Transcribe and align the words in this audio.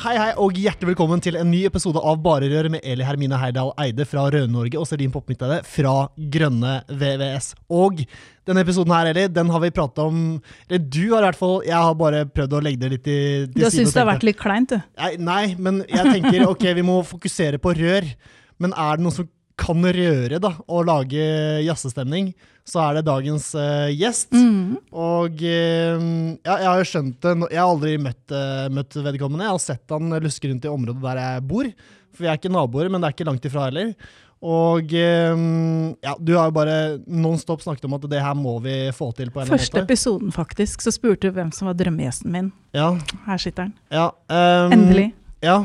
Hei, 0.00 0.14
hei, 0.16 0.30
og 0.40 0.56
hjertelig 0.56 0.94
velkommen 0.94 1.20
til 1.20 1.34
en 1.36 1.50
ny 1.52 1.58
episode 1.68 2.00
av 2.00 2.22
Bare 2.24 2.46
Rør 2.48 2.70
med 2.72 2.80
Eli 2.88 3.04
Hermine 3.04 3.36
Heidal 3.36 3.74
Eide 3.82 4.06
fra 4.08 4.22
Røde-Norge 4.32 4.78
og 4.80 4.86
Serin 4.88 5.10
Poppmidtøyde 5.12 5.58
fra 5.68 5.92
Grønne 6.32 6.78
VVS. 6.88 7.50
Og 7.68 8.00
denne 8.48 8.62
episoden 8.64 8.94
her, 8.96 9.10
Eli, 9.10 9.26
den 9.28 9.50
har 9.52 9.60
vi 9.60 9.68
pratet 9.76 10.00
om 10.00 10.22
Eller 10.70 10.80
du 10.80 11.02
har 11.10 11.20
i 11.20 11.26
hvert 11.26 11.40
fall 11.42 11.58
Jeg 11.68 11.76
har 11.76 11.98
bare 12.00 12.22
prøvd 12.32 12.56
å 12.56 12.62
legge 12.64 12.80
det 12.80 12.90
litt 12.94 13.10
i 13.12 13.18
til 13.44 13.58
Du 13.58 13.66
har 13.66 13.74
syntes 13.74 13.92
det 13.92 14.00
har 14.00 14.08
vært 14.08 14.24
litt 14.30 14.40
kleint, 14.40 14.72
du? 14.72 14.80
Nei, 15.02 15.12
nei, 15.20 15.42
men 15.60 15.82
jeg 15.84 16.16
tenker 16.16 16.46
ok, 16.48 16.64
vi 16.80 16.86
må 16.88 16.96
fokusere 17.10 17.60
på 17.60 17.76
rør. 17.76 18.08
Men 18.56 18.72
er 18.72 18.96
det 18.96 19.04
noe 19.04 19.18
som 19.18 19.28
kan 19.60 19.84
røre 19.84 20.40
da, 20.42 20.54
og 20.68 20.86
lage 20.88 21.26
jazzestemning, 21.66 22.32
så 22.66 22.82
er 22.84 22.98
det 22.98 23.06
dagens 23.08 23.50
uh, 23.58 23.88
gjest. 23.92 24.32
Mm. 24.32 24.78
Og 24.92 25.42
uh, 25.42 26.08
ja, 26.46 26.54
jeg 26.54 26.68
har 26.68 26.80
jo 26.80 26.88
skjønt 26.88 27.20
det 27.24 27.34
Jeg 27.50 27.60
har 27.60 27.68
aldri 27.68 27.94
møtt, 28.00 28.24
uh, 28.32 28.66
møtt 28.72 28.96
vedkommende. 28.96 29.46
Jeg 29.46 29.56
har 29.56 29.62
sett 29.64 29.94
han 29.94 30.16
luske 30.22 30.50
rundt 30.50 30.66
i 30.68 30.72
området 30.72 31.04
der 31.04 31.22
jeg 31.24 31.46
bor. 31.50 31.70
For 32.10 32.26
vi 32.26 32.30
er 32.30 32.40
ikke 32.40 32.52
naboer, 32.52 32.90
men 32.90 33.02
det 33.02 33.10
er 33.10 33.16
ikke 33.16 33.28
langt 33.28 33.48
ifra 33.48 33.68
heller. 33.68 33.94
Og 34.40 34.88
ja, 34.96 36.12
du 36.16 36.30
har 36.32 36.46
jo 36.48 36.52
bare 36.56 36.76
nonstop 37.04 37.60
snakket 37.60 37.84
om 37.84 37.98
at 37.98 38.06
det 38.08 38.22
her 38.24 38.32
må 38.38 38.54
vi 38.64 38.72
få 38.96 39.10
til. 39.12 39.28
på 39.28 39.42
en 39.42 39.50
Første 39.50 39.76
måte. 39.76 39.82
episoden, 39.84 40.30
faktisk, 40.32 40.80
så 40.80 40.94
spurte 40.96 41.28
du 41.28 41.36
hvem 41.36 41.50
som 41.52 41.68
var 41.68 41.76
drømmegjesten 41.76 42.32
min. 42.32 42.48
Ja, 42.72 42.94
Her 43.26 43.42
sitter 43.42 43.68
han. 43.68 43.74
ja, 43.92 44.06
um, 44.08 44.72
Endelig. 44.78 45.10
Ja. 45.44 45.58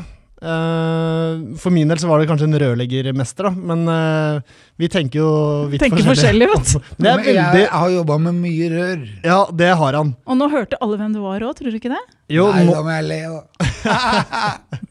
Eh, 0.52 1.56
for 1.60 1.74
min 1.74 1.90
del 1.90 1.98
så 2.00 2.08
var 2.10 2.22
det 2.22 2.28
kanskje 2.30 2.46
en 2.48 2.58
rørleggermester, 2.62 3.48
da. 3.48 3.66
Men 3.72 3.84
eh, 3.92 4.56
vi 4.80 4.90
tenker 4.92 5.20
jo 5.20 5.30
vidt 5.72 5.82
Tenker 5.84 6.06
forskjellig, 6.06 6.48
vet. 6.52 6.74
Det 6.96 7.10
er 7.12 7.22
Men 7.22 7.60
jeg 7.60 7.70
har 7.72 7.94
jobba 7.96 8.18
med 8.28 8.38
mye 8.40 8.72
rør. 8.72 9.06
Ja, 9.26 9.40
det 9.50 9.70
har 9.82 10.00
han. 10.00 10.14
Og 10.26 10.40
nå 10.40 10.50
hørte 10.52 10.80
alle 10.80 11.00
hvem 11.00 11.16
du 11.16 11.22
var 11.24 11.44
òg, 11.46 11.56
tror 11.58 11.74
du 11.74 11.78
ikke 11.80 11.92
det? 11.92 12.02
Jo, 12.32 12.48
Nei, 12.54 12.66
nå, 12.68 12.76
da 12.76 12.82
må 12.86 12.90
jeg 12.96 13.06
le. 13.10 13.20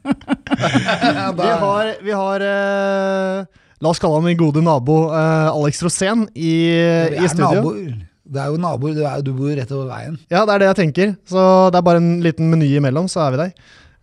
da. 1.35 1.43
vi 1.43 1.53
har, 1.65 1.93
vi 2.03 2.17
har 2.23 2.49
uh... 2.49 3.61
La 3.83 3.91
oss 3.91 3.99
kalle 3.99 4.17
han 4.17 4.25
min 4.25 4.37
gode 4.39 4.63
nabo 4.63 5.09
uh, 5.11 5.51
Alex 5.51 5.81
Rosén 5.83 6.25
i, 6.33 6.53
i 7.19 7.27
studio. 7.29 7.59
naboer. 7.59 7.95
Det 8.25 8.41
er 8.41 8.53
jo 8.53 8.59
naboer. 8.61 8.93
Du, 8.95 9.01
er, 9.05 9.21
du 9.21 9.33
bor 9.37 9.51
rett 9.53 9.71
over 9.75 9.89
veien. 9.91 10.15
Ja, 10.31 10.45
det 10.47 10.55
er 10.55 10.63
det 10.63 10.69
jeg 10.71 10.79
tenker. 10.79 11.11
Så 11.29 11.41
det 11.73 11.79
er 11.79 11.85
bare 11.85 12.01
en 12.01 12.15
liten 12.25 12.49
meny 12.49 12.71
imellom, 12.79 13.09
så 13.11 13.25
er 13.27 13.35
vi 13.35 13.41
der. 13.43 13.51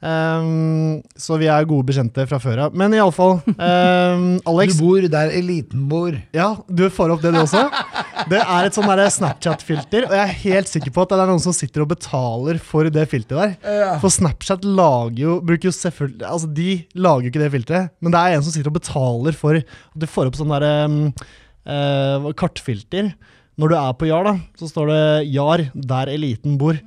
Ehm, 0.03 0.99
så 1.15 1.37
vi 1.39 1.47
er 1.47 1.67
gode 1.71 1.87
bekjente 1.87 2.25
fra 2.27 2.39
før 2.43 2.65
av. 2.65 2.77
Men 2.79 2.95
iallfall, 2.97 3.37
um, 3.47 4.25
Alex 4.51 4.75
Du 4.75 4.83
bor 4.83 5.05
der 5.15 5.35
eliten 5.39 5.85
bor. 5.91 6.17
Ja, 6.35 6.49
du 6.67 6.89
får 6.91 7.15
opp 7.15 7.23
det 7.23 7.31
du 7.35 7.39
også. 7.45 7.63
Det 8.31 8.41
er 8.43 8.67
et 8.67 8.77
sånn 8.77 8.91
Snapchat-filter, 9.17 10.09
og 10.09 10.17
jeg 10.17 10.23
er 10.23 10.41
helt 10.43 10.71
sikker 10.71 10.95
på 10.95 11.05
at 11.05 11.13
det 11.13 11.21
er 11.23 11.31
noen 11.31 11.43
som 11.43 11.55
sitter 11.55 11.85
og 11.85 11.93
betaler 11.95 12.59
for 12.63 12.91
det 12.93 13.07
filteret 13.11 13.59
der. 13.63 13.99
For 14.03 14.13
Snapchat 14.13 14.67
lager 14.67 15.23
jo, 15.23 15.37
bruker 15.43 15.71
jo 15.71 15.75
selvfølgelig 15.75 16.27
Altså, 16.33 16.49
de 16.55 16.71
lager 16.95 17.27
jo 17.27 17.33
ikke 17.33 17.43
det 17.43 17.53
filteret, 17.55 17.93
men 18.03 18.15
det 18.15 18.21
er 18.21 18.37
en 18.37 18.45
som 18.45 18.55
sitter 18.55 18.73
og 18.73 18.79
betaler 18.79 19.39
for 19.39 19.59
at 19.61 20.03
du 20.03 20.09
får 20.11 20.31
opp 20.31 20.39
sånn 20.39 20.53
derre 20.55 20.75
um, 20.89 22.33
kartfilter. 22.39 23.13
Når 23.61 23.71
du 23.71 23.77
er 23.77 23.97
på 24.01 24.09
Jar, 24.09 24.27
da, 24.27 24.35
så 24.59 24.67
står 24.71 24.91
det 24.91 25.03
'Jar, 25.31 25.67
der 25.75 26.11
eliten 26.11 26.59
bor'. 26.59 26.81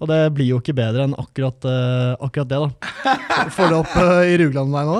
Og 0.00 0.08
det 0.08 0.18
blir 0.32 0.48
jo 0.54 0.58
ikke 0.62 0.74
bedre 0.76 1.04
enn 1.04 1.14
akkurat, 1.20 1.60
uh, 1.68 2.16
akkurat 2.24 2.48
det, 2.48 2.60
da. 2.64 3.14
Får 3.52 3.68
du 3.68 3.78
opp 3.82 3.94
uh, 4.00 4.22
i 4.24 4.36
Rugland 4.40 4.72
meg 4.72 4.88
nå? 4.88 4.98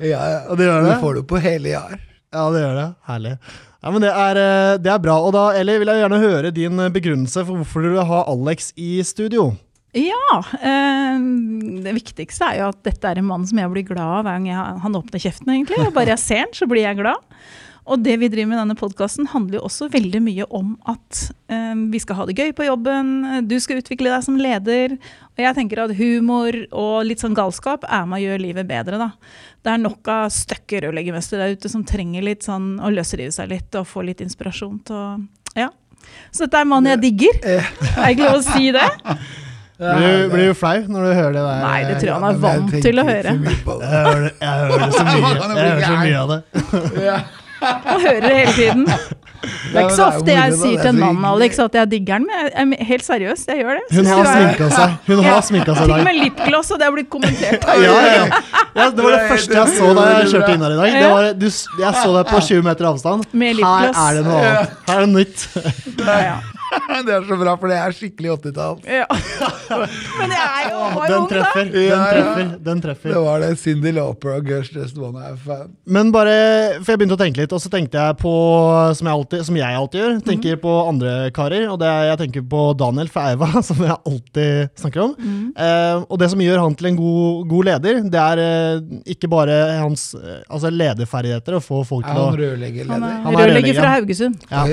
Ja, 0.00 0.20
ja. 0.32 0.38
Og 0.48 0.56
det 0.60 0.68
gjør 0.68 0.84
Du 0.86 0.88
det? 0.88 0.98
får 1.02 1.16
det 1.18 1.24
på 1.28 1.40
hele 1.44 1.72
jar. 1.74 1.96
Ja, 2.32 2.44
det 2.54 2.60
gjør 2.62 2.76
det. 2.78 2.86
Herlig. 3.08 3.32
Ja, 3.78 3.90
men 3.94 4.02
det 4.02 4.10
er, 4.10 4.38
eh, 4.42 4.72
det 4.82 4.90
er 4.90 4.98
bra. 5.00 5.14
Og 5.22 5.30
da, 5.36 5.42
Eli, 5.58 5.76
vil 5.78 5.88
jeg 5.92 6.00
gjerne 6.02 6.18
høre 6.18 6.50
din 6.54 6.80
begrunnelse 6.92 7.44
for 7.46 7.60
hvorfor 7.60 7.84
du 7.86 7.92
vil 7.94 8.04
ha 8.08 8.24
Alex 8.30 8.72
i 8.76 8.98
studio. 9.06 9.52
Ja. 9.96 10.40
Eh, 10.58 11.20
det 11.86 11.94
viktigste 11.96 12.48
er 12.50 12.58
jo 12.64 12.72
at 12.72 12.80
dette 12.88 13.08
er 13.10 13.20
en 13.22 13.28
mann 13.30 13.46
som 13.48 13.60
jeg 13.62 13.70
blir 13.72 13.86
glad 13.88 14.02
av 14.18 14.26
hver 14.26 14.34
gang 14.40 14.48
jeg, 14.50 14.80
han 14.82 14.98
åpner 14.98 15.22
kjeften, 15.22 15.52
egentlig. 15.54 15.78
Og 15.86 15.94
bare 15.96 16.12
jeg 16.16 16.22
ser 16.24 16.42
han, 16.44 16.52
så 16.58 16.68
blir 16.70 16.84
jeg 16.88 16.98
glad. 17.00 17.22
Og 17.88 18.02
det 18.04 18.18
vi 18.20 18.28
driver 18.28 18.50
med 18.50 18.58
i 18.58 18.60
denne 18.60 18.76
podkasten, 18.76 19.26
handler 19.32 19.58
jo 19.58 19.64
også 19.68 19.86
veldig 19.92 20.20
mye 20.20 20.44
om 20.54 20.74
at 20.92 21.22
eh, 21.48 21.72
vi 21.92 22.00
skal 22.02 22.18
ha 22.18 22.26
det 22.28 22.34
gøy 22.36 22.50
på 22.58 22.66
jobben, 22.66 23.10
du 23.48 23.54
skal 23.64 23.80
utvikle 23.80 24.12
deg 24.12 24.26
som 24.26 24.36
leder. 24.36 24.94
Og 25.34 25.40
jeg 25.44 25.56
tenker 25.56 25.80
at 25.86 25.94
humor 25.96 26.58
og 26.76 27.06
litt 27.08 27.22
sånn 27.24 27.36
galskap 27.38 27.86
er 27.88 28.04
med 28.10 28.20
å 28.20 28.24
gjøre 28.26 28.42
livet 28.44 28.68
bedre, 28.68 29.00
da. 29.00 29.10
Det 29.64 29.72
er 29.74 29.80
nok 29.82 30.10
av 30.12 30.28
støkke 30.34 30.84
rørleggermestere 30.84 31.46
der 31.48 31.56
ute 31.58 31.72
som 31.72 31.82
trenger 31.88 32.22
litt 32.28 32.44
sånn 32.46 32.76
å 32.84 32.92
løsrive 32.92 33.32
seg 33.34 33.48
litt 33.56 33.74
og 33.80 33.88
få 33.88 34.04
litt 34.06 34.20
inspirasjon 34.24 34.78
til 34.88 34.96
å 35.00 35.08
Ja. 35.58 35.70
Så 36.32 36.46
dette 36.46 36.60
er 36.62 36.68
mannen 36.70 36.92
jeg 36.94 37.00
digger. 37.08 37.40
Er 37.48 38.12
ikke 38.14 38.28
lov 38.28 38.38
å 38.38 38.44
si 38.46 38.70
det? 38.76 38.84
Blir 39.78 39.98
du, 40.04 40.30
blir 40.32 40.48
du 40.50 40.54
flau 40.58 40.78
når 40.90 41.04
du 41.04 41.10
hører 41.14 41.34
det 41.36 41.42
der? 41.48 41.58
Nei, 41.64 41.80
det 41.86 41.96
tror 42.00 42.08
jeg 42.08 42.14
han 42.18 42.24
er 42.28 42.38
vant 42.42 42.72
til 42.82 42.98
å 42.98 43.04
høre. 43.06 43.34
Jeg 43.34 43.58
hører, 43.90 44.22
det- 44.24 44.32
jeg 44.40 44.62
hører 44.62 44.94
så 44.94 45.04
mye, 45.08 45.20
jeg 45.20 45.58
hører 45.58 45.84
så 45.84 45.98
mye 46.06 46.22
av 46.22 46.32
det. 46.32 47.18
Og 47.62 48.00
hører 48.00 48.20
det 48.20 48.34
hele 48.36 48.52
tiden. 48.52 48.84
Det 49.38 49.76
er 49.78 49.84
ikke 49.84 49.94
så 49.94 50.04
er 50.08 50.16
ofte 50.18 50.34
jeg 50.34 50.54
sier 50.58 50.78
er 50.78 50.82
til 50.82 50.90
en 50.90 50.98
mann. 50.98 51.26
Alex, 51.30 51.58
at 51.62 51.76
jeg 51.78 51.90
digger 51.92 52.18
den, 52.18 52.26
men 52.26 52.72
jeg 52.74 52.80
er 52.82 52.88
helt 52.88 53.04
seriøst, 53.06 53.50
jeg 53.52 53.60
gjør 53.62 53.78
det. 53.78 53.84
Hun 53.96 54.08
har 54.10 54.18
er- 54.18 54.32
sminka 54.34 54.70
seg 54.74 54.96
Hun 55.06 55.22
har 55.24 55.40
sminka 55.46 55.74
seg 55.76 55.82
i 55.82 55.86
Til 55.86 55.94
og 55.94 56.04
med 56.08 56.18
lipgloss, 56.24 56.70
og 56.74 56.80
det 56.80 56.88
har 56.88 56.96
blitt 56.96 57.10
kommentert. 57.12 57.68
Ja, 57.68 57.78
ja, 57.78 57.94
ja. 58.16 58.42
ja, 58.74 58.88
det 58.90 59.04
var 59.04 59.14
det 59.14 59.22
første 59.30 59.58
jeg 59.60 59.78
så 59.78 59.94
da 59.94 60.06
jeg 60.10 60.30
kjørte 60.34 60.52
inn 60.58 60.66
her 60.66 60.74
i 60.74 60.80
dag. 60.82 60.98
Det 60.98 61.10
var, 61.14 61.32
du, 61.38 61.48
jeg 61.84 61.94
så 62.02 62.12
deg 62.18 62.32
på 62.34 62.44
20 62.50 62.66
meter 62.66 62.90
avstand. 62.92 63.26
Her 63.32 63.90
er 63.94 64.20
det 64.20 64.26
noe 64.26 64.42
annet. 64.42 64.78
Her 64.90 64.96
er 64.96 65.06
det 65.06 65.12
nytt. 65.14 65.48
Ja, 66.02 66.18
ja. 66.32 66.38
Det 67.08 67.12
er 67.14 67.24
så 67.28 67.36
bra, 67.40 67.54
for 67.60 67.70
det 67.70 67.76
er 67.80 67.94
skikkelig 67.96 68.30
80-tall. 68.38 68.78
Ja. 68.88 69.04
Men 70.18 70.32
jeg 70.34 70.46
er 70.48 70.66
jo, 70.72 70.80
var 70.96 71.12
Den 71.12 71.26
treffer. 71.30 71.68
Den 71.72 71.84
Ja, 71.86 71.98
ja. 71.98 72.08
treffer. 72.12 72.50
Den 72.68 72.82
treffer. 72.84 73.12
Det 73.14 73.22
var 73.24 73.42
det. 73.44 73.50
Cindy 73.60 73.92
Lauper 73.96 74.34
og 74.36 74.46
Gush 74.48 74.74
Just 74.76 74.98
One 75.00 75.22
Half 75.22 75.44
Fan. 75.46 75.70
Men 75.88 76.10
bare, 76.14 76.34
for 76.82 76.92
jeg 76.94 77.00
begynte 77.02 77.16
å 77.18 77.20
tenke 77.20 77.42
litt, 77.42 77.54
og 77.56 77.62
så 77.62 77.70
tenkte 77.72 78.00
jeg 78.00 78.18
på, 78.20 78.32
som 78.98 79.08
jeg 79.10 79.14
alltid, 79.18 79.44
som 79.48 79.58
jeg 79.60 79.78
alltid 79.80 80.02
gjør, 80.02 80.16
tenker 80.28 80.58
på 80.62 80.74
andre 80.88 81.14
karer, 81.36 81.66
og 81.72 81.78
det 81.82 81.88
er, 81.90 82.04
jeg 82.12 82.20
tenker 82.24 82.46
på 82.52 82.62
Daniel 82.80 83.10
Feiva, 83.12 83.50
som 83.68 83.80
jeg 83.84 83.96
alltid 83.98 84.74
snakker 84.82 85.04
om. 85.06 85.14
Eh, 85.56 86.04
og 86.08 86.16
det 86.22 86.30
som 86.34 86.42
gjør 86.44 86.62
han 86.64 86.76
til 86.78 86.90
en 86.92 86.98
god, 87.00 87.46
god 87.54 87.70
leder, 87.72 88.02
det 88.12 88.22
er 88.24 88.42
eh, 88.44 88.82
ikke 89.14 89.30
bare 89.32 89.58
hans 89.78 90.10
eh, 90.18 90.40
altså 90.48 90.72
lederferdigheter, 90.74 91.58
å 91.58 91.62
få 91.64 91.82
folk 91.88 92.06
Er 92.08 92.12
til 92.12 92.20
å... 92.20 92.26
han 92.28 92.36
Han 92.36 92.42
rørleggerleder? 92.42 93.08
er 93.08 93.22
Han 93.26 93.36
er 93.38 93.46
rørlegger 93.46 93.78
fra 93.80 93.94
Haugesund. 93.96 94.46
Ja. 94.50 94.64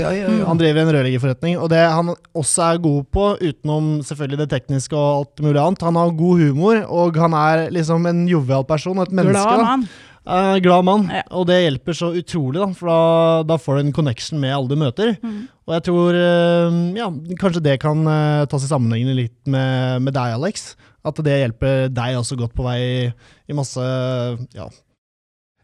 Han 0.50 0.60
driver 0.62 0.84
en 0.86 0.94
rørleggerforretning, 0.98 1.58
og 1.62 1.70
det 1.74 1.85
han 1.92 2.14
også 2.36 2.64
er 2.72 2.82
god 2.84 3.06
på, 3.14 3.28
utenom 3.42 3.88
selvfølgelig 4.06 4.40
det 4.44 4.50
tekniske 4.54 4.96
og 4.98 5.22
alt 5.22 5.44
mulig 5.46 5.62
annet, 5.62 5.86
han 5.88 5.96
har 6.00 6.12
god 6.18 6.42
humor, 6.42 6.82
og 6.90 7.16
han 7.22 7.34
er 7.38 7.70
liksom 7.76 8.06
en 8.10 8.26
jovial 8.30 8.66
person, 8.68 9.00
et 9.04 9.12
menneske. 9.16 9.44
Glad 9.46 9.66
mann. 9.66 9.88
Eh, 10.26 10.56
glad 10.66 10.86
mann, 10.88 11.04
Ja. 11.14 11.22
og 11.38 11.46
det 11.46 11.60
hjelper 11.62 11.94
så 11.94 12.08
utrolig, 12.18 12.58
da, 12.58 12.68
for 12.74 12.90
da, 12.90 13.44
da 13.52 13.58
får 13.62 13.76
du 13.78 13.84
en 13.86 13.94
connection 13.94 14.40
med 14.42 14.56
alle 14.56 14.72
du 14.72 14.76
møter. 14.82 15.14
Mm. 15.22 15.44
Og 15.68 15.74
jeg 15.76 15.84
tror 15.86 16.18
eh, 16.18 16.80
ja, 16.98 17.10
kanskje 17.42 17.62
det 17.68 17.80
kan 17.84 18.02
eh, 18.10 18.46
tas 18.50 18.66
i 18.66 18.72
sammenhengende 18.72 19.16
litt 19.20 19.38
med, 19.46 20.02
med 20.08 20.14
deg, 20.18 20.34
Alex. 20.40 20.72
At 21.06 21.22
det 21.22 21.36
hjelper 21.38 21.92
deg 21.94 22.18
også 22.18 22.38
godt 22.40 22.56
på 22.58 22.66
vei 22.66 22.80
i 23.14 23.54
masse 23.54 23.78
ja. 24.58 24.66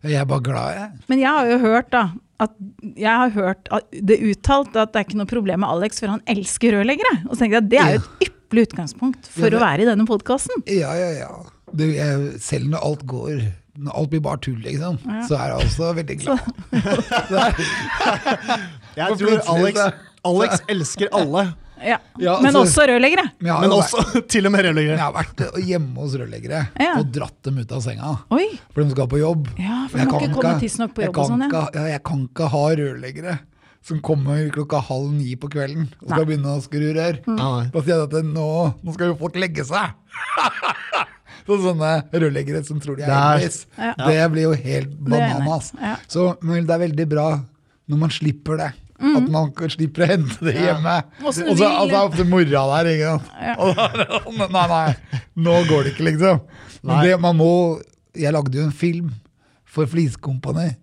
Jeg 0.05 0.17
er 0.21 0.25
bare 0.29 0.41
glad, 0.45 0.75
jeg. 0.77 1.01
Men 1.09 1.19
jeg 1.21 1.29
har 1.29 1.49
jo 1.49 1.57
hørt 1.61 1.89
da, 1.93 2.03
at 2.41 2.51
jeg 2.97 3.15
har 3.21 3.29
hørt 3.35 3.67
at 3.71 3.85
det 3.91 4.17
uttalt 4.31 4.75
at 4.75 4.91
det 4.93 4.99
er 5.01 5.05
ikke 5.07 5.19
noe 5.21 5.29
problem 5.29 5.59
med 5.63 5.69
Alex, 5.69 5.99
for 6.01 6.07
han 6.13 6.23
elsker 6.31 6.73
rørleggere. 6.77 7.13
Og 7.29 7.33
så 7.35 7.39
tenkte 7.43 7.55
jeg 7.59 7.63
at 7.63 7.71
det 7.71 7.79
er 7.83 7.91
jo 7.95 8.01
et 8.01 8.09
ypperlig 8.27 8.63
utgangspunkt 8.69 9.23
for 9.31 9.45
Ja, 9.47 9.51
det- 9.53 9.59
å 9.59 9.63
være 9.63 9.81
i 9.85 9.89
denne 9.91 10.05
podkasten. 10.09 10.55
Ja, 10.67 10.91
ja, 10.97 11.11
ja. 11.21 11.31
Det, 11.71 11.85
jeg, 11.95 12.15
selv 12.43 12.65
når 12.73 12.79
alt 12.89 13.03
går 13.07 13.35
Når 13.81 13.91
alt 13.95 14.09
blir 14.11 14.19
bare 14.21 14.37
tull, 14.43 14.57
liksom, 14.59 14.97
Ja. 15.07 15.21
så 15.29 15.33
er 15.39 15.45
jeg 15.47 15.55
også 15.69 15.93
veldig 15.95 16.17
glad. 16.19 16.39
Jeg 18.97 19.17
tror 19.17 19.39
Alex, 19.55 19.79
Alex 20.27 20.59
elsker 20.69 21.07
alle, 21.15 21.45
Ja. 21.83 21.97
Ja, 22.19 22.39
Men 22.41 22.53
altså- 22.55 22.63
også 22.65 22.87
rørleggere. 22.89 23.25
Men 23.39 23.61
men 23.61 23.71
også, 23.71 23.97
også 24.03 24.27
til 24.27 24.45
og 24.45 24.51
med 24.51 24.65
rørleggere. 24.65 24.97
jeg 24.97 25.05
har 25.05 25.13
vært 25.13 25.65
hjemme 25.65 25.95
hos 25.97 26.13
rørleggere 26.15 26.67
Ja. 26.79 26.97
og 26.99 27.11
dratt 27.11 27.41
dem 27.43 27.57
ut 27.57 27.71
av 27.71 27.81
senga. 27.81 28.19
Oi. 28.31 28.59
For 28.73 28.83
de 28.83 28.91
skal 28.91 29.07
på 29.07 29.19
jobb. 29.19 29.47
Ja, 29.57 29.87
for 29.89 29.97
Jeg 29.97 30.07
må 30.07 30.19
ikke 30.21 30.33
komme 30.35 30.59
tidsnok 30.59 30.93
på 30.93 31.05
jobb 31.05 31.15
kan 31.15 31.25
sånn, 31.31 31.47
ikke-. 31.49 31.87
Jeg 31.89 32.03
kan 32.03 32.27
ikke 32.27 32.49
ha 32.49 32.65
rørleggere. 32.81 33.39
som 33.83 33.97
kommer 33.99 34.47
klokka 34.53 34.77
halv 34.79 35.09
ni 35.11 35.35
på 35.35 35.49
kvelden 35.49 35.87
og 36.03 36.09
skal 36.11 36.23
Nei. 36.23 36.25
begynne 36.37 36.51
å 36.53 36.61
skru 36.61 36.93
rør. 36.93 37.15
Mm. 37.25 37.71
Da 37.71 37.81
sier 37.81 37.95
jeg 37.97 38.03
at 38.13 38.25
nå, 38.29 38.75
nå 38.85 38.93
skal 38.93 39.07
jo 39.07 39.15
folk 39.17 39.33
legge 39.33 39.65
seg! 39.65 39.89
Så 41.47 41.57
sånne 41.63 42.03
rørleggere 42.13 42.63
som 42.63 42.79
tror 42.79 42.97
de 42.99 43.03
er 43.03 43.09
Det 43.09 43.17
Elvis. 43.41 43.65
Ja. 43.77 43.93
Det 43.97 44.31
blir 44.35 44.43
jo 44.43 44.51
helt 44.53 44.91
bananas. 45.03 45.71
Ja. 45.81 45.95
Så 46.07 46.37
men 46.45 46.67
det 46.67 46.75
er 46.75 46.83
veldig 46.87 47.07
bra 47.09 47.25
når 47.89 47.97
man 47.97 48.09
slipper 48.13 48.57
det. 48.61 48.69
At 49.01 49.29
man 49.33 49.51
slipper 49.73 50.05
å 50.05 50.09
hente 50.11 50.45
det 50.45 50.55
hjemme. 50.57 50.97
Og 51.23 51.33
så 51.33 51.47
altså, 51.47 51.69
er 51.69 51.97
ofte 52.01 52.25
mora 52.29 52.65
der. 52.75 52.91
Ikke 52.91 53.15
sant? 53.15 53.31
Ja. 53.41 53.55
Da, 53.57 54.49
nei, 54.53 54.67
nei, 54.75 55.21
nå 55.47 55.57
går 55.69 55.87
det 55.87 55.95
ikke, 55.95 56.07
liksom. 56.11 56.43
Men 56.81 57.03
det, 57.05 57.17
man 57.21 57.37
må, 57.39 57.51
jeg 58.17 58.33
lagde 58.35 58.57
jo 58.57 58.67
en 58.67 58.75
film 58.75 59.09
for 59.71 59.87
Fliskompani 59.87 60.73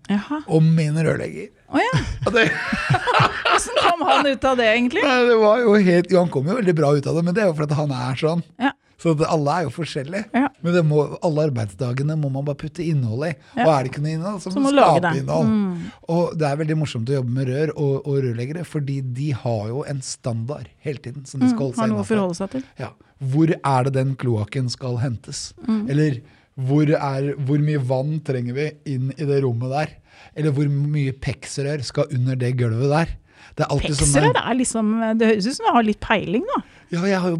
om 0.47 0.75
min 0.75 0.97
rørlegger. 0.97 1.51
Oh, 1.69 1.81
ja. 1.83 1.93
Og 2.29 3.67
kom 3.83 4.05
han 4.09 4.27
ut 4.27 4.45
av 4.49 4.57
det, 4.57 4.69
egentlig? 4.73 5.03
Nei, 5.05 5.17
det 5.29 5.37
var 5.41 5.61
jo 5.61 5.75
helt, 5.77 6.13
jo, 6.13 6.21
han 6.23 6.31
kom 6.33 6.49
jo 6.49 6.57
veldig 6.57 6.75
bra 6.79 6.95
ut 6.97 7.09
av 7.11 7.19
det, 7.19 7.25
men 7.27 7.37
det 7.37 7.45
er 7.45 7.51
jo 7.51 7.57
fordi 7.59 7.77
han 7.77 7.93
er 7.93 8.21
sånn. 8.21 8.45
Ja. 8.63 8.73
Så 8.99 9.13
det, 9.15 9.29
alle 9.31 9.53
er 9.55 9.67
jo 9.69 9.73
forskjellige. 9.77 10.25
Ja. 10.35 10.49
Men 10.65 10.75
det 10.75 10.81
må, 10.89 11.05
alle 11.25 11.45
arbeidsdagene 11.49 12.17
må 12.19 12.31
man 12.35 12.47
bare 12.49 12.59
putte 12.59 12.83
innhold 12.83 13.29
i. 13.29 13.33
Ja. 13.55 13.67
Og 13.67 13.71
er 13.71 13.85
det 13.87 13.93
ikke 13.93 14.03
noe 14.03 14.15
innhold, 14.17 14.41
så 14.43 14.51
må 14.51 14.65
man 14.65 14.75
skape 14.75 15.13
det. 15.15 15.23
Mm. 15.29 15.85
Og 16.15 16.33
det 16.39 16.49
er 16.49 16.59
veldig 16.63 16.79
morsomt 16.81 17.13
å 17.13 17.19
jobbe 17.21 17.37
med 17.37 17.53
rør 17.53 17.75
og, 17.77 17.93
og 18.01 18.17
rørleggere, 18.25 18.65
fordi 18.67 18.99
de 19.15 19.29
har 19.45 19.69
jo 19.71 19.85
en 19.87 20.03
standard 20.03 20.67
hele 20.83 21.05
tiden 21.05 21.29
som 21.31 21.45
de 21.45 21.53
skal 21.53 21.69
holde 21.69 21.77
Mm, 21.79 21.95
Har 21.95 22.09
seg 22.09 22.19
noe 22.19 22.33
å 22.33 22.35
seg 22.35 22.51
til. 22.57 22.67
Ja. 22.81 22.91
Hvor 23.31 23.53
er 23.55 23.87
det 23.87 23.95
den 23.95 24.17
kloakken 24.19 24.67
skal 24.73 24.99
hentes? 25.03 25.53
Mm. 25.63 25.85
Eller 25.95 26.19
hvor, 26.59 26.91
er, 26.91 27.31
hvor 27.47 27.63
mye 27.63 27.81
vann 27.87 28.19
trenger 28.27 28.57
vi 28.57 28.67
inn 28.97 29.13
i 29.15 29.29
det 29.29 29.41
rommet 29.45 29.71
der? 29.77 29.95
Eller 30.35 30.55
hvor 30.55 30.67
mye 30.73 31.15
peksrør 31.15 31.85
skal 31.87 32.11
under 32.19 32.39
det 32.39 32.57
gulvet 32.59 32.91
der? 32.91 33.17
Det 33.59 33.67
er 33.67 33.71
sånn 33.71 34.13
Peksrør 34.13 34.39
er 34.39 34.57
liksom 34.59 34.91
Det 35.19 35.29
høres 35.33 35.47
ut 35.47 35.57
som 35.57 35.69
du 35.69 35.73
har 35.75 35.87
litt 35.87 36.01
peiling, 36.03 36.45
da. 36.51 36.59
Ja, 36.89 37.03
jeg 37.05 37.19
har 37.21 37.35
jo 37.35 37.39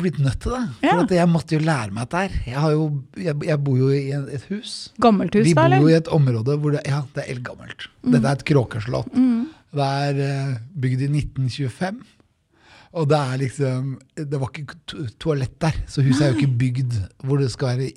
blitt 0.00 0.18
nødt 0.18 0.40
til 0.42 0.50
det. 0.56 0.62
For 0.80 0.86
Ja. 1.14 1.20
jeg 1.20 1.28
måtte 1.30 1.54
jo 1.54 1.60
lære 1.62 1.92
meg 1.94 2.08
dette 2.08 2.22
her. 2.24 2.32
Jeg, 2.46 2.58
har 2.58 2.70
jo, 2.74 2.86
jeg, 3.16 3.36
jeg 3.46 3.58
bor 3.64 3.76
jo 3.78 3.88
i 3.94 4.10
et 4.10 4.46
hus. 4.50 4.72
Gammelt 5.00 5.34
hus, 5.38 5.44
Vi 5.46 5.52
da, 5.54 5.68
bor 5.68 5.86
jo 5.86 5.92
i 5.92 5.98
et 5.98 6.08
område 6.10 6.56
hvor 6.58 6.74
det, 6.74 6.82
ja, 6.90 7.02
det 7.14 7.22
er 7.24 7.34
eldgammelt. 7.36 7.86
Dette 8.02 8.26
er 8.26 8.32
et 8.40 8.44
kråkeslott. 8.50 9.12
Det 9.14 9.86
er 9.86 10.22
eh, 10.26 10.56
bygd 10.82 11.04
i 11.06 11.10
1925. 11.20 12.00
Og 12.98 13.06
det 13.06 13.18
er 13.22 13.36
liksom 13.38 13.90
Det 14.18 14.38
var 14.40 14.48
ikke 14.50 14.74
toalett 15.22 15.54
der, 15.62 15.76
så 15.86 16.02
huset 16.02 16.24
er 16.26 16.32
jo 16.32 16.40
ikke 16.40 16.58
bygd 16.64 16.96
hvor 17.22 17.38
det 17.38 17.52
skal 17.54 17.76
være, 17.78 17.92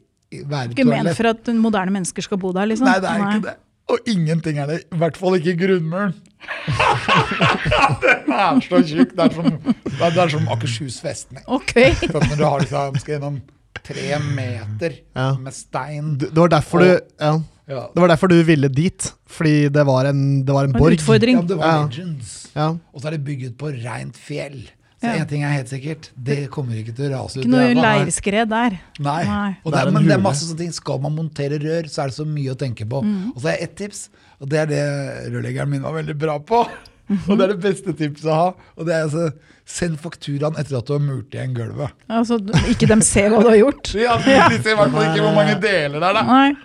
være 0.46 0.76
Ikke 0.76 0.86
ment 0.86 1.16
for 1.18 1.32
at 1.34 1.50
moderne 1.58 1.96
mennesker 1.96 2.22
skal 2.22 2.38
bo 2.38 2.52
der, 2.54 2.70
liksom. 2.70 2.86
Nei, 2.86 3.00
det 3.02 3.10
er 3.10 3.24
ikke 3.26 3.48
det. 3.48 3.56
Og 3.94 4.08
ingenting 4.10 4.58
er 4.64 4.70
det. 4.72 4.80
I 4.90 5.00
hvert 5.02 5.18
fall 5.20 5.38
ikke 5.38 5.54
grunnmuren. 5.60 6.16
Den 8.04 8.34
er 8.34 8.60
så 8.66 8.80
tjukk. 8.88 9.14
Det 9.16 9.26
er 9.26 9.36
som, 9.36 9.50
det 9.88 10.10
er, 10.24 10.32
som 10.34 10.48
Akershus 10.54 10.98
festning. 11.04 11.44
Okay. 11.48 11.94
Når 12.10 12.36
du 12.40 12.44
har 12.46 12.64
liksom, 12.64 12.98
skal 13.02 13.16
gjennom 13.18 13.38
tre 13.84 14.20
meter 14.34 14.98
Ja. 15.18 15.34
med 15.44 15.54
stein 15.56 16.14
Det 16.22 16.30
var 16.38 16.52
derfor 16.54 16.84
du 16.84 16.88
ja. 16.94 17.34
ja. 17.68 17.82
Det 17.94 18.00
var 18.04 18.08
derfor 18.14 18.32
du 18.32 18.38
ville 18.48 18.70
dit. 18.72 19.10
Fordi 19.28 19.70
det 19.74 19.86
var 19.88 20.06
en, 20.12 20.44
det 20.46 20.54
var 20.56 20.68
en 20.68 20.76
En 20.76 20.80
borg. 20.80 20.94
utfordring. 21.00 21.42
ja, 21.42 21.48
det 21.54 21.58
var 21.60 21.66
Ja. 21.68 21.82
legends. 21.88 22.34
Ja. 22.56 22.70
Og 22.94 23.02
så 23.02 23.08
er 23.08 23.12
det 23.18 23.24
bygget 23.26 23.58
på 23.58 23.72
rent 23.74 24.18
fjell. 24.18 24.64
Så 25.04 25.12
Ja. 25.18 25.26
ting 25.28 25.44
er 25.44 25.52
helt 25.52 25.68
sikkert, 25.68 26.10
det 26.16 26.50
kommer 26.50 26.78
ikke 26.80 26.94
til 26.96 27.10
å 27.12 27.18
rase 27.18 27.40
ut. 27.40 27.44
Ikke 27.44 27.52
noe 27.52 27.74
leirskred 27.76 28.48
der. 28.50 28.78
Nei. 29.04 29.24
Nei. 29.28 29.58
Og 29.66 29.74
Det 29.74 29.82
er 29.82 29.92
men 29.92 30.06
det 30.08 30.14
er 30.16 30.22
masse 30.24 30.46
sånne 30.48 30.58
ting. 30.62 30.72
Skal 30.72 31.00
man 31.04 31.16
montere 31.18 31.60
rør, 31.60 31.90
så 31.92 32.04
er 32.06 32.08
det 32.08 32.16
så 32.16 32.26
mye 32.26 32.54
å 32.54 32.56
tenke 32.56 32.88
på. 32.88 33.02
Mm. 33.04 33.34
Og 33.36 33.42
så 33.42 33.50
har 33.50 33.58
jeg 33.58 33.64
ett 33.68 33.76
tips, 33.76 34.10
og 34.40 34.48
det 34.50 34.60
er 34.62 34.66
det 34.72 35.34
rørleggeren 35.34 35.70
min 35.70 35.82
var 35.84 35.92
veldig 35.98 36.16
bra 36.18 36.38
på. 36.40 36.64
Mhm. 37.10 37.30
Og 37.30 37.38
det 37.38 37.44
er 37.44 37.52
det 37.54 37.60
beste 37.66 37.94
tipset 38.00 38.30
å 38.32 38.34
ha. 38.34 38.54
Og 38.78 38.86
det 38.88 38.96
er 38.96 39.04
altså 39.10 39.34
send 39.66 40.00
fakturaen 40.00 40.56
etter 40.58 40.78
at 40.78 40.88
du 40.88 40.94
har 40.94 41.04
murt 41.04 41.36
igjen 41.36 41.54
gulvet. 41.54 41.92
Altså, 42.10 42.40
ikke 42.72 42.88
dem 42.88 43.02
ser 43.02 43.28
hva 43.30 43.42
du 43.44 43.50
har 43.52 43.60
gjort. 43.60 43.92
Ja, 44.00 44.16
De 44.18 44.62
ser 44.64 44.72
i 44.72 44.80
hvert 44.80 44.92
fall 44.96 45.10
ikke 45.12 45.26
hvor 45.28 45.36
mange 45.36 45.60
deler 45.60 46.00
det 46.00 46.10
er, 46.10 46.14
da. 46.14 46.24
Nei. 46.24 46.56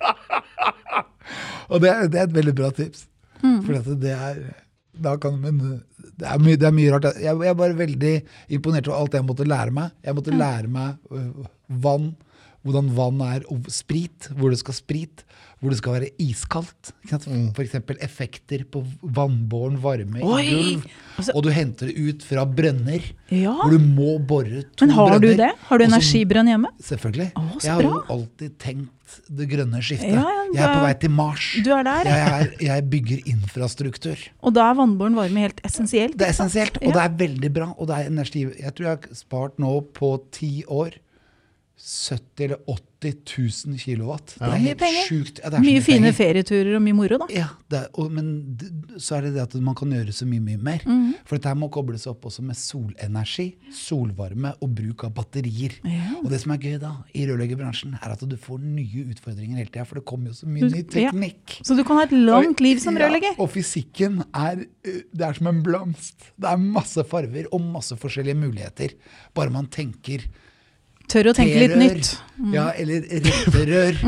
Og 1.70 1.82
det 1.82 1.90
er, 1.90 2.06
det 2.08 2.20
er 2.23 2.31
et 2.31 2.35
veldig 2.38 2.55
bra 2.55 2.70
tips. 2.70 3.08
Mm. 3.43 3.58
For 3.67 3.94
det 3.99 4.14
er 4.14 4.40
da 4.99 5.17
kan, 5.17 5.37
men 5.40 5.82
det 6.19 6.26
er, 6.26 6.41
mye, 6.43 6.59
det 6.59 6.67
er 6.67 6.75
mye 6.75 6.94
rart. 6.94 7.11
Jeg, 7.23 7.38
jeg 7.47 7.59
bare 7.59 7.79
veldig 7.79 8.15
imponert 8.56 8.88
over 8.91 9.05
alt 9.05 9.19
jeg 9.19 9.26
måtte 9.26 9.47
lære 9.47 9.75
meg. 9.75 9.93
Jeg 10.05 10.17
måtte 10.19 10.35
lære 10.35 10.70
meg 10.73 11.15
øh, 11.15 11.44
vann, 11.85 12.09
hvordan 12.67 12.91
vann 12.97 13.23
er, 13.23 13.44
og 13.53 13.69
sprit, 13.73 14.31
hvor 14.35 14.50
det 14.50 14.59
skal 14.62 14.76
sprit, 14.76 15.23
hvor 15.58 15.72
det 15.72 15.78
skal 15.81 15.96
være 15.96 16.10
iskaldt. 16.22 16.93
Ikke? 17.05 17.19
For 17.56 17.64
eksempel 17.64 17.99
effekter 18.05 18.62
på 18.70 18.84
vannbåren 19.02 19.78
varme 19.82 20.22
Oi! 20.22 20.43
i 20.44 20.52
gulv. 20.52 20.84
Altså- 21.19 21.34
og 21.34 21.43
du 21.43 21.49
henter 21.50 21.90
det 21.90 21.96
ut 21.99 22.22
fra 22.22 22.44
brønner, 22.46 23.02
Ja. 23.34 23.55
hvor 23.58 23.70
du 23.75 23.78
må 23.82 24.19
bore 24.25 24.62
to 24.76 24.87
Men 24.87 24.94
har 24.94 25.19
du 25.19 25.34
det? 25.34 25.50
Har 25.66 25.78
du 25.78 25.84
energibrønn 25.84 26.46
hjemme? 26.46 26.70
Selvfølgelig. 26.81 27.32
Å, 27.34 27.62
jeg 27.62 27.72
har 27.75 27.82
jo 27.82 28.05
alltid 28.08 28.58
tenkt 28.58 28.94
det 29.28 29.49
grønne 29.49 29.81
skiftet. 29.82 30.12
Ja, 30.12 30.22
ja, 30.22 30.44
jeg 30.52 30.62
er 30.62 30.75
på 30.76 30.84
vei 30.84 30.94
til 31.00 31.10
Mars. 31.10 31.46
Du 31.64 31.70
er 31.72 31.82
der. 31.82 32.04
Jeg, 32.04 32.28
er, 32.28 32.54
jeg 32.61 32.90
bygger 32.93 33.22
infrastruktur. 33.32 34.16
Og 34.44 34.54
da 34.54 34.70
er 34.70 34.78
vannbåren 34.78 35.16
varme 35.16 35.46
helt 35.46 35.61
essensielt. 35.64 36.16
Det 36.19 36.28
er 36.28 36.34
essensielt, 36.37 36.76
og 36.82 36.93
det 36.93 37.02
er 37.02 37.14
veldig 37.25 37.52
bra. 37.56 37.70
Og 37.78 37.88
det 37.88 37.96
er 37.99 38.11
energi. 38.12 38.44
Jeg 38.61 38.75
tror 38.76 38.84
jeg 38.90 38.96
har 38.99 39.14
spart 39.16 39.58
nå 39.58 39.72
på 39.96 40.12
ti 40.31 40.62
år 40.69 41.00
70 41.78 42.44
eller 42.44 42.58
80 42.66 43.14
000 43.69 43.78
kilowatt. 43.78 44.32
Det 44.34 44.42
er 44.42 44.50
Mye 44.50 44.58
helt 44.64 44.80
penger. 44.80 45.04
sjukt. 45.06 45.38
Ja, 45.38 45.50
det 45.52 45.54
er 45.54 45.62
så 45.62 45.64
Mye 45.69 45.82
fine 45.86 46.00
penger. 46.08 46.16
ferieturer 46.19 46.75
og 46.75 46.82
mye 46.82 46.96
moro, 46.98 47.19
da. 47.22 47.26
Ja, 47.30 47.44
det 47.70 47.78
er, 47.78 47.84
og, 47.94 48.08
men 48.10 48.30
så 48.98 49.14
er 49.19 49.22
det 49.28 49.30
det 49.36 49.42
at 49.44 49.54
man 49.62 49.76
kan 49.78 49.92
gjøre 49.94 50.14
så 50.16 50.26
mye, 50.26 50.42
mye 50.42 50.58
mer. 50.58 50.82
Mhm. 50.84 51.12
For 51.28 51.38
dette 51.38 51.52
må 51.60 51.69
kobles 51.70 52.08
opp 52.10 52.26
også 52.26 52.42
med 52.42 52.58
solenergi, 52.58 53.46
solvarme 53.75 54.50
og 54.58 54.72
bruk 54.80 55.04
av 55.06 55.14
batterier. 55.14 55.76
Ja. 55.86 56.16
Og 56.25 56.26
det 56.32 56.40
som 56.42 56.52
er 56.56 56.58
gøy 56.64 56.75
da, 56.82 56.90
i 57.14 57.28
rørleggerbransjen, 57.30 57.94
er 58.02 58.16
at 58.16 58.26
du 58.26 58.36
får 58.36 58.58
nye 58.64 59.06
utfordringer 59.14 59.60
hele 59.62 59.70
tida. 59.70 59.86
For 59.86 60.00
det 60.00 60.04
kommer 60.10 60.32
jo 60.34 60.40
så 60.40 60.50
mye 60.50 60.66
ny 60.72 60.82
Ja. 60.82 61.12
teknikk. 61.12 61.60
Så 61.62 61.76
du 61.78 61.84
kan 61.84 62.00
ha 62.02 62.08
et 62.08 62.16
langt 62.19 62.60
liv 62.64 62.82
som 62.82 62.98
rørlegger. 62.98 63.36
Ja, 63.38 63.42
og 63.46 63.52
fysikken 63.54 64.25
er, 64.34 64.66
det 64.82 65.22
er 65.22 65.38
som 65.38 65.46
en 65.52 65.62
blomst. 65.62 66.32
Det 66.34 66.50
er 66.50 66.58
masse 66.58 67.06
farver 67.06 67.46
og 67.52 67.60
masse 67.62 67.94
forskjellige 67.94 68.34
muligheter. 68.42 68.98
Bare 69.38 69.50
man 69.54 69.66
tenker 69.70 70.26
Tør 71.08 71.31
å 71.31 71.32
tenke 71.37 71.56
litt 71.62 71.75
nytt. 71.81 72.08
Mm. 72.37 72.50
Ja, 72.55 72.66
eller 72.76 73.06
retterør. 73.08 73.96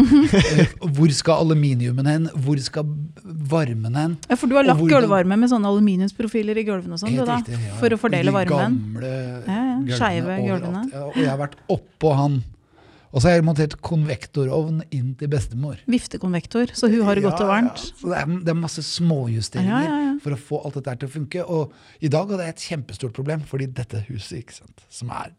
Eh, 0.50 0.73
Hvor 0.97 1.11
skal 1.14 1.43
aluminiumen 1.47 2.06
hen? 2.06 2.26
Hvor 2.44 2.58
skal 2.62 2.87
varmen 3.50 3.97
hen? 3.99 4.14
Ja, 4.29 4.37
For 4.38 4.50
du 4.50 4.55
har 4.58 4.67
lagt 4.67 4.82
gulvvarme 4.91 5.37
med 5.41 5.50
sånne 5.50 5.69
aluminiumsprofiler 5.70 6.58
i 6.61 6.64
gulvene 6.69 6.94
og 6.97 7.00
sånn, 7.02 7.17
du 7.17 7.25
da? 7.26 7.41
ja. 7.50 7.58
For 7.81 7.93
å 7.94 7.99
fordele 8.00 8.32
varmen? 8.35 8.76
De 8.94 9.11
gamle 9.11 9.91
ja, 9.91 9.99
skeive 9.99 10.37
gulvene. 10.44 10.84
Ja, 10.93 11.05
og 11.08 11.19
jeg 11.19 11.31
har 11.31 11.41
vært 11.41 11.56
oppå 11.72 12.13
han. 12.19 12.41
Og 13.10 13.19
så 13.22 13.31
har 13.31 13.39
jeg 13.41 13.46
montert 13.48 13.75
konvektorovn 13.82 14.84
inn 14.94 15.15
til 15.19 15.31
bestemor. 15.32 15.81
Viftekonvektor, 15.91 16.70
så 16.79 16.91
hun 16.93 17.03
har 17.08 17.19
det 17.19 17.25
godt 17.27 17.43
og 17.43 17.51
varmt. 17.51 17.82
ja. 17.89 17.96
Så 17.98 18.13
det 18.13 18.19
er, 18.20 18.34
det 18.46 18.53
er 18.55 18.58
masse 18.60 18.84
småjusteringer 18.86 20.20
for 20.22 20.36
å 20.36 20.41
få 20.51 20.60
alt 20.69 20.79
dette 20.79 20.94
til 21.03 21.10
å 21.10 21.15
funke. 21.17 21.46
Og 21.51 22.05
i 22.06 22.13
dag 22.13 22.31
hadde 22.31 22.46
jeg 22.46 22.56
et 22.56 22.67
kjempestort 22.70 23.17
problem, 23.17 23.43
fordi 23.51 23.67
dette 23.81 24.05
huset, 24.06 24.44
ikke 24.44 24.60
sant, 24.60 24.84
som 24.93 25.10
er 25.17 25.32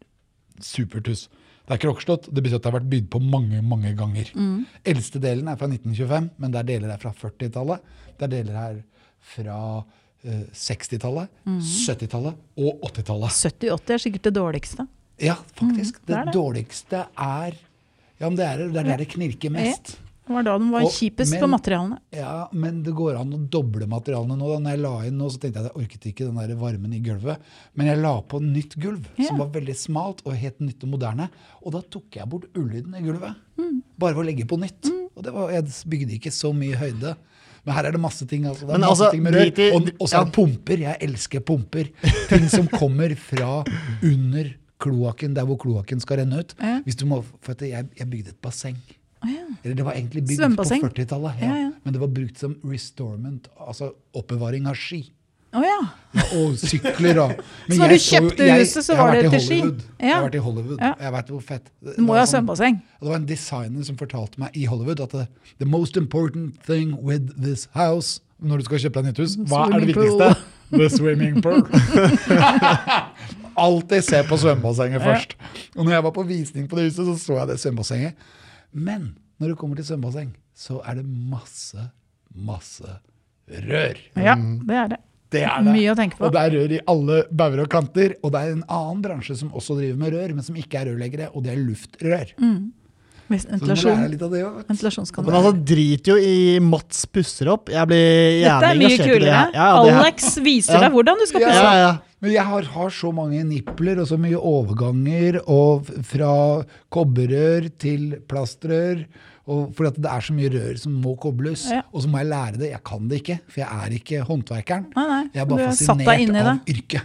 supert 0.60 1.08
hus 1.08 1.28
Det 1.72 1.78
er 1.78 1.84
kråkeslott, 1.86 2.26
det 2.28 2.42
betyr 2.44 2.58
at 2.58 2.64
det 2.66 2.68
har 2.68 2.74
vært 2.76 2.88
bygd 2.92 3.06
på 3.14 3.18
mange 3.24 3.62
mange 3.64 3.94
ganger. 3.96 4.28
Mm. 4.36 4.66
Eldste 4.92 5.20
delen 5.22 5.46
er 5.48 5.56
fra 5.56 5.70
1925, 5.70 6.26
men 6.36 6.52
det 6.52 6.58
er 6.60 6.66
deler 6.68 6.92
her 6.92 7.00
fra 7.00 7.12
40-tallet. 7.16 7.86
Det 8.18 8.26
er 8.26 8.32
deler 8.34 8.58
her 8.60 8.74
fra 9.32 9.56
uh, 9.80 10.42
60-tallet, 10.52 11.32
Mm. 11.48 11.56
70-tallet 11.64 12.60
og 12.60 12.84
80-tallet. 12.90 13.38
70-80 13.40 13.94
er 13.96 14.04
sikkert 14.04 14.28
det 14.28 14.34
dårligste. 14.36 14.86
Ja, 15.22 15.38
faktisk. 15.56 16.02
Mm, 16.02 16.04
det 16.04 16.12
det, 16.12 16.24
det. 16.26 16.34
dårligste 16.36 17.04
er 17.08 17.56
Ja, 18.20 18.28
men 18.28 18.36
det 18.36 18.46
er 18.46 18.60
det. 18.60 18.68
Er 18.76 18.90
der 18.92 19.00
det 19.00 19.08
knirker 19.16 19.50
mest. 19.56 19.94
Det 19.96 20.11
var 20.34 20.42
da 20.46 20.56
de 20.58 20.68
var 20.72 20.82
Og- 20.86 20.92
kjipest 20.92 21.30
men- 21.32 21.40
på 21.42 21.48
materialene. 21.52 21.98
Ja, 22.12 22.48
men 22.52 22.82
det 22.82 22.94
går 22.94 23.18
an 23.20 23.32
å 23.32 23.40
doble 23.48 23.86
materialene 23.86 24.36
nå. 24.38 24.48
Da 24.52 24.58
når 24.60 24.70
jeg 24.76 24.80
la 24.80 24.92
inn 25.08 25.18
nå, 25.18 25.30
så 25.30 25.38
tenkte 25.40 25.60
jeg 25.60 25.66
at 25.66 25.72
jeg 25.72 25.82
orket 25.84 26.06
ikke 26.12 26.26
den 26.28 26.36
der 26.40 26.54
varmen 26.60 26.92
i 26.94 27.00
gulvet. 27.00 27.38
Men 27.76 27.86
jeg 27.86 27.98
la 28.02 28.14
på 28.22 28.40
nytt 28.42 28.76
gulv, 28.78 29.04
Ja. 29.18 29.24
som 29.28 29.38
var 29.38 29.48
veldig 29.48 29.76
smalt 29.76 30.22
og 30.26 30.34
helt 30.34 30.58
nytt 30.60 30.82
og 30.84 30.90
moderne. 30.90 31.28
Og 31.64 31.72
da 31.72 31.80
tok 31.80 32.10
jeg 32.10 32.28
bort 32.28 32.44
ulyden 32.54 32.94
i 32.94 33.02
gulvet. 33.02 33.34
Mm. 33.58 33.82
Bare 33.98 34.14
ved 34.14 34.24
å 34.24 34.28
legge 34.30 34.46
på 34.48 34.58
nytt. 34.58 34.90
Og 35.16 35.22
det 35.22 35.32
var, 35.32 35.50
jeg 35.50 35.64
bygde 35.86 36.18
ikke 36.18 36.32
så 36.32 36.52
mye 36.54 36.74
høyde. 36.74 37.16
Men 37.64 37.74
her 37.76 37.84
er 37.86 37.92
det 37.92 38.00
masse 38.00 38.26
ting. 38.26 38.42
Altså. 38.44 38.66
Det 38.66 38.74
er 38.74 38.78
masse 38.78 38.90
altså, 39.04 39.10
ting 39.12 39.22
med 39.22 39.34
rør. 39.34 39.74
Og, 39.76 39.90
og 40.00 40.08
så 40.08 40.20
er 40.20 40.24
det 40.24 40.32
pumper. 40.34 40.78
Jeg 40.78 40.96
elsker 41.00 41.40
pumper. 41.46 41.90
Ting 42.28 42.48
som 42.48 42.66
kommer 42.66 43.14
fra 43.16 43.62
under 44.02 44.54
kloakken, 44.82 45.34
der 45.36 45.44
hvor 45.46 45.58
kloakken 45.62 46.00
skal 46.02 46.18
renne 46.18 46.40
ut. 46.42 46.54
Ja. 46.58 46.80
Hvis 46.82 46.96
du 46.98 47.04
må, 47.06 47.22
for 47.40 47.52
at 47.52 47.60
jeg, 47.62 47.86
jeg 47.96 48.08
bygde 48.10 48.28
et 48.34 48.40
basseng. 48.42 48.76
Ja. 49.24 49.44
Eller 49.64 49.74
det 49.78 49.84
var 49.86 49.92
egentlig 49.94 50.24
bygd 50.26 50.56
på 50.58 50.64
40-tallet, 50.64 51.42
ja. 51.42 51.56
Ja, 51.66 51.70
men 51.84 51.92
det 51.94 52.00
var 52.02 52.08
brukt 52.08 52.38
som 52.38 52.56
restorement, 52.64 53.48
altså 53.60 53.92
oppbevaring 54.18 54.66
av 54.66 54.74
ski. 54.74 55.04
Oh, 55.52 55.84
og 56.38 56.54
sykler 56.56 57.18
og 57.20 57.32
Så 57.68 57.76
når 57.76 57.90
du 57.92 57.98
kjøpte 58.00 58.46
jeg- 58.46 58.62
huset, 58.62 58.86
så 58.86 58.96
var 58.96 59.12
det 59.12 59.30
til 59.30 59.40
ski? 59.44 59.58
Jeg 60.00 60.14
har 60.14 60.22
vært 60.24 60.34
i 60.34 60.40
Hollywood. 60.46 60.78
Jeg 60.80 61.12
vet 61.12 61.26
hvor 61.34 61.42
fett. 61.44 61.66
Det 61.84 61.96
Du 61.98 62.02
må 62.06 62.14
jo 62.16 62.20
ha 62.20 62.24
sånn- 62.24 62.40
svømmebasseng. 62.40 62.78
Det 63.02 63.08
var 63.10 63.16
en 63.20 63.26
designer 63.28 63.84
som 63.84 63.96
fortalte 64.00 64.40
meg 64.40 64.56
i 64.56 64.64
Hollywood 64.64 65.00
at 65.04 65.12
the 65.58 65.66
most 65.68 65.96
important 66.00 66.56
thing 66.64 66.96
with 67.02 67.28
this 67.36 67.68
house 67.74 68.20
Når 68.42 68.58
du 68.58 68.64
skal 68.64 68.78
kjøpe 68.78 69.02
deg 69.02 69.04
nytt 69.12 69.18
hus, 69.22 69.36
hva 69.46 69.66
er 69.68 69.78
det 69.84 69.92
viktigste? 69.92 70.30
The 70.72 70.88
swimming 70.90 71.42
pool. 71.44 71.62
Alltid 73.62 74.04
se 74.04 74.22
på 74.24 74.38
svømmebassenget 74.40 75.02
først. 75.04 75.34
Og 75.76 75.84
når 75.84 75.92
jeg 75.98 76.04
var 76.06 76.14
på 76.16 76.24
visning 76.26 76.68
på 76.70 76.78
det 76.78 76.88
huset, 76.88 77.04
så 77.06 77.16
så 77.20 77.36
jeg 77.42 77.48
det 77.52 77.58
svømmebassenget. 77.60 78.14
Men 78.72 79.14
når 79.40 79.52
det 79.52 79.58
kommer 79.60 79.78
til 79.78 79.86
svømmebasseng, 79.88 80.34
så 80.56 80.80
er 80.86 81.00
det 81.00 81.06
masse, 81.06 81.88
masse 82.34 82.98
rør. 83.48 83.98
Ja, 84.16 84.36
det 84.36 84.76
er 84.84 84.92
det. 84.94 85.00
Det 85.32 85.42
er 85.48 85.64
det. 85.64 85.72
Mye 85.72 85.92
å 85.92 85.96
tenke 85.96 86.18
på. 86.18 86.26
Og 86.28 86.34
det 86.34 86.40
er 86.42 86.54
rør 86.58 86.74
i 86.76 86.80
alle 86.92 87.18
bauger 87.32 87.62
og 87.64 87.70
kanter. 87.72 88.14
Og 88.20 88.34
det 88.34 88.40
er 88.42 88.52
en 88.52 88.64
annen 88.68 89.00
bransje 89.04 89.36
som 89.40 89.52
også 89.56 89.78
driver 89.78 90.00
med 90.02 90.12
rør, 90.12 90.34
men 90.36 90.44
som 90.44 90.58
ikke 90.60 90.82
er 90.82 90.90
rørleggere, 90.90 91.30
og 91.32 91.46
det 91.46 91.54
er 91.54 91.62
luftrør. 91.62 92.34
Hvis 92.36 92.81
Ventilasjon, 93.30 94.02
òg. 94.02 94.64
Men 94.68 95.34
altså, 95.38 95.52
drit 95.64 96.08
jo 96.10 96.16
i 96.18 96.58
Mats 96.60 97.04
pusser 97.06 97.48
opp. 97.52 97.70
Jeg 97.72 97.88
blir 97.88 98.42
Dette 98.42 98.70
er 98.72 98.80
mye 98.80 98.98
kulere. 98.98 99.42
Ja, 99.54 99.68
det 99.84 99.94
Alex 100.00 100.38
viser 100.44 100.74
Ja. 100.74 100.80
deg 100.86 100.92
hvordan 100.92 101.18
du 101.18 101.26
skal 101.26 101.40
Ja. 101.40 101.48
pusse 101.48 101.62
ja, 101.62 101.68
opp. 101.68 101.74
ja. 101.74 101.92
Men 102.22 102.30
jeg 102.32 102.44
har, 102.44 102.62
har 102.62 102.90
så 102.90 103.12
mange 103.12 103.42
nipler 103.44 103.98
og 104.00 104.06
så 104.06 104.16
mye 104.18 104.38
overganger, 104.38 105.40
og 105.48 105.86
fra 106.06 106.64
kobberrør 106.90 107.68
til 107.78 108.18
plastrør. 108.28 109.06
Og 109.50 109.72
fordi 109.74 109.88
at 109.90 109.96
det 110.04 110.06
er 110.12 110.20
så 110.22 110.34
mye 110.36 110.50
rør 110.54 110.76
som 110.78 110.92
må 111.02 111.16
kobles. 111.18 111.64
Ja. 111.68 111.80
Og 111.92 112.04
så 112.04 112.08
må 112.08 112.20
jeg 112.22 112.28
lære 112.30 112.58
det. 112.60 112.68
Jeg 112.70 112.82
kan 112.86 113.08
det 113.10 113.18
ikke, 113.24 113.40
for 113.50 113.58
jeg 113.58 113.68
er 113.74 113.96
ikke 113.98 114.20
håndverkeren. 114.28 114.84
Nei, 114.94 115.06
nei, 115.08 115.22
Jeg 115.34 115.42
er 115.42 115.48
bare 115.50 115.66
fascinert 115.72 116.08
av 116.08 116.44
det. 116.46 116.52
Mm. 116.52 116.76
yrket. 116.76 117.02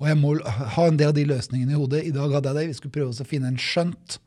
Og 0.00 0.06
jeg 0.08 0.16
må 0.16 0.32
ha 0.46 0.86
en 0.86 0.96
del 0.96 1.08
av 1.08 1.14
de 1.18 1.24
løsningene 1.28 1.72
i 1.76 1.76
hodet. 1.76 2.06
I 2.06 2.14
dag 2.16 2.32
hadde 2.32 2.48
jeg 2.48 2.56
det. 2.56 2.66
Vi 2.68 2.78
skulle 2.80 2.92
prøve 2.96 3.08
oss 3.12 3.20
å 3.20 3.28
finne 3.28 3.48
en 3.52 3.60
skjønt. 3.60 4.18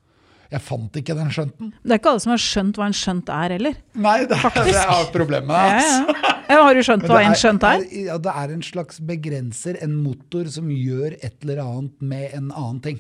Jeg 0.50 0.66
fant 0.66 0.96
ikke 0.98 1.14
den 1.14 1.30
skjønten. 1.34 1.70
Det 1.84 1.94
er 1.94 2.00
ikke 2.02 2.10
alle 2.16 2.24
som 2.24 2.34
har 2.34 2.42
skjønt 2.42 2.80
hva 2.80 2.88
en 2.90 2.96
skjønt 2.98 3.28
er 3.34 3.54
heller. 3.54 3.76
Nei, 4.02 4.16
det 4.30 4.40
er 4.40 4.56
det 4.66 4.80
er 4.82 5.12
problemet 5.14 5.54
altså. 5.54 6.16
ja. 6.16 6.36
Ja, 6.50 6.64
har 6.66 6.74
du 6.74 6.82
skjønt 6.82 7.06
hva 7.06 7.20
er, 7.22 7.28
en 7.30 7.38
skjønt 7.38 7.66
er? 7.70 7.84
Ja, 7.94 8.16
det 8.18 8.34
er 8.42 8.54
en 8.56 8.64
slags 8.66 8.98
begrenser, 9.06 9.78
en 9.86 9.94
motor 10.02 10.50
som 10.50 10.72
gjør 10.74 11.14
et 11.20 11.46
eller 11.46 11.62
annet 11.62 12.02
med 12.02 12.34
en 12.34 12.50
annen 12.50 12.80
ting. 12.88 12.98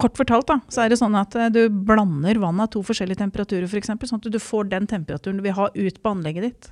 Kort 0.00 0.16
fortalt 0.18 0.48
da, 0.48 0.56
så 0.72 0.82
er 0.82 0.90
det 0.90 0.98
sånn 0.98 1.14
at 1.14 1.36
eh, 1.38 1.52
du 1.54 1.68
blander 1.70 2.40
vann 2.42 2.62
av 2.64 2.72
to 2.72 2.80
forskjellige 2.82 3.20
temperaturer, 3.20 3.68
for 3.70 3.78
eksempel, 3.78 4.10
sånn 4.10 4.24
at 4.24 4.32
du 4.32 4.40
får 4.42 4.72
den 4.72 4.88
temperaturen 4.90 5.38
du 5.38 5.44
vil 5.44 5.54
ha 5.54 5.68
ut 5.70 6.00
på 6.00 6.14
anlegget 6.16 6.48
ditt. 6.48 6.70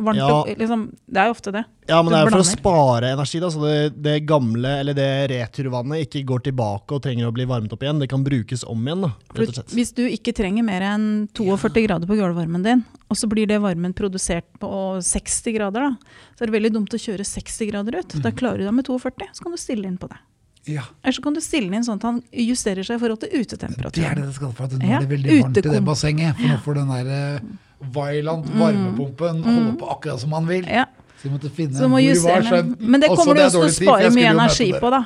Varmt 0.00 0.18
Ja. 0.18 0.28
og, 0.40 0.48
liksom, 0.58 0.84
det 1.06 1.20
er 1.20 1.28
jo 1.28 1.34
ofte 1.34 1.52
det. 1.52 1.64
Ja, 1.90 2.02
men 2.02 2.10
Du 2.10 2.14
det 2.14 2.20
er 2.20 2.24
jo 2.24 2.30
for 2.30 2.42
å 2.42 2.48
spare 2.48 3.10
energi, 3.12 3.40
da, 3.42 3.50
så 3.50 3.60
det, 3.64 4.02
det 4.02 4.14
gamle, 4.26 4.72
eller 4.80 4.94
det 4.96 5.08
returvannet 5.32 6.06
ikke 6.06 6.22
går 6.28 6.44
tilbake 6.48 6.96
og 6.96 7.02
trenger 7.04 7.28
å 7.28 7.34
bli 7.34 7.44
varmet 7.50 7.72
opp 7.74 7.82
igjen. 7.84 8.00
Det 8.00 8.08
kan 8.08 8.24
brukes 8.24 8.64
om 8.64 8.86
igjen, 8.86 9.04
da, 9.06 9.12
rett 9.34 9.48
og 9.48 9.58
slett. 9.58 9.74
hvis 9.76 9.92
du 9.96 10.04
ikke 10.08 10.34
trenger 10.36 10.66
mer 10.66 10.86
enn 10.92 11.06
42 11.36 11.84
grader 11.86 12.10
på 12.10 12.16
gulvvarmen 12.18 12.64
din, 12.64 12.84
og 13.10 13.18
så 13.18 13.28
blir 13.28 13.46
det 13.50 13.60
varmen 13.60 13.92
produsert 13.96 14.46
på 14.62 14.70
60 15.02 15.56
grader, 15.58 15.90
da, 15.90 16.16
så 16.36 16.44
er 16.44 16.50
det 16.50 16.58
veldig 16.58 16.74
dumt 16.78 16.94
å 16.94 17.00
kjøre 17.00 17.26
60 17.26 17.70
grader 17.72 18.00
ut. 18.00 18.16
Mm. 18.16 18.22
Da 18.22 18.30
klarer 18.32 18.62
du 18.62 18.68
deg 18.68 18.76
med 18.76 18.86
42, 18.86 19.30
så 19.34 19.42
kan 19.46 19.52
du 19.52 19.60
stille 19.60 19.90
inn 19.90 19.98
på 20.00 20.08
det. 20.08 20.20
Ja, 20.68 20.82
Eller 21.02 21.12
så 21.16 21.22
kan 21.24 21.34
du 21.34 21.40
stille 21.40 21.72
inn 21.72 21.84
sånn 21.86 21.96
at 21.96 22.04
han 22.04 22.20
justerer 22.36 22.84
seg 22.84 22.98
i 22.98 23.00
forhold 23.00 23.22
til 23.22 23.30
Det 23.32 24.04
er 24.04 24.14
det 24.14 24.26
det 24.26 24.34
skal 24.36 24.52
for 24.52 24.68
at 24.68 24.74
nå 24.76 24.84
Ja, 24.84 24.98
er 25.00 25.06
det 25.06 25.14
veldig 25.14 25.38
varmt 25.40 25.56
i 25.56 25.62
det 25.64 25.82
bassenget. 25.86 26.36
For 26.36 26.48
nå 26.52 26.58
får 26.66 26.74
den 26.74 26.90
der 26.92 27.40
eh, 27.80 27.86
varmepumpen, 27.92 28.58
varmepumpen 28.60 29.44
holde 29.44 29.76
på 29.78 29.90
akkurat 29.96 30.20
som 30.20 30.30
man 30.30 30.46
vil. 30.46 30.64
Mm. 30.64 30.74
Ja, 30.74 30.86
Så 31.20 31.28
vi 31.28 31.30
måtte 31.36 31.50
finne 31.50 31.74
så 31.78 31.88
må 31.88 32.00
hvor 32.00 32.22
var 32.22 32.40
den. 32.40 32.52
skjønten. 32.52 32.76
Men 32.90 33.00
det 33.00 33.10
Også 33.10 33.16
kommer 33.24 33.34
du 33.34 33.40
også 33.42 33.50
til 33.50 33.68
å 33.68 33.72
spare 33.88 34.10
mye 34.14 34.30
energi 34.30 34.72
på, 34.72 34.90
da. 34.90 35.04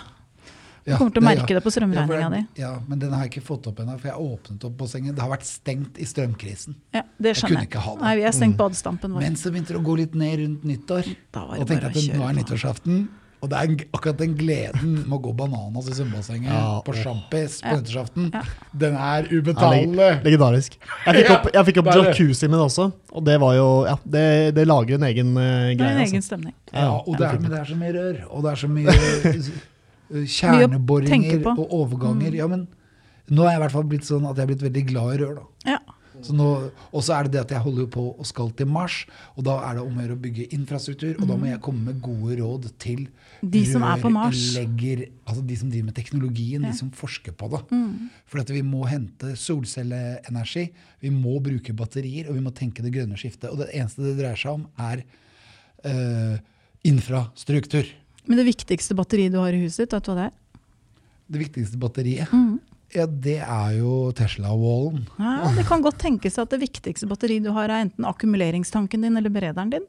Ja, 0.87 0.99
kommer 0.99 1.14
til 1.14 1.23
å 1.23 1.25
det- 1.25 1.38
merke 1.38 1.54
det 1.54 1.62
på 1.64 1.71
strømregninga 1.73 2.21
Ja, 2.21 2.28
di. 2.28 2.47
Ja, 2.61 2.78
men 2.87 2.99
den 2.99 3.11
har 3.12 3.25
jeg 3.25 3.31
ikke 3.40 3.43
fått 3.47 3.66
opp 3.66 3.78
ennå, 3.81 3.99
for 3.99 4.09
jeg 4.09 4.16
åpnet 4.21 4.64
opp 4.64 4.76
bassenget. 4.76 5.14
Det 5.14 5.23
har 5.23 5.31
vært 5.31 5.47
stengt 5.49 5.97
i 5.99 6.04
strømkrisen. 6.04 6.75
Ja, 6.93 7.02
det 7.19 7.35
Jeg 7.35 7.37
skjønner 7.37 7.61
jeg. 7.61 7.71
det. 7.71 8.00
Nei, 8.02 8.16
vi 8.16 8.23
har 8.23 8.33
stengt 8.33 8.57
badestampen 8.59 9.12
vår. 9.14 9.21
Men 9.21 9.35
så 9.35 9.50
begynte 9.50 9.69
det 9.69 9.81
å 9.81 9.83
gå 9.83 9.97
litt 9.97 10.14
ned 10.14 10.38
rundt 10.40 10.62
nyttår. 10.64 11.16
Og 11.35 11.66
tenkte 11.66 11.87
at 11.87 11.95
nå 11.95 12.28
er 12.28 12.35
nyttårsaften. 12.35 13.09
Og 13.45 13.51
det 13.53 13.59
er 13.61 13.73
akkurat 13.93 14.21
den 14.23 14.35
gleden 14.39 14.93
med 15.05 15.13
å 15.19 15.21
gå 15.27 15.33
bananas 15.37 15.89
i 15.91 15.97
svømmebassenget 15.99 16.49
Ja, 16.49 16.79
på 16.87 16.95
sjampis 16.97 17.59
på 17.61 17.75
nyttårsaften, 17.77 18.31
Ja. 18.33 18.43
den 18.73 18.95
er 18.97 19.29
Ja, 19.29 19.71
legendarisk. 20.25 20.79
Jeg 21.05 21.19
fikk 21.19 21.33
opp, 21.35 21.49
jeg 21.53 21.67
fikk 21.69 21.81
opp 21.83 21.91
jacuzzi 21.93 22.49
min 22.49 22.63
også, 22.65 22.87
og 23.13 23.25
det 23.29 23.37
var 23.43 23.55
jo 23.59 23.67
Ja, 23.85 23.97
det, 24.07 24.25
det 24.57 24.65
lager 24.67 24.97
en 24.97 25.07
egen 25.11 25.37
eh, 25.37 25.75
Det 25.77 25.81
er 25.85 25.93
en 25.93 26.01
egen 26.07 26.17
Altså. 26.17 26.23
stemning. 26.31 26.55
Ja, 26.73 26.89
og 26.97 27.19
det 27.19 27.27
er, 27.29 27.39
men 27.39 27.51
det 27.51 27.61
er 27.61 27.69
så 27.69 27.77
mye 27.77 27.93
rør, 27.99 28.23
og 28.31 28.43
det 28.47 28.51
er 28.55 28.63
så 28.65 28.69
mye 28.69 28.89
uh, 30.15 30.25
kjerneboringer 30.25 31.43
mye 31.45 31.55
og 31.59 31.77
overganger. 31.83 32.35
Ja, 32.41 32.47
men 32.51 32.67
nå 33.29 33.45
er 33.45 33.55
jeg 33.55 33.61
i 33.61 33.63
hvert 33.65 33.77
fall 33.77 33.87
blitt 33.91 34.09
sånn 34.09 34.25
at 34.29 34.37
jeg 34.41 34.45
er 34.47 34.53
blitt 34.53 34.65
veldig 34.65 34.87
glad 34.89 35.15
i 35.15 35.21
rør, 35.23 35.35
da. 35.43 35.75
Ja. 35.75 35.79
Og 36.33 37.02
så 37.04 37.16
er 37.19 37.26
det 37.26 37.33
det 37.35 37.43
at 37.45 37.54
jeg 37.57 37.64
holder 37.64 37.90
på 37.93 38.07
og 38.14 38.26
skal 38.28 38.50
til 38.57 38.71
Mars, 38.71 39.02
og 39.37 39.45
da 39.45 39.59
er 39.69 39.78
det 39.78 39.85
om 39.85 39.99
å 39.99 40.04
gjøre 40.04 40.16
å 40.16 40.23
bygge 40.25 40.49
infrastruktur, 40.57 41.14
og 41.19 41.28
da 41.28 41.37
må 41.37 41.50
jeg 41.50 41.62
komme 41.64 41.90
med 41.90 42.00
gode 42.04 42.38
råd 42.40 42.71
til 42.78 43.09
Mm. 43.45 43.50
De 43.52 43.61
som 43.69 43.83
er 43.85 44.00
på 44.00 44.11
Mars. 44.12 44.43
Legger, 44.57 45.04
altså 45.28 45.43
de 45.45 45.57
som 45.61 45.71
driver 45.71 45.90
med 45.90 45.97
teknologien. 45.99 46.62
Mm. 46.62 46.71
de 46.71 46.78
som 46.78 46.90
forsker 46.97 47.35
på 47.37 47.50
det. 47.52 47.61
For 48.31 48.40
at 48.40 48.50
vi 48.52 48.62
må 48.64 48.85
hente 48.88 49.35
solcelleenergi, 49.37 50.71
vi 51.04 51.11
må 51.12 51.37
bruke 51.45 51.75
batterier, 51.76 52.31
og 52.31 52.38
vi 52.38 52.45
må 52.45 52.54
tenke 52.57 52.85
det 52.85 52.95
grønne 52.95 53.19
skiftet. 53.21 53.50
Og 53.50 53.61
det 53.61 53.71
eneste 53.75 54.04
det 54.07 54.16
dreier 54.21 54.40
seg 54.40 54.57
om, 54.57 54.66
er 54.81 55.04
uh, 55.85 56.38
infrastruktur. 56.88 57.90
Men 58.25 58.40
det 58.40 58.49
viktigste 58.49 58.97
batteriet 58.97 59.35
du 59.35 59.40
har 59.43 59.52
i 59.52 59.61
huset 59.66 59.85
vet 59.85 59.93
du 59.93 60.12
hva 60.12 60.16
det 60.16 60.28
er? 60.31 60.62
Det 61.35 61.43
viktigste 61.47 61.81
batteriet, 61.81 62.33
Mm. 62.33 62.61
Ja, 62.95 63.07
det 63.07 63.39
er 63.43 63.79
jo 63.79 64.11
Tesla-wallen. 64.17 65.07
Ja, 65.19 65.51
det 65.57 65.67
kan 65.69 65.83
godt 65.85 65.99
tenkes 66.03 66.39
at 66.39 66.51
det 66.55 66.61
viktigste 66.63 67.09
batteriet 67.11 67.45
du 67.47 67.51
har, 67.57 67.69
er 67.69 67.85
enten 67.89 68.07
akkumuleringstanken 68.09 69.03
din 69.03 69.17
eller 69.21 69.33
berederen 69.35 69.73
din. 69.75 69.89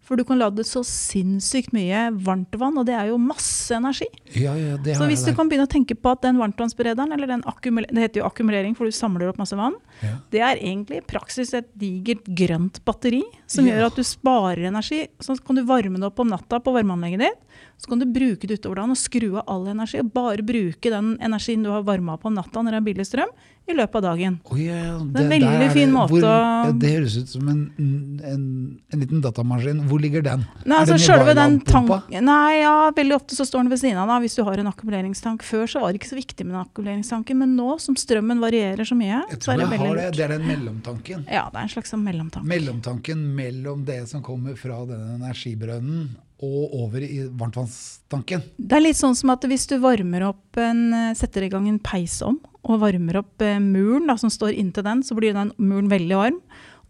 For 0.00 0.16
du 0.16 0.24
kan 0.24 0.40
lade 0.40 0.64
så 0.64 0.80
sinnssykt 0.82 1.74
mye 1.76 2.06
varmtvann, 2.24 2.78
og 2.80 2.86
det 2.88 2.94
er 2.96 3.10
jo 3.12 3.18
masse 3.20 3.76
energi. 3.76 4.08
Ja, 4.34 4.54
ja, 4.58 4.78
det 4.80 4.96
Så 4.96 5.06
hvis 5.06 5.22
du 5.26 5.34
kan 5.36 5.46
begynne 5.46 5.68
å 5.68 5.70
tenke 5.70 5.94
på 5.94 6.10
at 6.10 6.22
den 6.24 6.40
varmtvannsberederen, 6.40 7.12
eller 7.14 7.28
den 7.28 7.44
det 7.44 8.00
heter 8.00 8.22
jo 8.22 8.26
akkumulering 8.26 8.74
for 8.74 8.88
du 8.88 8.96
samler 8.96 9.28
opp 9.28 9.38
masse 9.38 9.54
vann, 9.54 9.76
Ja. 10.02 10.16
det 10.32 10.40
er 10.40 10.56
egentlig 10.56 10.96
i 10.98 11.06
praksis 11.06 11.52
et 11.54 11.68
digert 11.78 12.24
grønt 12.24 12.80
batteri 12.84 13.22
som 13.46 13.66
Ja. 13.66 13.74
gjør 13.76 13.86
at 13.86 13.96
du 13.96 14.02
sparer 14.02 14.66
energi. 14.66 15.06
Så 15.20 15.36
kan 15.44 15.54
du 15.56 15.64
varme 15.64 15.96
det 16.00 16.04
opp 16.08 16.18
om 16.18 16.28
natta 16.28 16.58
på 16.58 16.72
varmeanlegget 16.72 17.18
ditt. 17.20 17.38
Så 17.80 17.88
kan 17.88 17.98
du 18.02 18.04
bruke 18.12 18.44
det 18.44 18.58
utover 18.60 18.76
dagen 18.82 18.92
og 18.92 18.98
skru 19.00 19.30
av 19.40 19.46
all 19.48 19.70
energi. 19.72 20.02
Og 20.02 20.10
bare 20.12 20.44
bruke 20.44 20.90
den 20.92 21.14
energien 21.24 21.62
du 21.64 21.70
har 21.72 21.86
varma 21.86 22.18
opp 22.18 22.26
om 22.28 22.34
natta 22.36 22.60
når 22.60 22.76
det 22.76 22.80
er 22.82 22.86
billig 22.90 23.06
strøm, 23.08 23.30
i 23.70 23.76
løpet 23.76 23.96
av 24.00 24.02
dagen. 24.04 24.36
Oh, 24.50 24.58
yeah, 24.58 24.98
Det 25.00 25.20
er 25.20 25.24
en 25.24 25.30
veldig 25.30 25.64
er 25.64 25.72
fin 25.72 25.92
måte 25.94 26.12
Hvor, 26.12 26.24
ja, 26.26 26.72
Det 26.74 26.90
høres 26.92 27.16
ut 27.20 27.32
som 27.32 27.48
en, 27.48 27.60
en, 27.78 28.44
en 28.90 29.00
liten 29.04 29.22
datamaskin. 29.24 29.80
Hvor 29.88 30.02
ligger 30.02 30.24
den? 30.26 30.44
Nei, 30.68 30.82
altså 30.82 30.98
den 30.98 31.38
den 31.40 31.58
tank... 31.64 32.10
Nei, 32.12 32.60
ja, 32.60 32.74
veldig 32.96 33.16
ofte 33.16 33.38
så 33.38 33.46
står 33.48 33.64
den 33.64 33.72
ved 33.72 33.80
siden 33.80 34.00
av 34.02 34.10
da, 34.12 34.20
hvis 34.24 34.36
du 34.36 34.42
har 34.44 34.60
en 34.60 34.68
akkumuleringstank. 34.72 35.44
Før 35.46 35.70
så 35.70 35.84
var 35.84 35.94
det 35.94 36.02
ikke 36.02 36.12
så 36.12 36.20
viktig 36.20 36.44
med 36.44 36.56
den 36.56 36.62
akkumuleringstanken, 36.66 37.40
men 37.40 37.54
nå 37.56 37.78
som 37.80 37.96
strømmen 37.96 38.42
varierer 38.44 38.84
så 38.84 38.98
mye, 38.98 39.22
Jeg 39.30 39.40
så 39.40 39.54
er 39.54 39.62
det 39.62 39.70
veldig 39.72 39.86
har 39.86 40.00
det. 40.02 40.08
lurt. 40.10 40.18
Det 40.18 40.26
er 40.26 40.34
den 40.36 40.48
mellomtanken. 40.50 41.28
Ja, 41.30 41.46
det 41.48 41.62
er 41.62 41.68
en 41.70 41.76
slags 41.78 41.94
sånn 41.94 42.04
mellomtank. 42.04 42.44
Mellomtanken 42.50 43.22
mellom 43.38 43.86
det 43.88 44.02
som 44.10 44.24
kommer 44.26 44.58
fra 44.60 44.82
den 44.90 45.14
energibrønnen 45.20 46.10
og 46.40 46.74
over 46.84 47.04
i 47.04 47.22
varmtvannstanken. 47.28 48.42
Det 48.56 48.76
er 48.76 48.84
litt 48.84 48.98
sånn 48.98 49.16
som 49.18 49.32
at 49.34 49.44
hvis 49.48 49.66
du 49.68 49.76
varmer 49.82 50.24
opp 50.30 50.60
en, 50.60 50.82
eh, 50.96 51.14
setter 51.18 51.44
i 51.44 51.50
gang 51.52 51.68
en 51.68 51.78
peis 51.78 52.20
om, 52.24 52.40
og 52.64 52.80
varmer 52.80 53.20
opp 53.20 53.44
eh, 53.44 53.60
muren 53.60 54.08
da, 54.08 54.16
som 54.20 54.32
står 54.32 54.56
inntil 54.56 54.86
den, 54.86 55.04
så 55.04 55.16
blir 55.16 55.36
den 55.36 55.52
muren 55.60 55.90
veldig 55.92 56.16
varm. 56.16 56.40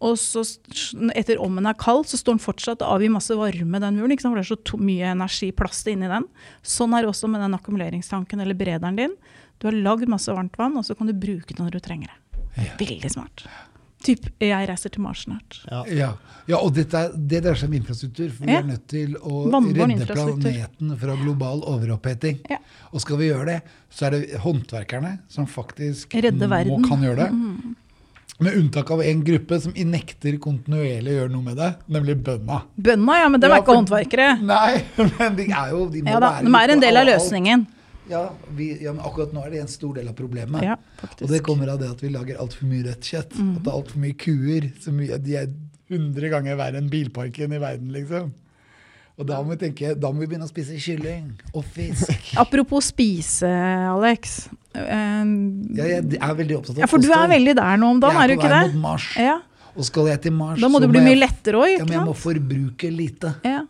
Og 0.01 0.15
så 0.17 0.41
etter 1.13 1.37
om 1.43 1.59
den 1.59 1.67
er 1.69 1.77
kald, 1.77 2.07
så 2.09 2.17
står 2.17 2.39
den 2.39 2.41
fortsatt 2.41 2.81
og 2.81 2.95
avgir 2.95 3.11
masse 3.13 3.35
varme, 3.37 3.81
den 3.83 3.99
muren. 3.99 4.15
Ikke 4.15 4.25
sant? 4.25 4.33
For 4.33 4.41
det 4.41 4.47
er 4.47 4.71
så 4.73 4.79
mye 4.81 5.11
energi 5.13 5.51
plass 5.53 5.83
inni 5.91 6.09
den. 6.09 6.25
Sånn 6.65 6.95
er 6.97 7.05
det 7.05 7.11
også 7.11 7.29
med 7.29 7.43
den 7.45 7.57
akkumuleringstanken 7.57 8.41
eller 8.41 8.57
berederen 8.57 8.97
din. 8.97 9.13
Du 9.61 9.69
har 9.69 9.77
lagd 9.77 10.09
masse 10.09 10.33
varmt 10.33 10.57
vann, 10.57 10.79
og 10.79 10.87
så 10.87 10.97
kan 10.97 11.11
du 11.11 11.13
bruke 11.13 11.53
det 11.53 11.61
når 11.61 11.77
du 11.77 11.83
trenger 11.85 12.09
det. 12.09 12.17
Veldig 12.81 13.13
smart. 13.13 13.45
Typ, 14.01 14.25
jeg 14.41 14.67
reiser 14.69 14.89
til 14.93 15.03
Mars 15.05 15.23
snart. 15.27 15.59
Ja. 15.69 15.81
Ja, 15.93 16.07
ja 16.49 16.57
og 16.57 16.73
dette, 16.73 17.03
det 17.15 17.43
dreier 17.45 17.59
seg 17.59 17.69
om 17.69 17.75
infrastruktur. 17.77 18.31
For 18.33 18.49
vi 18.49 18.55
er 18.57 18.65
nødt 18.65 18.87
til 18.89 19.13
å 19.19 19.43
redde 19.51 20.07
planeten 20.09 20.95
fra 21.01 21.17
global 21.21 21.61
overoppheting. 21.69 22.39
Ja. 22.49 22.57
Og 22.91 23.03
skal 23.03 23.19
vi 23.21 23.29
gjøre 23.29 23.45
det, 23.51 23.59
så 23.93 24.07
er 24.09 24.15
det 24.17 24.41
håndverkerne 24.41 25.19
som 25.31 25.45
faktisk 25.49 26.15
må, 26.17 26.81
kan 26.87 27.05
gjøre 27.05 27.27
det. 27.27 27.75
Med 28.41 28.55
unntak 28.57 28.89
av 28.89 29.03
en 29.05 29.19
gruppe 29.21 29.59
som 29.61 29.75
nekter 29.77 30.39
kontinuerlig 30.41 31.11
å 31.13 31.17
gjøre 31.19 31.33
noe 31.35 31.45
med 31.45 31.59
det, 31.61 31.67
nemlig 31.93 32.15
bønda. 32.25 32.63
Bønda, 32.73 33.17
ja, 33.21 33.27
men 33.29 33.43
de 33.43 33.47
Ja, 33.51 33.53
er 33.53 33.61
ikke 33.61 33.69
for- 33.69 33.81
håndverkere. 33.83 34.29
Nei, 34.41 34.81
men 35.19 35.37
de 35.37 35.45
er 35.51 35.75
jo 35.75 35.83
de 35.93 36.01
må 36.01 36.09
Ja 36.15 36.23
da, 36.23 36.31
være 36.41 36.47
de 36.49 36.55
er 36.63 36.73
en 36.73 36.83
del 36.87 36.97
av 37.03 37.13
alt. 37.13 37.67
Ja, 38.09 38.23
vi, 38.57 38.71
ja, 38.83 38.91
men 38.95 39.03
akkurat 39.05 39.33
nå 39.35 39.43
er 39.45 39.53
det 39.53 39.61
en 39.61 39.69
stor 39.71 39.93
del 39.95 40.07
av 40.09 40.15
problemet. 40.17 40.63
Ja, 40.65 40.77
Og 41.21 41.27
det 41.29 41.43
kommer 41.45 41.69
av 41.73 41.79
det 41.81 41.91
at 41.93 42.01
vi 42.01 42.09
lager 42.13 42.39
altfor 42.41 42.67
mye 42.69 42.87
rødt 42.87 43.09
kjøtt. 43.13 43.35
Mm. 43.37 43.51
At 43.57 43.65
det 43.65 43.71
er 43.71 43.77
altfor 43.77 44.01
mye 44.03 44.17
kuer. 44.19 44.69
Så 44.81 44.93
mye, 44.95 45.19
de 45.21 45.35
er 45.37 45.51
hundre 45.91 46.31
ganger 46.31 46.57
verre 46.59 46.81
enn 46.81 46.89
bilparken 46.91 47.53
i 47.53 47.59
verden, 47.61 47.91
liksom. 47.93 48.31
Og 49.19 49.27
da 49.27 49.37
må 49.43 49.53
vi 49.53 49.59
tenke, 49.67 49.91
da 49.99 50.09
må 50.09 50.23
vi 50.23 50.29
begynne 50.31 50.47
å 50.47 50.49
spise 50.49 50.77
kylling 50.81 51.27
og 51.51 51.65
fisk. 51.75 52.09
Apropos 52.41 52.87
spise, 52.89 53.49
Alex. 53.91 54.47
Um, 54.73 55.33
Ja, 55.75 55.85
jeg 55.91 56.15
er 56.15 56.35
veldig 56.39 56.57
opptatt 56.57 56.77
av 56.77 56.85
ja, 56.85 56.87
for 56.89 57.03
du 57.03 57.09
er 57.11 57.27
veldig 57.29 57.53
der 57.59 57.79
nå 57.81 57.89
om 57.91 57.99
dagen, 58.01 58.17
er 58.17 58.31
du 58.31 58.37
ikke 58.37 58.47
det? 58.49 58.61
Jeg 58.63 58.71
er 58.71 58.71
på 58.71 58.71
vei 58.71 58.79
mot 58.79 58.85
Mars. 58.87 59.07
Ja, 59.19 59.35
Og 59.75 59.87
skal 59.87 60.07
jeg 60.13 60.21
til 60.25 60.33
Mars, 60.35 60.63
Da 60.63 60.69
må 60.71 60.79
du 60.81 60.87
bli 60.91 61.03
mye 61.03 61.19
lettere 61.19 61.59
òg, 61.59 61.73
Ja, 61.75 61.83
men 61.85 61.97
jeg 61.99 62.07
må 62.07 62.15
forbruke 62.17 62.91
lite. 62.95 63.35
Ja. 63.45 63.61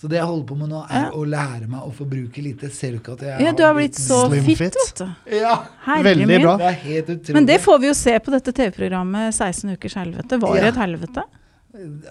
Så 0.00 0.08
det 0.08 0.16
jeg 0.16 0.24
holder 0.24 0.46
på 0.48 0.56
med 0.56 0.70
nå, 0.72 0.78
er 0.88 1.02
Ja. 1.02 1.10
å 1.12 1.24
lære 1.28 1.66
meg 1.68 1.80
å 1.84 1.90
forbruke 1.92 2.40
lite. 2.42 2.70
Ser 2.72 2.92
du 2.92 2.98
ikke 3.00 3.12
at 3.18 3.20
jeg 3.26 3.40
Ja, 3.44 3.52
du 3.52 3.62
har 3.66 3.74
blitt 3.74 3.98
så 4.00 4.28
slim 4.30 4.44
fit, 4.46 4.56
fit. 4.58 4.74
vet 4.80 4.94
du. 5.02 5.36
Ja, 5.36 5.58
Veldig 5.86 6.40
bra. 6.42 6.56
det 6.56 6.66
er 6.70 6.78
helt 6.86 7.06
utrolig. 7.10 7.34
Men 7.34 7.46
det 7.46 7.60
får 7.60 7.80
vi 7.80 7.86
jo 7.90 7.92
se 7.94 8.14
på 8.18 8.30
dette 8.32 8.52
TV-programmet 8.56 9.34
16 9.34 9.70
ukers 9.76 9.94
helvete. 10.00 10.40
Var 10.40 10.54
det 10.56 10.62
Ja. 10.62 10.68
et 10.68 10.80
helvete? 10.80 11.22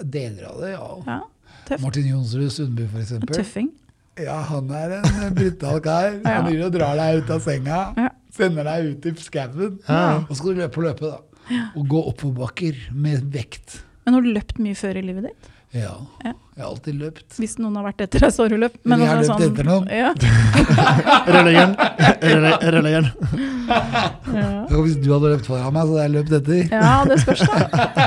Deler 0.04 0.46
av 0.52 0.62
det, 0.62 0.72
ja. 0.72 0.88
Ja. 1.08 1.20
Tøft. 1.68 1.82
Martin 1.84 2.08
Jonsrud 2.10 2.52
Sundby, 2.52 2.88
for 2.88 3.00
eksempel. 3.02 3.36
Tøffing. 3.36 3.70
Ja, 4.20 4.42
han 4.50 4.70
er 4.76 4.98
en 5.02 5.34
brutal 5.38 5.80
kar. 5.82 6.16
Han 6.26 6.46
driver 6.50 6.66
og 6.66 6.74
drar 6.74 6.96
deg 7.00 7.24
ut 7.24 7.30
av 7.36 7.42
senga. 7.42 7.82
Ja. 7.98 8.10
Sender 8.36 8.64
deg 8.70 8.86
ut 8.94 9.06
i 9.06 9.14
skauen. 9.24 9.80
Ja. 9.88 10.18
Og 10.20 10.30
så 10.30 10.36
skal 10.42 10.54
du 10.56 10.62
løpe 10.62 10.78
og 10.78 10.84
løpe, 10.90 11.12
da. 11.12 11.20
Og 11.76 11.88
gå 11.90 12.02
oppoverbakker 12.14 12.76
med 12.94 13.32
vekt. 13.34 13.80
Men 14.06 14.14
har 14.14 14.22
du 14.26 14.34
løpt 14.34 14.60
mye 14.62 14.76
før 14.78 14.98
i 14.98 15.02
livet 15.06 15.24
ditt? 15.30 15.50
Ja. 15.72 15.96
Ja. 16.26 16.32
Jeg 16.60 16.66
har 16.66 16.72
alltid 16.74 16.96
løpt. 17.00 17.36
Hvis 17.40 17.54
noen 17.62 17.76
har 17.78 17.86
vært 17.86 18.02
etter 18.04 18.20
deg, 18.26 18.32
så 18.36 18.44
har 18.44 18.50
du 18.52 18.58
løpt. 18.60 18.80
Men 18.90 19.00
jeg 19.00 19.08
har 19.08 19.20
løpt 19.22 19.30
løpt 19.40 19.60
etter 19.60 19.68
noen. 19.70 19.86
Ja. 19.94 20.10
Rørleggeren. 21.34 21.76
Rørle- 22.20 22.72
Rørleggeren. 22.74 23.08
Ja. 24.34 24.50
Hvis 24.74 24.98
du 25.00 25.08
hadde 25.14 25.32
løpt 25.36 25.48
foran 25.48 25.74
meg, 25.78 25.86
så 25.88 25.94
hadde 25.94 26.04
jeg 26.04 26.14
løpt 26.16 26.34
etter. 26.40 26.74
ja, 26.74 26.96
det 27.08 27.18
spørs, 27.22 27.44
da. 27.46 27.60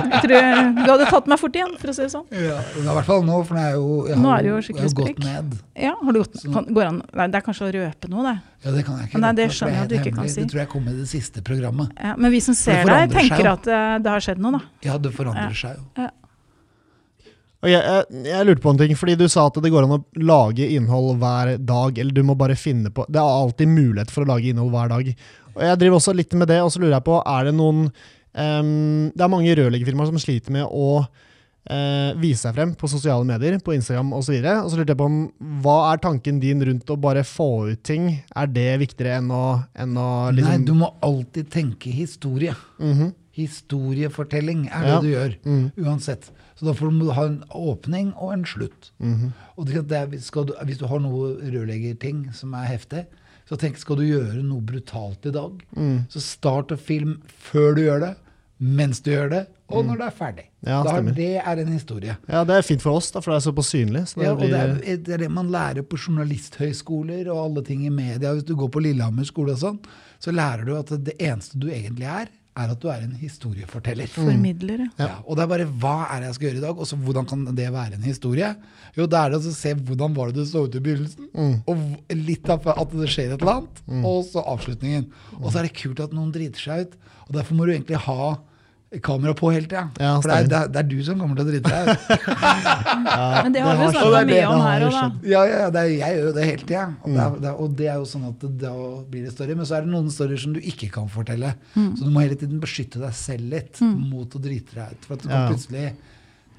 Jeg 0.02 0.20
tror 0.26 0.74
du 0.76 0.90
hadde 0.90 1.06
tatt 1.14 1.30
meg 1.32 1.40
fort 1.40 1.56
igjen, 1.60 1.72
for 1.80 1.92
å 1.92 1.96
si 1.96 2.02
det 2.04 2.10
sånn. 2.12 2.26
Ja, 2.34 2.58
I 2.82 2.84
hvert 2.88 3.08
fall 3.08 3.24
nå, 3.30 3.38
for 3.48 3.60
jeg 3.62 3.78
jo 3.78 3.86
Jeg 4.10 4.20
Nå 4.26 4.34
er 4.36 4.48
jo 4.50 4.56
jeg 4.62 4.78
har 4.82 4.94
gått 5.00 5.22
ned. 5.24 5.56
Ja, 5.86 5.94
har 6.02 6.12
du 6.12 6.20
gått, 6.22 6.36
ned? 6.42 6.52
kan, 6.58 6.68
går 6.76 6.88
an, 6.90 7.00
nei, 7.22 7.26
Det 7.32 7.40
er 7.40 7.46
kanskje 7.48 7.68
å 7.68 7.72
røpe 7.78 8.10
noe, 8.12 8.24
det. 8.28 8.36
Ja, 8.66 8.74
det 8.76 8.84
kan 8.86 8.98
jeg 9.00 9.08
ikke. 9.08 9.22
Nei, 9.22 9.32
det 9.38 9.46
skjønner 9.54 9.78
jeg 9.78 9.86
at 9.86 9.92
du 9.94 9.96
ikke 10.02 10.16
kan 10.18 10.28
si. 10.34 10.42
Det 10.42 10.50
tror 10.52 10.60
jeg 10.66 10.70
kommer 10.74 10.92
i 10.92 11.00
det 11.00 11.08
siste 11.10 11.42
programmet. 11.46 11.94
Ja, 11.98 12.16
men 12.18 12.34
vi 12.34 12.42
som 12.44 12.58
ser 12.58 12.84
deg, 12.90 13.14
tenker 13.16 13.48
at 13.54 13.64
det, 13.70 13.80
det 14.04 14.12
har 14.16 14.26
skjedd 14.28 14.42
noe, 14.42 14.58
da. 14.58 14.62
Ja, 14.90 14.98
det 14.98 15.14
forandrer 15.16 15.56
seg 15.56 15.78
jo. 15.80 16.10
Og 17.62 17.70
jeg, 17.70 18.06
jeg, 18.26 18.46
lurte 18.46 18.62
på 18.64 18.72
en 18.72 18.80
ting, 18.80 18.92
fordi 18.98 19.14
du 19.20 19.28
sa 19.30 19.44
at 19.46 19.58
det 19.62 19.70
går 19.70 19.86
an 19.86 19.94
å 19.94 20.00
lage 20.26 20.66
innhold 20.74 21.14
hver 21.22 21.54
dag, 21.62 21.98
eller 22.02 22.16
du 22.16 22.24
må 22.26 22.34
bare 22.38 22.58
finne 22.58 22.90
på 22.90 23.04
Det 23.06 23.20
er 23.22 23.36
alltid 23.42 23.70
mulighet 23.70 24.10
for 24.10 24.24
å 24.24 24.32
lage 24.32 24.50
innhold 24.50 24.72
hver 24.74 24.90
dag. 24.90 25.12
Og 25.52 25.62
jeg 25.68 25.78
driver 25.78 26.00
også 26.00 26.14
litt 26.16 26.34
med 26.34 26.50
det, 26.50 26.58
og 26.64 26.72
så 26.74 26.82
lurer 26.82 26.96
jeg 26.96 27.06
på, 27.06 27.20
er 27.22 27.46
det 27.46 27.52
noen 27.54 27.84
um, 27.86 29.12
Det 29.14 29.22
er 29.22 29.30
mange 29.30 29.54
rørleggerfirmaer 29.60 30.10
som 30.10 30.18
sliter 30.22 30.56
med 30.58 30.66
å 30.66 31.04
uh, 31.04 32.10
vise 32.18 32.42
seg 32.42 32.58
frem 32.58 32.74
på 32.78 32.90
sosiale 32.90 33.26
medier, 33.28 33.60
på 33.62 33.76
Instagram 33.76 34.10
osv. 34.18 34.34
Og, 34.34 34.42
så 34.42 34.58
og 34.58 34.72
så 34.72 34.80
lurte 34.80 34.96
jeg 34.96 35.02
på 35.04 35.10
om 35.12 35.22
hva 35.62 35.78
er 35.92 36.02
tanken 36.02 36.42
din 36.42 36.66
rundt 36.66 36.90
å 36.90 36.98
bare 36.98 37.22
få 37.28 37.50
ut 37.70 37.86
ting? 37.86 38.10
Er 38.34 38.50
det 38.50 38.70
viktigere 38.82 39.20
enn 39.22 39.30
å, 39.30 39.46
enn 39.78 39.94
å 39.94 40.10
Nei, 40.32 40.38
liksom 40.40 40.66
du 40.66 40.76
må 40.82 40.94
alltid 41.04 41.52
tenke 41.52 41.94
historie. 41.94 42.58
Mhm, 42.82 43.18
Historiefortelling 43.32 44.66
er 44.68 44.82
Ja. 44.84 44.96
det 45.00 45.06
du 45.06 45.12
gjør, 45.14 45.36
mm, 45.40 45.68
uansett. 45.86 46.26
Så 46.62 46.68
da 46.68 46.74
får 46.78 46.92
du 46.94 47.08
ha 47.10 47.24
en 47.26 47.40
åpning 47.58 48.12
og 48.14 48.36
en 48.36 48.44
slutt. 48.46 48.92
Og 49.58 49.66
det, 49.66 49.82
det 49.90 49.96
er, 49.98 50.12
skal 50.22 50.46
du, 50.46 50.52
hvis 50.68 50.78
du 50.78 50.86
har 50.86 51.00
noe 51.02 51.32
rørleggerting 51.42 52.28
som 52.38 52.54
er 52.54 52.68
heftig, 52.70 53.02
så 53.50 53.58
tenk, 53.58 53.80
skal 53.82 53.98
du 53.98 54.04
gjøre 54.06 54.44
noe 54.46 54.62
brutalt 54.62 55.26
i 55.26 55.32
dag, 55.34 55.58
Mm. 55.74 56.04
så 56.08 56.22
start 56.22 56.70
å 56.70 56.78
film 56.78 57.16
før 57.50 57.74
du 57.74 57.82
gjør 57.82 58.00
det, 58.06 58.12
mens 58.62 59.00
du 59.02 59.10
gjør 59.10 59.28
det, 59.32 59.40
og 59.72 59.86
når 59.88 59.98
det 59.98 60.06
er 60.06 60.14
ferdig. 60.14 60.44
Mm. 60.62 60.68
Ja, 60.70 60.78
da, 60.86 60.94
det 61.16 61.28
er 61.42 61.60
en 61.64 61.72
historie. 61.72 62.14
Ja, 62.30 62.44
det 62.46 62.54
er 62.60 62.62
fint 62.68 62.82
for 62.84 62.94
oss, 63.00 63.10
da, 63.10 63.18
for 63.24 63.32
det 63.32 63.40
er 63.40 63.44
såpass 63.48 63.70
synlig. 63.74 64.04
Så 64.12 64.22
Ja, 64.22 64.30
og 64.36 64.38
blir, 64.44 64.52
det 64.52 64.60
er, 64.62 64.96
det 65.02 65.14
er 65.16 65.22
det 65.24 65.30
man 65.34 65.50
lærer 65.50 65.82
på 65.82 65.98
journalisthøyskoler 65.98 67.26
og 67.32 67.40
alle 67.46 67.64
ting 67.66 67.82
i 67.86 67.90
media. 67.90 68.34
Hvis 68.36 68.46
du 68.46 68.54
går 68.56 68.70
på 68.74 68.82
Lillehammer 68.84 69.26
skole 69.26 69.56
og 69.56 69.62
sånn, 69.62 69.80
så 70.22 70.30
lærer 70.34 70.64
du 70.68 70.74
at 70.78 70.92
det 71.02 71.16
eneste 71.18 71.58
du 71.58 71.66
egentlig 71.72 72.06
er, 72.06 72.30
er 72.56 72.68
at 72.74 72.80
du 72.82 72.88
er 72.92 73.00
en 73.06 73.14
historieforteller. 73.16 74.06
Formidler, 74.12 74.82
Ja. 74.98 75.06
og 75.26 75.36
det 75.36 75.42
er 75.44 75.48
bare 75.48 75.64
hva 75.80 75.94
er 76.12 76.20
det 76.20 76.26
jeg 76.26 76.34
skal 76.34 76.46
gjøre 76.48 76.58
i 76.60 76.64
dag, 76.66 76.78
og 76.78 76.86
så 76.86 76.96
hvordan 77.00 77.26
kan 77.28 77.44
det 77.56 77.72
være 77.72 77.94
en 77.96 78.02
historie? 78.04 78.50
Jo, 78.96 79.06
da 79.06 79.24
er 79.24 79.30
det 79.30 79.38
å 79.40 79.52
se 79.56 79.72
hvordan 79.74 80.14
var 80.14 80.26
det 80.32 80.34
du 80.42 80.44
så 80.50 80.66
ut 80.66 80.74
i 80.76 80.82
begynnelsen, 80.84 81.30
og 81.66 82.12
litt 82.12 82.48
av 82.52 82.66
at 82.68 82.90
det 82.92 83.08
skjer 83.08 83.32
et 83.32 83.40
eller 83.40 83.62
annet, 83.62 83.82
og 84.04 84.24
så 84.28 84.44
avslutningen. 84.44 85.06
Og 85.40 85.50
så 85.52 85.58
er 85.62 85.62
det 85.70 85.74
kult 85.80 86.00
at 86.04 86.12
noen 86.12 86.32
driter 86.34 86.60
seg 86.60 86.86
ut, 86.86 86.96
og 87.28 87.32
derfor 87.38 87.54
må 87.56 87.64
du 87.66 87.72
egentlig 87.72 87.96
ha 88.04 88.36
kamera 89.00 89.32
på 89.34 89.48
hele 89.54 89.64
tida. 89.64 89.86
Ja, 89.96 90.10
For 90.20 90.28
det 90.28 90.36
er, 90.36 90.48
det, 90.50 90.58
er, 90.58 90.68
det 90.74 90.80
er 90.82 90.88
du 90.90 90.98
som 91.06 91.20
kommer 91.22 91.38
til 91.38 91.46
å 91.46 91.52
drite 91.52 91.70
deg 91.72 91.88
ut. 91.88 92.26
ja, 93.08 93.42
Men 93.46 93.54
det 93.54 93.62
har 93.64 93.78
vi 93.78 93.86
jo 93.86 93.92
snakka 93.94 94.22
mye 94.28 94.42
om 94.50 94.60
her 94.66 94.84
òg, 94.86 94.96
da. 94.98 95.04
Ja, 95.32 95.42
ja, 95.48 95.58
ja, 95.64 95.68
det 95.72 95.80
er, 95.84 95.92
jeg 95.96 96.18
gjør 96.18 96.26
jo 96.28 96.34
det 96.36 96.46
hele 96.50 96.66
tida. 96.68 96.84
Og, 97.00 97.16
det 97.16 97.48
er- 97.52 97.58
og 97.64 97.76
det 97.78 97.88
er 97.88 97.96
jo 98.02 98.08
sånn 98.12 98.26
at 98.28 98.44
det, 98.44 98.52
da 98.66 98.74
blir 99.14 99.24
det 99.28 99.32
story. 99.32 99.56
Men 99.58 99.68
så 99.70 99.78
er 99.78 99.86
det 99.86 99.92
noen 99.94 100.10
storyer 100.12 100.42
som 100.44 100.52
du 100.56 100.60
ikke 100.60 100.90
kan 100.98 101.08
fortelle. 101.12 101.54
Mm. 101.74 101.90
Så 101.96 102.04
du 102.04 102.10
må 102.12 102.24
hele 102.26 102.36
tiden 102.40 102.60
beskytte 102.62 103.00
deg 103.02 103.14
selv 103.16 103.48
litt 103.56 103.80
mot 103.82 104.36
å 104.36 104.42
drite 104.42 104.76
deg 104.76 104.96
ut. 104.98 105.06
For 105.08 105.16
at 105.16 105.24
du 105.24 105.30
kan 105.32 105.48
plutselig 105.52 105.92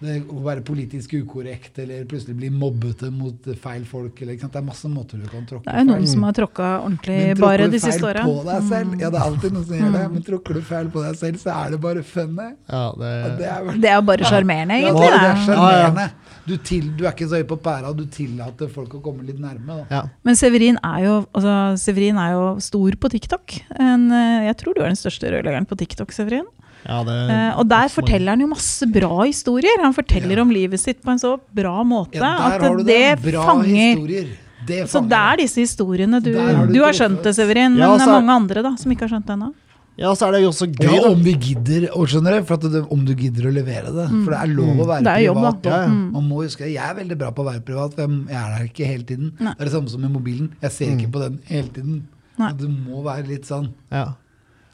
det, 0.04 0.16
å 0.30 0.42
være 0.46 0.64
politisk 0.68 1.16
ukorrekt 1.18 1.80
eller 1.84 2.04
plutselig 2.10 2.36
bli 2.38 2.50
mobbete 2.54 3.10
mot 3.14 3.50
feil 3.64 3.86
folk. 3.88 4.22
Eller, 4.22 4.36
ikke 4.36 4.46
sant? 4.46 4.54
Det 4.56 4.62
er 4.62 4.68
masse 4.68 4.92
måter 4.92 5.22
du 5.22 5.30
kan 5.32 5.46
tråkke 5.50 5.66
feil. 5.66 5.72
Det 5.72 5.80
er 5.80 5.86
jo 5.86 5.90
noen 5.90 6.04
feil. 6.04 6.12
som 6.14 6.26
har 6.28 6.38
tråkka 6.40 6.70
ordentlig 6.84 7.20
Men 7.22 7.42
bare 7.42 7.64
tråkker 7.64 7.72
du 7.72 7.78
de 7.78 7.82
siste 7.84 8.04
feil 8.04 8.20
på 8.28 8.36
deg 8.50 8.68
selv? 8.70 8.98
Ja, 9.00 9.12
det 9.14 9.22
er 9.22 9.28
alltid 9.30 9.56
noen 9.58 9.68
som 9.70 9.80
gjør 9.80 9.96
det. 9.98 10.04
Men 10.14 10.28
tråkker 10.30 10.60
du 10.60 10.66
feil 10.70 10.92
på 10.94 11.06
deg 11.06 11.20
selv, 11.24 11.42
så 11.44 11.56
er 11.56 11.74
det 11.74 11.82
bare 11.88 12.06
funny. 12.14 12.50
Ja, 12.70 12.84
det, 13.00 13.14
det 13.40 13.50
er 13.54 13.68
vel 13.70 13.82
Det 13.84 13.94
er 13.94 14.06
bare 14.12 14.30
sjarmerende, 14.34 14.80
ja, 14.82 14.92
egentlig. 14.92 15.12
det 15.14 15.32
er 15.32 15.44
sjarmerende. 15.48 16.08
Du, 16.44 16.58
til, 16.60 16.90
du 17.00 17.06
er 17.06 17.14
ikke 17.14 17.30
så 17.32 17.40
høy 17.40 17.46
på 17.48 17.58
pæra, 17.64 17.94
du 17.96 18.04
tillater 18.12 18.72
folk 18.72 18.98
å 18.98 19.04
komme 19.04 19.24
litt 19.24 19.40
nærme. 19.40 19.78
Da. 19.80 19.86
ja. 19.96 20.02
Men 20.28 20.36
Severin 20.36 20.80
er, 20.84 20.98
jo, 21.06 21.14
altså, 21.32 21.54
Severin 21.80 22.20
er 22.20 22.34
jo 22.36 22.44
stor 22.64 22.98
på 23.00 23.12
TikTok. 23.14 23.56
En, 23.80 24.10
eh, 24.12 24.50
jeg 24.50 24.58
tror 24.60 24.76
du 24.76 24.84
er 24.84 24.92
den 24.92 25.00
største 25.00 25.32
rørleggeren 25.32 25.70
på 25.70 25.80
TikTok, 25.80 26.12
Severin. 26.16 26.50
Ja, 26.86 27.04
det 27.08 27.18
Eh, 27.34 27.58
og 27.60 27.68
der 27.70 27.88
forteller 27.90 28.30
han 28.36 28.42
jo 28.42 28.48
masse 28.48 28.86
bra 28.92 29.24
historier. 29.24 29.82
Han 29.82 29.94
forteller 29.94 30.36
Ja. 30.38 30.42
om 30.42 30.50
livet 30.52 30.80
sitt 30.80 31.02
på 31.04 31.12
en 31.12 31.20
så 31.20 31.40
bra 31.54 31.84
måte 31.84 32.16
Ja, 32.20 32.34
at 32.54 32.62
det 32.62 32.86
det. 32.86 33.32
Bra 33.32 33.46
fanger 33.46 33.96
historier. 33.96 34.28
Det 34.66 34.88
Så 34.88 35.02
det 35.08 35.18
er 35.20 35.38
disse 35.38 35.60
historiene 35.60 36.22
du 36.24 36.34
har 36.40 36.66
du 36.68 36.74
Du 36.74 36.80
har 36.84 36.94
skjønt 36.94 37.22
det, 37.24 37.36
Severin, 37.36 37.74
men 37.76 37.82
Ja, 37.84 37.98
det 37.98 38.08
er 38.08 38.22
mange 38.22 38.32
andre 38.32 38.64
da 38.64 38.76
som 38.78 38.92
ikke 38.92 39.02
har 39.08 39.10
skjønt 39.20 39.26
det 39.28 39.36
ennå. 39.36 39.54
Ja, 39.96 40.10
så 40.16 40.26
er 40.28 40.32
det 40.32 40.42
jo 40.42 40.50
også 40.50 40.66
gøy, 40.74 40.96
Ja, 40.96 41.10
om 41.12 41.20
vi 41.22 41.34
gidder, 41.36 41.84
å 41.94 42.08
skjønner 42.08 42.40
du, 42.40 42.46
for 42.46 42.56
at 42.56 42.62
det, 42.72 42.80
om 42.90 43.06
du 43.06 43.14
gidder 43.14 43.46
å 43.46 43.52
levere 43.54 43.92
det. 43.94 44.08
For 44.24 44.32
det 44.34 44.40
er 44.42 44.48
lov 44.48 44.80
å 44.82 44.88
være 44.90 45.04
privat. 45.04 45.22
Jobb. 45.22 45.66
Ja, 45.66 45.82
ja. 45.84 45.88
Man 45.88 46.24
må 46.30 46.42
huske, 46.44 46.66
Jeg 46.66 46.82
er 46.82 46.96
veldig 46.96 47.18
bra 47.20 47.30
på 47.32 47.44
å 47.44 47.52
være 47.52 47.62
privat, 47.64 47.94
for 47.94 48.02
jeg 48.08 48.34
er 48.34 48.58
der 48.58 48.66
ikke 48.66 48.88
hele 48.88 49.04
tiden. 49.04 49.34
Nei. 49.40 49.54
Det 49.54 49.62
er 49.62 49.66
det 49.66 49.74
samme 49.74 49.90
som 49.90 50.02
med 50.02 50.12
mobilen. 50.12 50.50
Jeg 50.64 50.72
ser 50.72 50.86
ikke 50.98 51.12
på 51.12 51.20
den 51.22 51.40
hele 51.46 51.68
tiden. 51.68 52.02
Nei. 52.40 52.52
Du 52.54 52.68
må 52.68 53.04
være 53.04 53.28
litt 53.28 53.46
sånn 53.46 53.70
Ja. 53.92 54.14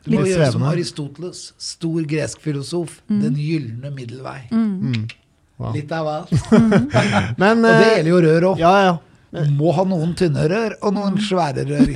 Du 0.10 0.18
må 0.18 0.26
gjøre 0.28 0.52
som. 0.54 0.64
Aristoteles, 0.70 1.44
stor 1.58 2.02
gresk 2.10 2.42
filosof. 2.44 3.00
Mm. 3.10 3.20
Den 3.26 3.38
gylne 3.40 3.92
middelvei. 3.96 4.40
Wow. 5.60 5.74
Litt 5.76 5.92
av 5.92 6.08
alt. 6.08 6.32
Men 7.42 7.66
Og 7.66 7.68
det 7.68 7.80
eh, 7.84 7.96
gjelder 7.98 8.12
jo 8.14 8.20
rør 8.26 8.46
òg. 8.54 8.62
Ja, 8.64 8.76
ja. 8.88 8.98
Må 9.54 9.74
ha 9.78 9.84
noen 9.86 10.16
tynne 10.18 10.48
rør 10.50 10.78
og 10.82 10.96
noen 10.96 11.18
Mm. 11.20 11.26
svære 11.28 11.66
rør. 11.70 11.90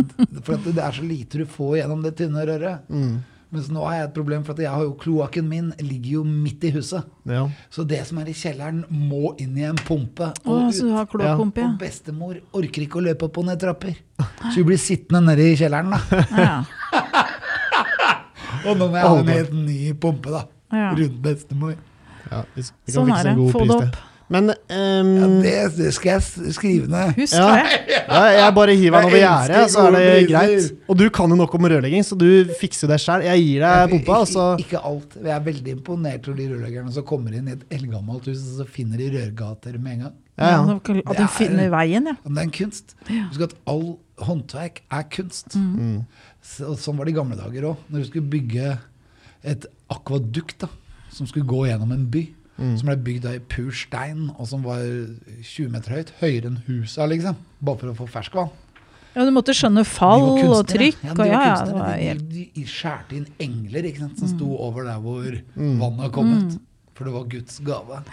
For 0.44 0.56
at 0.58 0.66
det 0.66 0.82
er 0.82 0.96
så 0.98 1.04
lite 1.06 1.38
du 1.40 1.46
får 1.48 1.78
gjennom 1.78 2.02
det 2.04 2.16
tynne 2.18 2.42
røret. 2.44 2.82
Mm. 2.90 3.22
Mens 3.54 3.68
nå 3.70 3.84
har 3.86 3.94
jeg 4.00 4.06
et 4.08 4.14
problem, 4.16 4.42
for 4.42 4.56
at 4.56 4.60
jeg 4.64 4.70
har 4.72 4.82
jo 4.82 4.96
kloakken 4.98 5.44
min 5.46 5.68
ligger 5.78 6.16
jo 6.16 6.22
midt 6.26 6.64
i 6.66 6.72
huset. 6.74 7.04
ja. 7.30 7.44
Så 7.70 7.84
det 7.86 8.00
som 8.08 8.18
er 8.18 8.26
i 8.26 8.34
kjelleren, 8.34 8.80
må 8.90 9.36
inn 9.38 9.54
i 9.56 9.62
en 9.68 9.78
pumpe 9.78 10.32
og 10.42 10.72
så 10.74 10.88
du 10.88 10.90
har 10.90 11.06
ja. 11.22 11.36
Og 11.38 11.52
bestemor 11.78 12.40
orker 12.52 12.82
ikke 12.82 12.98
å 12.98 13.04
løpe 13.06 13.28
opp 13.28 13.38
og 13.38 13.46
ned 13.46 13.62
trapper. 13.62 13.94
Så 14.50 14.56
hun 14.58 14.66
blir 14.72 14.80
sittende 14.82 15.22
nede 15.28 15.46
i 15.52 15.54
kjelleren, 15.60 15.94
da. 15.94 16.24
ja. 16.34 16.56
Og 18.64 18.78
nå 18.80 18.88
må 18.88 18.96
jeg 18.96 19.06
ha 19.08 19.20
en 19.20 19.34
helt 19.34 19.54
ny 19.58 19.92
pumpe, 20.00 20.32
da. 20.32 20.46
Ja. 20.74 20.90
Rundt 20.98 21.20
bestemor. 21.22 21.76
ja 22.30 22.42
vi, 22.56 22.64
vi 22.64 22.92
Sånn 22.96 23.12
er 23.14 23.30
det. 23.30 23.38
Få 23.52 23.62
det 23.68 23.78
opp. 23.78 24.02
Men 24.32 24.48
um, 24.48 25.10
Ja, 25.20 25.26
det, 25.44 25.54
det 25.76 25.90
skal 25.94 26.14
jeg 26.14 26.52
skrive 26.56 26.88
ned. 26.88 27.12
Husk 27.18 27.36
ja, 27.36 27.48
det. 27.52 27.82
ja, 28.08 28.22
jeg 28.38 28.54
bare 28.56 28.76
hiver 28.80 29.04
den 29.04 29.10
over 29.10 29.20
gjerdet, 29.20 29.64
så 29.74 29.84
er 29.90 29.96
det 29.98 30.06
greit. 30.30 30.70
Og 30.88 30.98
du 30.98 31.04
kan 31.14 31.34
jo 31.34 31.38
nok 31.38 31.54
om 31.58 31.68
rørlegging, 31.74 32.06
så 32.08 32.16
du 32.18 32.26
fikser 32.60 32.90
det 32.90 32.98
sjøl. 33.04 33.26
Jeg 33.26 33.44
gir 33.44 33.66
deg 33.66 33.92
pumpa, 33.92 34.20
altså. 34.24 34.46
så 34.56 34.64
Ikke 34.64 34.80
alt. 34.80 35.18
Jeg 35.20 35.34
er 35.36 35.44
veldig 35.50 35.76
imponert 35.76 36.28
over 36.30 36.40
de 36.40 36.48
rørleggerne 36.54 36.94
som 36.96 37.06
kommer 37.06 37.36
inn 37.36 37.52
i 37.52 37.56
et 37.58 37.66
eldgammelt 37.76 38.30
hus 38.30 38.40
og 38.40 38.62
så 38.62 38.68
finner 38.78 39.02
de 39.02 39.12
rørgater 39.18 39.76
med 39.76 39.98
en 39.98 40.06
gang. 40.06 40.16
Ja, 40.40 40.48
ja. 40.50 40.78
At 41.04 41.14
de 41.20 41.22
er- 41.22 41.30
finner 41.36 41.70
veien, 41.76 42.08
ja. 42.10 42.16
Det 42.24 42.34
er 42.40 42.48
en 42.48 42.56
kunst. 42.62 42.96
Husk 43.12 43.44
at 43.50 43.54
all 43.70 43.84
håndverk 44.18 44.82
er 44.92 45.02
kunst. 45.10 45.54
Mm. 45.56 46.04
Så, 46.42 46.74
sånn 46.78 46.96
var 46.96 47.04
det 47.08 47.14
i 47.14 47.18
gamle 47.18 47.36
dager 47.36 47.62
òg. 47.72 47.76
Når 47.90 47.98
du 48.04 48.08
skulle 48.10 48.30
bygge 48.30 48.78
et 49.44 49.66
akvadukt 49.90 50.58
da, 50.64 50.68
som 51.14 51.26
skulle 51.26 51.46
gå 51.46 51.66
gjennom 51.68 51.92
en 51.92 52.06
by, 52.10 52.26
Mm. 52.54 52.76
som 52.78 52.86
ble 52.86 52.94
bygd 53.02 53.24
av 53.26 53.34
i 53.34 53.38
pur 53.50 53.72
stein, 53.74 54.28
og 54.38 54.46
som 54.46 54.62
var 54.62 54.78
20 55.42 55.70
meter 55.72 55.90
høyt, 55.90 56.12
høyere 56.20 56.46
enn 56.46 56.60
husa, 56.68 57.02
liksom, 57.10 57.34
bare 57.60 57.78
for 57.80 57.90
å 57.90 57.96
få 57.98 58.06
ferskvann. 58.06 58.50
Ja, 59.16 59.24
Du 59.24 59.32
måtte 59.32 59.50
skjønne 59.50 59.82
fall 59.84 60.38
og 60.38 60.66
trykk. 60.68 61.02
Ja, 61.02 61.14
de 61.14 61.26
ja, 61.26 61.40
ja, 61.42 61.64
det 61.64 61.74
var 61.74 61.96
helt 61.98 62.28
de, 62.30 62.44
de 62.54 62.62
skjærte 62.64 63.16
inn 63.16 63.26
engler 63.40 63.82
ikke 63.90 63.98
sant, 64.04 64.18
som 64.18 64.28
Mm. 64.28 64.36
sto 64.38 64.56
over 64.56 64.84
der 64.84 65.00
hvor 65.02 65.42
vannet 65.56 66.00
har 66.00 66.10
kommet. 66.10 66.60
For 66.94 67.04
det 67.04 67.12
var 67.12 67.24
Guds 67.24 67.58
gave. 67.58 68.04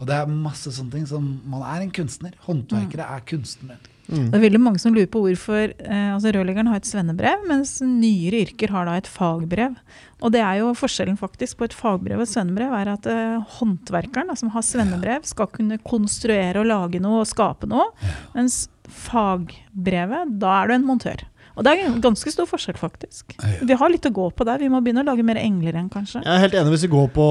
Og 0.00 0.06
det 0.06 0.14
er 0.16 0.26
masse 0.32 0.72
sånne 0.72 0.90
ting 0.90 1.06
som 1.06 1.42
Man 1.44 1.60
er 1.62 1.82
en 1.82 1.90
kunstner. 1.90 2.32
Håndverkere 2.46 3.04
er 3.04 3.20
kunstnere. 3.20 3.76
Mm. 4.04 4.26
Det 4.28 4.36
er 4.36 4.42
veldig 4.42 4.60
mange 4.60 4.80
som 4.82 4.94
lurer 4.94 5.08
på 5.08 5.22
hvorfor 5.24 5.72
eh, 5.72 6.08
altså 6.12 6.32
Rørleggeren 6.34 6.68
har 6.68 6.80
et 6.80 6.88
svennebrev, 6.88 7.46
mens 7.48 7.78
nyere 7.84 8.42
yrker 8.44 8.74
har 8.74 8.88
da 8.88 8.98
et 9.00 9.08
fagbrev. 9.08 9.78
Og 10.20 10.32
det 10.34 10.42
er 10.44 10.60
jo 10.60 10.74
forskjellen 10.76 11.16
faktisk 11.20 11.60
på 11.60 11.68
et 11.68 11.76
fagbrev 11.76 12.20
og 12.20 12.26
et 12.26 12.32
svennebrev, 12.32 12.74
er 12.76 12.92
at 12.94 13.08
eh, 13.10 13.56
håndverkeren 13.58 14.32
da, 14.32 14.36
som 14.38 14.52
har 14.54 14.66
svennebrev, 14.66 15.24
skal 15.28 15.50
kunne 15.52 15.80
konstruere 15.84 16.60
og 16.60 16.68
lage 16.68 17.02
noe 17.04 17.22
og 17.22 17.30
skape 17.30 17.68
noe. 17.70 17.88
Mens 18.36 18.66
fagbrevet, 19.08 20.36
da 20.42 20.58
er 20.60 20.68
du 20.68 20.76
en 20.76 20.88
montør. 20.88 21.24
Og 21.56 21.62
det 21.62 21.70
er 21.70 21.84
en 21.86 22.00
ganske 22.02 22.30
stor 22.34 22.48
forskjell, 22.50 22.74
faktisk. 22.80 23.36
Ja. 23.38 23.60
Vi 23.62 23.74
har 23.78 23.88
litt 23.92 24.06
å 24.08 24.10
gå 24.10 24.24
på 24.34 24.44
der. 24.48 24.58
Vi 24.58 24.66
må 24.72 24.80
begynne 24.82 25.04
å 25.04 25.06
lage 25.06 25.22
mer 25.22 25.38
engler 25.38 25.76
igjen, 25.76 25.88
kanskje. 25.92 26.22
Jeg 26.24 26.32
er 26.34 26.40
helt 26.42 26.54
enig 26.58 26.72
hvis 26.74 26.82
vi 26.82 26.90
går 26.90 27.08
på, 27.14 27.26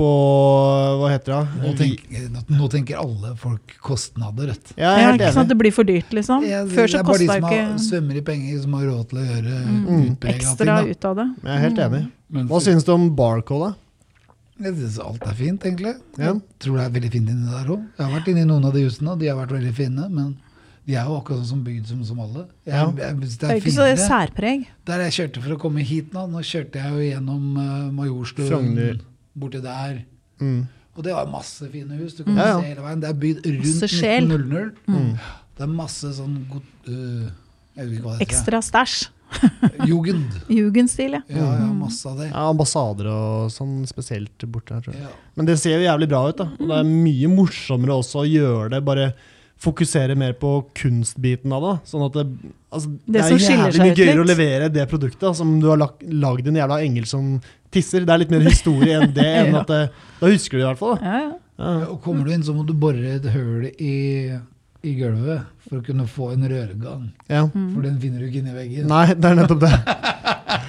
på 0.00 0.08
Hva 1.00 1.10
heter 1.12 1.36
det? 1.36 1.60
Nå, 1.62 1.74
tenker, 1.78 2.24
nå, 2.50 2.68
tenker 2.72 2.98
alle 3.00 3.34
folk 3.40 3.76
kostnader, 3.86 4.50
vet 4.50 4.72
ja, 4.76 4.94
Jeg 4.96 5.04
er 5.04 5.06
Ja, 5.06 5.12
ikke 5.14 5.32
sant? 5.36 5.44
at 5.46 5.52
Det 5.54 5.58
blir 5.62 5.74
for 5.76 5.86
dyrt, 5.88 6.10
liksom. 6.16 6.42
Ja, 6.46 6.64
det, 6.64 6.74
Før 6.74 6.90
det 6.90 6.98
er 7.00 7.06
bare 7.06 7.18
de 7.22 7.28
kosta 7.28 7.36
som 7.38 7.46
ikke 7.50 7.60
har, 7.60 7.78
svømmer 7.86 8.16
i 8.20 8.24
penger, 8.32 8.58
som 8.64 8.74
har 8.78 8.88
råd 8.90 9.04
til 9.12 9.18
å 9.22 9.26
gjøre 9.28 9.60
Mm. 9.70 10.16
ting. 10.20 10.34
ekstra 10.34 10.64
Da. 10.66 10.82
ut 10.90 11.04
av 11.04 11.16
det. 11.16 11.28
Jeg 11.44 11.54
er 11.54 11.62
helt 11.68 11.78
enig. 11.86 12.02
Mm. 12.32 12.48
Hva 12.50 12.60
syns 12.60 12.84
du 12.84 12.92
om 12.92 13.08
Barcode, 13.16 13.70
da? 13.70 14.66
jeg 14.66 14.74
synes 14.76 14.98
alt 15.00 15.22
er 15.22 15.34
fint, 15.34 15.60
egentlig. 15.64 15.94
Ja. 16.18 16.32
Jeg 16.34 16.42
tror 16.60 16.76
det 16.76 16.84
er 16.86 16.90
veldig 17.00 17.10
fint 17.12 17.28
inni 17.30 17.46
der 17.50 17.70
òg. 17.72 17.86
Jeg 17.96 18.06
har 18.06 18.20
vært 18.20 18.28
inni 18.28 18.44
noen 18.44 18.64
av 18.66 18.72
de 18.74 18.82
husene, 18.84 19.10
og 19.14 19.18
de 19.22 19.26
har 19.30 19.36
vært 19.38 19.54
veldig 19.56 19.74
fine. 19.74 20.08
Men 20.10 20.36
de 20.90 20.96
er 20.98 21.06
jo 21.06 21.16
akkurat 21.20 21.38
sånn 21.44 21.50
som 21.52 21.62
bygd 21.66 21.90
som, 21.92 22.00
som 22.08 22.20
alle. 22.24 22.44
Jeg, 22.66 22.74
jeg, 22.74 22.94
Det 22.98 23.28
det 23.30 23.46
er 23.46 23.52
er 23.54 23.60
ikke 23.60 23.74
så 23.76 23.86
særpreg. 24.00 24.64
Der 24.90 25.04
jeg 25.06 25.16
kjørte 25.18 25.44
for 25.44 25.54
å 25.54 25.58
komme 25.62 25.84
hit 25.86 26.16
nå, 26.16 26.24
nå 26.32 26.42
kjørte 26.46 26.82
jeg 26.82 26.96
jo 26.96 27.04
gjennom 27.04 27.60
uh, 27.60 27.68
Majorstuen, 27.94 28.72
borti 29.38 29.62
der. 29.62 30.00
Mm. 30.42 30.64
Og 30.96 31.06
det 31.06 31.14
var 31.14 31.30
masse 31.30 31.68
fine 31.70 32.00
hus. 32.00 32.16
Du 32.18 32.24
kan 32.26 32.40
ja. 32.40 32.56
se 32.58 32.72
hele 32.72 32.82
veien. 32.82 33.04
Det 33.04 33.12
er 33.12 33.22
bygd 33.22 33.46
rundt 33.46 33.70
Masse 33.70 34.10
1900. 34.10 34.74
Mm. 34.90 35.14
Det 35.60 35.66
er 35.66 35.72
masse 35.78 36.12
sånn 36.16 36.36
god, 36.50 36.68
uh, 36.90 37.30
Jeg 37.76 37.86
vet 37.86 37.94
ikke 37.94 38.06
hva 38.08 38.18
det. 38.18 38.26
Ekstra 38.26 38.62
stæsj. 38.66 39.00
Jugend. 39.90 40.38
Jugendstil, 40.50 41.20
ja. 41.20 41.22
Ja, 41.30 41.50
ja, 41.60 41.68
masse 41.76 42.08
av 42.10 42.18
det. 42.18 42.32
Ja, 42.32 42.48
ambassader 42.50 43.12
og 43.12 43.52
sånn 43.54 43.84
spesielt 43.86 44.48
borte 44.50 44.74
her, 44.74 44.82
tror 44.82 44.96
jeg. 44.96 45.04
Ja. 45.06 45.12
Men 45.38 45.46
det 45.46 45.60
ser 45.62 45.78
jo 45.78 45.86
jævlig 45.86 46.10
bra 46.10 46.24
ut, 46.26 46.40
da. 46.40 46.48
Og 46.58 46.72
det 46.72 46.80
er 46.80 46.88
mye 46.90 47.30
morsommere 47.30 48.00
også 48.02 48.24
å 48.24 48.26
gjøre 48.26 48.72
det. 48.74 48.82
Bare 48.88 49.12
fokusere 49.60 50.14
mer 50.16 50.32
på 50.40 50.50
kunstbiten 50.78 51.52
av 51.52 51.64
det. 51.66 51.74
Sånn 51.90 52.04
at 52.06 52.14
det, 52.16 52.24
altså, 52.72 52.90
det, 53.04 53.12
det 53.16 53.24
er 53.26 53.42
jævlig 53.44 53.82
mye 53.84 53.96
gøyere 53.98 54.22
å 54.22 54.28
levere 54.28 54.70
det 54.72 54.86
produktet 54.88 55.26
da, 55.26 55.32
som 55.36 55.52
du 55.60 55.66
har 55.68 55.80
lagt, 55.80 56.02
lagd 56.08 56.48
en 56.48 56.56
jævla 56.62 56.78
engel 56.86 57.04
som 57.10 57.34
tisser. 57.74 58.06
Det 58.08 58.14
er 58.14 58.22
litt 58.24 58.32
mer 58.32 58.46
historie 58.48 58.96
enn 59.02 59.12
det. 59.16 59.26
enn 59.42 59.52
Ja. 59.52 59.60
at 59.64 59.72
det, 59.74 59.82
Da 60.22 60.30
husker 60.32 60.56
du 60.56 60.62
det 60.62 60.64
i 60.64 60.70
hvert 60.70 60.80
fall. 60.80 60.96
Da. 60.96 61.12
ja, 61.12 61.20
ja. 61.28 61.36
Ja. 61.60 61.72
Og 61.92 61.98
kommer 62.00 62.24
du 62.24 62.32
inn, 62.32 62.40
så 62.46 62.54
må 62.56 62.62
du 62.64 62.72
bore 62.72 63.18
et 63.18 63.26
høl 63.34 63.66
i, 63.68 63.96
i 64.80 64.92
gulvet 64.96 65.42
for 65.66 65.82
å 65.82 65.84
kunne 65.84 66.06
få 66.08 66.30
en 66.32 66.46
rørgang. 66.48 67.02
Ja. 67.28 67.42
For 67.52 67.84
den 67.84 67.98
finner 68.00 68.22
du 68.22 68.30
ikke 68.30 68.40
inni 68.40 68.54
veggen. 68.56 68.86
Nei, 68.88 69.10
det 69.12 69.28
er 69.28 69.36
nettopp 69.42 69.60
det. 69.66 69.74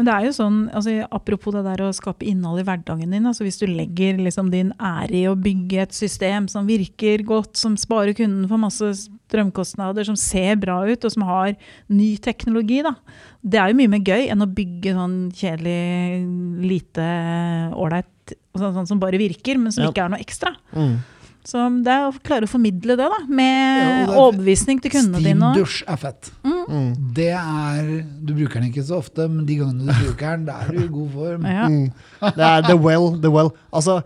Men 0.00 0.06
det 0.08 0.12
er 0.14 0.24
jo 0.24 0.32
sånn, 0.32 0.58
altså, 0.72 0.94
apropos 1.12 1.52
det 1.52 1.60
der 1.66 1.82
å 1.84 1.90
skape 1.92 2.24
innhold 2.24 2.62
i 2.62 2.64
hverdagen 2.64 3.12
din. 3.12 3.26
altså 3.28 3.44
Hvis 3.44 3.58
du 3.60 3.66
legger 3.68 4.16
liksom 4.16 4.48
din 4.48 4.70
ære 4.80 5.12
i 5.18 5.26
å 5.28 5.34
bygge 5.36 5.82
et 5.82 5.92
system 5.92 6.46
som 6.48 6.64
virker 6.64 7.20
godt, 7.28 7.52
som 7.60 7.76
sparer 7.76 8.16
kunden 8.16 8.46
for 8.48 8.56
masse 8.62 8.88
strømkostnader, 9.28 10.08
som 10.08 10.16
ser 10.16 10.56
bra 10.56 10.78
ut, 10.88 11.04
og 11.04 11.12
som 11.12 11.26
har 11.28 11.52
ny 11.92 12.14
teknologi, 12.16 12.80
da. 12.86 12.94
Det 13.44 13.60
er 13.60 13.68
jo 13.74 13.78
mye 13.82 13.92
mer 13.92 14.00
gøy 14.08 14.30
enn 14.32 14.46
å 14.46 14.48
bygge 14.56 14.96
sånn 14.96 15.18
kjedelig, 15.36 15.78
lite 16.64 17.06
ålreit 17.76 18.34
sånn, 18.56 18.72
sånn 18.80 18.88
som 18.88 19.00
bare 19.02 19.20
virker, 19.20 19.60
men 19.60 19.72
som 19.72 19.84
Ja. 19.84 19.90
ikke 19.92 20.06
er 20.06 20.14
noe 20.16 20.24
ekstra. 20.24 20.56
Mm. 20.72 20.96
Så 21.44 21.62
det 21.82 21.88
er 21.90 22.06
å 22.08 22.12
klare 22.22 22.44
å 22.44 22.50
formidle 22.52 22.96
det, 23.00 23.06
da. 23.08 23.18
Med 23.26 23.80
Ja, 23.80 24.06
det 24.06 24.14
er- 24.14 24.18
overbevisning 24.20 24.80
til 24.82 24.90
kundene 24.92 25.22
dine. 25.24 25.52
Steamdusj 25.54 25.82
er 25.88 25.96
fett. 25.96 26.30
Mm. 26.44 27.14
Det 27.14 27.30
er 27.32 28.04
Du 28.24 28.34
bruker 28.34 28.60
den 28.60 28.70
ikke 28.70 28.84
så 28.84 28.98
ofte, 29.00 29.28
men 29.28 29.46
de 29.46 29.56
gangene 29.56 29.86
du 29.86 29.92
bruker 30.04 30.36
den, 30.36 30.44
da 30.44 30.60
er 30.60 30.72
du 30.72 30.84
i 30.84 30.88
god 30.88 31.10
form. 31.14 31.44
Ja. 31.48 31.66
Mm. 31.68 31.92
Det 32.36 32.44
er 32.50 32.62
the 32.68 32.76
well, 32.76 33.16
the 33.20 33.30
well. 33.30 33.50
Altså, 33.72 34.02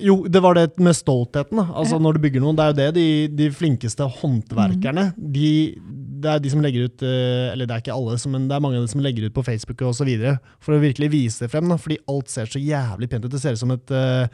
jo, 0.00 0.26
det 0.28 0.42
var 0.44 0.54
det 0.54 0.78
med 0.78 0.94
stoltheten. 0.94 1.56
Da. 1.56 1.64
Altså, 1.74 1.96
Ja. 1.96 1.98
Når 2.04 2.14
du 2.14 2.20
bygger 2.20 2.40
noen, 2.44 2.56
det 2.56 2.64
er 2.64 2.70
jo 2.72 2.78
det 2.78 2.94
de, 2.94 3.28
de 3.28 3.50
flinkeste 3.50 4.04
håndverkerne 4.20 5.14
de, 5.16 5.74
Det 6.20 6.28
er 6.30 6.38
de 6.38 6.50
som 6.52 6.60
legger 6.60 6.84
ut 6.84 7.02
eh, 7.02 7.52
Eller 7.54 7.64
det 7.66 7.70
er 7.78 7.80
ikke 7.80 7.94
alle, 7.96 8.18
men 8.28 8.46
det 8.46 8.54
er 8.56 8.60
mange 8.60 8.76
av 8.76 8.84
de 8.84 8.92
som 8.92 9.00
legger 9.00 9.24
ut 9.24 9.32
på 9.34 9.42
Facebook 9.44 9.80
og 9.82 9.94
så 9.96 10.04
videre, 10.04 10.38
for 10.60 10.74
å 10.76 10.80
virkelig 10.82 11.10
vise 11.10 11.40
det 11.46 11.50
frem. 11.50 11.66
Da, 11.68 11.76
fordi 11.80 11.96
alt 12.06 12.28
ser 12.28 12.44
så 12.46 12.60
jævlig 12.60 13.08
pent 13.08 13.24
ut. 13.24 13.30
Det 13.32 13.40
ser 13.40 13.52
ut 13.56 13.58
som 13.62 13.70
et, 13.72 13.90
eh, 13.90 14.28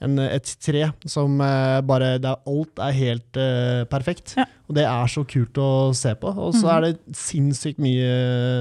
en, 0.00 0.16
et 0.22 0.52
tre 0.64 0.86
som 1.08 1.34
eh, 1.44 1.80
bare 1.84 2.14
det 2.22 2.30
er, 2.30 2.40
Alt 2.48 2.80
er 2.80 2.96
helt 2.96 3.36
uh, 3.36 3.82
perfekt. 3.90 4.34
Ja. 4.38 4.46
Og 4.70 4.76
det 4.78 4.86
er 4.88 5.12
så 5.12 5.26
kult 5.28 5.60
å 5.60 5.68
se 5.96 6.14
på. 6.16 6.30
Og 6.30 6.56
så 6.56 6.64
mm. 6.64 6.72
er 6.72 6.86
det 6.86 7.18
sinnssykt 7.18 7.82
mye 7.82 8.08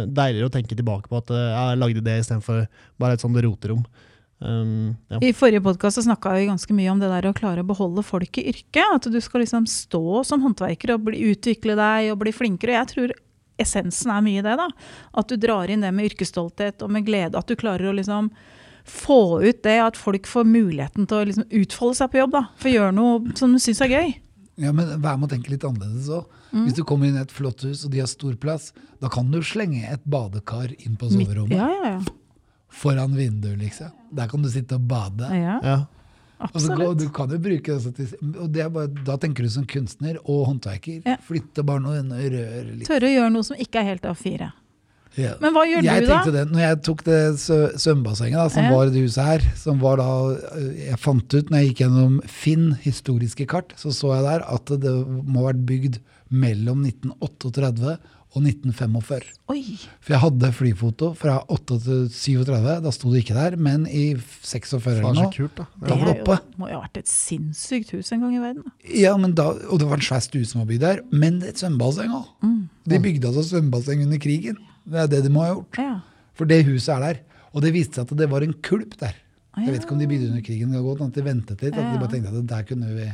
deiligere 0.10 0.50
å 0.50 0.54
tenke 0.54 0.76
tilbake 0.76 1.08
på 1.12 1.22
at 1.22 1.32
eh, 1.32 1.50
jeg 1.54 1.80
lagde 1.80 2.04
det 2.06 2.20
istedenfor 2.24 2.66
bare 3.00 3.16
et 3.16 3.24
sånt 3.24 3.40
roterom. 3.46 3.86
Um, 4.40 4.96
ja. 5.12 5.20
I 5.28 5.34
forrige 5.36 5.64
podkast 5.64 6.00
snakka 6.06 6.32
vi 6.38 6.48
ganske 6.48 6.76
mye 6.76 6.92
om 6.94 7.02
det 7.02 7.10
der 7.12 7.28
å 7.28 7.36
klare 7.36 7.64
å 7.64 7.68
beholde 7.68 8.04
folk 8.08 8.40
i 8.42 8.48
yrket. 8.52 8.84
At 8.84 9.08
du 9.08 9.20
skal 9.24 9.46
liksom 9.46 9.68
stå 9.70 10.26
som 10.28 10.44
håndverker 10.44 10.96
og 10.96 11.08
bli, 11.08 11.24
utvikle 11.32 11.80
deg 11.80 12.12
og 12.12 12.20
bli 12.26 12.36
flinkere. 12.36 12.78
Jeg 12.82 12.94
tror 12.94 13.18
essensen 13.60 14.12
er 14.12 14.24
mye 14.28 14.44
det. 14.44 14.60
da. 14.60 14.68
At 15.20 15.32
du 15.32 15.40
drar 15.40 15.72
inn 15.72 15.88
det 15.88 15.96
med 15.96 16.12
yrkesstolthet 16.12 16.84
og 16.84 16.92
med 16.96 17.08
glede. 17.08 17.40
At 17.40 17.48
du 17.48 17.60
klarer 17.60 17.92
å 17.92 17.96
liksom 17.96 18.34
få 18.86 19.42
ut 19.44 19.62
det 19.64 19.78
at 19.84 19.98
folk 20.00 20.28
får 20.28 20.48
muligheten 20.48 21.08
til 21.10 21.18
å 21.18 21.28
liksom 21.30 21.46
utfolde 21.62 21.96
seg 22.00 22.12
på 22.12 22.22
jobb. 22.22 22.32
da. 22.32 22.44
For 22.58 22.70
å 22.70 22.74
gjøre 22.74 22.96
noe 22.96 23.36
som 23.40 23.54
du 23.54 23.60
syns 23.60 23.82
er 23.86 23.94
gøy. 23.94 24.16
Ja, 24.60 24.74
men 24.76 24.90
vær 25.02 25.18
med 25.20 25.30
å 25.30 25.32
tenke 25.32 25.54
litt 25.54 25.64
annerledes 25.64 26.10
òg. 26.12 26.26
Mm. 26.52 26.64
Hvis 26.66 26.76
du 26.80 26.84
kommer 26.84 27.08
inn 27.08 27.16
i 27.16 27.22
et 27.22 27.32
flott 27.32 27.62
hus, 27.64 27.86
og 27.86 27.94
de 27.94 28.02
har 28.02 28.10
stor 28.12 28.34
plass, 28.42 28.74
da 29.00 29.08
kan 29.12 29.30
du 29.32 29.40
slenge 29.46 29.86
et 29.88 30.04
badekar 30.10 30.74
inn 30.80 30.98
på 31.00 31.12
soverommet. 31.14 31.56
Ja, 31.56 31.70
ja, 31.70 31.94
ja. 31.96 32.02
Foran 32.70 33.16
vinduet, 33.16 33.58
liksom. 33.62 33.94
Der 34.14 34.28
kan 34.28 34.44
du 34.44 34.50
sitte 34.52 34.76
og 34.76 34.88
bade. 34.90 35.30
ja 35.36 35.60
Ja. 35.64 35.80
Og 36.40 36.96
du 36.98 37.10
kan 37.12 37.28
jo 37.30 37.38
bruke 37.38 37.76
det 37.98 38.06
og 38.40 38.52
det 38.54 38.62
er 38.64 38.70
bare, 38.70 38.88
Da 38.88 39.18
tenker 39.18 39.44
du 39.44 39.50
som 39.50 39.66
kunstner 39.68 40.16
og 40.24 40.46
håndverker. 40.48 41.02
Ja. 41.06 41.18
Flytte 41.20 41.66
bare 41.68 41.84
noen 41.84 42.14
rør 42.16 42.70
litt. 42.78 42.88
Tørre 42.88 43.10
å 43.10 43.12
gjøre 43.12 43.34
noe 43.34 43.44
som 43.44 43.58
ikke 43.60 43.82
er 43.82 43.90
helt 43.92 44.04
A4. 44.08 44.48
Ja. 45.18 45.34
Men 45.42 45.54
hva 45.56 45.64
gjør 45.66 45.84
jeg 45.84 46.04
du, 46.06 46.08
da? 46.12 46.20
det, 46.32 46.44
når 46.52 46.62
jeg 46.62 46.82
tok 46.86 47.02
det 47.08 47.20
svømmebassenget 47.42 48.52
som 48.54 48.64
Ja. 48.64 48.76
var 48.76 48.88
i 48.88 48.94
det 48.94 49.02
huset 49.08 49.26
her, 49.26 49.48
som 49.58 49.80
var 49.82 49.98
da 49.98 50.06
øh, 50.56 50.70
Jeg 50.78 51.00
fant 51.02 51.34
ut 51.34 51.50
når 51.50 51.58
jeg 51.64 51.72
gikk 51.72 51.82
gjennom 51.86 52.22
Finn 52.30 52.70
historiske 52.84 53.48
kart, 53.50 53.74
så 53.76 53.92
så 53.96 54.14
jeg 54.16 54.24
der 54.28 54.46
at 54.48 54.66
det 54.80 54.94
må 55.26 55.42
ha 55.44 55.50
vært 55.52 55.66
bygd 55.66 56.00
mellom 56.30 56.86
1938 56.86 57.98
og 58.30 58.44
1945. 58.46 59.24
Oi! 59.50 59.64
For 60.06 60.14
jeg 60.14 60.22
hadde 60.22 60.52
flyfoto 60.54 61.08
fra 61.18 61.40
8 61.50 61.80
til 61.82 62.04
37, 62.14 62.76
da 62.86 62.92
sto 62.94 63.10
det 63.10 63.24
ikke 63.24 63.34
der, 63.34 63.56
men 63.58 63.88
i 63.90 64.12
46 64.14 65.00
eller 65.00 65.16
noe. 65.18 65.32
kult, 65.34 65.56
da. 65.58 65.66
Det 65.82 65.90
var 65.98 66.06
det 66.06 66.14
oppe. 66.22 66.38
jo, 66.38 66.54
må 66.62 66.70
jo 66.70 66.78
ha 66.78 66.84
vært 66.86 67.02
et 67.02 67.10
sinnssykt 67.10 67.96
hus 67.98 68.12
en 68.14 68.22
gang 68.28 68.36
i 68.38 68.44
verden. 68.44 68.70
Ja, 68.94 69.16
men 69.18 69.34
da, 69.34 69.50
Og 69.72 69.80
det 69.82 69.90
var 69.90 69.98
en 69.98 70.06
svær 70.06 70.22
stue 70.22 70.46
som 70.46 70.62
var 70.62 70.70
bygd 70.70 70.86
der, 70.86 71.02
men 71.12 71.42
et 71.42 71.58
svømmebasseng 71.58 72.14
òg. 72.14 72.28
Mm. 72.46 72.60
De 72.94 73.00
bygde 73.02 73.32
altså 73.34 73.48
svømmebasseng 73.50 74.06
under 74.06 74.22
krigen. 74.22 74.62
Det 74.86 75.00
er 75.04 75.08
det 75.12 75.24
de 75.26 75.30
må 75.34 75.44
ha 75.46 75.54
gjort. 75.54 75.80
Ja. 75.82 75.96
For 76.40 76.46
det 76.50 76.62
huset 76.68 76.94
er 76.96 77.00
der. 77.08 77.20
Og 77.54 77.62
det 77.66 77.74
viste 77.76 78.00
seg 78.00 78.06
at 78.12 78.18
det 78.22 78.30
var 78.32 78.46
en 78.46 78.54
kulp 78.64 78.96
der. 79.02 79.16
Ah, 79.58 79.64
Jeg 79.66 79.74
vet 79.74 79.84
ikke 79.86 79.96
om 79.96 80.00
de 80.00 80.08
bygde 80.08 80.28
under 80.30 80.44
krigen, 80.46 80.72
godt 80.86 81.02
at 81.02 81.14
de 81.18 81.24
ventet 81.26 81.62
litt. 81.66 81.74
At 81.78 81.94
de 81.94 82.00
bare 82.00 82.12
tenkte 82.14 82.30
at 82.38 82.48
der 82.48 82.64
kunne 82.70 82.92
vi... 82.96 83.08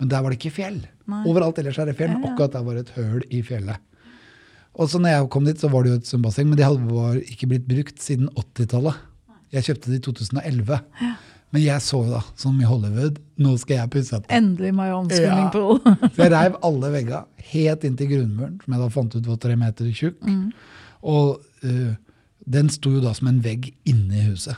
Men 0.00 0.08
der 0.08 0.22
var 0.24 0.30
det 0.32 0.38
ikke 0.40 0.54
fjell. 0.56 0.78
Nei. 1.06 1.20
Overalt 1.28 1.58
ellers 1.60 1.78
er 1.78 1.90
det 1.90 1.96
fjell, 1.98 2.14
men 2.16 2.22
Ja, 2.22 2.26
ja. 2.26 2.32
akkurat 2.32 2.52
der 2.56 2.64
var 2.64 2.74
det 2.78 2.86
et 2.88 2.94
høl 2.96 3.22
i 3.30 3.42
fjellet. 3.44 3.76
Og 4.74 4.88
så 4.90 4.98
når 4.98 5.12
jeg 5.12 5.28
kom 5.30 5.44
dit, 5.46 5.60
så 5.60 5.68
var 5.70 5.84
det 5.84 5.92
jo 5.92 5.98
et 6.00 6.08
svømmebasseng, 6.08 6.48
men 6.50 6.58
det 6.58 6.66
var 6.88 7.20
ikke 7.20 7.46
blitt 7.52 7.68
brukt 7.68 8.00
siden 8.02 8.26
80-tallet. 8.34 8.96
Jeg 9.54 9.68
kjøpte 9.68 9.92
det 9.92 10.00
i 10.00 10.04
2011. 10.08 10.80
Men 11.54 11.62
jeg 11.62 11.84
så 11.86 12.00
jo 12.02 12.10
da, 12.16 12.22
som 12.40 12.56
i 12.58 12.66
Hollywood, 12.66 13.20
nå 13.38 13.52
skal 13.62 13.76
jeg 13.84 13.90
pusse 13.92 14.16
opp. 14.16 14.24
Endelig 14.34 14.72
my 14.74 14.88
own 14.90 15.06
Ja. 15.12 15.20
swimming 15.20 15.52
pool. 15.54 15.78
Så 16.16 16.24
jeg 16.24 16.32
reiv 16.34 16.56
alle 16.66 16.90
veggene 16.96 17.20
helt 17.52 17.84
inn 17.86 17.94
til 18.00 18.08
grunnmuren, 18.10 18.56
som 18.64 18.74
jeg 18.74 18.82
da 18.82 18.88
fant 18.96 19.14
ut 19.14 19.28
var 19.30 19.36
tre 19.44 19.54
meter 19.60 19.92
tjukk. 19.94 20.16
Mm. 20.26 20.48
Og 21.04 21.40
uh, 21.64 21.94
den 22.44 22.70
sto 22.72 22.92
jo 22.96 23.02
da 23.04 23.12
som 23.16 23.28
en 23.30 23.42
vegg 23.44 23.70
inne 23.88 24.20
i 24.20 24.26
huset. 24.30 24.56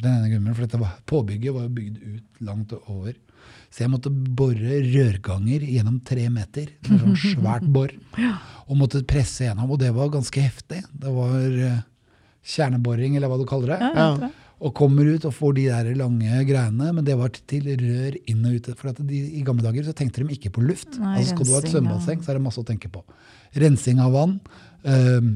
Den 0.00 0.12
ene 0.18 0.28
gummen, 0.34 0.54
For 0.56 0.66
dette 0.66 0.80
var, 0.80 0.98
påbygget 1.08 1.54
var 1.56 1.66
jo 1.66 1.74
bygd 1.76 1.96
ut 2.04 2.42
langt 2.44 2.72
over. 2.86 3.14
Så 3.72 3.84
jeg 3.84 3.90
måtte 3.92 4.10
bore 4.10 4.80
rørganger 4.84 5.64
gjennom 5.64 5.98
tre 6.06 6.26
meter. 6.32 6.70
Var 6.86 7.00
sånn 7.02 7.16
svært 7.36 7.66
bor. 7.72 7.92
Og 8.66 8.78
måtte 8.80 9.02
presse 9.08 9.44
gjennom. 9.46 9.70
Og 9.72 9.80
det 9.80 9.92
var 9.96 10.12
ganske 10.12 10.42
heftig. 10.42 10.82
Det 10.92 11.12
var 11.12 11.60
uh, 11.60 11.78
kjerneboring, 12.46 13.16
eller 13.18 13.30
hva 13.32 13.38
du 13.40 13.46
kaller 13.48 13.74
det. 13.74 13.92
Ja, 13.96 14.10
det. 14.20 14.32
Og 14.56 14.72
kommer 14.72 15.04
ut 15.04 15.24
og 15.28 15.34
får 15.36 15.52
de 15.58 15.66
der 15.68 15.88
lange 16.00 16.38
greiene, 16.48 16.86
men 16.96 17.04
det 17.04 17.12
var 17.20 17.28
til 17.28 17.66
rør 17.76 18.14
inn 18.24 18.46
og 18.48 18.54
ut. 18.56 18.70
For 18.78 18.88
at 18.94 19.02
de, 19.04 19.18
I 19.36 19.42
gamle 19.44 19.66
dager 19.66 19.84
så 19.84 19.92
tenkte 19.96 20.24
de 20.24 20.32
ikke 20.32 20.54
på 20.56 20.64
luft. 20.64 20.96
Nei, 20.96 21.18
altså 21.20 21.34
Skal 21.34 21.44
du 21.44 21.52
ha 21.52 21.60
et 21.60 21.68
svømmebasseng, 21.74 22.22
så 22.24 22.32
er 22.32 22.38
det 22.38 22.44
masse 22.46 22.62
å 22.62 22.68
tenke 22.68 22.88
på. 22.92 23.02
Rensing 23.60 24.00
av 24.00 24.16
vann. 24.16 24.38
eh, 24.88 25.28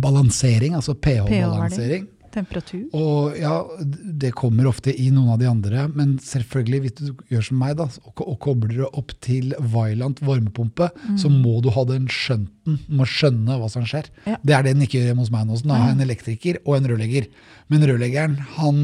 balansering, 0.00 0.74
altså 0.78 0.94
pH-balansering. 0.94 2.10
Temperatur. 2.34 2.88
Og 2.98 3.36
ja, 3.38 3.60
det 3.78 4.32
kommer 4.34 4.66
ofte 4.66 4.90
i 4.90 5.06
noen 5.14 5.30
av 5.36 5.38
de 5.38 5.46
andre, 5.46 5.84
men 5.94 6.16
selvfølgelig, 6.22 6.80
hvis 6.82 6.94
du 6.98 7.22
gjør 7.30 7.46
som 7.46 7.60
meg 7.62 7.76
da, 7.78 7.86
og, 7.86 8.22
og 8.24 8.38
kobler 8.42 8.80
det 8.80 8.90
opp 8.90 9.14
til 9.22 9.54
Vailant 9.74 10.18
varmepumpe, 10.24 10.88
så 11.20 11.30
må 11.30 11.60
du 11.62 11.70
ha 11.76 11.84
den 11.86 12.08
skjønten, 12.10 12.80
du 12.88 12.98
må 12.98 13.06
skjønne 13.06 13.58
hva 13.60 13.70
som 13.70 13.86
skjer. 13.86 14.10
Ja. 14.26 14.40
Det 14.42 14.56
er 14.56 14.66
det 14.66 14.74
den 14.74 14.86
ikke 14.86 14.98
gjør 14.98 15.12
hjemme 15.12 15.26
hos 15.26 15.32
meg 15.34 15.46
nå, 15.46 15.60
så 15.60 15.70
da 15.70 15.78
har 15.78 15.92
jeg 15.92 15.98
en 16.00 16.06
elektriker 16.08 16.58
og 16.64 16.78
en 16.80 16.90
rørlegger. 16.90 17.28
Men 17.70 17.86
rørleggeren, 17.92 18.38
han, 18.58 18.80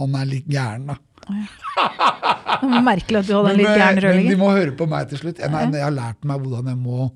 han 0.00 0.16
er 0.18 0.32
litt 0.32 0.50
gæren 0.50 0.90
da. 0.90 0.98
Det 1.24 2.68
ja. 2.68 2.80
merkelig 2.84 3.22
at 3.22 3.28
du 3.30 3.36
hadde 3.36 3.54
en 3.54 3.60
litt 3.62 3.70
gæren 3.70 4.02
rørlegger. 4.02 4.26
men 4.26 4.34
de 4.34 4.40
må 4.42 4.50
høre 4.52 4.74
på 4.76 4.88
meg 4.90 5.06
til 5.12 5.22
slutt. 5.22 5.38
Jeg, 5.40 5.52
nei, 5.54 5.68
jeg 5.70 5.86
har 5.86 5.94
lært 5.94 6.26
meg 6.26 6.42
hvordan 6.42 6.74
jeg 6.74 6.80
må 6.82 7.06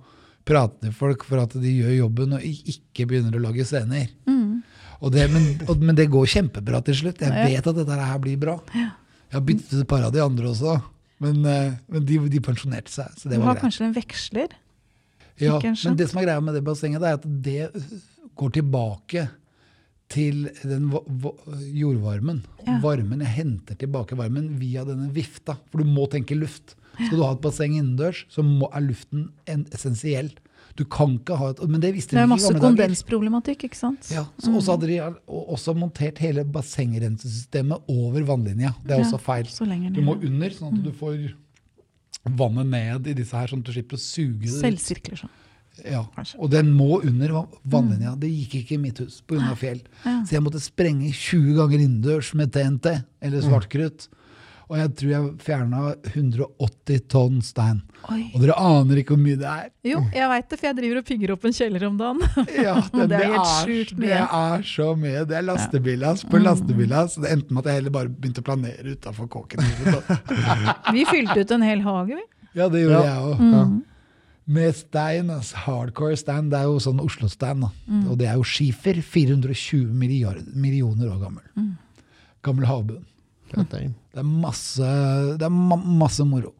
prate 0.48 0.80
til 0.86 0.94
folk 0.96 1.24
for 1.28 1.42
at 1.44 1.54
de 1.60 1.72
gjør 1.76 1.94
jobben 1.98 2.36
og 2.38 2.44
ikke 2.48 3.06
begynner 3.10 3.36
å 3.38 3.42
lage 3.44 3.66
scener. 3.68 4.08
Mm. 4.28 4.62
Det, 5.14 5.24
men, 5.30 5.44
og, 5.68 5.82
men 5.84 5.94
det 5.98 6.08
går 6.10 6.26
kjempebra 6.32 6.80
til 6.88 6.96
slutt. 7.04 7.20
Jeg 7.22 7.52
vet 7.52 7.68
at 7.70 7.76
dette 7.82 7.98
her 8.02 8.22
blir 8.24 8.38
bra. 8.42 8.56
Jeg 8.74 9.36
har 9.36 9.44
byttet 9.46 9.74
ut 9.76 9.82
et 9.84 9.90
par 9.90 10.06
av 10.08 10.14
de 10.14 10.22
andre 10.24 10.48
også, 10.50 10.78
men, 11.22 11.42
eh, 11.46 11.74
men 11.92 12.06
de, 12.08 12.18
de 12.32 12.40
pensjonerte 12.42 12.90
seg. 12.90 13.12
Så 13.20 13.28
det 13.30 13.36
har 13.38 13.44
var 13.44 13.54
greit. 13.58 13.66
kanskje 13.68 13.84
en 13.86 13.94
veksler? 13.94 14.56
Ja, 15.38 15.58
men 15.62 15.98
det 16.00 16.08
som 16.10 16.18
er 16.18 16.26
greia 16.26 16.42
med 16.42 16.56
det 16.58 16.64
bassenget, 16.66 16.98
det 17.04 17.12
er 17.12 17.20
at 17.20 17.28
det 17.44 17.84
går 18.40 18.56
tilbake 18.56 19.28
til 20.10 20.48
den 20.64 20.88
va- 20.90 21.04
va- 21.06 21.36
jordvarmen. 21.76 22.40
Ja. 22.66 22.78
Varmen, 22.82 23.20
Jeg 23.22 23.34
henter 23.36 23.76
tilbake 23.78 24.16
varmen 24.18 24.48
via 24.58 24.82
denne 24.88 25.10
vifta. 25.14 25.58
For 25.70 25.84
du 25.84 25.86
må 25.86 26.08
tenke 26.10 26.34
luft. 26.34 26.74
Skal 26.98 27.16
du 27.18 27.22
ha 27.24 27.32
et 27.36 27.40
basseng 27.44 27.74
innendørs, 27.78 28.24
så 28.32 28.42
må, 28.42 28.68
er 28.74 28.80
luften 28.88 29.28
en, 29.46 29.64
essensiell. 29.72 30.32
Du 30.78 30.84
kan 30.84 31.16
ikke 31.18 31.36
ha 31.38 31.48
et 31.50 31.60
Men 31.66 31.80
det 31.82 31.92
visste 31.94 32.14
de 32.14 32.18
er 32.20 32.26
ikke 32.26 32.28
i 32.28 32.34
masse 32.36 32.52
gamle 32.52 32.60
dager. 32.60 32.76
kondensproblematikk, 32.76 33.64
ikke 33.68 33.78
sant? 33.78 34.10
Ja, 34.14 34.24
så 34.38 34.52
også 34.54 34.76
hadde 34.76 34.86
de 34.90 34.98
også 35.26 35.74
montert 35.78 36.18
hele 36.22 36.44
bassengrensesystemet 36.44 37.88
over 37.88 38.22
vannlinja. 38.28 38.74
Det 38.84 38.94
er 38.96 39.02
Ja, 39.02 39.06
også 39.06 39.20
feil. 39.20 39.48
Du 39.94 40.00
må 40.02 40.14
under, 40.22 40.50
sånn 40.50 40.74
at 40.78 40.84
du 40.84 40.92
får 40.92 41.32
vannet 42.28 42.66
ned 42.66 43.06
i 43.08 43.14
disse 43.14 43.34
her, 43.36 43.46
sånn 43.50 43.60
at 43.62 43.68
du 43.70 43.72
slipper 43.72 43.96
å 43.98 44.02
suge 44.02 44.46
det. 44.46 44.58
Selvsirkler 44.60 45.16
sånn. 45.22 45.30
Ja, 45.86 46.00
og 46.42 46.50
den 46.50 46.72
må 46.74 46.98
under 47.06 47.46
vannlinja. 47.64 48.16
Det 48.18 48.28
gikk 48.32 48.56
ikke 48.64 48.74
i 48.74 48.82
mitt 48.82 48.98
hus 48.98 49.20
pga. 49.22 49.54
fjell. 49.54 49.80
Så 50.26 50.34
jeg 50.34 50.42
måtte 50.42 50.58
sprenge 50.60 51.12
20 51.14 51.54
ganger 51.54 51.78
innendørs 51.84 52.32
med 52.34 52.50
TNT, 52.52 52.96
eller 53.22 53.44
svartkrutt. 53.46 54.08
Og 54.68 54.76
jeg 54.76 54.90
tror 55.00 55.10
jeg 55.14 55.28
fjerna 55.40 55.78
180 56.10 56.98
tonn 57.08 57.38
stein. 57.42 57.78
Oi. 58.12 58.18
Og 58.36 58.42
dere 58.42 58.56
aner 58.60 59.00
ikke 59.00 59.14
hvor 59.16 59.22
mye 59.24 59.38
det 59.40 59.48
er. 59.48 59.70
Jo, 59.88 60.02
jeg 60.12 60.28
veit 60.28 60.48
det, 60.50 60.58
for 60.60 60.68
jeg 60.68 60.76
driver 60.76 61.00
og 61.00 61.06
pigger 61.08 61.32
opp 61.32 61.46
en 61.48 61.56
kjeller 61.56 61.86
om 61.88 61.96
dagen. 62.00 62.20
Ja, 62.68 62.74
Det 63.08 63.16
er 63.16 63.32
helt 63.32 63.52
sjukt 63.64 63.94
Det 64.02 64.12
er 64.20 64.66
så 64.68 64.90
mye. 65.00 65.24
Det 65.30 65.38
er 65.40 65.46
lastebillass 65.48 66.26
på 66.28 66.40
lastebillass. 66.44 67.16
Det 67.24 67.32
endte 67.32 67.56
med 67.56 67.64
at 67.64 67.70
jeg 67.72 67.80
heller 67.80 67.96
bare 67.96 68.12
begynte 68.12 68.44
å 68.44 68.48
planere 68.50 68.92
utafor 68.98 69.30
kåken. 69.32 69.64
Vi 70.96 71.04
fylte 71.08 71.40
ut 71.40 71.56
en 71.56 71.64
hel 71.64 71.82
hage, 71.88 72.18
vi. 72.20 72.24
Ja, 72.60 72.68
det 72.72 72.84
gjorde 72.84 73.02
Ja. 73.04 73.14
jeg 73.14 73.24
òg. 73.32 73.42
Mm. 73.48 73.76
Med 74.48 74.76
stein, 74.76 75.28
altså 75.32 75.56
hardcore 75.66 76.16
stein. 76.16 76.48
Det 76.52 76.56
er 76.60 76.68
jo 76.70 76.78
sånn 76.80 77.00
Oslo-stein. 77.04 77.64
Mm. 77.88 78.06
Og 78.08 78.16
det 78.20 78.28
er 78.30 78.36
jo 78.40 78.44
skifer. 78.48 79.00
420 79.04 79.90
milliard, 79.92 80.44
millioner 80.56 81.10
år 81.12 81.18
gammel. 81.24 81.44
Mm. 81.56 81.72
Gammel 82.44 82.68
havbunn. 82.68 83.04
Det 84.12 84.20
er 84.22 84.28
masse, 84.28 84.88
det 85.38 85.46
er 85.46 85.54
ma 85.54 85.76
masse 85.76 86.24
moro. 86.26 86.54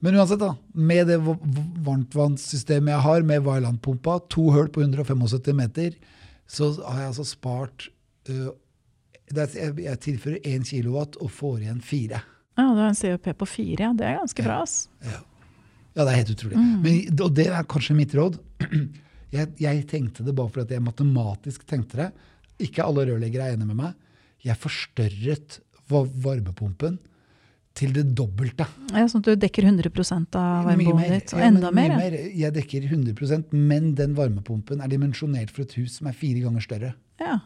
Men 0.00 0.16
uansett, 0.16 0.40
da, 0.40 0.54
med 0.72 1.06
det 1.10 1.18
va- 1.20 1.36
va- 1.36 1.66
varmtvannssystemet 1.90 2.94
jeg 2.94 3.04
har, 3.04 3.22
med 3.28 3.42
Vailand-pumpa, 3.44 4.14
to 4.32 4.46
hull 4.54 4.70
på 4.72 4.80
175 4.80 5.52
meter, 5.58 5.96
så 6.48 6.70
har 6.86 7.02
jeg 7.02 7.10
altså 7.12 7.26
spart 7.28 7.88
uh, 8.30 8.48
det 9.30 9.44
er, 9.54 9.74
jeg, 9.78 9.98
tilfører 10.02 10.40
1 10.42 10.64
kilowatt 10.72 11.18
og 11.22 11.30
får 11.30 11.60
igjen 11.62 11.82
4. 11.84 12.22
Ja, 12.58 12.64
du 12.74 12.80
har 12.80 12.88
en 12.90 12.96
COP 12.98 13.28
på 13.38 13.46
fire, 13.46 13.84
ja. 13.84 13.90
Det 13.94 14.06
er 14.08 14.16
ganske 14.18 14.42
bra, 14.42 14.56
ass. 14.64 14.88
Ja, 15.94 16.02
det 16.06 16.08
er 16.10 16.18
helt 16.18 16.32
utrolig. 16.34 16.58
Mm. 16.58 16.72
Men, 16.82 17.20
og 17.22 17.36
det 17.36 17.46
er 17.46 17.68
kanskje 17.70 17.94
mitt 17.98 18.16
råd. 18.18 18.40
Jeg, 19.30 19.46
jeg 19.62 19.84
tenkte 19.86 20.24
det 20.26 20.32
bare 20.34 20.50
fordi 20.50 20.74
jeg 20.74 20.82
matematisk 20.82 21.62
tenkte 21.70 22.00
det. 22.00 22.06
Ikke 22.66 22.82
alle 22.82 23.04
rørleggere 23.06 23.44
er 23.46 23.52
enige 23.54 23.68
med 23.68 23.76
meg. 23.78 23.92
Jeg 24.42 24.58
forstørret 24.58 25.60
varmepumpen 25.90 26.98
til 27.74 27.92
det 27.94 28.04
dobbelte. 28.18 28.66
Ja, 28.90 29.04
sånn 29.08 29.22
at 29.22 29.28
du 29.30 29.36
dekker 29.44 29.62
100 29.68 29.90
av 30.34 30.66
varmebehovet 30.66 31.12
ditt, 31.14 31.32
og 31.34 31.40
Ja, 31.40 31.46
enda 31.46 31.70
mer. 31.70 31.90
ja. 32.10 32.48
Jeg 32.48 32.54
dekker 32.54 32.88
100% 32.90 33.52
men 33.52 33.94
den 33.94 34.14
varmepumpen 34.14 34.82
er 34.82 34.88
dimensjonert 34.88 35.50
for 35.50 35.62
et 35.62 35.72
hus 35.78 35.98
som 35.98 36.08
er 36.10 36.12
fire 36.12 36.40
ganger 36.42 36.60
større. 36.60 36.94
Ja. 37.20 37.38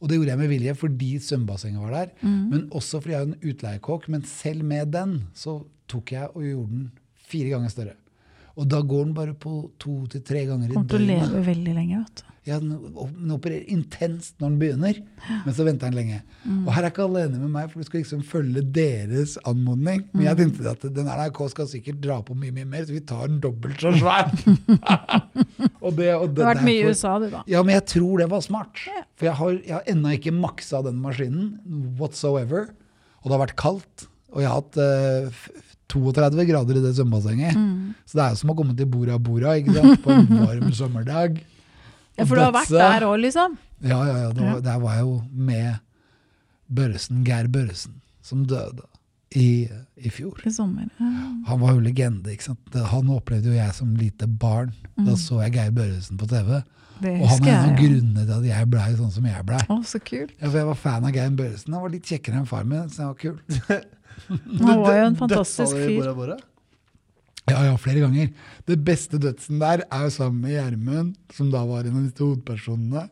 Og 0.00 0.08
det 0.08 0.16
gjorde 0.18 0.28
jeg 0.34 0.38
med 0.38 0.48
vilje 0.50 0.74
fordi 0.74 1.18
svømmebassenget 1.18 1.80
var 1.80 1.90
der, 1.90 2.10
Mm. 2.22 2.50
men 2.50 2.68
også 2.70 3.00
fordi 3.02 3.10
jeg 3.14 3.20
er 3.20 3.26
en 3.32 3.50
utleiekokk. 3.54 4.08
Men 4.08 4.22
selv 4.22 4.62
med 4.64 4.90
den 4.92 5.28
så 5.34 5.64
tok 5.88 6.12
jeg 6.12 6.28
og 6.34 6.42
gjorde 6.42 6.70
den 6.70 6.90
fire 7.16 7.50
ganger 7.50 7.68
større. 7.70 7.94
Og 8.56 8.68
da 8.68 8.80
går 8.82 9.04
den 9.04 9.14
bare 9.14 9.34
på 9.34 9.70
to 9.78 10.06
til 10.06 10.20
tre 10.20 10.44
ganger 10.46 10.70
i 10.70 10.74
Kommer 10.74 10.88
til 10.88 10.98
å 11.00 11.06
leve 11.06 11.44
veldig 11.46 11.74
lenge, 11.74 11.98
vet 12.04 12.14
du. 12.16 12.31
Ja, 12.42 12.56
den, 12.58 12.72
opererer 13.30 13.68
intenst 13.70 14.34
når 14.42 14.48
den 14.50 14.56
begynner, 14.58 14.96
men 15.44 15.54
så 15.54 15.62
venter 15.62 15.92
den 15.92 15.94
lenge. 15.94 16.16
Mm. 16.42 16.64
Og 16.66 16.72
her 16.74 16.82
er 16.82 16.90
ikke 16.90 17.04
alle 17.04 17.20
enige 17.28 17.38
med 17.44 17.52
meg, 17.54 17.68
for 17.70 17.78
du 17.78 17.86
skal 17.86 18.00
liksom 18.02 18.24
følge 18.26 18.64
deres 18.74 19.36
anmodning. 19.46 20.00
Men 20.10 20.24
jeg 20.26 20.34
Mm. 20.34 20.40
tenkte 20.50 20.72
at 20.72 20.86
den 20.96 21.06
NRK 21.06 21.38
skal 21.52 21.68
sikkert 21.70 22.00
dra 22.02 22.16
på 22.26 22.34
mye 22.34 22.50
mye 22.56 22.66
mer, 22.66 22.82
så 22.82 22.96
vi 22.96 23.00
tar 23.06 23.28
den 23.30 23.38
dobbelt 23.44 23.78
så 23.78 23.92
svær. 24.00 24.32
og 25.84 25.94
det, 26.00 26.10
og 26.16 26.34
Du 26.34 26.42
har 26.42 26.54
vært 26.56 26.66
mye 26.66 26.82
i 26.82 26.88
USA, 26.90 27.14
du, 27.22 27.28
da. 27.30 27.42
Ja, 27.50 27.62
men 27.62 27.76
jeg 27.76 27.86
tror 27.94 28.18
det 28.24 28.28
var 28.32 28.42
smart. 28.44 28.82
For 29.14 29.28
jeg 29.30 29.38
har, 29.38 29.52
jeg 29.62 29.76
har 29.78 29.86
ennå 29.94 30.14
ikke 30.18 30.34
maksa 30.34 30.82
den 30.86 30.98
maskinen 31.02 31.52
whatsoever. 32.00 32.72
Og 33.22 33.30
det 33.30 33.36
har 33.36 33.44
vært 33.46 33.56
kaldt. 33.60 34.08
Og 34.34 34.42
jeg 34.42 34.50
har 34.50 34.58
hatt 34.62 34.82
uh, 34.82 35.62
32 35.92 36.46
grader 36.48 36.78
i 36.78 36.82
det 36.82 36.94
svømmebassenget. 36.96 37.54
Mm. 37.54 37.94
Så 38.08 38.18
det 38.18 38.24
er 38.26 38.34
jo 38.34 38.42
som 38.42 38.50
å 38.54 38.58
komme 38.58 38.74
til 38.78 38.88
Bora 38.90 39.18
Bora 39.22 39.54
ikke 39.60 39.74
sant? 39.78 40.02
på 40.02 40.10
en 40.10 40.26
varm 40.42 40.70
sommerdag. 40.74 41.42
Ja, 42.18 42.24
for 42.28 42.36
du 42.36 42.42
har 42.44 42.52
vært 42.54 42.72
der 42.74 43.06
òg, 43.08 43.18
liksom? 43.22 43.56
Ja, 43.82 43.98
ja, 44.06 44.16
ja. 44.26 44.32
Det 44.36 44.44
var, 44.44 44.60
Der 44.64 44.80
var 44.82 44.96
jeg 44.98 45.06
jo 45.06 45.14
med 45.32 45.78
Børresen, 46.72 47.22
Geir 47.26 47.48
Børresen, 47.52 47.96
som 48.22 48.44
døde 48.48 48.84
i, 49.34 49.68
i 49.96 50.10
fjor. 50.12 50.38
I 50.46 50.52
sommer. 50.52 50.88
Ja. 51.00 51.08
Han 51.48 51.60
var 51.62 51.72
jo 51.74 51.80
legende. 51.84 52.32
ikke 52.32 52.50
sant? 52.50 52.76
Han 52.92 53.08
opplevde 53.12 53.48
jo 53.50 53.56
jeg 53.56 53.74
som 53.74 53.94
lite 53.96 54.28
barn. 54.28 54.72
Da 55.00 55.16
så 55.16 55.40
jeg 55.46 55.56
Geir 55.56 55.72
Børresen 55.76 56.20
på 56.20 56.28
TV. 56.30 56.60
Det 57.02 57.16
Og 57.18 57.26
han 57.32 57.48
er 57.48 57.56
en 57.56 57.70
av 57.72 57.78
grunnene 57.80 58.22
til 58.28 58.34
at 58.36 58.44
jeg 58.46 58.68
blei 58.70 58.90
sånn 58.94 59.10
som 59.10 59.24
jeg 59.26 59.46
blei. 59.48 59.62
Å, 59.72 59.78
så 59.88 59.98
kult. 60.04 60.36
Ja, 60.38 60.46
for 60.52 60.60
jeg 60.60 60.68
var 60.68 60.78
fan 60.84 61.08
av 61.08 61.16
Geir 61.16 61.32
Børresen. 61.40 61.74
Han 61.74 61.82
var 61.88 61.94
litt 61.96 62.06
kjekkere 62.12 62.38
enn 62.42 62.46
far 62.46 62.68
min, 62.68 62.86
så 62.92 63.08
han 63.08 63.14
var 63.14 63.20
kul. 63.24 63.40
Han 64.28 64.82
var 64.84 64.98
jo 65.00 65.06
en 65.08 65.18
fantastisk 65.24 65.80
fyr. 65.80 66.36
Ja, 67.50 67.64
ja, 67.66 67.74
flere 67.80 68.04
ganger. 68.04 68.30
Det 68.68 68.78
beste 68.86 69.18
dødsen 69.18 69.58
der 69.62 69.82
er 69.88 70.06
jo 70.06 70.12
sammen 70.14 70.44
med 70.44 70.54
Gjermund, 70.54 71.16
som 71.34 71.50
da 71.50 71.64
var 71.66 71.88
en 71.88 71.98
av 71.98 72.04
disse 72.06 72.22
hovedpersonene. 72.22 73.08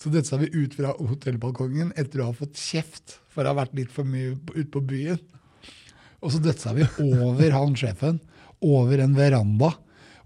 Så 0.00 0.12
dødsa 0.12 0.38
vi 0.40 0.50
ut 0.52 0.76
fra 0.76 0.92
hotellbalkongen 0.96 1.92
etter 2.00 2.22
å 2.22 2.30
ha 2.30 2.36
fått 2.36 2.60
kjeft 2.60 3.18
for 3.32 3.44
å 3.44 3.52
ha 3.52 3.60
vært 3.62 3.76
litt 3.76 3.92
for 3.92 4.08
mye 4.08 4.34
ute 4.54 4.68
på 4.72 4.82
byen. 4.84 5.20
Og 6.20 6.34
så 6.34 6.40
dødsa 6.44 6.74
vi 6.76 6.84
over 7.06 7.56
han 7.56 7.76
sjefen, 7.78 8.20
over 8.60 9.00
en 9.00 9.16
veranda, 9.16 9.72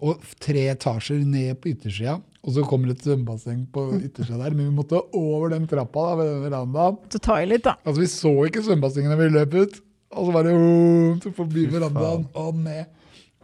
og 0.05 0.23
tre 0.43 0.67
etasjer 0.73 1.23
ned 1.23 1.61
på 1.63 1.71
yttersida. 1.71 2.19
Og 2.45 2.57
så 2.57 2.65
kommer 2.69 2.91
et 2.93 3.01
svømmebasseng 3.07 3.63
på 3.73 3.87
yttersida 4.03 4.37
der, 4.43 4.57
men 4.57 4.69
vi 4.69 4.77
måtte 4.77 4.99
over 5.17 5.55
den 5.55 5.69
trappa 5.71 6.11
da, 6.11 6.17
ved 6.19 6.29
den 6.29 6.43
verandaen. 6.45 6.99
Så 7.15 7.23
ta 7.23 7.39
i 7.41 7.47
litt, 7.49 7.65
da. 7.65 7.79
Altså, 7.87 8.03
vi 8.03 8.11
så 8.13 8.35
ikke 8.51 8.65
svømmebassenget 8.67 9.15
da 9.15 9.21
vi 9.23 9.31
løp 9.33 9.57
ut. 9.63 9.79
Og 10.15 10.29
så 10.29 10.35
var 10.35 10.47
det 10.47 11.33
forbi 11.39 11.65
verandaen 11.73 12.27
og 12.39 12.59
ned. 12.67 12.91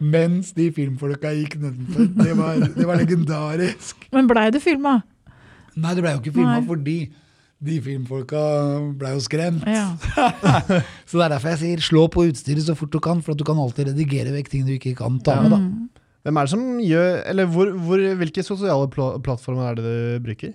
Mens 0.01 0.51
de 0.57 0.71
filmfolka 0.73 1.29
gikk 1.37 1.59
nedenfor. 1.61 2.07
Det 2.17 2.35
var, 2.37 2.61
det 2.73 2.85
var 2.89 2.97
legendarisk. 2.97 4.07
Men 4.15 4.29
blei 4.29 4.47
du 4.53 4.57
filma? 4.63 5.01
Nei, 5.77 5.93
det 5.95 6.03
ble 6.03 6.15
jo 6.15 6.21
ikke 6.23 6.33
filma 6.35 6.57
fordi 6.65 6.97
de 7.61 7.75
filmfolka 7.85 8.41
ble 8.97 9.13
jo 9.13 9.21
skremt. 9.21 9.67
Ja. 9.69 9.91
Så 11.07 11.19
det 11.19 11.27
er 11.27 11.35
derfor 11.35 11.53
jeg 11.53 11.61
sier 11.61 11.83
slå 11.85 12.07
på 12.09 12.25
utstyret 12.31 12.65
så 12.65 12.73
fort 12.77 12.93
du 12.93 12.97
kan, 13.03 13.21
for 13.21 13.35
at 13.35 13.39
du 13.39 13.45
kan 13.45 13.59
alltid 13.61 13.91
redigere 13.91 14.33
vekk 14.33 14.49
ting 14.49 14.65
du 14.65 14.73
ikke 14.79 14.95
kan 14.97 15.19
ta 15.21 15.37
med. 15.43 15.53
da. 15.53 15.59
Mm. 15.61 16.01
Hvem 16.25 16.37
er 16.37 16.45
det 16.45 16.53
som 16.53 16.65
gjør 16.85 17.15
Eller 17.31 17.47
hvor, 17.49 17.69
hvor, 17.81 18.01
hvilke 18.19 18.43
sosiale 18.45 18.89
pl 18.93 19.07
plattformer 19.25 19.71
er 19.71 19.77
det 19.79 19.85
du 19.85 20.25
bruker? 20.25 20.51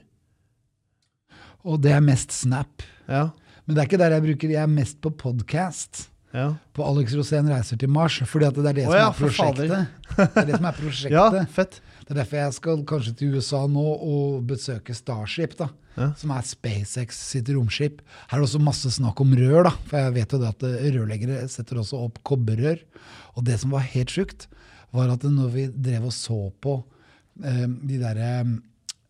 Og 1.66 1.80
det 1.82 1.94
er 1.94 2.04
mest 2.04 2.34
Snap. 2.34 2.84
Ja. 3.10 3.28
Men 3.66 3.74
det 3.74 3.82
er 3.82 3.88
ikke 3.88 4.02
der 4.02 4.14
jeg 4.14 4.26
bruker, 4.28 4.52
jeg 4.54 4.62
er 4.62 4.70
mest 4.70 5.00
på 5.02 5.10
podcast. 5.10 6.06
Ja. 6.34 6.48
På 6.76 6.84
Alex 6.84 7.14
Rosén 7.16 7.46
reiser 7.48 7.78
til 7.80 7.88
Mars, 7.92 8.18
fordi 8.28 8.44
at 8.48 8.54
det 8.58 8.66
er 8.66 8.76
det 8.80 8.86
oh, 8.88 8.94
ja, 8.96 9.06
er. 9.08 9.86
Det 10.16 10.26
er 10.42 10.48
det 10.50 10.56
som 10.58 10.66
er 10.68 10.76
prosjektet. 10.82 11.12
ja, 11.14 11.44
fett. 11.52 11.80
Det 12.06 12.14
er 12.14 12.18
derfor 12.20 12.38
jeg 12.38 12.54
skal 12.54 12.82
kanskje 12.86 13.14
til 13.18 13.34
USA 13.34 13.62
nå 13.66 13.82
og 13.82 14.44
besøke 14.46 14.94
Starship, 14.94 15.56
da, 15.58 15.70
Ja. 15.96 16.10
som 16.20 16.30
er 16.30 16.44
SpaceX 16.44 17.16
sitt 17.32 17.48
romskip. 17.48 18.02
Her 18.28 18.36
er 18.36 18.42
det 18.42 18.48
også 18.50 18.60
masse 18.60 18.90
snakk 18.92 19.20
om 19.24 19.32
rør, 19.38 19.64
da, 19.64 19.72
for 19.88 19.96
jeg 20.02 20.12
vet 20.18 20.34
jo 20.36 20.40
det 20.42 20.50
at 20.52 20.66
eh, 20.68 20.90
rørleggere 20.98 21.48
setter 21.48 21.80
også 21.80 22.02
opp 22.04 22.20
kobberrør. 22.22 22.82
Og 23.34 23.46
det 23.48 23.56
som 23.62 23.72
var 23.72 23.86
helt 23.94 24.12
sjukt, 24.12 24.46
var 24.92 25.10
at 25.14 25.24
når 25.24 25.48
vi 25.54 25.66
drev 25.72 26.04
og 26.10 26.12
så 26.14 26.36
på 26.62 26.76
eh, 27.42 27.64
de 27.66 27.98
derre 28.02 28.28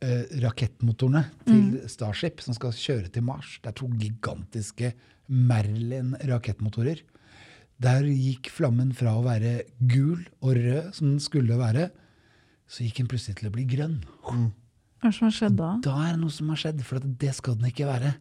eh, 0.00 0.24
rakettmotorene 0.46 1.24
til 1.44 1.82
Starship, 1.90 2.40
som 2.46 2.54
skal 2.56 2.72
kjøre 2.72 3.10
til 3.12 3.26
Mars. 3.26 3.58
Det 3.62 3.72
er 3.74 3.78
to 3.82 3.90
gigantiske 3.98 4.92
Merlin-rakettmotorer. 5.30 7.00
Der 7.82 8.06
gikk 8.08 8.48
flammen 8.54 8.92
fra 8.96 9.12
å 9.18 9.24
være 9.26 9.58
gul 9.84 10.22
og 10.40 10.54
rød, 10.56 10.92
som 10.96 11.10
den 11.12 11.20
skulle 11.20 11.58
være, 11.60 11.90
så 12.66 12.86
gikk 12.86 13.02
den 13.02 13.10
plutselig 13.10 13.36
til 13.40 13.50
å 13.50 13.54
bli 13.54 13.66
grønn. 13.68 13.98
Hva 14.24 15.10
er 15.10 15.12
som 15.14 15.28
har 15.28 15.34
skjedd 15.36 15.58
da? 15.58 15.72
Da 15.84 15.96
er 16.06 16.14
det 16.16 16.22
noe 16.22 16.32
som 16.34 16.48
har 16.50 16.60
skjedd, 16.62 16.80
for 16.88 17.04
det 17.04 17.34
skal 17.36 17.58
den 17.60 17.68
ikke 17.68 17.88
være. 17.88 18.14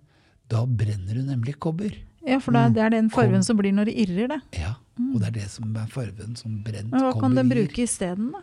Da 0.52 0.66
brenner 0.68 1.16
du 1.18 1.24
nemlig 1.26 1.56
kobber. 1.64 1.96
Ja, 2.26 2.40
for 2.42 2.54
det 2.58 2.62
er, 2.66 2.74
det 2.76 2.84
er 2.84 2.92
den 2.98 3.08
fargen 3.14 3.46
som 3.46 3.58
blir 3.58 3.74
når 3.74 3.90
det 3.92 3.96
irrer, 4.04 4.28
det. 4.36 4.42
Ja, 4.60 4.76
og 5.14 5.22
det 5.22 5.30
er 5.30 5.36
det 5.40 5.48
som 5.54 5.72
er 5.78 5.88
farven 5.94 6.36
som 6.38 6.60
brent 6.66 6.92
Men 6.92 7.02
hva 7.06 7.14
kan 7.22 7.36
den 7.38 7.48
gir. 7.50 7.64
bruke 7.64 7.86
isteden, 7.86 8.32
da? 8.36 8.42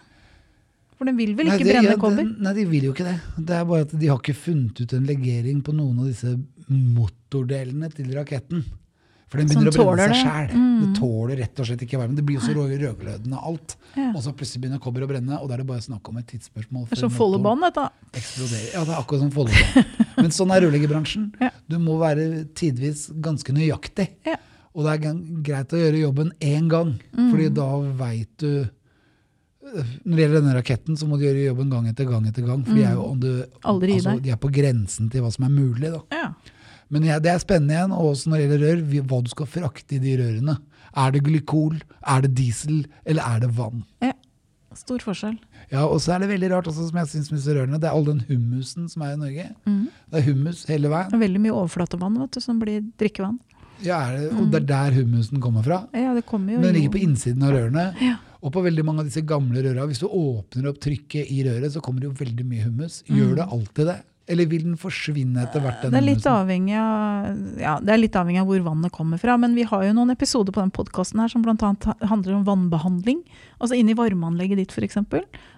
For 0.98 1.05
den 1.09 1.16
vil 1.16 1.35
vel 1.35 1.46
Nei, 1.48 1.57
ikke 1.59 1.64
det- 1.64 1.74
brenne 1.74 1.90
ja, 1.90 1.96
kobber? 1.96 2.16
den- 2.22 2.37
Nei, 2.40 2.52
de 2.55 2.64
vil 2.64 2.85
jo 2.85 2.92
ikke 2.92 3.05
det. 3.09 3.20
Det 3.46 3.50
er 3.57 3.64
bare 3.64 3.81
at 3.88 3.98
de 3.98 4.07
har 4.07 4.18
ikke 4.18 4.35
funnet 4.37 4.81
ut 4.81 4.92
en 4.92 5.07
legering 5.07 5.62
på 5.62 5.72
noen 5.74 5.98
av 5.98 6.07
disse 6.07 6.37
motordelene 6.68 7.88
til 7.94 8.12
raketten. 8.14 8.62
For 9.33 9.40
den 9.40 9.48
begynner 9.48 9.72
å 9.72 9.85
brenne 9.96 10.12
seg 10.18 10.50
det. 10.50 10.57
Mm. 10.61 10.81
Det 10.83 10.88
tåler 11.00 11.38
rett 11.40 11.61
og 11.62 11.64
slett 11.66 11.81
ikke 11.87 11.96
varmen. 11.96 12.14
Det 12.18 12.24
blir 12.28 12.37
jo 12.37 12.42
så 12.44 12.52
rød- 12.52 12.74
rødglødende 12.83 13.38
alt. 13.42 13.76
Ja. 13.96 14.11
Og 14.12 14.20
så 14.22 14.35
plutselig 14.37 14.61
begynner 14.61 14.78
kobber 14.78 15.00
å 15.07 15.09
brenne, 15.09 15.40
og 15.40 15.48
da 15.48 15.55
er 15.55 15.62
det 15.62 15.66
bare 15.66 15.81
snakk 15.81 16.07
om 16.11 16.18
et 16.18 16.26
tidsspørsmål. 16.26 16.85
Det 16.90 16.98
er 16.98 17.00
som 17.00 17.11
motoren 17.11 17.61
dette. 17.64 17.88
eksploderer. 18.12 18.72
Ja, 18.74 18.85
det 18.85 18.92
er 18.92 19.00
akkurat 19.00 19.20
som 19.24 19.31
foldebånd. 19.31 19.87
Men 20.18 20.31
sånn 20.31 20.52
er 20.52 20.61
rørleggerbransjen. 20.66 21.33
Ja. 21.40 21.50
Du 21.66 21.78
må 21.78 21.96
være 21.98 22.44
tidvis 22.52 23.09
ganske 23.24 23.48
nøyaktig. 23.57 24.09
Ja. 24.26 24.37
Og 24.74 24.85
det 24.85 24.92
er 25.05 25.14
greit 25.42 25.72
å 25.72 25.81
gjøre 25.81 25.98
jobben 26.05 26.33
én 26.40 26.68
gang, 26.68 27.00
Mm. 27.16 27.31
fordi 27.33 27.48
da 27.55 27.81
veit 28.05 28.28
du 28.38 28.68
Når 29.62 30.16
det 30.16 30.25
gjelder 30.25 30.40
denne 30.40 30.55
raketten, 30.57 30.96
så 30.98 31.07
må 31.09 31.16
du 31.18 31.22
gjøre 31.27 31.44
jobben 31.46 31.70
gang 31.70 31.87
etter 31.88 32.09
gang 32.09 32.27
etter 32.29 32.44
gang. 32.46 32.64
For 32.66 32.75
de, 32.77 32.83
er 32.88 32.96
jo, 32.98 33.05
om 33.12 33.20
du, 33.22 33.29
Mm. 33.42 33.61
Aldri 33.72 33.92
altså, 34.01 34.16
de 34.25 34.31
er 34.35 34.40
på 34.42 34.51
grensen 34.53 35.11
til 35.12 35.22
hva 35.22 35.31
som 35.33 35.44
er 35.46 35.53
mulig. 35.55 35.92
Ja. 36.12 36.33
Men 36.92 37.07
ja, 37.09 37.18
det 37.22 37.31
er 37.33 37.38
spennende 37.40 37.77
igjen, 37.79 37.92
og 37.94 38.11
også 38.12 38.29
når 38.33 38.37
det 38.42 38.48
gjelder 38.48 38.66
rør, 38.66 39.07
hva 39.12 39.20
du 39.22 39.31
skal 39.33 39.46
frakte 39.46 39.96
i 39.96 40.03
de 40.03 40.16
rørene. 40.20 40.57
Er 40.92 41.14
det 41.14 41.22
glykol, 41.25 41.79
er 42.05 42.20
det 42.27 42.35
diesel, 42.37 42.83
eller 43.07 43.22
er 43.22 43.40
det 43.46 43.53
vann? 43.57 43.85
ja. 44.03 44.12
Stor 44.72 45.03
forskjell. 45.05 45.35
Ja, 45.68 45.83
og 45.85 45.98
så 46.01 46.14
er 46.14 46.22
det 46.22 46.31
veldig 46.31 46.48
rart, 46.48 46.66
også, 46.70 46.87
som 46.88 46.96
jeg 46.96 47.09
syns 47.11 47.27
med 47.29 47.42
disse 47.42 47.53
rørene, 47.53 47.77
det 47.77 47.90
er 47.90 47.92
all 47.92 48.07
den 48.07 48.22
hummusen 48.25 48.87
som 48.88 49.03
er 49.05 49.11
i 49.12 49.18
Norge. 49.20 49.44
Mm. 49.68 49.83
Det 50.09 50.16
er 50.16 50.25
hummus 50.31 50.62
hele 50.64 50.88
veien. 50.88 51.12
Veldig 51.20 51.42
mye 51.44 51.53
overflatevann 51.53 52.16
vet 52.22 52.33
du, 52.33 52.40
som 52.40 52.57
blir 52.62 52.79
drikkevann. 52.96 53.37
Ja, 53.85 53.98
det, 54.16 54.31
og 54.33 54.46
det 54.48 54.62
er 54.62 54.66
der 54.70 54.96
hummusen 54.96 55.42
kommer 55.44 55.61
fra. 55.66 55.83
Ja, 55.92 56.14
det 56.16 56.25
kommer 56.25 56.55
jo 56.55 56.62
Men 56.62 56.70
den 56.70 56.79
ligger 56.79 56.94
på 56.96 57.03
innsiden 57.05 57.44
av 57.44 57.53
rørene. 57.53 57.85
Ja. 58.01 58.16
Og 58.42 58.50
på 58.55 58.62
veldig 58.64 58.85
mange 58.87 59.05
av 59.05 59.11
disse 59.11 59.22
gamle 59.26 59.62
røra, 59.62 59.87
hvis 59.87 60.02
du 60.02 60.09
åpner 60.09 60.72
opp 60.72 60.81
trykket 60.83 61.31
i 61.31 61.44
røret, 61.46 61.70
så 61.70 61.83
kommer 61.85 62.02
det 62.02 62.11
jo 62.11 62.16
veldig 62.24 62.46
mye 62.48 62.64
hummus. 62.66 63.02
Gjør 63.07 63.37
det 63.38 63.46
alltid 63.46 63.92
det? 63.92 64.00
Eller 64.31 64.46
vil 64.46 64.62
den 64.64 64.78
forsvinne 64.78 65.42
etter 65.42 65.62
hvert? 65.64 65.83
Mm. 65.83 65.90
Det 65.92 65.98
er, 65.98 66.05
litt 66.07 66.26
avhengig 66.31 66.76
av, 66.78 67.40
ja, 67.59 67.72
det 67.83 67.90
er 67.90 68.00
litt 68.00 68.18
avhengig 68.18 68.42
av 68.44 68.46
hvor 68.48 68.62
vannet 68.62 68.94
kommer 68.94 69.18
fra. 69.18 69.35
Men 69.40 69.57
vi 69.59 69.64
har 69.66 69.83
jo 69.83 69.94
noen 69.96 70.14
episoder 70.14 70.55
på 70.55 70.62
den 70.62 70.70
podkasten 70.74 71.24
som 71.31 71.42
bl.a. 71.42 71.72
handler 72.07 72.37
om 72.37 72.44
vannbehandling. 72.46 73.24
Altså 73.59 73.78
inni 73.78 73.96
varmeanlegget 73.98 74.62
ditt 74.62 74.76
f.eks. 74.76 75.00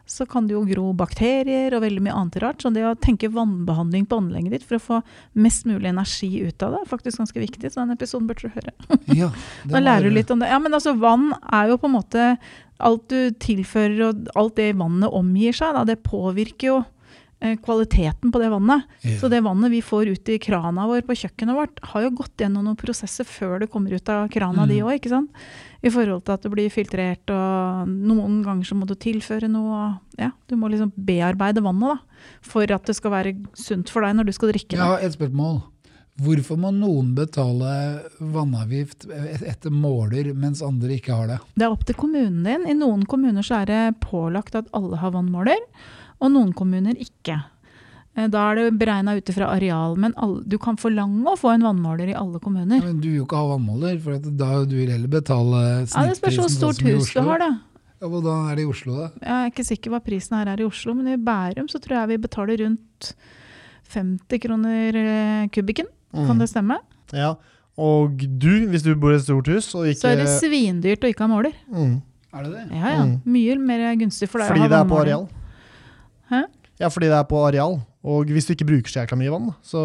Så 0.09 0.25
kan 0.29 0.49
det 0.49 0.57
jo 0.57 0.65
gro 0.69 0.87
bakterier 0.97 1.77
og 1.77 1.85
veldig 1.85 2.07
mye 2.07 2.17
annet 2.17 2.41
rart. 2.41 2.65
Så 2.65 2.73
det 2.73 2.87
å 2.89 2.97
tenke 2.97 3.29
vannbehandling 3.33 4.09
på 4.09 4.23
anlegget 4.23 4.57
ditt 4.57 4.67
for 4.67 4.81
å 4.81 4.85
få 4.87 5.03
mest 5.37 5.69
mulig 5.69 5.93
energi 5.93 6.33
ut 6.41 6.65
av 6.65 6.75
det, 6.75 6.83
er 6.83 6.93
faktisk 6.97 7.21
ganske 7.21 7.45
viktig. 7.45 7.69
Så 7.69 7.83
den 7.83 7.95
episoden 7.95 8.29
burde 8.31 8.49
du 8.49 8.57
høre. 8.57 8.75
Ja, 9.13 9.31
Da 9.71 9.85
lærer 9.85 10.09
du 10.09 10.17
litt 10.17 10.33
om 10.33 10.41
det. 10.41 10.49
Ja, 10.53 10.61
men 10.63 10.73
altså 10.73 10.97
vann 10.97 11.35
er 11.53 11.69
jo 11.73 11.79
på 11.81 11.93
en 11.93 11.99
måte 11.99 12.29
Alt 12.81 13.09
du 13.09 13.31
tilfører 13.39 14.09
og 14.09 14.27
alt 14.35 14.57
det 14.57 14.73
vannet 14.77 15.13
omgir 15.15 15.53
seg, 15.55 15.75
da, 15.77 15.85
det 15.85 16.03
påvirker 16.03 16.67
jo 16.73 16.79
eh, 17.41 17.55
kvaliteten 17.63 18.33
på 18.35 18.41
det 18.43 18.49
vannet. 18.51 18.83
Ja. 19.05 19.19
Så 19.21 19.29
det 19.31 19.43
vannet 19.45 19.71
vi 19.71 19.81
får 19.85 20.09
ut 20.11 20.29
i 20.29 20.39
krana 20.43 20.87
vår 20.91 21.03
på 21.07 21.15
kjøkkenet 21.21 21.55
vårt, 21.55 21.79
har 21.93 22.03
jo 22.03 22.11
gått 22.19 22.41
gjennom 22.43 22.65
noen 22.67 22.77
prosesser 22.81 23.25
før 23.29 23.61
det 23.63 23.71
kommer 23.71 23.95
ut 23.95 24.09
av 24.09 24.29
krana 24.33 24.65
Mm. 24.65 24.69
di 24.69 24.81
òg, 24.83 24.95
ikke 24.99 25.11
sant. 25.13 25.31
I 25.85 25.91
forhold 25.93 26.25
til 26.25 26.33
at 26.33 26.43
det 26.43 26.51
blir 26.51 26.71
filtrert, 26.73 27.29
og 27.29 27.87
noen 27.89 28.43
ganger 28.43 28.65
så 28.65 28.75
må 28.75 28.87
du 28.89 28.95
tilføre 28.95 29.49
noe. 29.51 29.71
og 29.71 30.19
Ja, 30.19 30.31
du 30.49 30.57
må 30.57 30.71
liksom 30.71 30.93
bearbeide 30.97 31.61
vannet 31.63 31.95
da, 31.95 31.99
for 32.41 32.63
at 32.73 32.85
det 32.87 32.97
skal 32.97 33.11
være 33.11 33.37
sunt 33.55 33.91
for 33.91 34.01
deg 34.01 34.17
når 34.17 34.25
du 34.27 34.33
skal 34.33 34.49
drikke 34.51 34.73
Jeg 34.79 34.81
har 34.81 34.99
et 34.99 35.13
spørsmål. 35.13 35.63
Hvorfor 36.23 36.59
må 36.63 36.71
noen 36.71 37.09
betale 37.17 37.71
vannavgift 38.23 39.09
etter 39.11 39.73
måler, 39.75 40.29
mens 40.39 40.61
andre 40.63 40.95
ikke 40.95 41.11
har 41.17 41.27
det? 41.33 41.39
Det 41.59 41.65
er 41.67 41.73
opp 41.75 41.83
til 41.89 41.97
kommunen 41.99 42.45
din. 42.47 42.69
I 42.71 42.77
noen 42.79 43.03
kommuner 43.11 43.43
så 43.43 43.63
er 43.65 43.67
det 43.73 43.81
pålagt 44.05 44.55
at 44.55 44.69
alle 44.79 45.01
har 45.03 45.11
vannmåler, 45.17 45.59
og 46.23 46.31
noen 46.31 46.53
kommuner 46.55 46.95
ikke. 47.03 47.41
Eh, 48.15 48.29
Da 48.31 48.45
er 48.53 48.55
det 48.61 48.79
beregna 48.79 49.17
ut 49.19 49.27
ifra 49.27 49.49
areal, 49.57 49.97
men 49.99 50.15
du 50.47 50.57
kan 50.63 50.77
forlange 50.79 51.27
å 51.27 51.35
få 51.37 51.51
en 51.57 51.67
vannmåler 51.67 52.13
i 52.13 52.15
alle 52.15 52.39
Ja, 52.39 52.45
kommuner. 52.47 52.79
men 52.81 53.01
du 53.01 53.09
vil 53.11 53.17
jo 53.19 53.25
ikke 53.27 53.37
ha 53.43 53.57
vannmåler, 53.57 53.99
for 54.01 54.15
at 54.15 54.23
da 54.39 54.65
du 54.65 54.77
vil 54.77 54.91
heller 54.95 55.09
betale 55.09 55.65
Ja, 55.91 56.07
Det 56.07 56.17
spørs 56.21 56.39
hvor 56.39 56.47
snittprisen 56.47 56.49
sånn 56.49 56.75
stort 56.79 56.83
hus 56.87 57.13
du 57.13 57.21
har, 57.23 57.39
da. 57.43 57.51
Ja, 58.01 58.07
Hvordan 58.09 58.51
er 58.53 58.55
det 58.55 58.63
i 58.63 58.71
Oslo, 58.71 58.95
da? 59.01 59.11
Jeg 59.19 59.35
er 59.35 59.51
ikke 59.51 59.65
sikker 59.67 59.91
hva 59.91 60.01
prisen 60.05 60.37
her 60.39 60.47
er 60.55 60.61
i 60.63 60.65
Oslo, 60.71 60.95
men 60.95 61.09
i 61.09 61.17
Bærum 61.19 61.67
så 61.67 61.81
tror 61.83 61.99
jeg 62.07 62.09
vi 62.15 62.23
betaler 62.29 62.59
rundt 62.63 63.15
50 63.91 64.39
kroner 64.47 64.95
eh, 64.95 65.49
kubikken. 66.15 66.27
Kan 66.31 66.39
det 66.43 66.49
stemme? 66.51 66.79
Ja. 67.13 67.35
Og 67.77 68.17
du, 68.39 68.51
hvis 68.71 68.85
du 68.87 68.93
bor 68.95 69.11
i 69.13 69.17
et 69.19 69.25
stort 69.27 69.49
hus 69.51 69.73
og 69.75 69.89
ikke 69.91 69.99
Så 70.05 70.13
er 70.15 70.21
det 70.23 70.29
svindyrt 70.39 71.03
å 71.03 71.11
ikke 71.11 71.27
ha 71.27 71.31
måler. 71.35 71.55
mm. 71.73 71.95
Er 72.35 72.43
det 72.43 72.51
det? 72.51 72.63
Ja, 72.75 72.89
ja. 72.91 73.03
Mm. 73.07 73.17
Mye 73.31 73.55
mer 73.63 73.83
gunstig 74.01 74.27
for 74.31 74.43
deg 74.43 74.49
Fordi 74.51 74.59
å 74.59 74.65
ha 74.65 74.69
det 74.73 74.79
er 74.81 74.89
på 74.91 74.97
areal. 74.99 75.27
Hæ? 76.31 76.41
Ja, 76.83 76.89
fordi 76.91 77.07
det 77.13 77.19
er 77.21 77.27
på 77.31 77.39
areal. 77.47 77.77
Og 78.05 78.27
hvis 78.35 78.45
du 78.49 78.53
ikke 78.57 78.67
bruker 78.69 78.91
så 78.91 78.99
jækla 79.05 79.17
mye 79.21 79.31
vann, 79.33 79.47
så 79.65 79.81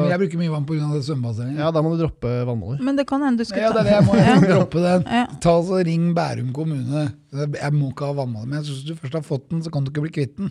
Men 0.00 0.08
jeg 0.10 0.18
bruker 0.22 0.40
mye 0.40 0.50
vann 0.54 0.64
pga. 0.66 0.88
det 0.94 1.02
svømmebassenget. 1.06 1.58
ja, 1.60 1.68
da 1.70 1.82
må 1.84 1.92
du 1.92 2.00
droppe 2.02 2.32
vannmåler. 2.48 2.80
Men 2.82 2.96
det 2.96 3.04
kan 3.06 3.20
hende 3.22 3.38
du 3.38 3.44
skal 3.44 3.60
ta 3.60 3.66
Ja, 3.66 3.72
det 3.76 3.80
er 3.80 3.84
det 3.84 3.92
jeg 3.98 4.06
må 4.08 4.16
jeg 4.24 4.48
droppe 4.48 4.80
den. 4.86 5.04
Ja. 5.06 5.26
Ta 5.44 5.54
så 5.68 5.82
Ring 5.86 6.08
Bærum 6.16 6.52
kommune. 6.56 7.04
Jeg 7.36 7.72
må 7.76 7.90
ikke 7.92 8.08
ha 8.08 8.16
vannmåler, 8.16 8.48
men 8.48 8.58
jeg 8.62 8.70
syns 8.72 8.82
du 8.88 8.94
først 8.96 9.14
har 9.20 9.22
fått 9.28 9.48
den, 9.52 9.60
så 9.62 9.70
kan 9.70 9.84
du 9.84 9.92
ikke 9.92 10.02
bli 10.08 10.14
kvitt 10.16 10.36
den. 10.40 10.50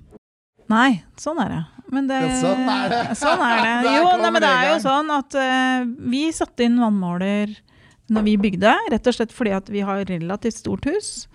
Nei, 0.69 1.01
sånn 1.17 1.41
er 1.41 1.49
det. 1.49 1.61
Men 1.93 2.09
det, 2.09 2.19
Ja, 2.21 2.35
sånn 2.41 2.67
er 2.69 2.91
det. 2.93 3.03
Sånn 3.23 3.45
er 3.45 3.63
det. 3.65 3.93
Jo, 3.97 4.11
nei, 4.21 4.33
men 4.35 4.43
det 4.43 4.51
er 4.51 4.67
jo 4.73 4.75
sånn 4.83 5.09
at 5.15 5.39
uh, 5.39 5.87
vi 6.11 6.27
satte 6.35 6.67
inn 6.67 6.77
vannmåler 6.81 7.55
når 8.09 8.25
vi 8.25 8.35
bygde, 8.41 8.73
rett 8.89 9.07
og 9.09 9.15
slett 9.15 9.33
fordi 9.33 9.51
at 9.53 9.67
vi 9.69 9.83
har 9.85 10.01
relativt 10.09 10.57
stort 10.57 10.87
hus. 10.89 11.27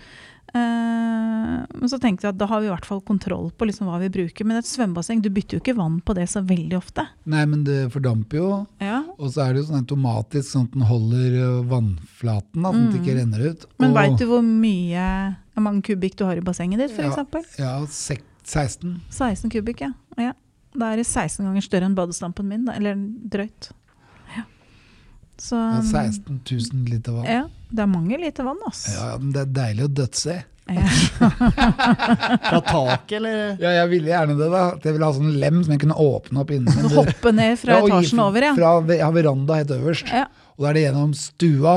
Eh, 0.54 1.54
men 1.74 1.90
så 1.90 1.98
tenkte 1.98 2.28
jeg 2.28 2.34
at 2.36 2.38
da 2.38 2.46
har 2.46 2.60
vi 2.62 2.68
i 2.68 2.70
hvert 2.70 2.86
fall 2.86 3.00
kontroll 3.02 3.48
på 3.58 3.66
liksom 3.66 3.88
hva 3.90 3.98
vi 4.02 4.10
bruker. 4.14 4.46
Men 4.46 4.60
et 4.60 4.68
svømmebasseng, 4.68 5.22
du 5.24 5.30
bytter 5.34 5.58
jo 5.58 5.62
ikke 5.64 5.74
vann 5.78 5.98
på 6.04 6.14
det 6.14 6.28
så 6.30 6.44
veldig 6.46 6.78
ofte. 6.78 7.06
Nei, 7.30 7.42
men 7.50 7.64
det 7.66 7.80
fordamper 7.94 8.38
jo. 8.38 8.50
Ja. 8.82 9.00
Og 9.18 9.34
så 9.34 9.46
er 9.46 9.54
det 9.54 9.64
jo 9.64 9.68
sånn 9.70 9.82
automatisk 9.82 10.50
sånn 10.52 10.68
at 10.68 10.76
den 10.76 10.86
holder 10.90 11.40
vannflaten, 11.72 12.62
da, 12.62 12.70
sånn 12.70 12.86
at 12.86 12.94
det 12.94 13.02
ikke 13.02 13.18
renner 13.18 13.48
ut. 13.48 13.66
Mm. 13.66 13.80
Men 13.82 13.98
veit 13.98 14.20
du 14.20 14.28
hvor 14.30 14.46
mye 14.46 15.08
hvor 15.54 15.66
mange 15.68 15.84
kubikk 15.86 16.16
du 16.18 16.24
har 16.26 16.38
i 16.38 16.44
bassenget 16.44 16.82
ditt, 16.82 16.94
f.eks.? 16.94 17.58
Ja, 17.58 17.76
ja 17.78 17.90
16. 17.90 18.96
16 19.14 19.52
kubikk, 19.54 19.86
ja. 19.86 19.92
ja. 20.20 20.32
Da 20.74 20.90
er 20.92 21.00
det 21.02 21.06
16 21.06 21.44
ganger 21.46 21.62
større 21.64 21.86
enn 21.88 21.94
badestampen 21.98 22.48
min, 22.50 22.64
da. 22.66 22.74
eller 22.78 22.98
drøyt. 23.30 23.70
Ja. 24.34 24.42
Så 25.38 25.58
Ja, 25.60 25.82
16 25.86 26.40
000 26.42 26.88
liter 26.90 27.14
vann. 27.18 27.28
Ja, 27.30 27.44
det 27.70 27.84
er 27.84 27.90
mange 27.90 28.18
liter 28.18 28.46
vann, 28.48 28.58
altså. 28.66 28.90
Ja, 28.96 29.12
men 29.20 29.30
det 29.36 29.44
er 29.44 29.52
deilig 29.60 29.86
å 29.86 29.92
dødse. 30.02 30.40
Ja. 30.64 30.84
Fra 32.48 32.60
taket, 32.64 33.18
eller? 33.18 33.56
Ja, 33.60 33.74
jeg 33.82 33.90
ville 33.92 34.08
gjerne 34.14 34.36
det, 34.38 34.46
da. 34.52 34.62
Jeg 34.80 34.96
ville 34.96 35.08
ha 35.10 35.16
sånn 35.18 35.34
lem 35.42 35.58
som 35.64 35.74
jeg 35.74 35.82
kunne 35.82 35.96
åpne 36.00 36.40
opp 36.40 36.54
inni. 36.56 36.72
men 36.78 36.88
Hoppe 36.94 37.32
ned 37.36 37.58
fra 37.60 37.76
Ja, 37.76 37.82
etasjen 37.84 38.22
over, 38.24 38.46
ja. 38.48 38.54
Fra, 38.56 38.70
har 39.04 39.12
veranda 39.14 39.58
helt 39.60 39.74
øverst. 39.76 40.08
Ja. 40.08 40.24
Og 40.56 40.64
da 40.64 40.70
er 40.70 40.78
det 40.78 40.84
gjennom 40.86 41.12
stua, 41.18 41.76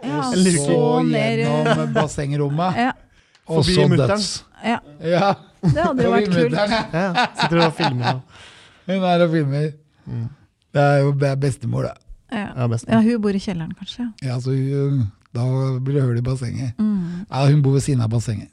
ja 0.00 0.16
og 0.24 0.32
så 0.32 0.52
så 0.56 0.80
gjennom 1.12 1.92
bassengrommet, 1.92 2.78
ja, 2.80 2.92
og 3.50 3.64
så 3.68 3.84
døds. 3.92 4.28
ja, 4.64 4.78
Ja, 5.04 5.34
det 5.62 5.84
hadde 5.84 6.04
jo 6.06 6.12
vært 6.14 6.30
kult. 6.34 6.56
ja. 6.56 7.26
Sitter 7.40 7.62
og 7.66 7.74
filmer. 7.78 8.20
Hun 8.90 9.04
er 9.12 9.24
og 9.26 9.34
filmer. 9.34 9.72
Det 10.70 10.84
er 10.86 11.02
jo 11.04 11.12
bestemor, 11.40 11.88
det. 11.88 11.96
Ja. 12.30 12.46
Ja, 12.54 12.66
ja, 12.86 13.00
hun 13.02 13.20
bor 13.22 13.34
i 13.34 13.42
kjelleren, 13.42 13.72
kanskje. 13.74 14.06
Ja, 14.22 14.36
så 14.40 14.54
hun, 14.54 15.04
da 15.34 15.44
blir 15.82 15.98
det 15.98 16.04
hull 16.06 16.18
i 16.20 16.22
bassenget. 16.22 16.78
Mm. 16.78 17.24
Ja, 17.26 17.44
hun 17.50 17.62
bor 17.64 17.74
ved 17.74 17.82
siden 17.86 18.04
av 18.04 18.10
bassenget. 18.12 18.50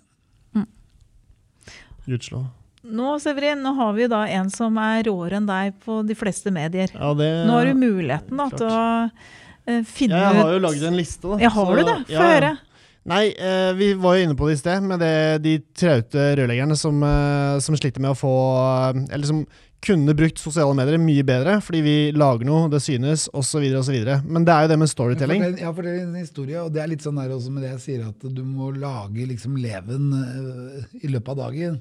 Gudskjelov. 2.08 2.46
Nå, 2.88 3.18
Severin, 3.20 3.60
nå 3.60 3.74
har 3.76 3.92
vi 3.98 4.06
da 4.08 4.22
en 4.38 4.50
som 4.54 4.78
er 4.80 5.02
råere 5.10 5.42
enn 5.42 5.48
deg 5.50 5.76
på 5.84 6.00
de 6.08 6.16
fleste 6.16 6.54
medier. 6.56 6.94
Ja, 6.96 7.10
det 7.18 7.28
Nå 7.50 7.58
har 7.58 7.68
du 7.68 7.74
muligheten 7.82 8.40
da, 8.40 8.46
til 8.54 8.70
å 8.72 8.84
eh, 9.68 9.82
finne 9.84 10.16
ut 10.16 10.24
Jeg 10.24 10.38
har 10.40 10.54
jo 10.54 10.62
lagd 10.64 10.86
en 10.88 10.96
liste, 10.96 11.28
da. 11.28 11.40
Ja, 11.44 11.52
har 11.52 11.68
så- 11.68 11.76
du 11.76 11.84
det? 11.84 11.98
Få 12.08 12.14
ja. 12.16 12.30
høre. 12.32 12.52
Nei, 13.08 13.32
eh, 13.32 13.72
vi 13.78 13.94
var 13.96 14.18
jo 14.18 14.26
inne 14.26 14.36
på 14.36 14.50
det 14.50 14.58
i 14.58 14.60
sted, 14.60 14.84
med 14.84 15.00
det, 15.00 15.40
de 15.46 15.54
traute 15.80 16.26
rørleggerne 16.36 16.76
som, 16.76 17.00
eh, 17.08 17.56
som 17.64 17.78
sliter 17.80 18.04
med 18.04 18.12
å 18.12 18.20
få 18.20 18.34
eh, 18.90 19.00
Eller 19.16 19.30
som 19.30 19.46
kunne 19.88 20.16
brukt 20.18 20.42
sosiale 20.42 20.74
medier 20.76 20.98
mye 21.00 21.24
bedre, 21.24 21.60
fordi 21.64 21.84
vi 21.86 21.96
lager 22.12 22.48
noe, 22.50 22.66
det 22.74 22.82
synes, 22.84 23.28
osv., 23.38 23.62
osv. 23.78 23.98
Men 24.26 24.44
det 24.44 24.52
er 24.52 24.66
jo 24.66 24.72
det 24.74 24.78
med 24.82 24.90
storytelling. 24.92 25.44
Fortell, 25.46 25.62
ja, 25.62 25.74
fortell 25.78 26.00
en 26.02 26.18
historie, 26.18 26.64
og 26.64 26.74
det 26.74 26.82
er 26.82 26.90
litt 26.92 27.06
sånn 27.06 27.22
der 27.22 27.36
også 27.36 27.54
med 27.54 27.64
det 27.64 27.76
jeg 27.76 27.84
sier, 27.86 28.08
at 28.10 28.26
du 28.26 28.42
må 28.42 28.72
lage 28.74 29.28
liksom 29.30 29.56
leven 29.62 30.10
i 30.98 31.14
løpet 31.14 31.30
av 31.36 31.40
dagen. 31.46 31.78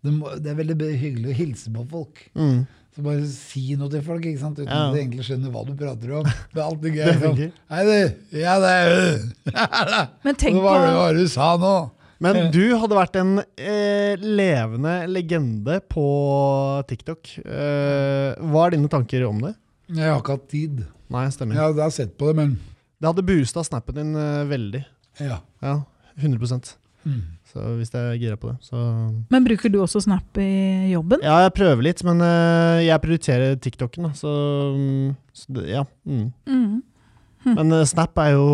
det, 0.00 0.14
må, 0.16 0.32
det 0.40 0.50
er 0.50 0.58
veldig 0.64 0.90
hyggelig 0.96 1.30
å 1.34 1.38
hilse 1.44 1.74
på 1.76 1.84
folk. 1.92 2.24
Mm. 2.34 2.64
Så 2.96 3.02
bare 3.04 3.26
si 3.28 3.74
noe 3.76 3.90
til 3.92 4.00
folk, 4.00 4.24
ikke 4.24 4.40
sant? 4.40 4.56
uten 4.56 4.70
Ja. 4.72 4.86
at 4.88 4.94
de 4.96 5.00
egentlig 5.02 5.26
skjønner 5.28 5.50
hva 5.52 5.66
du 5.68 5.74
prater 5.76 6.12
om. 6.16 6.24
Det 6.54 6.62
er 6.62 6.64
alltid 6.64 6.94
gøy. 6.96 7.04
Det 7.04 7.16
Sånn. 7.20 7.52
Hei, 7.68 7.82
du. 7.84 8.38
Ja, 8.40 8.54
det 8.62 8.70
er 8.72 10.08
Men 10.24 10.38
tenk 10.40 10.56
Hva 10.64 10.78
var 10.80 11.12
det 11.12 11.26
du 11.26 11.28
sa 11.28 11.50
nå? 11.60 11.74
Men 12.24 12.46
du 12.54 12.62
hadde 12.80 12.96
vært 12.96 13.18
en 13.20 13.34
eh, 13.60 14.16
levende 14.24 14.94
legende 15.12 15.82
på 15.92 16.06
TikTok. 16.88 17.34
Eh, 17.44 18.32
hva 18.40 18.62
er 18.64 18.72
dine 18.78 18.88
tanker 18.88 19.26
om 19.28 19.42
det? 19.44 19.52
Jeg 19.92 20.08
har 20.08 20.22
ikke 20.22 20.38
hatt 20.38 20.48
tid. 20.48 20.80
Nei, 21.12 21.26
stemmer. 21.36 21.60
Jeg 21.60 21.76
har 21.76 21.92
sett 21.94 22.16
på 22.16 22.30
det, 22.32 22.38
men 22.40 22.56
Det 22.96 23.10
hadde 23.10 23.26
boosta 23.28 23.60
snappen 23.68 24.00
din 24.00 24.16
eh, 24.16 24.46
veldig. 24.48 24.84
ja. 25.20 25.42
Ja, 25.60 25.82
100 26.16 26.72
Mm. 27.06 27.20
Så 27.46 27.62
hvis 27.78 27.92
jeg 27.94 28.02
er 28.02 28.18
gira 28.18 28.36
på 28.40 28.50
det, 28.50 28.56
så 28.66 28.80
Men 29.30 29.44
bruker 29.46 29.70
du 29.70 29.78
også 29.82 30.02
Snap 30.02 30.38
i 30.42 30.90
jobben? 30.90 31.22
Ja, 31.22 31.36
jeg 31.46 31.54
prøver 31.54 31.86
litt, 31.86 32.02
men 32.06 32.20
uh, 32.20 32.82
jeg 32.82 33.02
prioriterer 33.04 33.54
TikToken, 33.62 34.08
da, 34.08 34.10
så, 34.18 34.32
mm, 34.74 35.14
så 35.36 35.54
det, 35.54 35.66
ja. 35.70 35.84
Mm. 36.04 36.32
Mm. 36.50 36.82
Men 37.46 37.72
uh, 37.72 37.84
Snap 37.86 38.18
er 38.18 38.34
jo 38.34 38.48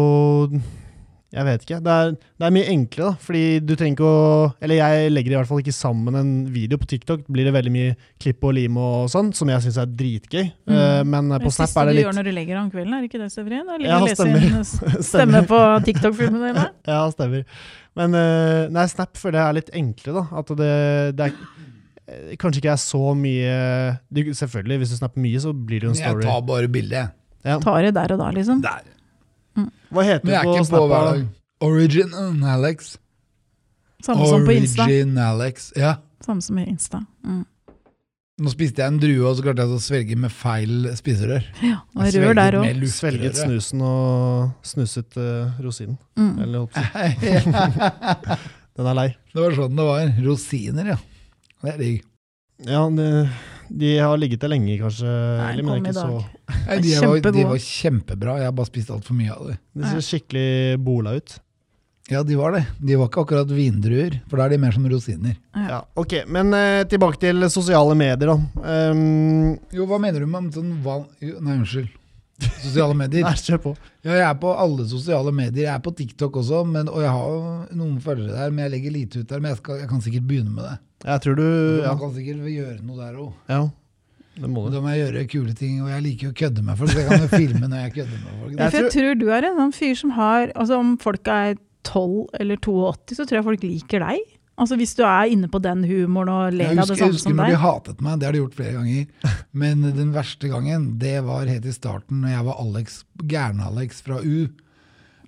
Jeg 1.33 1.47
vet 1.49 1.62
ikke. 1.64 1.78
Det 1.80 1.93
er, 1.93 2.11
det 2.12 2.45
er 2.45 2.53
mye 2.53 2.68
enklere, 2.68 3.11
da. 3.12 3.24
Fordi 3.24 3.43
du 3.64 3.72
trenger 3.72 3.95
ikke 3.97 4.09
å 4.09 4.24
Eller 4.61 4.78
jeg 4.78 5.12
legger 5.14 5.33
i 5.33 5.37
hvert 5.39 5.49
fall 5.49 5.62
ikke 5.62 5.72
sammen 5.72 6.18
en 6.18 6.33
video 6.53 6.76
på 6.80 6.89
TikTok. 6.91 7.22
Blir 7.33 7.49
det 7.49 7.55
veldig 7.57 7.72
mye 7.72 7.95
klipp 8.20 8.45
og 8.45 8.53
lim 8.59 8.76
og 8.80 9.09
sånn, 9.12 9.30
som 9.37 9.49
jeg 9.49 9.64
syns 9.64 9.78
er 9.80 9.95
dritgøy. 10.03 10.45
Mm. 10.68 10.74
Uh, 10.76 11.01
men 11.09 11.33
eh, 11.33 11.41
Det 11.41 11.49
på 11.49 11.55
Snap 11.57 11.78
er 11.80 11.89
det 11.89 11.97
du 11.97 12.03
gjør 12.03 12.18
når 12.18 12.28
du 12.28 12.33
legger 12.37 12.61
om 12.61 12.68
kvelden, 12.74 12.99
er 12.99 13.09
ikke 13.09 13.22
det, 13.22 13.30
Severin? 13.33 13.64
Å 13.64 13.80
ligge 13.80 13.89
Ja, 13.89 14.03
og 14.03 14.11
lese 14.11 14.20
stemmer. 14.20 15.03
stemme 15.12 15.43
på 15.49 15.62
TikTok-filmene 15.89 16.53
dine? 16.53 16.68
Ja, 16.93 17.03
stemmer. 17.16 17.49
Men 17.97 18.16
uh, 18.18 18.68
nei, 18.76 18.87
Snap 18.93 19.16
føler 19.20 19.41
jeg 19.41 19.47
er 19.49 19.61
litt 19.62 19.74
enklere, 19.83 20.20
da. 20.20 20.43
At 20.43 20.57
det, 20.61 20.72
det 21.16 21.30
er 21.30 22.37
kanskje 22.37 22.61
ikke 22.61 22.74
er 22.74 22.80
så 22.83 23.12
mye 23.16 23.53
du, 24.12 24.26
Selvfølgelig, 24.37 24.83
hvis 24.83 24.93
du 24.93 25.01
snapper 25.01 25.22
mye, 25.24 25.41
så 25.41 25.57
blir 25.57 25.80
det 25.80 25.89
jo 25.89 25.95
en 25.95 26.03
story. 26.03 26.26
Jeg 26.26 26.28
tar 26.28 26.49
bare 26.53 26.72
bildet. 26.72 27.16
Ja. 27.43 27.57
Tar 27.62 27.87
det 27.87 27.95
der 27.97 28.12
og 28.14 28.20
da, 28.20 28.28
liksom. 28.37 28.61
Der. 28.64 28.85
Hva 29.92 30.05
heter 30.07 30.26
Men 30.26 30.34
jeg 30.34 30.40
er 30.40 30.48
på 30.48 30.59
ikke 30.59 30.72
på 30.72 30.82
hver 30.90 31.09
dag. 31.09 31.24
Origin 31.62 32.44
Alex. 32.44 32.96
Samme 34.03 34.26
som 34.26 34.46
på 34.46 34.55
Insta. 34.57 34.86
Origin 34.86 35.18
Alex. 35.18 35.72
Ja. 35.78 35.96
Samme 36.24 36.42
som 36.42 36.59
i 36.59 36.66
Insta. 36.66 37.03
Mm. 37.24 37.44
Nå 38.42 38.50
spiste 38.50 38.80
jeg 38.82 38.90
en 38.90 38.98
drue, 38.98 39.22
og 39.28 39.36
så 39.38 39.44
klarte 39.44 39.62
jeg 39.62 39.76
å 39.76 39.82
svelge 39.82 40.16
med 40.18 40.32
feil 40.34 40.88
spiserør. 40.98 41.44
Ja, 41.62 41.82
og 41.94 42.09
Jeg 42.09 42.22
rør 42.24 42.38
der 42.38 42.57
luftrøret. 42.57 42.94
Svelget 42.96 43.38
snusen 43.38 43.84
og 43.86 44.55
snuset 44.66 45.18
uh, 45.20 45.61
rosinen. 45.62 45.98
Mm. 46.18 46.32
Eller 46.42 46.64
holdt 46.64 46.72
på. 46.74 48.38
Den 48.78 48.88
er 48.88 48.96
lei. 48.96 49.09
Det 49.34 49.44
var 49.44 49.55
sånn 49.59 49.76
det 49.76 49.86
var. 49.86 50.14
Rosiner, 50.24 50.94
ja. 50.94 50.98
Det 51.62 51.74
er 51.74 51.78
digg. 51.82 52.09
Ja, 52.66 52.82
det, 52.94 53.09
de 53.78 53.92
har 53.98 54.18
ligget 54.20 54.42
der 54.42 54.52
lenge, 54.52 54.74
kanskje. 54.80 55.12
Nei, 55.38 55.52
de 55.56 55.62
men 55.64 55.72
kom 55.72 55.78
i 55.78 55.80
ikke 55.88 55.94
så 55.96 56.08
dag. 56.08 56.58
Nei, 56.66 56.76
de, 56.84 56.92
var, 57.06 57.32
de 57.38 57.46
var 57.52 57.62
kjempebra. 57.68 58.36
Jeg 58.42 58.50
har 58.50 58.58
bare 58.58 58.70
spist 58.70 58.92
altfor 58.92 59.16
mye 59.18 59.32
av 59.32 59.48
det. 59.52 59.56
De 59.78 59.88
ser 59.88 60.04
skikkelig 60.10 60.50
bola 60.84 61.16
ut. 61.20 61.38
Ja, 62.10 62.20
de 62.26 62.34
var 62.36 62.52
det. 62.56 62.64
De 62.82 62.96
var 62.98 63.08
ikke 63.08 63.22
akkurat 63.22 63.50
vindruer, 63.54 64.16
for 64.28 64.40
da 64.40 64.48
er 64.48 64.56
de 64.56 64.60
mer 64.60 64.74
som 64.74 64.84
rosiner. 64.90 65.36
Ja, 65.54 65.78
ok, 65.96 66.16
Men 66.34 66.50
eh, 66.58 66.82
tilbake 66.90 67.20
til 67.22 67.46
sosiale 67.52 67.94
medier, 67.96 68.32
da. 68.34 68.36
Um, 68.90 69.54
Jo, 69.72 69.86
hva 69.88 70.00
mener 70.02 70.24
du 70.24 70.28
med 70.28 70.50
sånn 70.56 70.74
van... 70.84 71.06
Nei, 71.22 71.56
unnskyld. 71.60 71.92
Sosiale 72.58 72.96
medier. 73.04 73.22
nei, 73.22 73.36
kjør 73.38 73.62
på. 73.68 73.74
Ja, 74.02 74.16
jeg 74.18 74.26
er 74.26 74.38
på 74.42 74.50
alle 74.64 74.88
sosiale 74.90 75.32
medier. 75.32 75.68
Jeg 75.68 75.74
er 75.76 75.84
på 75.84 75.94
TikTok 76.02 76.40
også, 76.42 76.64
men, 76.68 76.90
og 76.90 77.04
jeg 77.04 77.14
har 77.14 77.70
noen 77.78 78.00
følgere 78.02 78.34
der, 78.34 78.50
men 78.50 78.66
jeg 78.66 78.74
legger 78.74 78.96
lite 78.98 79.22
ut 79.22 79.30
der. 79.30 79.44
Men 79.44 79.54
jeg, 79.54 79.62
skal, 79.62 79.80
jeg 79.84 79.92
kan 79.94 80.02
sikkert 80.04 80.26
begynne 80.28 80.56
med 80.56 80.66
det. 80.68 80.76
Jeg 81.05 81.20
tror 81.24 81.34
du 81.38 81.46
Ja, 81.82 81.92
Man 81.94 81.98
kan 81.98 82.12
sikkert 82.16 82.50
gjøre 82.53 82.82
noe 82.86 82.96
der 83.00 83.16
òg. 83.22 83.32
ja 83.48 83.62
det 84.32 84.48
må 84.48 84.62
du. 84.64 84.70
Da 84.72 84.80
må 84.80 84.88
jeg 84.94 85.03
gjøre 85.12 85.22
kule 85.28 85.53
ting, 85.55 85.82
og 85.84 85.90
jeg 85.92 86.03
liker 86.07 86.24
jo 86.24 86.30
å 86.32 86.36
kødde 86.40 86.62
med 86.64 86.78
folk. 86.78 86.88
Så 86.94 87.03
jeg 87.03 87.09
kan 87.11 87.20
jo 87.20 87.26
filme 87.42 87.68
når 87.68 87.82
jeg 87.82 87.92
kødder 87.98 88.20
med 88.22 88.36
folk. 88.40 88.53
Jeg 88.57 88.70
tror, 88.72 88.86
jeg 88.86 88.92
tror- 88.94 89.18
du 89.20 89.26
er 89.28 89.44
en 89.44 89.59
sånn 89.59 89.74
fyr 89.76 89.94
som 90.00 90.11
har 90.16 90.53
Altså 90.57 90.78
Om 90.80 90.94
folk 91.03 91.28
er 91.28 91.59
12 91.84 92.28
eller 92.40 92.57
82, 92.57 93.18
så 93.18 93.26
tror 93.28 93.36
jeg 93.40 93.44
folk 93.50 93.62
liker 93.66 94.00
deg. 94.07 94.20
Altså 94.62 94.76
Hvis 94.80 94.94
du 94.96 95.03
er 95.05 95.28
inne 95.34 95.48
på 95.53 95.61
den 95.61 95.84
humoren 95.84 96.28
og 96.32 96.53
ler 96.57 96.70
Jeg 96.72 96.78
av 96.78 96.86
det 96.88 96.96
samme 96.96 96.96
som 96.96 96.96
deg. 96.96 97.03
jeg 97.03 97.12
husker 97.18 97.34
når 97.34 97.50
de 97.53 97.61
hatet 97.66 98.00
meg, 98.07 98.18
det 98.20 98.26
har 98.26 98.32
de 98.32 98.40
gjort 98.40 98.57
flere 98.57 98.72
ganger. 98.72 99.07
Men 99.64 99.82
den 100.00 100.12
verste 100.16 100.48
gangen, 100.48 100.88
det 101.03 101.14
var 101.28 101.44
helt 101.53 101.66
i 101.68 101.72
starten, 101.76 102.20
når 102.24 102.28
jeg 102.36 102.44
var 102.48 102.61
Alex, 102.64 102.98
Gærne-Alex 103.28 104.00
fra 104.07 104.20
U. 104.24 104.48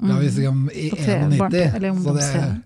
Da 0.01 0.15
var 0.15 0.21
vi 0.21 0.31
liksom 0.31 0.71
i 0.73 0.89
Mm. 0.91 1.37
På 1.37 1.51
TV, 1.51 1.61
91. 1.61 1.75
eller 1.77 1.93
Så 2.01 2.15
det, 2.17 2.25
jeg, 2.33 2.63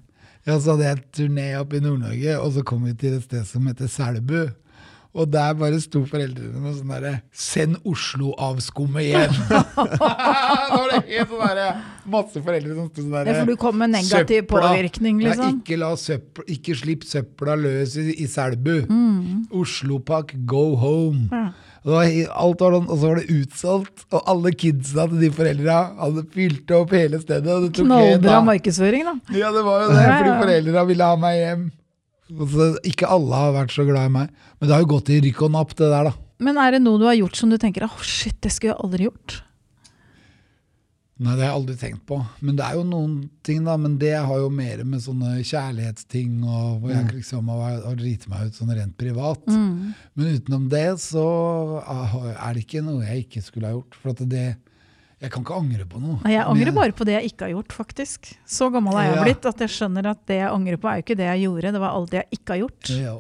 ja, 0.49 0.57
så 0.57 0.75
hadde 0.75 0.87
jeg 0.89 1.05
turné 1.13 1.51
opp 1.61 1.75
i 1.77 1.83
Nord-Norge, 1.85 2.39
og 2.41 2.55
så 2.57 2.65
kom 2.65 2.87
vi 2.89 2.95
til 2.97 3.19
et 3.19 3.27
sted 3.27 3.45
som 3.45 3.69
heter 3.69 3.91
Selbu. 3.93 4.47
Og 5.17 5.31
der 5.33 5.55
bare 5.57 5.79
sto 5.81 6.03
foreldrene 6.07 6.61
med 6.61 6.75
sånn 6.77 6.91
derre 6.93 7.13
'Send 7.33 7.79
Oslo-avskummet 7.89 9.07
hjem'. 9.09 9.39
da 9.49 10.69
var 10.75 10.91
det 10.93 11.01
helt 11.09 11.31
sånn 11.33 11.47
derre 11.47 11.69
Masse 12.09 12.43
foreldre 12.45 12.75
som 12.77 12.91
sto 12.91 13.03
sånn 13.03 13.15
derre 13.17 13.35
for 13.39 13.49
du 13.51 13.57
kom 13.61 13.79
med 13.81 13.91
negativ 13.93 14.45
Søpla. 14.45 14.61
påvirkning, 14.69 15.21
Ja, 15.23 15.33
liksom. 15.33 15.63
ikke, 15.63 15.79
la 15.81 15.91
søppel, 15.97 16.45
ikke 16.55 16.77
slipp 16.77 17.05
søpla 17.09 17.57
løs 17.59 17.97
i, 18.01 18.07
i 18.23 18.27
Selbu. 18.29 18.77
«Oslopak, 19.53 20.35
go 20.47 20.77
home. 20.77 21.29
Mm. 21.33 21.33
Ja. 21.33 21.53
Var, 21.89 22.05
alt 22.37 22.61
var, 22.61 22.75
sånn- 22.75 22.89
og 22.91 22.99
så 22.99 23.09
var 23.09 23.17
det 23.23 23.31
utsolgt, 23.33 24.05
og 24.13 24.23
alle 24.29 24.51
kidsa 24.53 25.07
til 25.09 25.21
de 25.23 25.31
foreldra 25.33 25.77
hadde 25.97 26.25
fylt 26.35 26.71
opp 26.77 26.91
hele 26.93 27.21
stedet. 27.23 27.73
Knallbra 27.79 28.41
markedsføring, 28.45 29.05
da. 29.09 29.15
Ja, 29.39 29.53
det 29.55 29.63
var 29.65 29.85
jo 29.87 29.89
det, 29.95 30.03
fordi 30.05 30.33
ja. 30.33 30.41
foreldra 30.43 30.85
ville 30.91 31.05
ha 31.05 31.17
meg 31.17 31.39
hjem. 31.39 31.69
Og 32.37 32.49
så, 32.53 32.71
ikke 32.87 33.09
alle 33.09 33.43
har 33.43 33.55
vært 33.57 33.73
så 33.73 33.87
glad 33.89 34.11
i 34.11 34.15
meg, 34.19 34.33
men 34.59 34.69
det 34.69 34.75
har 34.75 34.85
jo 34.85 34.95
gått 34.95 35.13
i 35.15 35.21
rykk 35.25 35.47
og 35.47 35.55
napp, 35.55 35.75
det 35.79 35.89
der, 35.89 36.11
da. 36.11 36.17
Men 36.45 36.61
er 36.61 36.77
det 36.77 36.85
noe 36.85 37.01
du 37.01 37.07
har 37.09 37.17
gjort 37.19 37.39
som 37.39 37.51
du 37.51 37.59
tenker 37.59 37.87
åh 37.87 38.01
shit, 38.05 38.37
det 38.45 38.53
skulle 38.55 38.75
jeg 38.75 38.85
aldri 38.85 39.09
gjort? 39.09 39.41
Nei, 41.19 41.33
det 41.35 41.43
har 41.43 41.49
jeg 41.49 41.57
aldri 41.57 41.75
tenkt 41.81 42.03
på. 42.07 42.17
Men 42.47 42.59
det 42.61 42.63
er 42.63 42.77
jo 42.79 42.85
noen 42.87 43.15
ting, 43.43 43.65
da. 43.67 43.75
Men 43.81 43.97
det 43.99 44.13
har 44.15 44.39
jo 44.39 44.53
mer 44.55 44.85
med 44.87 45.03
sånne 45.03 45.41
kjærlighetsting 45.43 46.45
og 46.47 46.77
hvor 46.79 46.93
jeg 46.93 47.09
liksom 47.17 47.51
har, 47.51 47.81
har 47.89 47.97
driti 47.99 48.31
meg 48.31 48.47
ut 48.47 48.61
sånn 48.61 48.71
rent 48.77 48.95
privat. 49.01 49.43
Mm. 49.51 49.97
Men 50.15 50.37
utenom 50.39 50.69
det 50.71 50.87
så 51.03 51.27
ah, 51.83 52.15
er 52.37 52.55
det 52.55 52.63
ikke 52.63 52.85
noe 52.87 53.03
jeg 53.03 53.25
ikke 53.25 53.43
skulle 53.49 53.67
ha 53.67 53.75
gjort. 53.75 53.99
For 53.99 54.15
at 54.15 54.23
det 54.31 54.47
Jeg 55.21 55.31
kan 55.35 55.43
ikke 55.43 55.57
angre 55.59 55.85
på 55.91 55.99
noe. 56.01 56.21
Nei, 56.23 56.33
Jeg 56.37 56.45
angrer 56.47 56.73
bare 56.75 56.93
på 56.95 57.05
det 57.05 57.15
jeg 57.17 57.33
ikke 57.33 57.49
har 57.49 57.51
gjort, 57.57 57.73
faktisk. 57.75 58.37
Så 58.47 58.69
gammel 58.71 58.95
er 58.95 59.09
jeg 59.09 59.17
Ja. 59.17 59.23
blitt 59.25 59.47
at 59.51 59.59
jeg 59.59 59.69
skjønner 59.69 60.07
at 60.11 60.21
det 60.27 60.37
jeg 60.39 60.51
angrer 60.51 60.77
på, 60.79 60.87
er 60.89 60.97
jo 61.01 61.03
ikke 61.03 61.17
det 61.19 61.27
jeg 61.27 61.43
gjorde, 61.49 61.73
det 61.73 61.81
var 61.81 61.91
alt 61.91 62.11
det 62.11 62.21
jeg 62.23 62.39
ikke 62.39 62.49
har 62.55 62.61
gjort. 62.63 62.91
Ja. 63.03 63.17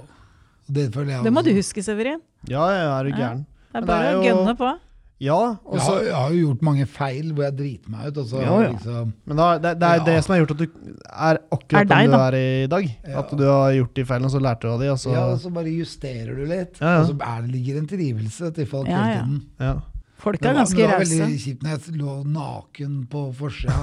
Det, 0.71 0.93
føler 0.95 1.11
jeg 1.17 1.25
Det 1.25 1.33
må 1.33 1.41
også. 1.41 1.45
du 1.49 1.55
huske, 1.59 1.83
Severin. 1.83 2.21
Ja, 2.47 2.67
jeg 2.69 2.85
er 2.87 3.09
Ja. 3.09 3.17
gæren? 3.17 3.47
Det 3.73 3.83
er 3.83 3.87
bare 3.87 4.03
det 4.03 4.13
er 4.13 4.19
å 4.19 4.25
jo- 4.25 4.37
gønne 4.45 4.57
på. 4.57 4.79
Ja, 5.21 5.35
og 5.35 5.75
Jeg 5.75 5.81
så 5.83 5.91
har, 5.95 6.03
jeg 6.05 6.15
har 6.15 6.31
jo 6.31 6.47
gjort 6.47 6.63
mange 6.63 6.87
feil 6.87 7.33
hvor 7.35 7.43
jeg 7.43 7.57
driter 7.57 7.89
meg 7.91 8.07
ut. 8.07 8.19
Og 8.19 8.27
så 8.27 8.41
ja. 8.41 8.47
jo. 8.63 8.73
liksom 8.73 9.13
Men 9.27 9.37
da, 9.37 9.59
det, 9.59 9.79
det 9.81 9.89
er 9.89 9.97
Ja. 9.99 10.05
det 10.05 10.25
som 10.25 10.33
har 10.37 10.47
gjort 10.47 10.51
at 10.53 10.57
du 10.59 10.67
er 11.11 11.39
akkurat 11.51 11.81
Er 11.81 11.85
deg, 11.85 11.89
den 11.99 12.11
du 12.11 12.17
da. 12.17 12.29
er 12.29 12.35
i 12.63 12.67
dag. 12.69 12.97
Ja. 13.09 13.19
At 13.19 13.31
du 13.37 13.43
har 13.45 13.73
gjort 13.73 13.95
de 13.95 14.05
feilene, 14.05 14.25
og 14.27 14.31
så 14.31 14.41
lærte 14.41 14.61
du 14.61 14.69
av 14.69 14.79
de, 14.79 14.89
og 14.93 14.97
så 14.99 15.13
Ja, 15.13 15.25
og 15.33 15.39
så 15.41 15.51
bare 15.53 15.65
justerer 15.67 16.37
du 16.37 16.45
litt. 16.47 16.79
Ja, 16.81 16.87
ja. 16.87 17.01
Og 17.01 17.07
så 17.09 17.19
er 17.21 17.43
det 17.43 17.51
ligger 17.51 17.79
en 17.79 17.87
trivelse 17.89 18.55
til 18.55 18.67
folk 18.67 18.87
Ja, 18.87 18.95
hele 19.03 19.15
ja. 19.17 19.23
tiden. 19.25 19.43
ja. 19.59 19.75
Folk 20.19 20.43
er 20.43 20.55
ganske 20.59 20.83
rause. 20.83 20.91
det 20.91 20.91
var 20.91 20.99
veldig 21.29 21.41
kjipt 21.45 21.63
når 21.65 21.71
jeg 21.77 21.81
lå 22.01 22.13
naken 22.35 22.93
på 23.13 23.21
forsida 23.39 23.79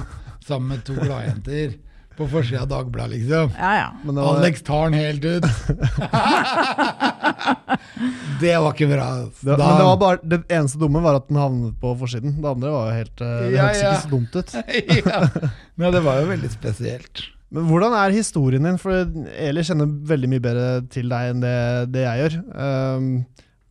sammen 0.46 0.68
med 0.74 0.80
to 0.86 0.94
gladjenter. 1.00 1.68
På 2.16 2.24
forsida 2.32 2.62
av 2.64 2.68
Dagbladet, 2.70 3.12
liksom. 3.18 3.50
Ja, 3.60 3.70
ja. 3.76 3.88
Var, 4.08 4.28
Alex 4.38 4.62
tar 4.64 4.86
den 4.88 4.94
helt 4.96 5.20
ut. 5.24 5.44
det 8.40 8.54
var 8.56 8.72
ikke 8.72 8.86
bra. 8.88 9.08
det, 9.26 9.52
men 9.52 9.60
det 9.60 9.84
var 9.88 9.96
bare 10.00 10.18
Det 10.24 10.38
eneste 10.48 10.78
dumme 10.80 11.02
var 11.04 11.14
at 11.20 11.28
den 11.28 11.36
havnet 11.40 11.76
på 11.80 11.92
forsiden. 12.00 12.38
Det 12.40 12.48
andre 12.48 12.70
var 12.72 12.88
jo 12.90 12.94
helt 13.02 13.20
eh, 13.20 13.26
Det 13.44 13.50
Ja, 13.52 13.62
hørtes 13.66 13.82
ja. 13.82 13.88
ikke 13.90 14.06
så 14.06 14.10
dumt 14.14 14.36
ut. 14.36 14.50
ja. 15.12 15.20
Men 15.76 15.92
det 15.96 16.02
var 16.06 16.14
jo 16.22 16.26
veldig 16.32 16.50
spesielt. 16.52 17.14
Men 17.52 17.62
hvordan 17.68 17.92
er 17.94 18.10
historien 18.16 18.64
din? 18.66 18.78
For 18.80 18.92
Eli 19.36 19.62
kjenner 19.68 19.86
veldig 20.10 20.28
mye 20.32 20.44
bedre 20.48 20.66
til 20.92 21.06
deg 21.12 21.22
enn 21.34 21.40
det, 21.44 21.56
det 21.94 22.02
jeg 22.06 22.16
gjør. 22.24 22.34
Um, 22.56 23.06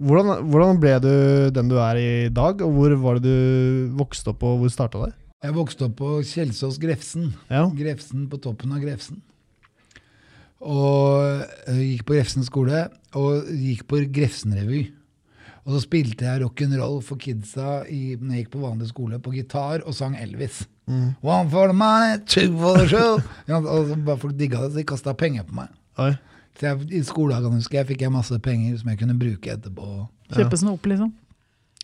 hvordan, 0.02 0.50
hvordan 0.52 0.82
ble 0.82 0.96
du 1.04 1.14
den 1.56 1.70
du 1.72 1.78
er 1.80 2.00
i 2.00 2.10
dag, 2.34 2.64
og 2.66 2.74
hvor 2.76 2.96
var 3.04 3.20
det 3.20 3.30
du 3.30 3.94
vokste 4.00 4.34
opp, 4.34 4.44
og 4.44 4.60
hvor 4.64 4.74
starta 4.74 5.06
det? 5.06 5.14
Jeg 5.46 5.56
vokste 5.56 5.88
opp 5.88 5.96
på 6.00 6.12
Kjelsås 6.26 6.80
Grefsen. 6.82 7.32
Ja. 7.52 7.68
Grefsen 7.76 8.28
på 8.32 8.40
toppen 8.42 8.74
av 8.76 8.82
Grefsen. 8.84 9.22
Og 10.66 11.46
gikk 11.78 12.06
på 12.08 12.16
Grefsen 12.16 12.46
skole, 12.48 12.88
og 13.16 13.50
gikk 13.54 13.86
på 13.90 14.02
Grefsen-revy. 14.16 14.88
Og 15.66 15.74
så 15.74 15.82
spilte 15.82 16.28
jeg 16.28 16.44
rock'n'roll 16.44 17.00
for 17.06 17.22
kidsa 17.22 17.84
i, 17.90 18.16
når 18.20 18.36
jeg 18.36 18.44
gikk 18.44 18.54
på 18.54 18.64
vanlig 18.64 18.90
skole, 18.92 19.20
på 19.22 19.34
gitar, 19.34 19.82
og 19.86 19.96
sang 19.98 20.18
Elvis. 20.22 20.64
Mm. 20.86 21.16
One 21.26 21.50
for 21.50 21.72
the 21.72 21.74
money, 21.78 22.20
two 22.30 22.52
for 22.60 22.78
the 22.78 22.88
show. 22.90 23.18
Ja, 23.50 23.58
og 23.58 23.90
så 23.90 23.98
bare 23.98 24.22
folk 24.22 24.38
digga 24.38 24.62
det, 24.66 24.74
så 24.74 24.82
de 24.82 24.88
kasta 24.92 25.16
penger 25.18 25.48
på 25.48 25.58
meg. 25.58 25.72
Oi. 26.02 26.12
Så 26.56 26.70
jeg, 26.70 26.88
I 26.96 27.02
skoledagene 27.04 27.60
husker 27.60 27.82
jeg, 27.82 27.88
fikk 27.92 28.02
jeg 28.06 28.14
masse 28.16 28.38
penger 28.40 28.78
som 28.80 28.90
jeg 28.92 29.00
kunne 29.02 29.18
bruke 29.20 29.52
etterpå. 29.58 29.88
Kjøpe 30.36 30.58
snop, 30.62 30.86
liksom. 30.88 31.12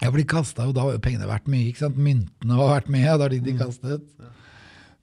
Ja, 0.01 0.09
for 0.09 0.17
de 0.17 0.25
kasta, 0.25 0.65
og 0.65 0.73
da 0.73 0.81
har 0.85 0.95
jo 0.95 1.01
pengene 1.03 1.27
vært 1.29 1.49
mye. 1.51 1.67
ikke 1.69 1.83
sant? 1.83 1.97
Myntene 2.01 2.55
har 2.57 2.71
vært 2.79 2.87
mye, 2.89 3.17
da 3.21 3.27
de 3.29 3.39
de 3.43 3.53
kastet. 3.59 4.05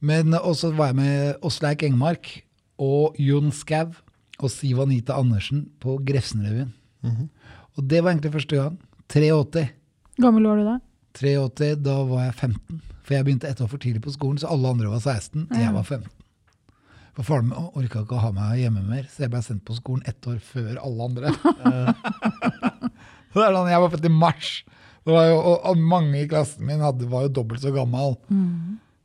Men 0.00 0.34
også 0.34 0.72
var 0.78 0.92
jeg 0.92 0.98
med 0.98 1.44
Åsleik 1.46 1.82
Engmark 1.86 2.30
og 2.82 3.18
Jon 3.22 3.52
Skau 3.54 3.92
og 4.38 4.50
Siv 4.54 4.80
Anita 4.82 5.16
Andersen 5.18 5.66
på 5.82 5.98
Grefsenrevyen. 6.06 6.72
Mhm. 7.02 7.28
Og 7.78 7.86
det 7.86 8.02
var 8.02 8.10
egentlig 8.12 8.32
første 8.34 8.56
gang. 8.58 8.78
83. 9.08 9.68
Gammel 10.18 10.46
var 10.48 10.56
du 10.58 10.64
da? 10.66 10.78
83, 11.14 11.76
da 11.84 11.94
var 12.08 12.24
jeg 12.24 12.34
15. 12.34 12.80
For 13.06 13.14
jeg 13.14 13.24
begynte 13.24 13.48
ett 13.48 13.60
år 13.62 13.68
for 13.70 13.78
tidlig 13.78 14.02
på 14.02 14.12
skolen, 14.12 14.38
så 14.38 14.50
alle 14.50 14.68
andre 14.68 14.90
var 14.90 14.98
16. 15.00 15.46
og 15.50 15.56
Jeg 15.58 15.74
var 15.74 15.82
15. 15.86 16.10
For 17.18 17.26
faren 17.26 17.48
min 17.50 17.70
orka 17.74 18.04
ikke 18.04 18.14
å 18.14 18.22
ha 18.22 18.28
meg 18.30 18.60
hjemme 18.60 18.84
mer, 18.86 19.06
så 19.10 19.24
jeg 19.24 19.32
ble 19.32 19.40
sendt 19.42 19.64
på 19.66 19.74
skolen 19.74 20.04
ett 20.06 20.26
år 20.30 20.36
før 20.38 20.76
alle 20.78 21.08
andre. 21.08 21.32
så 23.32 23.40
det 23.40 23.46
er 23.48 23.56
sånn, 23.56 23.72
Jeg 23.72 23.82
var 23.82 23.94
født 23.94 24.06
i 24.06 24.12
mars. 24.14 24.50
Det 25.02 25.14
var 25.16 25.26
jo, 25.26 25.38
og, 25.40 25.56
og 25.66 25.82
mange 25.90 26.20
i 26.20 26.28
klassen 26.30 26.68
min 26.68 26.84
hadde, 26.84 27.08
var 27.10 27.26
jo 27.26 27.32
dobbelt 27.40 27.64
så 27.64 27.72
gammel. 27.74 28.14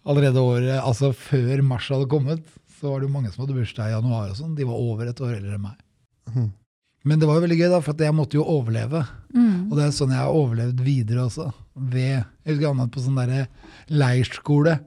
Allerede 0.06 0.44
året, 0.46 0.76
altså 0.78 1.10
før 1.18 1.64
mars 1.66 1.90
hadde 1.90 2.10
kommet, 2.12 2.46
så 2.78 2.92
var 2.92 3.02
det 3.02 3.10
jo 3.10 3.16
mange 3.16 3.34
som 3.34 3.48
hadde 3.48 3.58
bursdag 3.58 3.90
i 3.90 3.96
januar. 3.96 4.30
og 4.30 4.38
sånn. 4.38 4.54
De 4.60 4.68
var 4.68 4.86
over 4.86 5.10
et 5.10 5.24
år 5.24 5.38
eldre 5.40 5.58
enn 5.58 5.66
meg. 5.66 5.82
Mm. 6.36 6.50
Men 7.10 7.20
det 7.20 7.28
var 7.28 7.40
jo 7.40 7.46
veldig 7.48 7.60
gøy, 7.60 7.70
da, 7.72 7.82
for 7.82 7.96
at 7.96 8.06
jeg 8.06 8.16
måtte 8.16 8.38
jo 8.38 8.46
overleve. 8.46 9.02
Mm. 9.34 9.72
Og 9.72 9.78
det 9.80 9.88
er 9.88 9.96
sånn 9.98 10.14
jeg 10.14 10.22
har 10.22 10.38
overlevd 10.38 10.84
videre 10.86 11.26
også. 11.26 11.50
Ved, 11.74 12.28
jeg 12.46 12.54
husker 12.54 12.68
jeg 12.70 12.92
på 12.94 13.08
sånn 13.08 13.18
derre 13.24 13.46
leirskole 13.90 14.78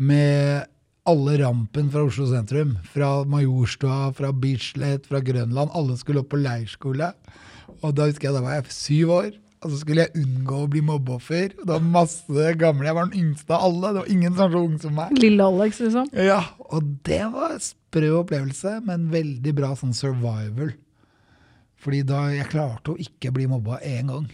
med 0.00 0.70
alle 1.08 1.36
rampen 1.40 1.88
fra 1.90 2.04
Oslo 2.06 2.26
sentrum. 2.30 2.76
Fra 2.94 3.24
Majorstua, 3.28 4.12
fra 4.16 4.32
Bislett, 4.32 5.06
fra 5.10 5.20
Grønland. 5.24 5.72
Alle 5.74 5.96
skulle 6.00 6.22
opp 6.22 6.30
på 6.34 6.40
leirskole. 6.42 7.12
Og 7.82 7.94
da 7.96 8.06
husker 8.10 8.28
jeg 8.30 8.36
da 8.36 8.44
var 8.44 8.58
jeg 8.60 8.74
syv 8.76 9.14
år. 9.16 9.32
Og 9.62 9.70
så 9.70 9.78
skulle 9.78 10.04
jeg 10.08 10.18
unngå 10.18 10.56
å 10.64 10.68
bli 10.70 10.80
mobbeoffer. 10.82 11.52
Det 11.54 11.68
var 11.70 11.82
masse 11.86 12.46
gamle. 12.58 12.88
Jeg 12.88 12.98
var 12.98 13.10
den 13.10 13.20
yngste 13.20 13.54
av 13.54 13.66
alle. 13.68 13.92
Det 13.94 14.00
var 14.00 14.12
ingen 14.14 14.32
som 14.32 14.42
var 14.42 14.54
så 14.54 14.62
ung 14.66 14.78
som 14.82 14.96
meg. 14.98 15.12
Lille 15.22 15.46
Alex, 15.46 15.82
liksom. 15.84 16.08
Ja, 16.18 16.40
Og 16.72 16.88
det 17.06 17.20
var 17.34 17.54
en 17.54 17.62
sprø 17.62 18.08
opplevelse, 18.22 18.78
men 18.86 19.10
veldig 19.12 19.54
bra 19.58 19.74
sånn 19.78 19.94
survival. 19.94 20.72
Fordi 21.82 22.02
da 22.06 22.24
jeg 22.34 22.50
klarte 22.50 22.94
å 22.94 22.98
ikke 23.02 23.30
bli 23.34 23.46
mobba 23.50 23.78
én 23.86 24.10
gang. 24.10 24.26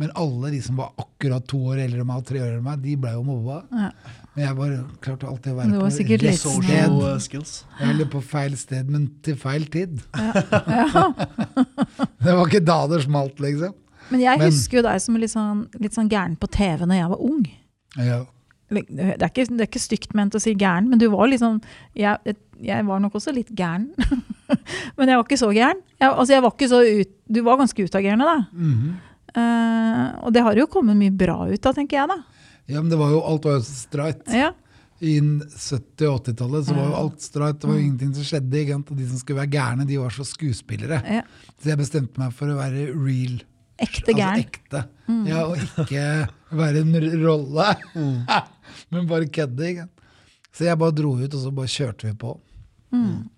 Men 0.00 0.12
alle 0.16 0.50
de 0.54 0.60
som 0.64 0.78
var 0.80 0.92
akkurat 1.00 1.44
to 1.50 1.58
år 1.72 1.82
eldre 1.84 2.00
enn 2.00 2.08
meg 2.08 2.22
og 2.22 2.26
tre 2.30 2.40
år 2.40 2.46
eldre 2.46 2.60
enn 2.60 2.66
meg, 2.68 2.82
de 2.84 2.96
ble 3.02 3.12
jo 3.16 3.22
mobba. 3.26 3.58
Ja. 3.74 3.90
Men 4.34 4.44
jeg 4.46 4.56
bare 4.60 4.78
klarte 5.04 5.28
alltid 5.28 5.52
å 5.52 5.56
være 5.58 5.70
det 5.70 5.80
var 5.80 5.90
på 5.90 6.16
rett 6.24 6.40
sted. 6.40 6.40
Social 6.40 7.20
skills. 7.20 7.54
Eller 7.84 8.10
på 8.12 8.22
feil 8.24 8.56
sted, 8.60 8.90
men 8.90 9.08
til 9.26 9.36
feil 9.40 9.66
tid. 9.72 10.00
Ja. 10.16 11.06
det 12.24 12.34
var 12.36 12.44
ikke 12.46 12.64
da 12.64 12.80
det 12.92 13.02
smalt, 13.04 13.40
liksom. 13.42 13.74
Men 14.10 14.24
jeg 14.24 14.38
Men- 14.38 14.50
husker 14.50 14.80
jo 14.80 14.84
deg 14.86 15.00
som 15.02 15.16
litt 15.16 15.32
sånn, 15.34 15.64
litt 15.78 15.94
sånn 15.94 16.10
gæren 16.10 16.36
på 16.40 16.48
TV 16.50 16.86
når 16.86 17.02
jeg 17.02 17.10
var 17.12 17.26
ung. 17.26 17.42
Ja. 17.98 18.20
Det 18.70 18.84
er 18.86 19.26
ikke, 19.26 19.48
det 19.50 19.64
er 19.64 19.66
ikke 19.66 19.82
stygt 19.82 20.12
ment 20.14 20.34
å 20.38 20.40
si 20.42 20.54
gæren, 20.54 20.86
men 20.88 21.00
du 21.00 21.08
var 21.10 21.26
liksom 21.26 21.56
Jeg, 21.98 22.36
jeg 22.62 22.86
var 22.86 23.00
nok 23.02 23.16
også 23.18 23.32
litt 23.34 23.50
gæren. 23.50 23.88
men 24.96 25.10
jeg 25.10 25.16
var 25.18 25.24
ikke 25.26 25.40
så 25.40 25.50
gæren. 25.50 25.80
Jeg, 25.98 26.10
altså 26.10 26.34
jeg 26.36 26.42
var 26.44 26.54
ikke 26.54 26.68
så 26.70 26.82
ut, 26.86 27.14
du 27.26 27.40
var 27.42 27.58
ganske 27.58 27.86
utagerende, 27.86 28.24
da. 28.30 28.36
Mhm. 28.54 28.90
Eh, 28.94 29.06
og 29.36 30.32
det 30.34 30.42
har 30.46 30.58
jo 30.58 30.66
kommet 30.70 30.98
mye 30.98 31.14
bra 31.14 31.44
ut 31.50 31.66
av, 31.66 31.76
tenker 31.76 32.00
jeg, 32.00 32.08
da. 32.10 32.16
ja, 32.70 32.80
men 32.80 32.90
det 32.90 32.98
var 33.00 33.12
jo, 33.14 33.20
alt 33.26 33.46
var 33.46 33.58
jo 33.58 33.62
så 33.66 33.76
streit. 33.78 34.24
Ja. 34.34 34.50
I 35.00 35.14
70- 35.20 36.08
og 36.10 36.18
80-tallet 36.26 36.66
så 36.66 36.74
var 36.76 36.90
jo 36.90 36.96
alt 36.98 37.22
streit. 37.24 37.60
Det 37.60 37.68
var 37.70 37.78
jo 37.78 37.84
ingenting 37.86 38.10
som 38.18 38.26
skjedde. 38.28 38.58
Ikke 38.60 38.74
sant? 38.76 38.90
Og 38.92 38.98
de 39.00 39.06
som 39.08 39.20
skulle 39.22 39.38
være 39.40 39.52
gærne, 39.54 39.86
de 39.88 39.96
var 39.96 40.12
så 40.12 40.26
skuespillere. 40.28 40.98
Ja. 41.08 41.22
Så 41.56 41.70
jeg 41.72 41.80
bestemte 41.80 42.20
meg 42.20 42.34
for 42.36 42.52
å 42.52 42.58
være 42.58 42.90
real. 42.92 43.38
Ekte 43.80 44.12
gæren. 44.12 44.42
Altså 44.42 44.50
ekte. 44.50 44.82
Ja, 45.30 45.46
og 45.46 45.56
ikke 45.56 46.04
være 46.60 46.82
en 46.82 46.92
rolle, 47.24 47.70
rolle, 47.96 48.40
men 48.92 49.08
bare 49.08 49.30
kødde. 49.32 49.70
Ikke? 49.70 49.86
sant? 49.86 49.96
Så 50.52 50.66
jeg 50.66 50.80
bare 50.82 50.96
dro 50.98 51.14
ut, 51.16 51.32
og 51.32 51.40
så 51.46 51.52
bare 51.54 51.70
kjørte 51.70 52.10
vi 52.10 52.14
på. 52.20 52.34
Mm. 52.92 53.30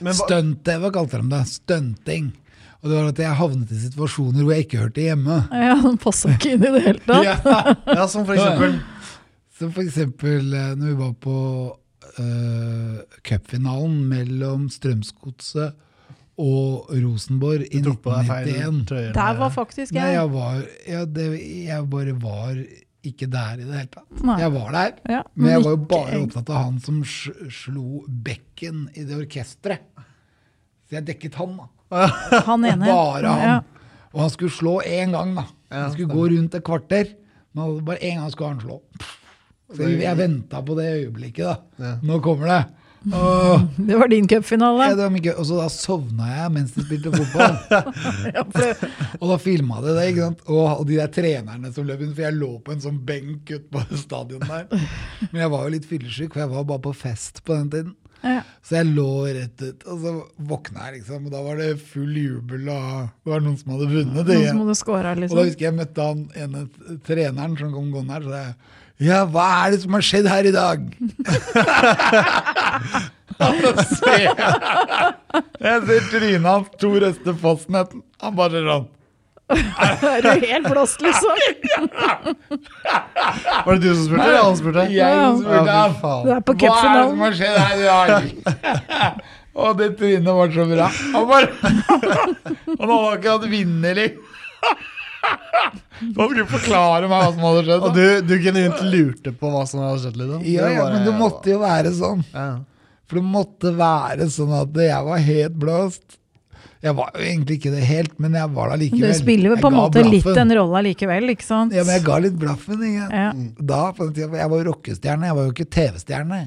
hva, 0.00 0.14
Stunt-TV 0.16 0.90
kalte 0.94 1.20
de 1.22 1.30
det. 1.36 1.42
Stunting. 1.52 2.32
Og 2.82 2.90
det 2.90 2.96
var 2.98 3.08
at 3.10 3.22
jeg 3.24 3.38
havnet 3.40 3.72
i 3.72 3.78
situasjoner 3.86 4.44
hvor 4.44 4.52
jeg 4.54 4.66
ikke 4.66 4.82
hørte 4.84 5.06
hjemme. 5.06 5.38
Ja, 5.50 5.74
Den 5.82 5.96
passa 6.02 6.34
ikke 6.34 6.52
inn 6.54 6.62
i 6.66 6.74
det 6.76 6.82
hele 6.84 7.02
tatt. 7.06 7.24
Ja. 7.26 7.74
ja, 8.02 8.06
som 8.12 8.26
for 8.28 8.36
eksempel 8.36 8.76
Som 9.56 9.72
for 9.72 9.82
eksempel 9.86 10.52
eh, 10.54 10.70
når 10.76 10.90
vi 10.92 10.96
var 11.00 11.12
på 11.24 11.36
uh, 12.20 12.96
cupfinalen 13.26 13.98
mellom 14.10 14.66
Strømsgodset 14.72 15.82
og 16.36 16.90
Rosenborg 16.92 17.64
i 17.70 17.80
Du 17.80 17.94
tok 17.94 18.02
på 18.04 18.12
deg 18.12 18.26
feil 18.28 18.50
1991. 18.52 19.14
Der 19.16 19.38
var 19.40 19.54
faktisk 19.54 19.94
Nei, 19.96 20.02
jeg. 20.04 20.18
jeg 20.18 20.32
var 20.34 20.58
ja, 20.92 21.04
det, 21.08 21.24
Jeg 21.64 21.86
bare 21.94 22.16
var 22.20 22.58
ikke 23.06 23.28
der 23.32 23.62
i 23.62 23.64
det 23.64 23.72
hele 23.78 23.88
tatt. 23.94 24.20
Nei. 24.26 24.36
Jeg 24.42 24.52
var 24.52 24.68
der, 24.74 24.92
Ja, 25.14 25.22
men 25.38 25.52
jeg 25.54 25.62
var 25.64 25.74
jo 25.76 25.80
bare 25.94 26.10
jeg. 26.12 26.26
opptatt 26.26 26.52
av 26.52 26.60
han 26.64 26.76
som 26.82 27.00
slo 27.06 28.02
bekken 28.26 28.88
i 28.98 29.06
det 29.06 29.16
orkesteret. 29.16 29.86
Så 30.86 30.98
jeg 30.98 31.06
dekket 31.08 31.38
han, 31.40 31.56
da. 31.62 31.68
Han 32.48 32.64
ene. 32.64 32.86
Bare 32.88 33.26
han. 33.34 33.44
Ja. 33.46 33.58
Og 34.14 34.22
han 34.24 34.30
skulle 34.32 34.54
slå 34.54 34.78
én 34.86 35.12
gang, 35.12 35.34
da. 35.36 35.44
Han 35.74 35.92
skulle 35.92 36.08
gå 36.14 36.28
rundt 36.32 36.54
et 36.56 36.64
kvarter. 36.64 37.12
Men 37.56 37.78
bare 37.84 38.00
én 38.00 38.18
gang 38.20 38.32
skulle 38.32 38.54
han 38.54 38.60
slå. 38.64 38.80
Så 39.76 39.88
jeg, 39.90 40.16
venta 40.18 40.62
på 40.62 40.76
det 40.78 40.86
øyeblikket, 41.02 41.46
da. 41.78 41.94
Nå 42.06 42.20
kommer 42.24 42.52
det. 42.52 42.64
Og, 43.14 43.60
Det 43.76 43.94
var 44.00 44.08
din 44.10 44.26
cupfinale. 44.26 44.88
ja. 44.90 45.34
Og 45.38 45.44
så 45.46 45.58
da 45.60 45.66
sovna 45.70 46.26
jeg 46.32 46.52
mens 46.56 46.72
de 46.74 46.82
spilte 46.86 47.12
fotball. 47.14 47.58
Ja, 48.34 48.42
Og 49.20 49.28
da 49.30 49.36
filma 49.38 49.78
de 49.84 49.94
det, 49.94 50.08
ikke 50.10 50.24
sant. 50.24 50.40
Og, 50.48 50.64
og 50.80 50.86
de 50.88 50.96
der 50.98 51.12
trenerne 51.14 51.70
som 51.74 51.86
løp 51.86 52.02
inn, 52.02 52.14
for 52.16 52.26
jeg 52.26 52.34
lå 52.40 52.50
på 52.66 52.74
en 52.74 52.82
sånn 52.82 52.98
benk 53.06 53.52
ute 53.52 53.68
på 53.70 53.84
stadionet 54.00 54.48
der. 54.50 54.88
Men 55.30 55.44
jeg 55.44 55.52
var 55.54 55.66
jo 55.68 55.74
litt 55.76 55.86
fyllesyk, 55.86 56.32
for 56.34 56.42
jeg 56.46 56.52
var 56.56 56.66
bare 56.72 56.84
på 56.88 56.94
fest 56.96 57.44
på 57.46 57.54
den 57.60 57.70
tiden. 57.76 57.94
Ja. 58.22 58.40
Så 58.66 58.70
jeg 58.80 58.86
lå 58.96 59.10
rett 59.36 59.58
ut, 59.62 59.80
og 59.86 59.96
så 60.02 60.10
våkna 60.48 60.78
jeg, 60.88 60.92
liksom. 61.00 61.26
Og 61.28 61.32
da 61.34 61.40
var 61.44 61.54
det 61.60 61.68
full 61.82 62.14
jubel, 62.16 62.62
og 62.72 62.86
det 63.24 63.30
var 63.34 63.40
noen 63.44 63.58
som 63.60 63.72
hadde 63.76 63.88
vunnet. 63.92 64.22
det. 64.26 64.34
Noen 64.40 64.50
som 64.50 64.62
hadde 64.64 64.78
scora, 64.80 65.10
Og 65.12 65.16
da 65.16 65.20
liksom. 65.26 65.42
husker 65.44 65.64
jeg 65.68 65.76
møtte 65.76 66.00
han 66.08 66.20
ene 66.34 66.60
treneren 67.06 67.54
som 67.60 67.70
kom 67.76 67.88
gående 67.94 68.12
her, 68.16 68.22
så 68.26 68.32
jeg 68.40 68.50
Ja, 69.06 69.18
hva 69.28 69.46
er 69.66 69.70
det 69.74 69.80
som 69.82 69.92
har 69.92 70.00
skjedd 70.08 70.26
her 70.32 70.44
i 70.48 70.54
dag? 70.56 70.78
Jeg 75.60 75.80
ser 75.84 76.06
trynet 76.08 76.46
hans, 76.48 76.68
to 76.80 76.88
rester 77.02 77.34
fastnetten. 77.40 78.00
Han 78.22 78.36
bare 78.38 78.62
sånn 78.64 78.86
Er 80.16 80.22
du 80.24 80.30
helt 80.46 80.68
blåst, 80.68 81.00
liksom? 81.00 81.30
Var 83.66 83.74
det 83.74 83.80
du 83.82 83.94
som 83.94 84.04
spurte, 84.08 84.22
eller 84.24 84.42
han 84.42 84.56
spurte? 84.58 84.78
Jeg 84.90 85.14
som 85.22 85.38
spurte 85.42 85.70
Ja, 85.70 85.92
faen. 86.00 86.22
Du 86.26 86.30
er 86.34 86.40
på 86.46 86.52
Hva 86.58 86.66
er 86.80 86.84
det 86.96 87.04
som 87.10 87.20
har 87.26 87.32
skjedd 87.40 87.56
her 87.62 87.74
i 87.76 87.78
dag? 87.86 88.22
Og 89.56 89.70
det 89.78 89.88
trynet 90.00 90.32
var 90.36 90.48
så 90.52 90.64
bra. 90.68 90.86
Han 91.14 91.24
bare 91.30 91.48
Han 91.62 92.88
hadde 92.90 93.16
ikke 93.16 93.30
hatt 93.36 93.46
vinnerlig. 93.54 94.08
Han 95.96 96.10
skulle 96.12 96.44
forklare 96.50 97.04
meg 97.08 97.18
hva 97.22 97.30
som 97.30 97.42
hadde 97.46 97.62
skjedd. 97.68 97.82
Og 97.86 97.90
du 97.96 98.02
du, 98.02 98.06
du 98.28 98.34
genuint 98.44 98.80
lurte 98.90 99.30
på 99.32 99.44
hva 99.54 99.62
som 99.70 99.78
hadde 99.84 100.00
skjedd? 100.04 100.16
Liksom. 100.20 100.40
Ja, 100.50 100.64
ja, 100.74 100.82
men 100.92 101.00
det 101.06 101.14
måtte 101.16 101.46
jo 101.54 101.58
være 101.62 101.90
sånn. 101.96 102.22
For 103.06 103.14
det 103.20 103.26
måtte 103.30 103.68
være 103.78 104.24
sånn 104.34 104.52
at 104.58 104.70
jeg 104.82 105.02
var 105.08 105.18
helt 105.30 105.56
blåst. 105.62 106.06
Jeg 106.84 106.94
var 106.96 107.10
jo 107.16 107.24
egentlig 107.24 107.56
ikke 107.58 107.72
det 107.72 107.84
helt, 107.88 108.18
men 108.20 108.36
jeg 108.36 108.52
var 108.52 108.72
da 108.74 108.76
Du 108.76 109.06
spiller 109.16 109.54
jo 109.54 109.56
på 109.56 109.70
en 109.70 109.76
måte 109.76 109.96
måte 109.96 110.10
litt 110.10 110.24
blaffen. 110.24 110.42
en 110.50 110.56
rolle 110.58 110.82
likevel, 110.90 111.30
ikke 111.32 111.46
sant? 111.46 111.74
Ja, 111.74 111.84
men 111.86 111.96
jeg 111.96 112.04
ga 112.06 112.16
litt 112.22 112.38
blaffen. 112.40 112.82
Ikke? 112.86 113.06
Ja. 113.10 113.28
Da, 113.58 113.82
tiden, 113.92 114.30
for 114.30 114.36
Jeg 114.36 114.50
var 114.52 114.60
jo 114.60 114.66
rockestjerne, 114.70 115.30
jeg 115.30 115.38
var 115.38 115.46
jo 115.48 115.54
ikke 115.54 115.68
TV-stjerne. 115.76 116.40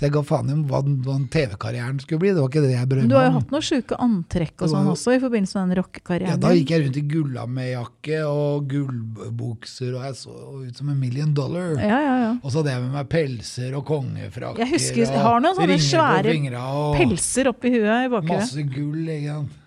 Så 0.00 0.06
jeg 0.06 0.14
ga 0.14 0.22
faen 0.24 0.48
i 0.48 0.54
hva, 0.64 0.78
hva 1.04 1.14
TV-karrieren 1.28 1.98
skulle 2.00 2.22
bli. 2.22 2.32
Det 2.32 2.40
var 2.40 2.48
ikke 2.52 2.62
det 2.64 2.72
jeg 2.72 2.88
brød 2.88 3.02
om. 3.04 3.10
du 3.10 3.16
har 3.18 3.26
jo 3.26 3.34
hatt 3.36 3.50
noen 3.52 3.66
sjuke 3.66 3.98
antrekk 4.00 4.64
og 4.64 4.72
sånn 4.72 4.90
også 4.94 5.16
i 5.16 5.20
forbindelse 5.20 5.60
med 5.60 5.76
den 5.76 6.24
Ja, 6.24 6.36
da 6.40 6.52
gikk 6.56 6.72
jeg 6.72 6.84
rundt 6.86 6.96
i 7.00 7.04
gullamejakke 7.10 8.22
og 8.24 8.70
gullbukser, 8.72 9.92
og 9.98 10.06
jeg 10.08 10.18
så 10.22 10.36
ut 10.64 10.80
som 10.80 10.88
en 10.88 11.00
million 11.00 11.34
dollar. 11.36 11.74
Ja, 11.76 12.00
ja, 12.00 12.16
ja. 12.24 12.32
Og 12.40 12.48
så 12.48 12.62
hadde 12.62 12.76
jeg 12.76 12.84
med 12.86 12.96
meg 12.96 13.10
pelser 13.12 13.76
og 13.76 13.84
kongefrakker. 13.90 14.64
Jeg 14.64 14.72
husker, 14.72 15.04
jeg 15.04 15.24
har 15.28 15.44
noen 15.44 15.58
sånne 15.58 15.80
svære 15.84 16.36
fingra 16.36 16.64
og 16.80 16.96
Pelser 17.00 17.52
oppi 17.52 17.72
huet 17.76 18.06
i 18.06 18.12
bakhuet. 18.12 18.36
Masse 18.40 18.68
gull. 18.72 19.04
ikke 19.04 19.34
sant? 19.36 19.59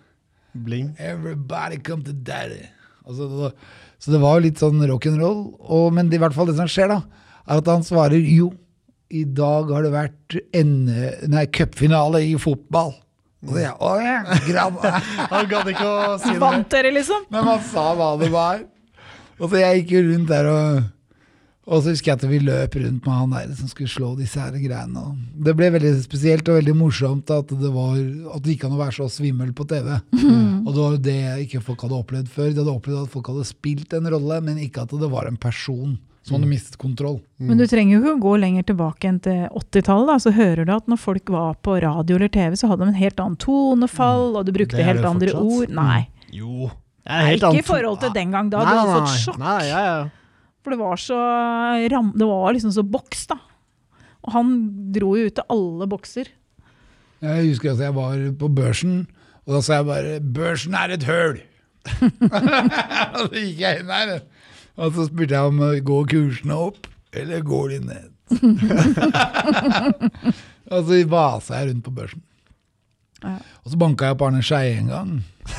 Bling. 0.54 0.94
Everybody 0.98 1.78
come 1.82 2.04
to 2.06 2.12
daddy. 2.14 2.62
Altså, 3.04 3.50
så 4.00 4.12
det 4.14 4.20
var 4.22 4.38
jo 4.38 4.44
litt 4.46 4.60
sånn 4.62 4.80
rock'n'roll. 4.88 5.90
Men 5.92 6.08
det, 6.08 6.18
i 6.18 6.22
hvert 6.22 6.36
fall 6.36 6.48
det 6.48 6.56
som 6.58 6.68
skjer, 6.70 6.92
da, 6.92 7.00
er 7.48 7.60
at 7.60 7.70
han 7.72 7.84
svarer 7.86 8.22
jo, 8.22 8.52
i 9.14 9.24
dag 9.28 9.68
har 9.70 9.84
det 9.84 9.92
vært 9.92 10.36
en- 10.56 11.48
cupfinale 11.52 12.22
i 12.24 12.34
fotball. 12.40 12.94
Og 13.44 13.58
jeg, 13.60 13.74
å 13.76 13.90
ja. 14.00 14.22
Han 15.34 15.48
gadd 15.50 15.68
ikke 15.74 15.84
å 15.84 16.14
si 16.16 16.32
det. 16.32 16.40
Vant 16.40 16.70
dere, 16.72 16.94
liksom? 16.96 17.26
Men 17.34 17.44
han 17.44 17.60
sa 17.68 17.90
hva 17.98 18.14
det 18.16 18.30
var. 18.32 18.62
Og 19.36 19.50
så 19.50 19.60
jeg 19.60 19.82
gikk 19.82 19.92
jo 19.98 20.02
rundt 20.06 20.30
der 20.30 20.48
og 20.48 20.86
Og 21.64 21.80
så 21.80 21.94
husker 21.94 22.10
jeg 22.12 22.18
at 22.18 22.24
vi 22.28 22.38
løp 22.44 22.74
rundt 22.76 23.06
med 23.08 23.14
han 23.16 23.30
der 23.32 23.52
som 23.56 23.68
skulle 23.70 23.88
slå 23.88 24.10
disse 24.18 24.36
her 24.40 24.52
greiene. 24.60 25.00
Og 25.00 25.44
det 25.46 25.54
ble 25.56 25.70
veldig 25.72 25.92
spesielt 26.04 26.48
og 26.52 26.58
veldig 26.58 26.74
morsomt 26.76 27.30
at 27.32 27.48
det, 27.56 27.70
var, 27.72 27.94
at 28.36 28.42
det 28.44 28.52
gikk 28.56 28.66
an 28.68 28.74
å 28.76 28.80
være 28.82 28.96
så 28.98 29.06
svimmel 29.08 29.54
på 29.56 29.64
TV. 29.70 29.88
Og 29.94 30.68
det 30.68 30.80
var 30.82 30.96
jo 30.98 31.02
det 31.06 31.16
ikke 31.46 31.62
folk 31.64 31.86
hadde 31.86 31.96
opplevd 32.02 32.28
før. 32.28 32.50
De 32.52 32.60
hadde 32.60 32.74
opplevd 32.74 33.06
at 33.06 33.14
folk 33.14 33.30
hadde 33.32 33.46
spilt 33.48 33.96
en 33.96 34.10
rolle, 34.12 34.40
men 34.44 34.60
ikke 34.60 34.84
at 34.84 34.92
det 35.00 35.08
var 35.12 35.30
en 35.30 35.38
person 35.40 35.94
som 36.24 36.36
hadde 36.38 36.48
mistet 36.48 36.76
kontroll. 36.80 37.18
Men 37.36 37.58
du 37.60 37.66
trenger 37.68 37.96
jo 37.96 38.00
ikke 38.02 38.12
å 38.16 38.20
gå 38.22 38.34
lenger 38.40 38.64
tilbake 38.70 39.08
enn 39.08 39.20
til 39.24 39.42
80-tallet. 39.60 40.22
Så 40.24 40.32
hører 40.36 40.64
du 40.68 40.72
at 40.76 40.86
når 40.88 41.00
folk 41.00 41.32
var 41.32 41.56
på 41.64 41.78
radio 41.84 42.16
eller 42.16 42.32
TV, 42.32 42.56
så 42.60 42.68
hadde 42.70 42.84
de 42.86 42.92
en 42.94 43.00
helt 43.00 43.20
annen 43.24 43.40
tonefall, 43.40 44.30
og 44.36 44.44
du 44.48 44.52
brukte 44.56 44.84
helt 44.84 45.04
andre 45.04 45.32
fortsatt. 45.32 45.68
ord. 45.68 45.74
Nei, 45.80 46.02
Jo. 46.32 46.70
Det 47.04 47.12
er 47.12 47.24
Nei 47.26 47.32
ikke 47.36 47.58
i 47.60 47.64
forhold 47.68 47.98
til 48.00 48.12
den 48.16 48.30
gang. 48.32 48.48
Da 48.52 48.62
Nei, 48.64 48.68
hadde 48.72 48.84
du 48.84 48.94
fått 48.96 49.10
nei. 49.10 49.18
sjokk. 49.24 49.40
Nei, 49.42 49.58
ja, 49.68 49.80
ja. 49.84 49.96
For 50.64 50.72
det 50.72 50.80
var 50.80 50.96
så 50.96 51.18
ram, 51.92 52.12
Det 52.16 52.28
var 52.28 52.54
liksom 52.56 52.72
så 52.72 52.82
boks, 52.82 53.26
da. 53.28 53.36
Og 54.24 54.32
han 54.32 54.54
dro 54.96 55.12
jo 55.18 55.26
ut 55.28 55.36
til 55.36 55.44
alle 55.52 55.88
bokser. 55.90 56.30
Jeg 57.24 57.48
husker 57.50 57.74
at 57.74 57.82
jeg 57.84 57.96
var 57.96 58.16
på 58.40 58.48
børsen, 58.52 59.04
og 59.44 59.56
da 59.56 59.60
sa 59.60 59.80
jeg 59.80 59.86
bare 59.86 60.20
'Børsen 60.20 60.74
er 60.74 60.88
et 60.96 61.04
høl'. 61.04 61.40
og 63.14 63.28
så 63.28 63.36
gikk 63.36 63.60
jeg 63.60 63.80
inn 63.80 63.92
der, 63.92 64.20
og 64.76 64.92
så 64.92 65.04
spurte 65.04 65.36
jeg 65.36 65.52
om 65.52 65.60
går 65.84 66.04
kursene 66.08 66.54
opp, 66.56 66.86
eller 67.12 67.44
går 67.44 67.68
de 67.68 67.78
ned? 67.84 68.08
og 70.72 70.84
så 70.88 71.00
vasa 71.08 71.60
jeg 71.60 71.70
rundt 71.70 71.84
på 71.84 71.90
børsen. 71.90 72.22
Ja. 73.22 73.36
Og 73.64 73.72
så 73.72 73.78
banka 73.80 74.08
jeg 74.08 74.16
opp 74.16 74.24
Arne 74.26 74.42
Skeie 74.44 74.76
en 74.80 74.90
gang. 74.92 75.12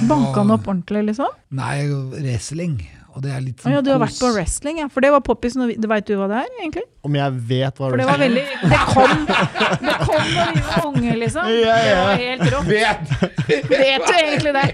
Banka 0.09 0.41
han 0.41 0.53
opp 0.53 0.67
ordentlig, 0.67 1.05
liksom? 1.11 1.33
Nei, 1.49 1.87
wrestling. 2.13 2.77
Og 3.15 3.23
det 3.23 3.31
er 3.31 3.39
litt 3.45 3.61
sånn 3.63 3.71
ja, 3.71 3.79
du 3.79 3.89
har 3.93 3.99
kos. 4.01 4.09
vært 4.09 4.19
på 4.25 4.29
wrestling, 4.35 4.79
ja. 4.81 4.87
For 4.91 4.99
det 5.05 5.11
var 5.13 5.21
poppis. 5.23 5.53
Du 5.55 5.87
veit 5.87 6.07
du 6.09 6.17
hva 6.19 6.27
det 6.27 6.41
er, 6.41 6.49
egentlig? 6.59 6.83
Om 7.07 7.15
jeg 7.15 7.37
vet 7.51 7.79
hva 7.79 7.89
For 7.93 8.01
det 8.01 8.07
var 8.09 8.19
veldig 8.19 8.43
Det 8.73 8.79
kom, 8.89 9.13
det 9.85 9.95
kom 10.01 10.27
da 10.35 10.47
vi 10.51 10.63
var 10.65 10.89
unge, 10.89 11.15
liksom. 11.23 11.47
Ja, 11.53 11.77
ja. 11.79 11.95
Det 11.95 11.95
var 12.01 12.23
helt 12.25 12.45
rått. 12.51 12.67
Vet! 12.67 12.99
Vet 13.71 14.05
du 14.09 14.13
egentlig 14.19 14.53
det? 14.59 14.67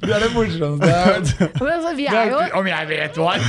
Det 0.00 0.12
er 0.12 0.20
det 0.26 0.30
morsomste 0.34 0.86
jeg 0.90 0.96
har 0.96 1.14
hørt. 1.14 1.30
Altså, 1.66 1.92
vi 1.96 2.06
er 2.06 2.30
jo 2.30 2.40
Om 2.60 2.66
jeg 2.68 2.88
vet 2.90 3.16
hva 3.16 3.32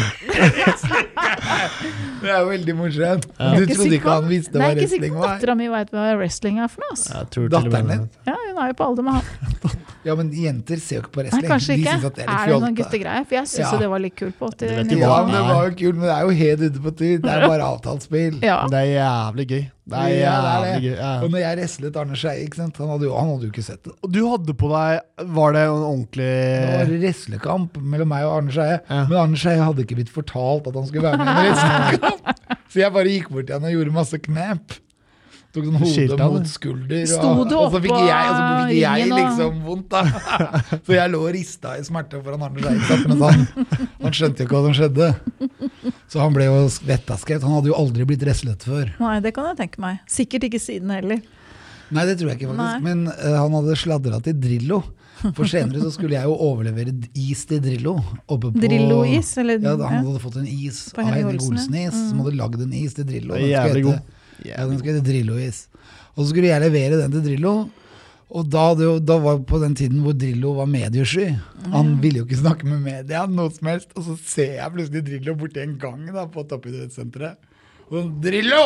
Det 2.22 2.30
er 2.32 2.39
jo 2.39 2.48
veldig 2.50 2.76
morsomt. 2.78 3.26
Du 3.28 3.66
trodde 3.70 3.95
ikke 3.98 4.14
han 4.14 4.30
visste 4.30 4.58
hva 4.58 4.70
wrestling 4.72 4.74
var? 4.74 4.74
Nei, 4.74 4.86
ikke 4.86 4.91
sikkert 4.93 5.26
dattera 5.28 5.56
mi 5.60 5.68
veit 5.74 5.91
hva 5.93 6.06
wrestling 6.18 6.62
er 6.64 6.72
for 6.72 6.86
noe. 6.86 6.95
Altså. 6.95 7.45
Datteren 7.54 7.91
din? 7.91 8.08
Ja, 8.30 8.36
hun 8.48 8.62
er 8.64 8.72
jo 8.72 8.78
på 8.80 8.88
alder 8.88 9.08
med 9.08 9.20
han. 9.20 9.24
Ja, 10.08 10.16
men 10.16 10.32
jenter 10.32 10.80
ser 10.82 11.02
jo 11.02 11.04
ikke 11.06 11.14
på 11.18 11.24
wrestling. 11.24 11.43
Nei, 11.43 11.52
kanskje 11.52 11.76
De 11.76 11.84
ikke. 11.84 12.12
det 12.18 12.26
er 12.26 12.34
Er 12.34 12.52
det 12.54 12.60
noen 12.64 12.78
guttegreier? 12.82 13.24
For 13.28 13.39
jeg 13.41 13.52
syns 13.54 13.66
Ja. 13.68 13.78
det 13.84 13.89
var 13.93 14.00
litt 14.08 14.16
kult 14.18 14.38
på 14.39 14.52
80-tallet. 14.54 14.98
Ja, 15.04 15.16
men 15.28 15.34
det 15.36 15.45
var 15.52 15.68
jo 15.68 15.74
kult, 15.84 15.95
men 16.00 16.06
det 16.08 16.16
er 16.16 16.22
jo 16.22 16.38
helt 16.41 16.62
ute 16.68 16.80
på 16.88 16.91
tur. 17.02 17.18
Det 17.28 17.34
er 17.38 17.48
bare 17.54 17.66
avtalt 17.74 18.08
spill. 18.08 18.39
Ja. 18.41 18.62
Det 18.72 18.78
er 18.86 18.93
jævlig 18.98 19.48
gøy. 19.52 19.66
Det 19.88 19.98
er 19.98 20.10
Ja, 20.12 20.32
jævlig 20.36 20.64
det 20.64 20.72
er 20.72 20.82
gøy. 20.84 20.98
Ja. 21.00 21.12
Og 21.24 21.32
når 21.32 21.42
jeg 21.44 21.58
wrestlet 21.62 22.00
Arne 22.02 22.18
Skeie. 22.20 22.48
Han 22.58 22.74
han 22.78 22.90
hadde 22.92 23.08
jo 23.48 23.52
ikke 23.52 23.64
sett 23.64 23.84
det. 23.88 23.94
Og 24.04 24.12
du 24.12 24.20
hadde 24.28 24.56
på 24.60 24.72
deg 24.74 25.28
Var 25.38 25.56
det 25.56 25.62
en 25.64 25.86
ordentlig 25.92 26.28
Det 26.28 26.74
var 26.74 26.92
wrestlekamp 27.06 27.78
mellom 27.82 28.12
meg 28.12 28.26
og 28.28 28.36
Arne 28.42 28.56
Skeie. 28.56 28.82
Ja. 28.90 29.06
Men 29.08 29.22
Arne 29.22 29.40
Skeie 29.40 29.64
hadde 29.64 29.86
ikke 29.86 30.00
blitt 30.02 30.12
fortalt 30.14 30.68
at 30.68 30.76
han 30.76 30.90
skulle 30.90 31.08
være 31.08 31.22
med 31.22 31.32
i 31.32 31.36
en 31.36 31.46
wrestlekamp. 31.48 32.44
Så 32.72 32.82
jeg 32.84 32.94
bare 32.94 33.14
gikk 33.14 33.32
bort 33.32 33.48
til 33.48 33.56
han 33.56 33.70
og 33.70 33.78
gjorde 33.78 33.96
masse 33.96 34.20
knep. 34.28 34.76
Tok 35.58 35.66
sånn 35.68 35.78
hodet 35.82 36.28
mot 36.32 36.49
skulder. 36.51 37.03
Sto 37.10 37.30
Og, 37.34 37.43
du 37.49 37.55
og 37.58 37.72
så 37.74 37.82
fikk 37.84 37.95
jeg, 37.97 38.30
og 38.30 38.36
så 38.38 38.43
fikk 38.70 38.80
jeg 38.80 39.08
og- 39.08 39.18
liksom 39.18 39.62
vondt, 39.66 39.88
da. 39.89 40.03
Så 40.88 40.93
jeg 40.95 41.12
lå 41.14 41.22
og 41.26 41.32
rista 41.36 41.74
i 41.80 41.86
smerte 41.88 42.20
foran 42.24 42.45
Arne 42.47 42.76
sant? 42.88 43.08
Mens 43.10 43.24
han, 43.26 43.47
han 44.03 44.16
skjønte 44.16 44.43
jo 44.43 44.47
ikke 44.47 44.60
hva 44.60 44.66
som 44.68 44.76
skjedde. 44.78 45.10
Så 46.08 46.22
han 46.22 46.36
ble 46.36 46.45
jo 46.47 46.60
vettaskrevet. 46.88 47.43
Han 47.47 47.58
hadde 47.58 47.72
jo 47.74 47.78
aldri 47.80 48.05
blitt 48.08 48.24
wrestlet 48.28 48.64
før. 48.68 48.93
Nei, 49.01 49.16
det 49.26 49.34
kan 49.36 49.49
jeg 49.51 49.60
tenke 49.64 49.82
meg. 49.84 49.99
Sikkert 50.12 50.45
ikke 50.47 50.62
siden 50.64 50.93
heller. 50.93 51.20
Nei, 51.89 52.03
det 52.08 52.18
tror 52.20 52.32
jeg 52.34 52.39
ikke, 52.41 52.51
faktisk. 52.51 52.62
Nei. 52.62 52.80
Men 52.84 53.08
uh, 53.10 53.36
han 53.41 53.58
hadde 53.58 53.76
sladra 53.80 54.22
til 54.24 54.38
Drillo. 54.43 54.82
For 55.34 55.49
senere 55.49 55.80
så 55.82 55.89
skulle 55.95 56.14
jeg 56.14 56.28
jo 56.30 56.36
overlevere 56.45 56.91
is 57.18 57.39
til 57.49 57.58
Drillo. 57.64 57.95
Oppe 58.30 58.51
på, 58.51 58.60
Drillo-is, 58.62 59.32
eller 59.41 59.58
Ja, 59.64 59.72
han 59.82 60.03
hadde 60.05 60.20
fått 60.22 60.36
en 60.43 60.45
is 60.45 60.84
av 60.93 61.08
ja. 61.10 61.24
Olsen-is, 61.32 61.95
som 62.12 62.20
hadde 62.22 62.36
lagd 62.38 62.62
en 62.62 62.76
is 62.78 62.93
til 62.99 63.08
Drillo. 63.10 63.34
Det 63.34 63.47
er 63.47 63.55
jævlig 63.55 63.84
hete- 63.88 64.16
god. 64.38 64.48
Ja, 64.50 64.64
den 64.68 64.80
skulle 64.80 64.96
hete 64.96 65.08
Drillo-is. 65.08 65.66
Og 66.16 66.24
så 66.24 66.30
skulle 66.32 66.50
jeg 66.50 66.64
levere 66.64 67.02
den 67.02 67.14
til 67.14 67.26
Drillo. 67.26 67.58
Og 68.28 68.48
da, 68.52 68.64
det, 68.76 68.88
da 69.08 69.16
var 69.24 69.38
det 69.38 69.48
på 69.48 69.60
den 69.62 69.76
tiden 69.78 70.02
hvor 70.04 70.16
Drillo 70.18 70.58
var 70.58 70.68
mediesky. 70.68 71.30
Han 71.72 71.94
ville 72.04 72.22
jo 72.22 72.28
ikke 72.28 72.42
snakke 72.42 72.68
med 72.68 72.82
media, 72.84 73.24
noe 73.30 73.54
som 73.56 73.70
helst. 73.72 73.94
Og 73.96 74.04
så 74.10 74.18
ser 74.20 74.58
jeg 74.58 74.74
plutselig 74.74 75.06
Drillo 75.08 75.38
borti 75.40 75.64
en 75.64 75.78
gang 75.80 76.02
da, 76.12 76.26
på 76.32 76.44
toppidrettssenteret. 76.50 77.40
Og 77.88 78.02
sånn, 78.02 78.12
Drillo! 78.24 78.66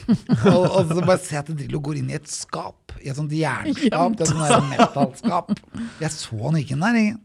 og, 0.48 0.62
og 0.64 0.92
så 0.94 1.02
bare 1.02 1.18
ser 1.20 1.40
jeg 1.40 1.42
at 1.42 1.50
Drillo 1.56 1.80
går 1.84 1.98
inn 2.00 2.12
i 2.12 2.20
et 2.20 2.30
skap. 2.30 2.94
I 3.00 3.10
et 3.10 3.18
sånt 3.18 3.34
jernskap. 3.42 4.14
Det 4.20 4.28
er 4.28 4.36
sånn 4.36 4.70
metallskap. 4.70 5.52
Jeg 6.02 6.14
så 6.14 6.38
han 6.46 6.60
ikke 6.62 6.76
inn 6.78 6.86
der. 6.86 7.02
Ingen. 7.02 7.18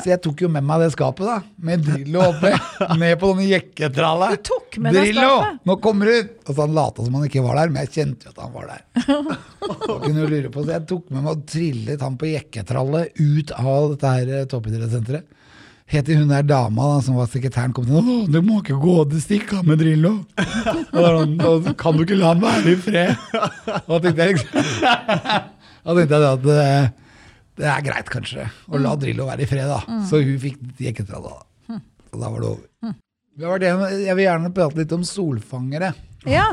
Så 0.00 0.08
jeg 0.08 0.20
tok 0.24 0.40
jo 0.40 0.48
med 0.52 0.64
meg 0.64 0.80
det 0.80 0.92
skapet, 0.94 1.26
da. 1.28 1.34
Med 1.68 1.82
Drillo 1.84 2.22
oppi. 2.30 2.52
Ned 3.02 3.18
på 3.20 3.32
denne 3.34 3.48
jekketrallet. 3.50 4.38
Du 4.38 4.48
tok 4.48 4.78
med 4.80 4.96
Drillo, 4.96 5.26
skapet? 5.42 5.60
nå 5.68 5.76
kommer 5.84 6.08
du! 6.08 6.30
Og 6.46 6.54
så 6.54 6.58
han 6.62 6.78
lata 6.78 7.04
som 7.04 7.18
han 7.18 7.26
ikke 7.28 7.44
var 7.44 7.60
der, 7.60 7.74
men 7.74 7.84
jeg 7.84 7.92
kjente 7.98 8.30
jo 8.30 8.32
at 8.32 8.40
han 8.40 8.54
var 8.54 8.70
der. 8.72 9.36
Og 9.92 10.00
kunne 10.06 10.24
lure 10.30 10.48
på, 10.54 10.64
så 10.64 10.74
jeg 10.78 10.86
tok 10.94 11.12
med 11.12 11.20
meg 11.20 11.30
og 11.34 11.44
trillet 11.52 12.02
han 12.08 12.16
på 12.18 12.30
jekketrallet 12.32 13.20
ut 13.20 13.52
av 13.58 13.92
dette 13.92 14.14
her 14.16 14.32
eh, 14.38 14.48
toppidrettssenteret. 14.50 15.38
Helt 15.92 16.06
til 16.08 16.22
hun 16.22 16.30
der 16.30 16.46
dama 16.46 16.86
da, 16.94 17.00
som 17.04 17.18
var 17.20 17.28
sekretæren 17.28 17.74
kom 17.76 17.84
til 17.84 17.98
Å, 18.00 18.16
du 18.32 18.38
må 18.46 18.62
ikke 18.62 18.78
gå, 18.80 18.94
du 19.12 19.18
stikker 19.20 19.60
av 19.60 19.68
med 19.68 19.82
Drillo. 19.82 20.14
Og 20.40 20.96
da 20.96 21.10
han, 21.18 21.36
kan 21.76 21.98
du 21.98 22.06
ikke 22.06 22.16
la 22.16 22.32
han 22.32 22.40
være 22.40 22.72
i 22.72 22.78
fred? 22.80 23.12
Og 23.82 23.98
da 23.98 24.00
tenkte 24.06 24.24
jeg 24.24 24.38
liksom 24.38 24.72
Da 25.82 25.96
tenkte 25.98 26.20
jeg 26.22 26.28
at 26.30 26.50
eh, 26.54 26.90
det 27.62 27.70
er 27.70 27.84
greit, 27.86 28.08
kanskje, 28.10 28.48
å 28.74 28.80
la 28.82 28.96
Drillo 28.98 29.28
være 29.30 29.44
i 29.46 29.50
fred, 29.50 29.68
da. 29.70 29.80
Så 30.10 30.18
hun 30.24 30.38
fikk 30.42 30.58
jekketralla. 30.82 31.36
da. 31.38 31.78
Og 32.12 32.20
da 32.20 32.28
var 32.28 32.40
det 32.42 32.48
over. 32.50 32.94
Vi 33.38 33.44
har 33.46 33.54
vært 33.54 33.62
igjennom- 33.64 33.92
Jeg 34.04 34.16
vil 34.18 34.26
gjerne 34.26 34.50
prate 34.54 34.76
litt 34.76 34.92
om 34.92 35.04
solfangere. 35.08 35.94
Ja. 36.28 36.50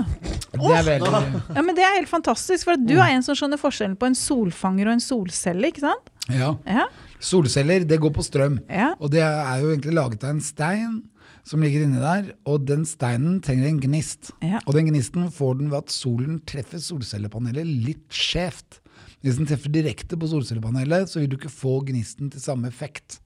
Det 0.50 0.70
er 0.74 0.86
veldig 0.88 1.10
ja, 1.56 1.62
men 1.62 1.76
det 1.78 1.84
er 1.86 1.98
helt 2.00 2.10
fantastisk. 2.10 2.64
For 2.66 2.76
du 2.80 2.96
er 2.98 3.12
en 3.14 3.22
som 3.26 3.36
skjønner 3.36 3.60
forskjellen 3.62 3.98
på 4.00 4.08
en 4.08 4.16
solfanger 4.18 4.88
og 4.88 4.94
en 4.96 5.04
solcelle, 5.04 5.68
ikke 5.70 5.84
sant? 5.84 6.10
Ja. 6.30 6.56
Ja. 6.66 6.86
Solceller, 7.20 7.84
det 7.86 8.00
går 8.02 8.14
på 8.16 8.24
strøm. 8.26 8.60
Ja. 8.70 8.94
Og 9.00 9.12
det 9.12 9.22
er 9.22 9.60
jo 9.62 9.74
egentlig 9.76 9.94
laget 9.94 10.24
av 10.24 10.30
en 10.32 10.42
stein 10.42 11.04
som 11.44 11.62
ligger 11.62 11.84
inni 11.86 12.00
der, 12.02 12.32
og 12.46 12.66
den 12.70 12.84
steinen 12.86 13.40
trenger 13.42 13.68
en 13.68 13.80
gnist. 13.82 14.32
Ja. 14.42 14.60
Og 14.66 14.74
den 14.78 14.88
gnisten 14.90 15.30
får 15.34 15.58
den 15.60 15.70
ved 15.72 15.84
at 15.84 15.94
solen 15.94 16.40
treffer 16.46 16.80
solcellepanelet 16.80 17.66
litt 17.86 18.08
skjevt. 18.10 18.80
Hvis 19.24 19.40
den 19.40 19.50
treffer 19.50 19.72
direkte 19.74 20.18
på 20.20 20.30
solcellepanelet, 20.32 21.10
så 21.12 21.20
vil 21.20 21.32
du 21.32 21.38
ikke 21.40 21.52
få 21.52 21.80
gnisten 21.90 22.32
til 22.32 22.44
samme 22.44 22.70
effekt. 22.72 23.20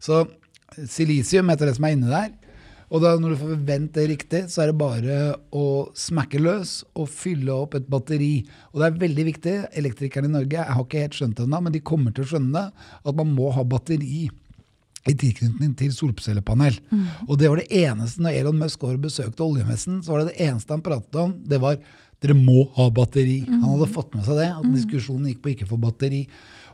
Så 0.00 0.26
silisium 0.86 1.50
heter 1.50 1.70
det 1.70 1.76
som 1.78 1.86
er 1.88 1.96
inni 1.96 2.10
der. 2.10 2.32
Og 2.90 3.04
da 3.04 3.12
når 3.20 3.32
du 3.32 3.38
får 3.38 3.62
vendt 3.68 3.94
det 3.94 4.08
riktig, 4.10 4.40
så 4.50 4.64
er 4.64 4.70
det 4.72 4.80
bare 4.80 5.18
å 5.54 5.64
smakke 5.94 6.40
løs 6.42 6.80
og 6.98 7.06
fylle 7.12 7.54
opp 7.54 7.76
et 7.78 7.86
batteri. 7.90 8.32
Og 8.72 8.82
det 8.82 8.88
er 8.88 9.00
veldig 9.04 9.26
viktig, 9.28 9.56
elektrikerne 9.78 10.26
i 10.26 10.34
Norge, 10.34 10.58
jeg 10.58 10.76
har 10.76 10.86
ikke 10.86 11.04
helt 11.04 11.18
skjønt 11.20 11.38
det 11.38 11.46
ennå, 11.46 11.60
men 11.66 11.76
de 11.76 11.84
kommer 11.86 12.14
til 12.16 12.26
å 12.26 12.30
skjønne 12.32 12.64
at 12.74 13.20
man 13.20 13.30
må 13.36 13.52
ha 13.54 13.62
batteri 13.62 14.26
i 15.08 15.14
tilknytning 15.16 15.72
til 15.78 15.94
solcellepanel. 15.94 16.76
Og 17.28 17.38
det 17.40 17.48
var 17.48 17.62
det 17.62 17.70
eneste 17.86 18.26
når 18.26 18.42
Elon 18.42 18.58
Musk 18.60 18.82
var 18.84 18.98
og 18.98 19.06
besøkte 19.06 19.46
oljemessen, 19.46 20.02
så 20.02 20.12
var 20.12 20.24
det 20.24 20.34
det 20.34 20.48
eneste 20.50 20.74
han 20.74 20.84
pratet 20.84 21.20
om, 21.22 21.38
det 21.46 21.62
var 21.62 21.78
dere 22.20 22.34
må 22.36 22.66
ha 22.76 22.88
batteri. 22.92 23.40
Han 23.48 23.62
hadde 23.74 23.86
fått 23.92 24.14
med 24.14 24.24
seg 24.26 24.36
det, 24.42 24.48
at 24.52 24.66
diskusjonen 24.74 25.30
gikk 25.32 25.42
på 25.44 25.52
ikke 25.54 25.68
få 25.70 25.78
batteri. 25.80 26.26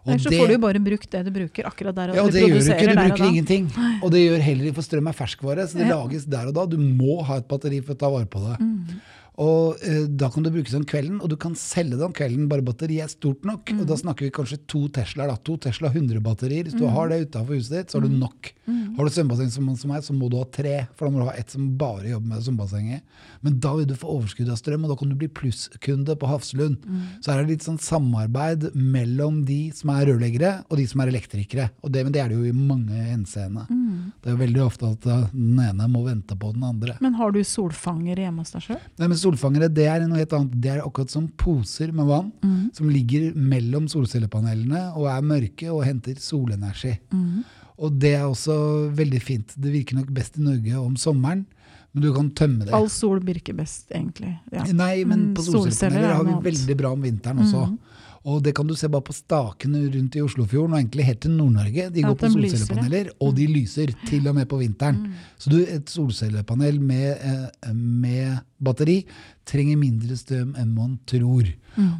Og 0.06 0.12
Ellers 0.14 0.22
så 0.26 0.30
får 0.30 0.46
du 0.46 0.54
jo 0.54 0.62
bare 0.62 0.80
brukt 0.82 1.10
det 1.10 1.20
du 1.26 1.30
bruker 1.34 1.66
akkurat 1.66 1.94
der 1.96 2.10
og 2.10 2.14
da. 2.14 2.18
ja, 2.20 2.22
og 2.22 2.30
du 2.30 2.36
det 2.36 2.42
gjør 2.46 2.60
du 2.62 2.70
ikke. 2.70 2.86
Du 2.86 2.98
bruker 3.00 3.24
ingenting. 3.26 3.64
Og 4.02 4.10
det 4.14 4.20
gjør 4.22 4.44
heller 4.44 4.68
ikke, 4.68 4.76
for 4.78 4.86
strøm 4.86 5.08
er 5.10 5.16
ferskvare, 5.18 5.66
så 5.66 5.78
det 5.80 5.88
Ja. 5.88 5.96
lages 5.98 6.26
der 6.30 6.46
og 6.50 6.54
da. 6.54 6.66
Du 6.66 6.76
må 6.78 7.22
ha 7.26 7.38
et 7.42 7.48
batteri 7.50 7.80
for 7.82 7.94
å 7.94 7.98
ta 7.98 8.10
vare 8.10 8.26
på 8.30 8.38
det. 8.44 8.58
Mm. 8.60 9.00
Og 9.38 9.76
eh, 9.84 10.06
da 10.08 10.30
kan 10.32 10.42
du 10.42 10.50
bruke 10.50 10.70
det 10.70 10.78
om 10.78 10.84
kvelden, 10.88 11.18
og 11.20 11.28
du 11.28 11.36
kan 11.36 11.52
selge 11.54 11.98
det 11.98 12.04
om 12.06 12.12
kvelden, 12.16 12.46
bare 12.48 12.64
batteriet 12.64 13.04
er 13.04 13.08
stort 13.12 13.44
nok. 13.44 13.68
Og 13.74 13.82
Mm. 13.82 13.86
da 13.86 13.94
snakker 14.00 14.24
vi 14.24 14.30
kanskje 14.30 14.58
to 14.66 14.88
Teslaer, 14.88 15.28
da. 15.28 15.36
To 15.36 15.56
Tesla 15.58 15.90
100-batterier. 15.90 16.64
Hvis 16.64 16.74
Mm. 16.74 16.80
du 16.80 16.86
har 16.88 17.08
det 17.08 17.18
utenfor 17.30 17.54
huset 17.54 17.70
ditt, 17.76 17.90
så 17.92 18.00
har 18.00 18.08
du 18.08 18.14
nok. 18.16 18.52
Har 18.96 19.04
du 19.04 19.10
svømmebasseng 19.12 19.50
som, 19.52 19.76
som 19.76 19.90
meg, 19.90 20.00
så 20.02 20.12
må 20.16 20.30
du 20.30 20.38
ha 20.38 20.44
tre, 20.44 20.88
for 20.96 21.06
da 21.06 21.12
må 21.12 21.20
du 21.20 21.26
ha 21.28 21.34
ett 21.36 21.50
som 21.50 21.76
bare 21.76 22.08
jobber 22.08 22.26
med 22.32 22.42
svømmebassenget. 22.42 23.02
Men 23.42 23.60
da 23.60 23.74
vil 23.76 23.86
du 23.86 23.94
få 23.94 24.08
overskudd 24.16 24.48
av 24.50 24.56
strøm, 24.56 24.84
og 24.84 24.88
da 24.90 24.96
kan 24.96 25.08
du 25.10 25.14
bli 25.14 25.28
plusskunde 25.28 26.16
på 26.16 26.26
Hafslund. 26.26 26.78
Mm. 26.86 27.02
Så 27.20 27.30
her 27.30 27.40
er 27.40 27.44
det 27.44 27.58
litt 27.58 27.66
sånn 27.68 27.78
samarbeid 27.78 28.72
mellom 28.74 29.44
de 29.44 29.70
som 29.76 29.90
er 29.90 30.06
rørleggere, 30.08 30.64
og 30.70 30.78
de 30.78 30.86
som 30.86 31.00
er 31.04 31.12
elektrikere. 31.12 31.68
Og 31.84 31.92
det, 31.92 32.02
men 32.06 32.12
det 32.16 32.22
er 32.24 32.28
det 32.32 32.38
jo 32.38 32.48
i 32.48 32.56
mange 32.56 32.96
henseende. 32.96 33.66
Mm. 33.68 34.12
Det 34.22 34.32
er 34.32 34.36
jo 34.36 34.42
veldig 34.46 34.64
ofte 34.64 34.90
at 34.92 35.00
den 35.34 35.60
ene 35.60 35.86
må 35.92 36.04
vente 36.06 36.34
på 36.38 36.52
den 36.56 36.64
andre. 36.64 36.96
Men 37.04 37.14
har 37.20 37.30
du 37.32 37.40
solfanger 37.44 38.16
hjemme 38.16 38.38
hos 38.38 38.50
deg 38.56 38.62
sjøl? 38.62 38.80
Solfangere 39.26 39.68
det 39.74 39.86
er 39.90 40.06
noe 40.06 40.18
helt 40.22 40.32
annet. 40.36 40.54
Det 40.62 40.70
er 40.76 40.82
akkurat 40.86 41.10
som 41.12 41.26
poser 41.36 41.92
med 41.92 42.06
vann 42.06 42.32
Mm. 42.42 42.70
som 42.74 42.88
ligger 42.88 43.32
mellom 43.34 43.86
solcellepanelene 43.88 44.96
og 44.96 45.06
er 45.10 45.22
mørke 45.22 45.70
og 45.72 45.84
henter 45.84 46.14
solenergi. 46.20 46.98
Mm. 47.12 47.44
Og 47.78 47.98
det 48.00 48.14
er 48.16 48.24
også 48.24 48.56
veldig 48.96 49.20
fint. 49.22 49.52
Det 49.58 49.72
virker 49.72 49.96
nok 49.98 50.12
best 50.16 50.38
i 50.38 50.42
Norge 50.42 50.78
om 50.80 50.94
sommeren, 50.96 51.44
men 51.92 52.02
du 52.02 52.12
kan 52.14 52.30
tømme 52.30 52.64
det. 52.64 52.72
All 52.72 52.88
sol 52.88 53.20
virker 53.20 53.54
best, 53.56 53.90
egentlig. 53.90 54.38
Ja. 54.52 54.64
Nei, 54.72 55.04
men 55.04 55.28
Mm, 55.30 55.34
på 55.34 55.42
solcellepaneler 55.44 56.08
er 56.10 56.14
har 56.14 56.24
vi 56.24 56.50
veldig 56.50 56.76
bra 56.76 56.92
om 56.92 57.02
vinteren 57.02 57.38
også. 57.44 57.66
Mm. 57.68 57.78
Og 58.26 58.40
det 58.42 58.56
kan 58.58 58.66
du 58.66 58.74
se 58.74 58.88
bare 58.90 59.06
på 59.06 59.14
stakene 59.14 59.84
rundt 59.94 60.16
i 60.18 60.22
Oslofjorden, 60.24 60.74
og 60.74 60.80
egentlig 60.80 61.04
helt 61.06 61.20
til 61.22 61.34
Nord-Norge. 61.36 61.84
De 61.94 62.02
går 62.02 62.16
på 62.18 62.30
solcellepaneler, 62.34 63.10
og 63.22 63.36
de 63.36 63.46
lyser 63.46 63.92
til 64.08 64.26
og 64.26 64.34
med 64.34 64.48
på 64.50 64.58
vinteren. 64.58 64.98
Så 65.38 65.52
du, 65.52 65.60
et 65.62 65.92
solcellepanel 65.92 66.80
med, 66.82 67.22
eh, 67.22 67.72
med 67.72 68.40
batteri 68.58 69.04
trenger 69.46 69.78
mindre 69.78 70.18
strøm 70.18 70.56
enn 70.58 70.74
man 70.74 70.98
tror. 71.06 71.46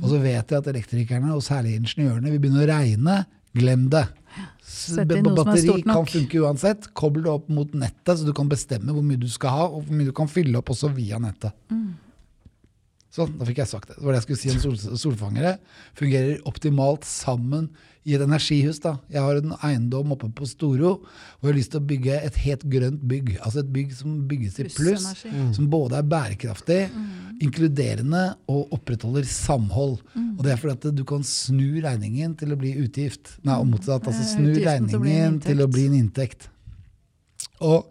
Og 0.02 0.08
så 0.10 0.18
vet 0.18 0.50
jeg 0.50 0.58
at 0.58 0.70
elektrikerne, 0.72 1.30
og 1.34 1.44
særlig 1.46 1.76
ingeniørene, 1.78 2.32
vil 2.34 2.42
begynne 2.42 2.64
å 2.64 2.70
regne. 2.72 3.18
Glem 3.56 3.86
det. 3.88 4.04
Er 4.98 5.06
Batteri 5.22 5.82
kan 5.86 6.04
funke 6.10 6.42
uansett. 6.42 6.90
Kobl 6.92 7.22
det 7.24 7.30
opp 7.32 7.46
mot 7.48 7.70
nettet, 7.72 8.18
så 8.18 8.26
du 8.26 8.34
kan 8.36 8.50
bestemme 8.50 8.92
hvor 8.92 9.04
mye 9.06 9.20
du 9.22 9.28
skal 9.32 9.54
ha, 9.54 9.68
og 9.70 9.86
hvor 9.86 9.94
mye 9.94 10.10
du 10.10 10.16
kan 10.16 10.28
fylle 10.28 10.58
opp 10.58 10.74
også 10.74 10.90
via 10.92 11.20
nettet. 11.22 11.54
Sånn, 13.16 13.32
da 13.40 13.46
fikk 13.48 13.62
jeg 13.62 13.70
sagt 13.70 13.88
det. 13.88 13.94
Det 13.96 14.04
var 14.04 14.12
det 14.12 14.18
jeg 14.20 14.26
skulle 14.26 14.40
si 14.42 14.50
om 14.52 14.62
sol 14.76 14.96
solfangere. 15.00 15.54
Fungerer 15.96 16.42
optimalt 16.50 17.06
sammen 17.08 17.70
i 18.06 18.12
et 18.14 18.22
energihus. 18.22 18.78
da. 18.84 18.98
Jeg 19.10 19.22
har 19.24 19.38
en 19.40 19.54
eiendom 19.66 20.12
oppe 20.14 20.28
på 20.36 20.46
Storo 20.46 20.90
hvor 21.00 21.48
jeg 21.48 21.54
har 21.54 21.56
lyst 21.56 21.72
til 21.72 21.80
å 21.80 21.86
bygge 21.88 22.18
et 22.28 22.36
helt 22.44 22.66
grønt 22.70 23.00
bygg. 23.08 23.32
Altså 23.40 23.62
et 23.64 23.72
bygg 23.72 23.94
som 23.96 24.18
bygges 24.28 24.58
i 24.60 24.66
pluss, 24.68 24.76
Plussenergi. 24.76 25.54
som 25.56 25.70
både 25.72 25.96
er 25.98 26.06
bærekraftig, 26.12 26.78
inkluderende 27.42 28.22
og 28.52 28.76
opprettholder 28.76 29.26
samhold. 29.28 29.98
Og 30.36 30.44
det 30.44 30.52
er 30.52 30.60
fordi 30.60 30.76
at 30.76 30.96
du 31.00 31.02
kan 31.08 31.24
snu 31.26 31.80
regningen 31.84 32.36
til 32.38 32.52
å 32.52 32.60
bli 32.60 32.76
utgift. 32.84 33.38
Nei, 33.48 33.56
og 33.58 33.66
motsatt. 33.72 34.06
Altså 34.06 34.22
Eh, 34.22 34.32
snu 34.36 34.52
utgiften 34.52 34.88
til 34.92 35.00
å 35.00 35.02
bli 35.02 35.16
en 35.16 35.40
regningen 35.40 35.40
til 35.48 35.64
å 35.64 35.70
bli 35.72 35.86
en 35.88 35.98
inntekt. 36.04 36.48
Og 37.64 37.88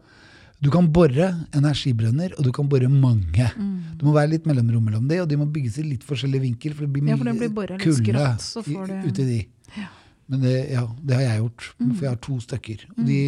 du 0.63 0.69
kan 0.71 0.87
bore 0.91 1.27
energibrønner, 1.53 2.33
og 2.37 2.45
du 2.47 2.51
kan 2.55 2.67
bore 2.71 2.87
mange. 2.89 3.49
Mm. 3.57 3.73
Det 3.99 4.05
må 4.07 4.13
være 4.15 4.31
litt 4.35 4.45
mellomrom 4.49 4.85
mellom 4.87 5.07
de, 5.09 5.19
og 5.21 5.27
de 5.29 5.37
må 5.37 5.45
bygges 5.51 5.77
i 5.81 5.83
litt 5.83 6.03
forskjellig 6.07 6.41
vinkel, 6.41 6.73
for 6.73 6.85
det 6.87 6.93
blir 6.95 7.03
mye 7.05 7.13
ja, 7.13 7.17
blir 7.39 7.51
kulde 7.83 8.23
i- 8.71 9.09
uti 9.09 9.25
de. 9.27 9.39
Ja. 9.77 9.89
Men 10.29 10.41
det, 10.41 10.55
ja, 10.71 10.85
det 11.03 11.15
har 11.19 11.21
jeg 11.27 11.41
gjort, 11.43 11.67
for 11.77 12.01
jeg 12.01 12.09
har 12.09 12.21
to 12.23 12.39
stykker. 12.41 12.85
Og 12.97 13.05
de, 13.05 13.19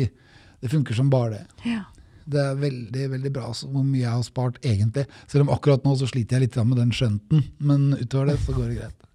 det 0.61 0.71
funker 0.71 0.97
som 0.97 1.09
bare 1.13 1.29
det. 1.35 1.43
Ja. 1.65 1.83
Det 2.27 2.39
er 2.43 2.55
veldig 2.59 3.03
veldig 3.13 3.29
bra 3.37 3.45
altså, 3.53 3.67
hvor 3.71 3.83
mye 3.87 4.01
jeg 4.01 4.11
har 4.11 4.23
spart, 4.25 4.57
egentlig. 4.65 5.05
Selv 5.31 5.45
om 5.45 5.51
akkurat 5.53 5.85
nå 5.85 5.93
så 5.95 6.07
sliter 6.09 6.39
jeg 6.39 6.47
litt 6.49 6.57
med 6.65 6.77
den 6.81 6.91
skjønten, 6.91 7.43
men 7.59 7.93
utover 8.01 8.33
det 8.33 8.39
så 8.43 8.55
går 8.57 8.67
det 8.73 8.79
greit. 8.81 9.06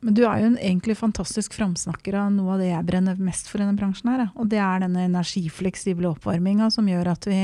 Men 0.00 0.16
du 0.16 0.22
er 0.24 0.40
jo 0.40 0.48
en 0.48 0.58
egentlig 0.58 0.96
fantastisk 0.96 1.54
framsnakker 1.58 2.16
av 2.16 2.30
noe 2.32 2.54
av 2.54 2.62
det 2.62 2.70
jeg 2.70 2.86
brenner 2.88 3.18
mest 3.20 3.50
for 3.50 3.60
i 3.60 3.66
denne 3.66 3.76
bransjen. 3.76 4.08
her. 4.08 4.30
Og 4.34 4.48
det 4.48 4.60
er 4.64 4.80
denne 4.80 5.04
energifleksible 5.10 6.08
oppvarminga 6.08 6.70
som 6.72 6.88
gjør 6.88 7.12
at 7.12 7.28
vi 7.28 7.40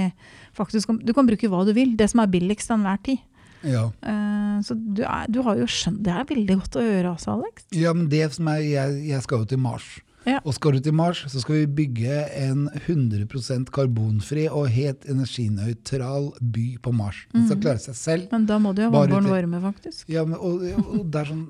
faktisk 0.57 0.89
kan, 0.89 1.01
Du 1.05 1.13
kan 1.13 1.29
bruke 1.29 1.51
hva 1.53 1.65
du 1.69 1.75
vil. 1.77 1.97
Det 1.97 2.09
som 2.11 2.25
er 2.25 2.33
billigst 2.33 2.71
til 2.71 2.79
enhver 2.79 3.03
tid. 3.05 3.21
Ja. 3.67 3.91
Eh, 4.01 4.57
så 4.65 4.75
du, 4.75 5.03
er, 5.05 5.29
du 5.33 5.41
har 5.43 5.57
jo 5.59 5.65
skjønt 5.67 6.03
Det 6.05 6.13
er 6.13 6.27
veldig 6.29 6.57
godt 6.61 6.77
å 6.79 6.85
gjøre 6.85 7.13
altså, 7.17 7.37
Alex. 7.37 7.69
Ja, 7.75 7.93
men 7.97 8.09
det 8.13 8.25
som 8.37 8.49
er, 8.53 8.63
jeg, 8.65 9.01
jeg 9.11 9.25
skal 9.27 9.43
jo 9.43 9.51
til 9.53 9.61
Mars. 9.61 9.89
Ja. 10.27 10.41
Og 10.43 10.57
skal 10.57 10.75
du 10.75 10.83
til 10.83 10.95
Mars, 10.97 11.21
så 11.31 11.41
skal 11.43 11.61
vi 11.61 11.67
bygge 11.85 12.23
en 12.35 12.67
100% 12.81 13.71
karbonfri 13.75 14.49
og 14.51 14.67
helt 14.75 15.07
energinøytral 15.11 16.33
by 16.43 16.65
på 16.83 16.93
Mars. 16.97 17.23
Den 17.35 17.47
skal 17.47 17.61
klare 17.63 17.83
seg 17.85 17.99
selv. 17.99 18.27
Men 18.35 18.49
da 18.49 18.59
må 18.63 18.75
du 18.75 18.83
jo 18.83 18.91
ha 18.91 18.97
vannbåren 18.97 19.31
varme, 19.31 19.63
faktisk. 19.69 20.09
Ja, 20.11 20.27
men, 20.27 20.35
og, 20.41 20.67
og 20.83 21.07
det 21.07 21.23
er 21.23 21.31
sånn, 21.31 21.47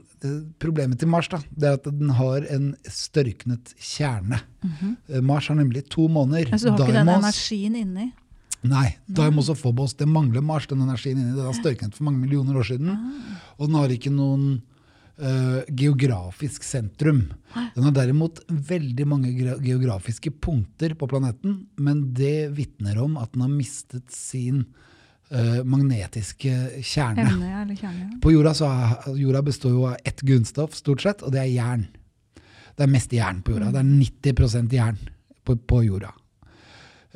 Problemet 0.59 0.99
til 0.99 1.11
Mars 1.13 1.29
da, 1.31 1.39
det 1.53 1.69
er 1.69 1.75
at 1.77 1.89
den 1.93 2.09
har 2.17 2.47
en 2.51 2.71
størknet 2.91 3.75
kjerne. 3.77 4.41
Eh, 4.65 5.21
Mars 5.23 5.51
har 5.53 5.59
nemlig 5.59 5.85
to 5.93 6.09
måneder. 6.11 6.49
Men 6.51 6.63
så 6.63 6.73
du 6.73 6.83
har 6.83 6.89
ikke 6.89 6.97
den 6.97 7.13
energien 7.13 7.77
inni. 7.79 8.07
Nei, 8.67 8.97
Deimos 9.07 9.51
og 9.53 9.59
Phobos, 9.61 9.95
det 9.95 10.09
mangler 10.11 10.43
Mars, 10.43 10.67
den 10.67 10.83
energien 10.83 11.21
inni. 11.21 11.37
Den 11.37 11.47
har 11.47 11.57
størknet 11.57 11.95
for 11.95 12.09
mange 12.09 12.23
millioner 12.25 12.57
år 12.59 12.67
siden. 12.73 12.91
Ah. 12.91 13.53
Og 13.59 13.69
den 13.69 13.79
har 13.79 13.93
ikke 13.93 14.13
noen 14.15 14.49
eh, 15.19 15.63
geografisk 15.69 16.65
sentrum. 16.65 17.35
Den 17.75 17.85
har 17.85 17.95
derimot 17.97 18.41
veldig 18.49 19.07
mange 19.09 19.33
geografiske 19.65 20.31
punkter 20.31 20.95
på 20.95 21.09
planeten, 21.09 21.67
men 21.77 22.03
det 22.15 22.51
vitner 22.57 22.99
om 23.03 23.17
at 23.21 23.33
den 23.33 23.47
har 23.47 23.53
mistet 23.53 24.13
sin 24.13 24.65
uh, 25.33 25.63
magnetiske 25.65 26.83
kjerne. 26.85 27.25
Emne, 27.25 27.77
kjerne. 27.79 28.21
På 28.23 28.33
jorda, 28.35 28.55
så 28.55 28.71
jorda 29.17 29.43
består 29.47 29.73
jo 29.73 29.87
av 29.89 29.97
ett 30.05 30.21
grunnstoff, 30.21 30.77
stort 30.77 31.05
sett, 31.05 31.25
og 31.25 31.33
det 31.35 31.43
er 31.45 31.53
jern. 31.55 31.87
Det 32.77 32.85
er 32.85 32.93
mest 32.93 33.13
jern 33.17 33.41
på 33.43 33.57
jorda. 33.57 33.73
Det 33.73 33.83
er 33.83 33.93
90% 34.37 34.77
jern 34.77 35.01
på, 35.45 35.57
på 35.57 35.83
jorda. 35.87 36.13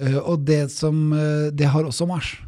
Uh, 0.01 0.21
og 0.25 0.47
det, 0.49 0.71
som, 0.73 1.11
det 1.53 1.69
har 1.75 1.85
også 1.85 2.09
Mars. 2.09 2.39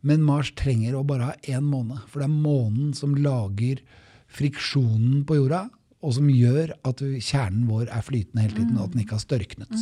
Men 0.00 0.24
Mars 0.24 0.50
trenger 0.56 0.96
å 0.96 1.04
bare 1.06 1.30
ha 1.30 1.34
én 1.44 1.66
måned, 1.68 2.00
for 2.08 2.22
det 2.22 2.30
er 2.30 2.36
månen 2.48 2.94
som 2.96 3.14
lager 3.14 3.82
friksjonen 4.30 5.22
på 5.28 5.38
jorda, 5.40 5.66
og 6.00 6.16
som 6.16 6.30
gjør 6.32 6.72
at 6.88 7.02
kjernen 7.20 7.66
vår 7.68 7.90
er 7.92 8.04
flytende 8.06 8.46
hele 8.46 8.56
tiden, 8.56 8.76
og 8.78 8.86
at 8.88 8.94
den 8.94 9.02
ikke 9.04 9.18
har 9.18 9.24
størknet. 9.24 9.74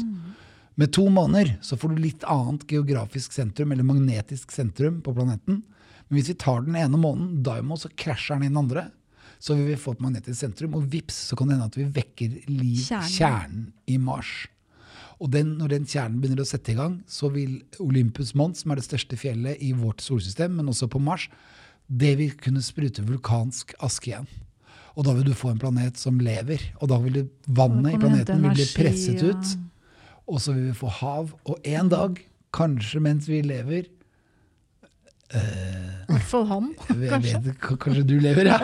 Med 0.78 0.92
to 0.94 1.08
måneder 1.10 1.56
så 1.64 1.78
får 1.78 1.94
du 1.94 2.02
litt 2.02 2.26
annet 2.26 2.66
geografisk 2.70 3.34
sentrum, 3.34 3.72
eller 3.74 3.86
magnetisk 3.86 4.52
sentrum 4.54 5.00
på 5.04 5.14
planeten. 5.14 5.62
Men 6.08 6.18
hvis 6.18 6.30
vi 6.32 6.38
tar 6.40 6.62
den 6.66 6.78
ene 6.78 6.98
måneden, 6.98 7.42
Daimo, 7.46 7.78
så 7.78 7.90
krasjer 7.98 8.38
den 8.38 8.48
i 8.48 8.52
den 8.52 8.60
andre. 8.60 8.88
Så 9.38 9.54
vil 9.54 9.68
vi 9.70 9.78
få 9.78 9.94
et 9.94 10.02
magnetisk 10.02 10.38
sentrum, 10.40 10.74
og 10.78 10.86
vips, 10.90 11.18
så 11.30 11.38
kan 11.38 11.50
det 11.50 11.58
hende 11.58 11.68
at 11.70 11.78
vi 11.78 11.88
vekker 11.98 12.38
liv, 12.50 12.80
Kjernen. 12.82 13.12
kjernen 13.14 13.66
i 13.86 13.98
Mars. 14.02 14.32
Og 15.18 15.30
den, 15.34 15.56
når 15.58 15.74
den 15.74 15.86
kjernen 15.86 16.18
begynner 16.22 16.44
å 16.44 16.48
sette 16.48 16.72
i 16.72 16.78
gang, 16.78 17.00
så 17.10 17.30
vil 17.34 17.60
Olympus 17.82 18.36
Mons, 18.38 18.62
som 18.62 18.70
er 18.72 18.78
det 18.78 18.86
største 18.86 19.18
fjellet 19.18 19.62
i 19.62 19.72
vårt 19.74 20.02
solsystem, 20.02 20.54
men 20.58 20.70
også 20.70 20.86
på 20.90 21.02
Mars, 21.02 21.26
det 21.88 22.14
vil 22.20 22.34
kunne 22.36 22.62
sprute 22.64 23.02
vulkansk 23.06 23.74
aske 23.84 24.12
igjen. 24.12 24.28
Og 24.98 25.06
da 25.06 25.14
vil 25.14 25.28
du 25.30 25.34
få 25.36 25.52
en 25.52 25.60
planet 25.62 25.96
som 26.00 26.18
lever. 26.20 26.62
Og 26.82 26.90
da 26.90 26.98
vil 27.00 27.28
vannet 27.46 27.94
i 27.94 28.00
planeten 28.02 28.42
vil 28.44 28.56
bli 28.56 28.66
presset 28.76 29.22
ut. 29.22 29.52
Og 30.28 30.40
så 30.42 30.52
vil 30.56 30.70
vi 30.72 30.74
få 30.76 30.90
hav. 31.00 31.30
Og 31.48 31.62
en 31.64 31.88
dag, 31.92 32.18
kanskje 32.56 33.00
mens 33.04 33.28
vi 33.30 33.42
lever 33.46 33.86
I 35.28 35.40
hvert 36.08 36.24
fall 36.30 36.46
han, 36.48 36.68
kanskje. 36.88 37.40
vet, 37.44 37.48
kanskje 37.60 38.02
du 38.08 38.14
lever, 38.24 38.48
ja. 38.48 38.58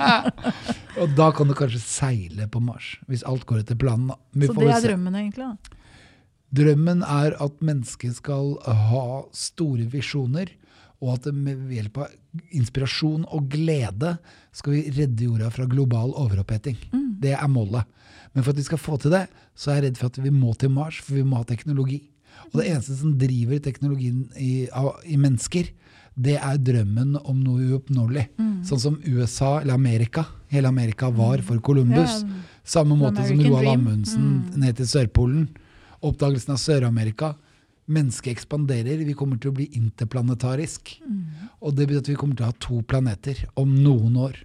og 1.00 1.12
da 1.14 1.28
kan 1.30 1.46
du 1.46 1.54
kanskje 1.54 1.78
seile 1.84 2.48
på 2.50 2.58
Mars, 2.62 2.96
hvis 3.06 3.22
alt 3.22 3.46
går 3.46 3.62
etter 3.62 3.78
planen. 3.78 4.10
Vi 4.34 4.48
Så 4.50 4.56
det 4.58 4.72
er 4.74 4.88
drømmen, 4.88 5.14
egentlig. 5.22 5.46
da. 5.46 5.76
Drømmen 6.58 7.04
er 7.06 7.36
at 7.44 7.62
mennesket 7.62 8.18
skal 8.18 8.56
ha 8.64 9.04
store 9.36 9.86
visjoner, 9.92 10.50
og 10.98 11.14
at 11.14 11.28
med 11.34 11.70
hjelp 11.70 12.00
av 12.02 12.14
inspirasjon 12.58 13.24
og 13.30 13.46
glede 13.52 14.16
skal 14.56 14.74
vi 14.74 14.94
redde 14.96 15.28
jorda 15.28 15.50
fra 15.54 15.66
global 15.70 16.14
overoppheting. 16.18 16.78
Mm. 16.90 17.08
Det 17.22 17.34
er 17.36 17.50
målet. 17.50 17.86
Men 18.34 18.44
for 18.44 18.52
at 18.52 18.60
vi 18.60 18.66
skal 18.66 18.80
få 18.82 18.98
til 19.00 19.14
det, 19.14 19.26
så 19.54 19.70
er 19.70 19.78
jeg 19.78 19.88
redd 19.88 20.00
for 20.00 20.10
at 20.10 20.18
vi 20.22 20.32
må 20.34 20.54
til 20.58 20.72
Mars, 20.74 20.98
for 21.02 21.18
vi 21.18 21.26
må 21.26 21.40
ha 21.40 21.46
teknologi. 21.46 22.02
Og 22.50 22.60
det 22.60 22.68
eneste 22.70 22.96
som 22.98 23.14
driver 23.18 23.62
teknologien 23.62 24.26
i, 24.38 24.68
i 25.06 25.18
mennesker, 25.20 25.70
det 26.18 26.34
er 26.34 26.58
drømmen 26.66 27.14
om 27.20 27.38
noe 27.44 27.70
uoppnåelig. 27.70 28.26
Mm. 28.38 28.52
Sånn 28.66 28.82
som 28.82 29.00
USA, 29.06 29.60
eller 29.62 29.78
Amerika, 29.78 30.26
hele 30.50 30.70
Amerika 30.70 31.12
var 31.14 31.42
for 31.46 31.62
Columbus. 31.62 32.22
Ja, 32.24 32.44
Samme 32.68 32.98
måte 33.00 33.22
som 33.24 33.38
Roald 33.40 33.70
Amundsen 33.70 34.24
Amundsen 34.24 34.60
ned 34.60 34.76
til 34.76 34.88
Sørpolen. 34.90 35.46
Oppdagelsen 36.04 36.52
av 36.52 36.58
Sør-Amerika. 36.60 37.32
Mennesket 37.88 38.34
ekspanderer. 38.34 39.00
Vi 39.08 39.14
kommer 39.16 39.38
til 39.40 39.48
å 39.50 39.56
bli 39.56 39.64
interplanetarisk. 39.78 40.90
Og 41.64 41.74
det 41.76 41.86
betyr 41.88 42.02
at 42.02 42.10
vi 42.10 42.16
kommer 42.20 42.36
til 42.36 42.44
å 42.44 42.50
ha 42.50 42.56
to 42.60 42.82
planeter 42.84 43.40
om 43.56 43.70
noen 43.82 44.18
år. 44.20 44.36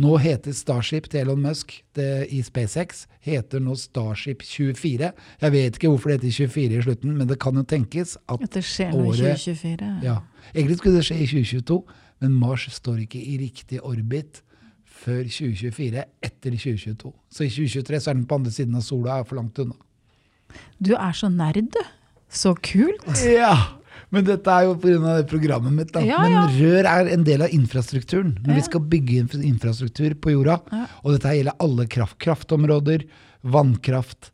Nå 0.00 0.16
heter 0.20 0.52
Starship 0.52 1.08
til 1.08 1.22
Elon 1.22 1.40
Musk 1.42 1.72
det, 1.96 2.28
i 2.28 2.42
SpaceX 2.44 3.06
heter 3.24 3.60
nå 3.64 3.74
Starship 3.80 4.44
24. 4.44 5.10
Jeg 5.40 5.52
vet 5.52 5.78
ikke 5.80 5.88
hvorfor 5.92 6.12
det 6.12 6.20
heter 6.20 6.36
24 6.50 6.76
i 6.78 6.84
slutten, 6.84 7.16
men 7.16 7.28
det 7.28 7.38
kan 7.40 7.56
jo 7.56 7.64
tenkes 7.64 8.16
at 8.28 8.44
At 8.44 8.54
det 8.54 8.64
skjer 8.68 8.92
noe 8.92 9.14
i 9.14 9.18
2024. 9.18 9.90
ja. 10.04 10.20
Egentlig 10.54 10.78
skulle 10.80 11.00
det 11.00 11.04
skje 11.08 11.18
i 11.20 11.26
2022, 11.28 11.80
men 12.20 12.32
Mars 12.40 12.68
står 12.74 13.02
ikke 13.04 13.20
i 13.20 13.36
riktig 13.40 13.80
orbit 13.84 14.42
før 15.00 15.22
2024, 15.24 16.04
etter 16.22 16.56
2022. 16.56 17.12
Så 17.32 17.44
i 17.46 17.52
2023 17.52 18.00
så 18.00 18.10
er 18.10 18.18
den 18.18 18.26
på 18.28 18.36
andre 18.40 18.52
siden 18.52 18.76
av 18.76 18.84
sola, 18.84 19.18
er 19.20 19.28
for 19.28 19.40
langt 19.40 19.58
unna. 19.62 19.76
Du 20.82 20.94
er 20.96 21.12
så 21.16 21.30
nerd, 21.32 21.70
du. 21.72 21.80
Så 22.30 22.54
kult. 22.62 23.06
Ja, 23.26 23.54
men 24.10 24.26
dette 24.26 24.50
er 24.50 24.66
jo 24.68 24.74
pga. 24.78 25.16
programmet 25.30 25.74
mitt. 25.74 25.92
Da. 25.94 26.02
Ja, 26.06 26.20
men 26.22 26.34
ja. 26.34 26.44
rør 26.58 26.88
er 26.90 27.10
en 27.14 27.24
del 27.26 27.42
av 27.46 27.54
infrastrukturen. 27.54 28.36
Når 28.42 28.52
Ja. 28.54 28.58
vi 28.58 28.66
skal 28.66 28.80
bygge 28.92 29.24
infrastruktur 29.46 30.14
på 30.14 30.34
jorda, 30.34 30.60
og 31.04 31.12
dette 31.14 31.34
gjelder 31.36 31.58
alle 31.60 31.86
kraft, 31.86 32.18
kraftområder, 32.18 33.04
vannkraft, 33.42 34.30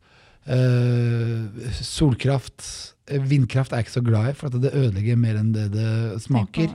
øh, 0.47 1.47
solkraft 1.71 2.93
eh, 3.07 3.19
Vindkraft 3.21 3.71
er 3.71 3.77
jeg 3.81 3.87
ikke 3.87 3.99
så 3.99 4.05
glad 4.05 4.29
i, 4.29 4.33
for 4.33 4.47
at 4.47 4.61
det 4.61 4.73
ødelegger 4.73 5.17
mer 5.19 5.37
enn 5.39 5.53
det 5.53 5.71
det 5.71 6.21
smaker. 6.21 6.73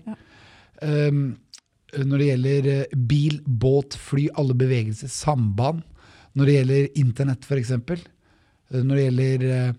Um, 0.83 1.37
når 1.93 2.19
det 2.19 2.27
gjelder 2.31 2.69
eh, 2.73 2.97
bil, 2.97 3.41
båt, 3.47 3.95
fly, 4.01 4.29
alle 4.41 4.55
bevegelser, 4.57 5.09
samband. 5.13 5.83
Når 6.35 6.47
det 6.49 6.55
gjelder 6.57 7.01
internett, 7.03 7.45
f.eks. 7.45 7.73
Når 8.73 8.95
det 8.97 9.05
gjelder 9.05 9.75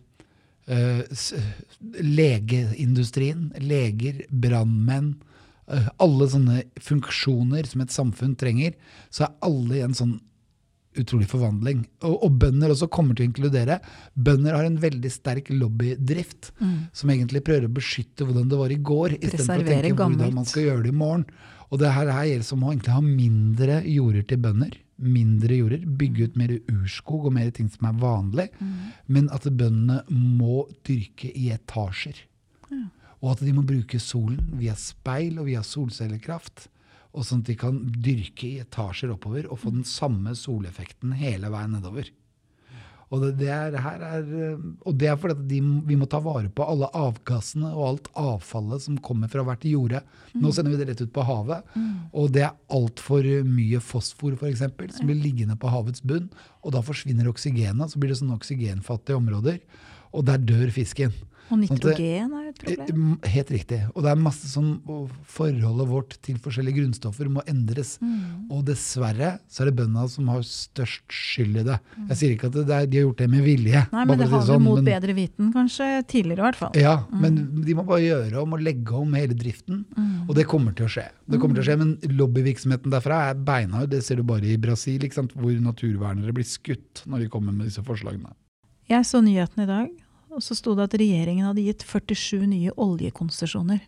legeindustrien, 1.99 3.51
leger, 3.59 4.25
brannmenn. 4.29 5.15
eh, 5.67 5.87
alle 5.97 6.27
sånne 6.27 6.63
funksjoner 6.83 7.65
som 7.67 7.81
et 7.81 7.91
samfunn 7.91 8.35
trenger, 8.35 8.73
så 9.09 9.25
er 9.25 9.35
alle 9.47 9.77
i 9.77 9.83
en 9.85 9.93
sånn 9.95 10.19
utrolig 10.99 11.25
forvandling. 11.25 11.85
Og, 12.03 12.17
og 12.27 12.35
bønder 12.37 12.73
også 12.73 12.89
kommer 12.93 13.15
til 13.15 13.25
å 13.25 13.29
inkludere. 13.31 13.79
Bønder 14.13 14.53
har 14.53 14.67
en 14.67 14.77
veldig 14.77 15.09
sterk 15.09 15.49
lobbydrift 15.49 16.51
som 16.93 17.09
egentlig 17.09 17.41
prøver 17.47 17.65
å 17.65 17.73
beskytte 17.73 18.27
hvordan 18.27 18.51
det 18.51 18.59
var 18.59 18.69
i 18.69 18.77
går, 18.77 19.15
istedenfor 19.17 19.63
å 19.63 19.67
tenke 19.71 19.95
gammelt. 19.97 20.19
hvordan 20.19 20.35
man 20.35 20.45
skal 20.45 20.67
gjøre 20.67 20.83
det 20.83 20.93
i 20.93 20.99
morgen. 20.99 21.25
Og 21.71 21.79
det 21.81 21.89
her, 21.95 22.11
her 22.13 22.27
gjelder 22.29 22.45
som 22.45 22.63
å 22.63 22.69
egentlig 22.69 22.93
ha 22.93 23.01
mindre 23.01 23.79
jorder 23.89 24.27
til 24.29 24.43
bønder. 24.43 24.75
Mindre 25.03 25.59
jorder, 25.59 25.85
Bygge 25.85 26.29
ut 26.29 26.37
mer 26.39 26.53
urskog 26.71 27.27
og 27.29 27.35
mer 27.35 27.51
ting 27.55 27.69
som 27.71 27.89
er 27.89 27.99
vanlig. 28.01 28.49
Men 29.07 29.29
at 29.35 29.47
bøndene 29.49 30.03
må 30.09 30.67
dyrke 30.87 31.31
i 31.31 31.49
etasjer. 31.55 32.23
Og 33.23 33.31
at 33.31 33.43
de 33.45 33.53
må 33.55 33.63
bruke 33.67 33.99
solen 34.03 34.55
via 34.59 34.75
speil 34.79 35.39
og 35.39 35.47
via 35.51 35.63
solcellekraft. 35.63 36.67
Og 37.13 37.27
sånn 37.27 37.43
at 37.43 37.51
de 37.51 37.55
kan 37.59 37.77
dyrke 37.93 38.47
i 38.49 38.59
etasjer 38.63 39.13
oppover 39.13 39.47
og 39.47 39.61
få 39.61 39.71
den 39.75 39.85
samme 39.87 40.33
soleffekten 40.35 41.13
hele 41.19 41.51
veien 41.53 41.75
nedover. 41.77 42.09
Og 43.13 43.21
det, 43.21 43.31
det, 43.43 43.49
er, 43.53 43.75
er, 43.77 44.23
eh, 44.25 44.61
og 44.89 44.95
det 44.97 45.09
er 45.11 45.17
fordi 45.21 45.45
de, 45.51 45.59
vi 45.85 45.97
må 45.99 46.07
ta 46.09 46.17
vare 46.23 46.49
på 46.49 46.65
alle 46.65 46.89
avgassene 46.97 47.69
og 47.69 47.83
alt 47.85 48.07
avfallet 48.17 48.85
som 48.87 48.97
kommer 49.05 49.29
fra 49.29 49.43
hvert 49.45 49.67
jorde. 49.69 50.01
Nå 50.33 50.49
sender 50.55 50.73
vi 50.73 50.79
det 50.81 50.87
rett 50.89 51.03
ut 51.05 51.13
på 51.13 51.25
havet, 51.27 51.75
og 52.09 52.31
det 52.33 52.47
er 52.47 52.55
altfor 52.73 53.27
mye 53.45 53.81
fosfor 53.83 54.33
for 54.39 54.49
eksempel, 54.49 54.89
som 54.95 55.09
blir 55.09 55.21
liggende 55.21 55.59
på 55.61 55.69
havets 55.69 56.01
bunn. 56.01 56.31
Og 56.65 56.73
da 56.73 56.81
forsvinner 56.85 57.29
oksygenet, 57.29 57.93
så 57.93 58.01
blir 58.01 58.13
det 58.13 58.17
sånne 58.23 58.39
oksygenfattige 58.39 59.19
områder. 59.19 59.61
Og 60.13 60.25
der 60.25 60.41
dør 60.41 60.73
fisken. 60.73 61.13
Og 61.51 61.59
Sånn 61.59 61.61
nitrogen 61.75 62.33
er 62.33 62.45
et 62.49 62.57
problem. 62.63 63.19
Eh, 63.23 63.29
Helt 63.33 63.49
riktig. 63.51 63.79
Og 63.95 64.03
det 64.03 64.11
er 64.13 64.15
masse 64.15 64.47
sånn 64.47 64.79
Forholdet 65.27 65.87
vårt 65.89 66.15
til 66.25 66.37
forskjellige 66.41 66.77
grunnstoffer 66.79 67.27
må 67.29 67.43
endres. 67.49 67.97
Mm. 68.01 68.47
Og 68.53 68.63
dessverre 68.65 69.39
så 69.51 69.63
er 69.63 69.69
det 69.69 69.75
bøndene 69.81 70.07
som 70.09 70.27
har 70.31 70.41
størst 70.47 71.03
skyld 71.13 71.59
i 71.61 71.65
det. 71.67 71.77
Jeg 72.09 72.17
sier 72.19 72.33
ikke 72.35 72.49
at 72.49 72.57
det 72.57 72.63
er, 72.77 72.87
de 72.87 72.97
har 73.01 73.07
gjort 73.07 73.17
det 73.23 73.29
med 73.29 73.43
vilje. 73.45 73.83
Mm. 73.83 73.93
Nei, 73.97 74.05
men 74.09 74.17
det 74.23 74.29
har 74.31 74.45
sånn, 74.47 74.63
mot 74.63 74.79
men- 74.81 74.85
bedre 74.89 75.13
viten 75.17 75.51
kanskje 75.53 75.89
tidligere 76.07 76.39
i 76.39 76.47
hvert 76.47 76.55
fall. 76.61 76.71
Ja, 76.79 76.95
Mm. 77.11 77.21
men 77.21 77.61
de 77.65 77.73
må 77.75 77.85
bare 77.85 78.01
gjøre 78.01 78.41
om 78.41 78.53
og 78.53 78.59
legge 78.61 78.91
om 78.93 79.13
hele 79.13 79.33
driften. 79.35 79.85
Og 80.27 80.35
det 80.35 80.47
kommer 80.47 80.73
til 80.75 80.85
å 80.85 80.89
skje. 80.89 81.09
Det 81.29 81.39
kommer 81.39 81.55
til 81.55 81.63
å 81.63 81.67
skje, 81.67 81.77
Men 81.83 81.97
lobbyvirksomheten 81.97 82.89
derfra 82.91 83.29
er 83.31 83.35
beinhard. 83.35 83.89
Det 83.89 84.03
ser 84.03 84.15
du 84.15 84.23
bare 84.23 84.43
i 84.45 84.55
Brasil, 84.57 84.99
hvor 84.99 85.51
naturvernere 85.59 86.31
blir 86.33 86.45
skutt 86.45 87.03
når 87.05 87.19
de 87.25 87.27
kommer 87.29 87.51
med 87.53 87.67
disse 87.67 87.83
forslagene. 87.83 88.31
Jeg 88.89 89.03
så 89.05 89.21
nyheten 89.23 89.63
i 89.63 89.65
dag, 89.65 89.89
og 90.35 90.43
så 90.43 90.57
sto 90.57 90.73
det 90.77 90.87
at 90.87 90.97
regjeringen 90.99 91.45
hadde 91.47 91.65
gitt 91.65 91.85
47 91.85 92.47
nye 92.47 92.73
oljekonsesjoner. 92.81 93.83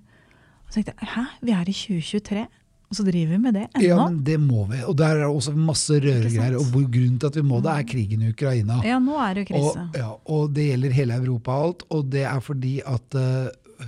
Og 0.66 0.70
så 0.70 0.80
tenkte 0.80 0.96
jeg 0.96 1.12
hæ, 1.16 1.26
vi 1.46 1.56
er 1.56 1.70
i 1.70 1.76
2023, 1.76 2.46
og 2.86 2.98
så 3.00 3.06
driver 3.08 3.34
vi 3.34 3.40
med 3.42 3.56
det 3.58 3.66
ennå? 3.66 3.86
Ja, 3.86 3.98
men 4.04 4.20
det 4.26 4.38
må 4.42 4.66
vi. 4.70 4.80
Og 4.86 4.98
der 4.98 5.16
er 5.16 5.24
det 5.24 5.30
også 5.30 5.56
masse 5.58 5.98
røregreier. 5.98 6.54
Mm. 6.54 6.62
Og 6.62 6.90
grunnen 6.94 7.20
til 7.20 7.32
at 7.32 7.40
vi 7.40 7.46
må 7.50 7.60
det, 7.66 7.74
er 7.74 7.88
krigen 7.90 8.22
i 8.22 8.30
Ukraina. 8.30 8.80
Ja, 8.86 9.00
nå 9.02 9.18
er 9.24 9.36
det 9.36 9.46
jo 9.46 9.52
krise. 9.54 9.86
Og, 9.88 10.00
ja, 10.00 10.10
og 10.36 10.54
det 10.56 10.68
gjelder 10.70 10.98
hele 11.00 11.20
Europa 11.24 11.56
og 11.56 11.68
alt. 11.68 11.86
Og 11.98 12.12
det 12.14 12.26
er 12.30 12.44
fordi 12.46 12.76
at 12.86 13.18
uh, 13.18 13.86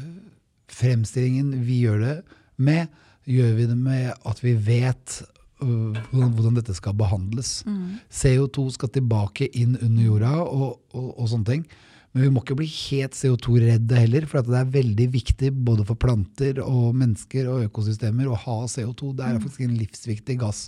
fremstillingen 0.74 1.54
vi 1.68 1.82
gjør 1.86 2.04
det 2.04 2.16
med, 2.58 2.94
gjør 3.30 3.58
vi 3.60 3.68
det 3.70 3.78
med 3.78 4.14
at 4.26 4.44
vi 4.44 4.56
vet 4.66 5.22
hvordan, 5.60 6.34
hvordan 6.34 6.58
dette 6.60 6.74
skal 6.78 6.94
behandles. 6.98 7.62
Mm. 7.66 8.00
CO2 8.14 8.70
skal 8.76 8.92
tilbake 8.94 9.50
inn 9.58 9.78
under 9.82 10.04
jorda 10.04 10.34
og, 10.44 10.80
og, 10.94 11.08
og 11.18 11.30
sånne 11.32 11.50
ting. 11.50 11.68
Men 12.18 12.24
vi 12.26 12.34
må 12.34 12.42
ikke 12.42 12.56
bli 12.58 12.66
helt 12.66 13.14
CO2-redde 13.14 14.00
heller, 14.02 14.24
for 14.26 14.40
at 14.40 14.48
det 14.50 14.56
er 14.58 14.70
veldig 14.74 15.06
viktig 15.14 15.52
både 15.68 15.84
for 15.86 16.00
planter 16.02 16.58
og 16.64 16.96
mennesker 16.98 17.46
og 17.54 17.68
økosystemer 17.68 18.26
å 18.26 18.40
ha 18.42 18.56
CO2. 18.66 19.12
Det 19.20 19.28
er 19.28 19.38
faktisk 19.44 19.68
en 19.68 19.76
livsviktig 19.78 20.38
gass. 20.42 20.64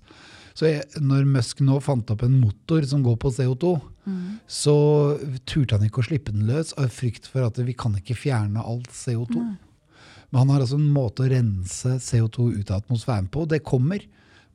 Så 0.53 0.67
jeg, 0.69 0.83
når 1.01 1.25
Musk 1.25 1.63
nå 1.65 1.79
fant 1.81 2.13
opp 2.13 2.21
en 2.27 2.35
motor 2.37 2.85
som 2.85 3.01
går 3.01 3.17
på 3.23 3.31
CO2, 3.33 3.71
så 4.45 4.75
turte 5.49 5.79
han 5.79 5.87
ikke 5.89 6.03
å 6.03 6.05
slippe 6.11 6.35
den 6.35 6.45
løs 6.51 6.75
av 6.77 6.93
frykt 6.93 7.25
for 7.33 7.47
at 7.47 7.57
vi 7.65 7.73
kan 7.73 7.97
ikke 7.97 8.19
fjerne 8.27 8.61
alt 8.61 8.93
CO2. 8.93 9.41
Men 10.29 10.41
han 10.43 10.53
har 10.53 10.61
altså 10.61 10.77
en 10.77 10.93
måte 10.93 11.25
å 11.25 11.31
rense 11.33 11.97
CO2 11.97 12.51
ut 12.59 12.69
av 12.69 12.83
atmosfæren 12.83 13.33
på. 13.33 13.49
Det 13.49 13.63
kommer. 13.65 14.05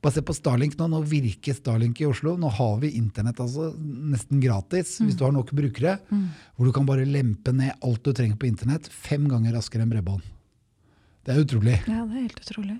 Bare 0.05 0.13
se 0.13 0.21
på 0.21 0.35
Starlink 0.37 0.75
nå. 0.77 0.85
Nå 0.91 0.99
virker 1.09 1.55
Starlink 1.57 1.97
i 2.03 2.05
Oslo. 2.05 2.35
Nå 2.37 2.51
har 2.53 2.75
vi 2.83 2.91
internett 2.99 3.39
altså 3.41 3.71
nesten 3.81 4.37
gratis 4.43 4.99
hvis 5.01 5.17
du 5.17 5.23
har 5.25 5.33
nok 5.33 5.49
brukere. 5.57 5.95
Hvor 6.53 6.69
du 6.69 6.73
kan 6.75 6.85
bare 6.85 7.07
lempe 7.09 7.49
ned 7.55 7.73
alt 7.81 8.03
du 8.05 8.11
trenger 8.13 8.37
på 8.37 8.45
internett 8.45 8.85
fem 8.93 9.25
ganger 9.31 9.57
raskere 9.57 9.81
enn 9.81 9.89
bredbånd. 9.89 10.21
Det 11.25 11.33
er 11.33 11.41
utrolig. 11.41 11.79
Ja, 11.89 12.03
det 12.05 12.19
er 12.19 12.27
helt 12.27 12.43
utrolig. 12.43 12.77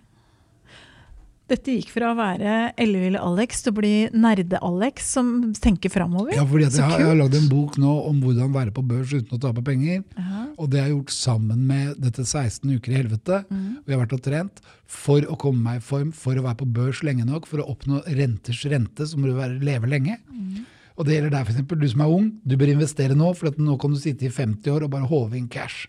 Dette 1.45 1.75
gikk 1.75 1.91
fra 1.93 2.07
å 2.09 2.15
være 2.17 2.53
elleville 2.81 3.19
Alex 3.21 3.59
til 3.61 3.69
å 3.69 3.75
bli 3.77 3.91
nerde-Alex 4.17 5.11
som 5.13 5.27
tenker 5.61 5.91
framover. 5.93 6.33
Ja, 6.33 6.41
fordi 6.49 6.65
at 6.65 6.73
jeg, 6.79 6.81
har- 6.89 6.99
jeg 7.03 7.05
har 7.11 7.19
lagd 7.19 7.35
en 7.37 7.49
bok 7.51 7.77
nå 7.77 7.91
om 8.09 8.21
hvordan 8.23 8.53
være 8.55 8.73
på 8.73 8.81
børs 8.81 9.13
uten 9.13 9.37
å 9.37 9.41
tape 9.43 9.61
penger. 9.61 10.01
Ja. 10.17 10.45
Og 10.57 10.71
det 10.71 10.79
har 10.81 10.87
jeg 10.89 10.95
gjort 10.97 11.13
sammen 11.13 11.67
med 11.69 11.99
dette 12.01 12.25
16 12.25 12.65
uker 12.79 12.91
i 12.91 12.97
helvete. 12.97 13.43
Uh 13.45 13.57
-huh. 13.57 13.75
Vi 13.85 13.93
har 13.93 14.01
vært 14.05 14.13
og 14.17 14.21
trent 14.23 14.61
for 14.87 15.21
å 15.21 15.37
komme 15.37 15.61
meg 15.61 15.77
i 15.77 15.85
form, 15.85 16.11
for 16.11 16.33
å 16.33 16.41
være 16.41 16.57
på 16.57 16.65
børs 16.73 17.03
lenge 17.03 17.25
nok, 17.25 17.45
for 17.45 17.57
å 17.59 17.69
oppnå 17.69 18.01
renters 18.07 18.65
rente, 18.65 19.05
så 19.05 19.15
må 19.17 19.27
du 19.27 19.33
være, 19.33 19.59
leve 19.63 19.85
lenge. 19.87 20.17
Mm. 20.33 20.65
Og 20.97 21.05
det 21.05 21.13
gjelder 21.13 21.29
deg, 21.29 21.47
f.eks. 21.47 21.79
Du 21.79 21.87
som 21.89 22.01
er 22.01 22.07
ung, 22.07 22.31
du 22.47 22.55
bør 22.57 22.71
investere 22.73 23.15
nå, 23.15 23.33
for 23.35 23.47
at 23.47 23.57
nå 23.59 23.77
kan 23.77 23.91
du 23.91 23.97
sitte 23.99 24.23
i 24.25 24.29
50 24.29 24.71
år 24.71 24.83
og 24.83 24.89
bare 24.91 25.05
håve 25.07 25.35
inn 25.37 25.47
cash. 25.47 25.87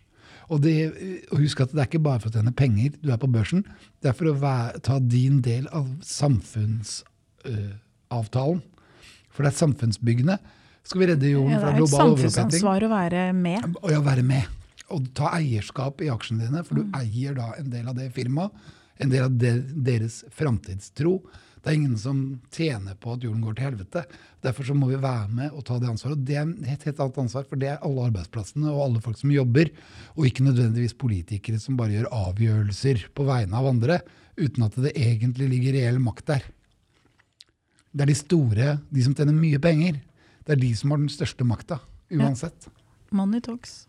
Og, 0.49 0.61
det, 0.63 0.75
og 1.33 1.39
husk 1.43 1.61
at 1.65 1.73
det 1.75 1.81
er 1.83 1.89
ikke 1.91 2.03
bare 2.05 2.21
for 2.23 2.29
å 2.31 2.33
tjene 2.37 2.53
penger 2.55 2.91
du 3.03 3.09
er 3.11 3.19
på 3.19 3.27
børsen, 3.33 3.65
det 4.03 4.09
er 4.13 4.17
for 4.19 4.27
å 4.31 4.37
være, 4.39 4.79
ta 4.87 4.99
din 5.03 5.41
del 5.43 5.67
av 5.75 5.87
samfunnsavtalen. 6.07 8.63
for 9.31 9.43
det 9.45 9.51
er 9.53 9.57
samfunnsbyggende. 9.59 10.39
Skal 10.87 11.01
vi 11.03 11.07
redde 11.11 11.31
jorden 11.33 11.51
Ja, 11.51 11.59
det 11.59 11.65
fra 11.67 11.73
er 11.75 11.83
et 11.83 11.89
samfunnsansvar 11.93 12.81
å 12.87 12.89
være 12.89 13.33
med. 13.37 13.65
Og 13.83 13.91
ja, 13.91 14.01
være 14.01 14.23
med. 14.25 14.45
Og 14.95 15.09
ta 15.19 15.27
eierskap 15.37 16.01
i 16.01 16.09
aksjene 16.13 16.47
dine, 16.47 16.63
for 16.65 16.75
du 16.79 16.83
Mm. 16.85 16.93
eier 16.95 17.35
da 17.35 17.53
en 17.59 17.71
del 17.71 17.89
av 17.89 17.95
det 17.97 18.13
firmaet. 18.15 18.51
En 18.99 19.09
del 19.11 19.23
av 19.25 19.31
de, 19.37 19.61
deres 19.61 20.25
framtidstro. 20.31 21.21
Det 21.67 21.73
er 21.73 21.81
ingen 21.81 21.97
som 21.99 22.19
tjener 22.55 22.95
på 23.03 23.17
at 23.17 23.25
jorden 23.27 23.41
går 23.43 23.57
til 23.59 23.64
helvete. 23.67 24.05
Derfor 24.39 24.69
så 24.69 24.75
må 24.79 24.87
vi 24.87 25.01
være 25.03 25.27
med 25.35 25.51
og 25.51 25.64
ta 25.67 25.81
det 25.83 25.89
ansvaret. 25.91 26.14
Og 26.14 26.29
det 26.29 26.37
er 26.39 26.53
et 26.71 26.85
helt 26.87 27.01
annet 27.03 27.19
ansvar, 27.25 27.49
for 27.51 27.59
det 27.59 27.73
er 27.73 27.81
alle 27.83 28.05
arbeidsplassene 28.07 28.71
og 28.71 28.85
alle 28.85 29.03
folk 29.03 29.19
som 29.19 29.33
jobber, 29.35 29.73
og 30.14 30.29
ikke 30.29 30.47
nødvendigvis 30.47 30.95
politikere 30.95 31.59
som 31.59 31.75
bare 31.75 31.97
gjør 31.97 32.07
avgjørelser 32.14 33.09
på 33.19 33.27
vegne 33.27 33.59
av 33.59 33.67
andre, 33.73 33.99
uten 34.39 34.69
at 34.69 34.79
det 34.85 34.95
egentlig 34.95 35.51
ligger 35.57 35.75
reell 35.81 35.99
makt 36.07 36.31
der. 36.31 36.47
Det 37.91 38.07
er 38.07 38.12
de 38.12 38.19
store, 38.23 38.71
de 38.95 39.03
som 39.03 39.19
tjener 39.19 39.35
mye 39.35 39.59
penger. 39.59 39.99
Det 40.47 40.55
er 40.55 40.62
de 40.62 40.71
som 40.79 40.95
har 40.95 41.03
den 41.03 41.11
største 41.11 41.51
makta, 41.51 41.81
uansett. 42.14 42.71
Money 43.11 43.43
talks. 43.43 43.89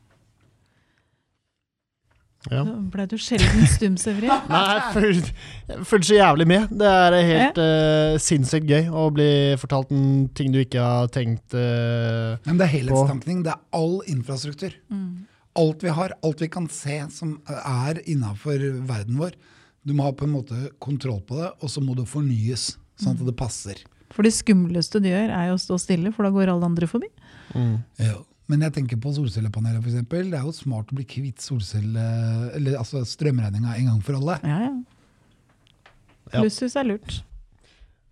Ja. 2.52 2.64
Ble 2.94 3.06
du 3.10 3.16
sjelden 3.22 3.66
stum, 3.70 3.98
Severi. 4.00 4.30
Nei, 4.52 4.62
jeg 4.78 5.82
fulgte 5.88 6.10
så 6.10 6.20
jævlig 6.20 6.48
med. 6.50 6.72
Det 6.80 6.92
er 6.92 7.18
helt 7.30 7.60
eh, 7.64 8.20
sinnssykt 8.24 8.70
gøy 8.70 8.92
å 8.92 9.08
bli 9.16 9.30
fortalt 9.62 9.92
en 9.96 10.28
ting 10.38 10.54
du 10.54 10.62
ikke 10.62 10.84
har 10.84 11.12
tenkt 11.14 11.56
uh, 11.58 12.38
Men 12.48 12.60
det 12.60 12.68
er 12.68 12.74
helhetstankning. 12.78 13.44
Det 13.48 13.54
er 13.56 13.62
all 13.78 14.00
infrastruktur. 14.10 14.78
Alt 15.58 15.84
vi 15.84 15.94
har, 15.98 16.14
alt 16.22 16.42
vi 16.44 16.50
kan 16.54 16.70
se 16.70 17.00
som 17.14 17.38
er 17.58 18.02
innafor 18.06 18.62
verden 18.88 19.18
vår. 19.20 19.38
Du 19.88 19.96
må 19.98 20.06
ha 20.06 20.14
på 20.14 20.28
en 20.28 20.36
måte 20.36 20.68
kontroll 20.84 21.22
på 21.26 21.40
det, 21.40 21.54
og 21.64 21.72
så 21.72 21.82
må 21.82 21.96
det 21.98 22.06
fornyes, 22.12 22.74
sånn 23.00 23.16
at 23.16 23.24
det 23.26 23.38
passer. 23.40 23.80
For 24.14 24.28
det 24.28 24.34
skumleste 24.36 25.02
du 25.04 25.10
gjør, 25.10 25.32
er 25.34 25.50
jo 25.50 25.58
å 25.58 25.62
stå 25.62 25.78
stille, 25.82 26.12
for 26.16 26.28
da 26.28 26.32
går 26.36 26.52
alle 26.52 26.68
andre 26.68 26.90
forbi. 26.90 27.10
Ja. 27.56 28.20
Men 28.48 28.62
jeg 28.64 28.74
tenker 28.78 29.00
på 29.04 29.12
solcellepaneler, 29.16 29.82
f.eks. 29.84 30.06
Det 30.08 30.38
er 30.40 30.46
jo 30.46 30.54
smart 30.56 30.92
å 30.94 30.96
bli 30.96 31.04
kvitt 31.04 31.42
solcelle, 31.44 32.04
eller 32.56 32.78
altså 32.80 33.02
strømregninga 33.04 33.74
en 33.76 33.90
gang 33.92 34.04
for 34.06 34.16
alle. 34.22 34.38
Ja, 34.48 34.60
ja. 34.70 34.76
Ja. 36.34 36.42
Plusshus 36.44 36.76
er 36.80 36.84
lurt. 36.88 37.22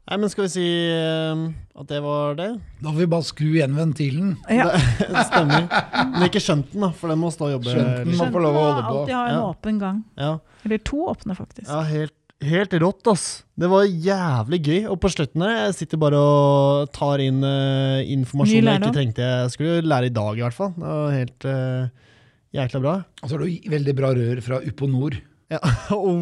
Nei, 0.05 0.17
men 0.21 0.29
skal 0.29 0.45
vi 0.45 0.51
si 0.53 0.65
eh, 0.93 1.39
at 1.81 1.88
det 1.89 1.97
var 2.05 2.36
det? 2.38 2.49
Da 2.83 2.91
får 2.93 2.99
vi 3.01 3.07
bare 3.15 3.25
skru 3.25 3.47
igjen 3.55 3.73
ventilen. 3.75 4.36
Ja. 4.53 4.67
Det 5.01 5.23
stemmer. 5.31 5.65
Men 6.13 6.27
ikke 6.27 6.41
skjønt 6.45 6.69
den, 6.75 6.83
da, 6.86 6.91
for 6.93 7.09
den 7.11 7.19
må 7.23 7.31
stå 7.33 7.47
og 7.49 7.55
jobbe. 7.55 7.73
Skjønt 7.73 8.03
den. 8.03 8.11
må 8.19 8.27
Man 8.29 8.45
lov 8.45 8.59
å 8.59 8.61
holde 8.67 8.83
på. 8.86 8.91
alltid 8.99 9.15
ha 9.17 9.23
en 9.31 9.33
Ja. 9.39 9.41
åpen 9.49 9.79
gang. 9.81 10.03
Ja, 10.21 10.29
Eller 10.67 10.83
to 10.91 10.99
åpne, 11.09 11.36
faktisk. 11.39 11.65
ja 11.71 11.81
helt, 11.89 12.13
helt 12.50 12.74
rått, 12.82 13.08
ass. 13.12 13.26
Det 13.56 13.70
var 13.72 13.86
jævlig 13.86 14.60
gøy. 14.66 14.80
Og 14.91 14.98
på 15.04 15.12
slutten 15.14 15.43
her, 15.46 15.54
jeg 15.66 15.78
sitter 15.82 16.02
bare 16.02 16.20
og 16.20 16.89
tar 16.96 17.24
inn 17.24 17.43
uh, 17.43 18.02
informasjon 18.16 18.72
jeg 18.72 18.82
ikke 18.82 18.96
trengte. 18.96 19.30
Jeg 19.30 19.54
skulle 19.54 19.86
lære 19.86 20.10
i 20.10 20.16
dag, 20.16 20.34
i 20.39 20.43
hvert 20.46 20.58
fall. 20.58 20.74
Det 20.76 20.89
var 20.89 21.16
helt 21.16 21.48
uh, 21.50 22.12
jækla 22.56 22.84
bra. 22.84 22.98
Og 23.22 23.30
så 23.30 23.38
har 23.38 23.46
du 23.46 23.72
veldig 23.76 23.96
bra 23.98 24.12
rør 24.18 24.43
fra 24.46 24.62
Uponor. 24.66 25.18
Ja. 25.52 25.60
oh. 25.93 26.18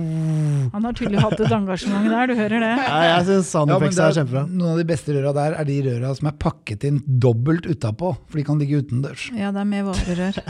Han 0.74 0.84
har 0.84 0.96
tydelig 0.98 1.22
hatt 1.24 1.40
et 1.40 1.54
engasjement 1.56 2.10
der, 2.12 2.28
du 2.28 2.36
hører 2.36 2.60
det. 2.60 2.72
Ja, 2.84 2.98
jeg 3.08 3.28
syns 3.30 3.54
Ja, 3.56 3.64
men 3.64 3.70
Soundeffects 3.70 4.00
er 4.02 4.10
er, 4.10 4.18
kjempebra. 4.20 4.44
noen 4.52 4.74
av 4.74 4.82
de 4.82 4.88
beste 4.90 5.16
røra 5.16 5.32
der 5.38 5.56
er 5.62 5.70
de 5.70 5.78
røra 5.88 6.12
som 6.18 6.30
er 6.30 6.36
pakket 6.44 6.84
inn 6.90 7.00
dobbelt 7.24 7.70
utapå, 7.70 8.12
for 8.20 8.40
de 8.42 8.46
kan 8.48 8.60
ligge 8.60 8.84
utendørs. 8.84 9.30
Ja, 9.32 9.54
det 9.56 9.64
er 9.64 9.70
med 9.70 9.88
varerør. 9.88 10.42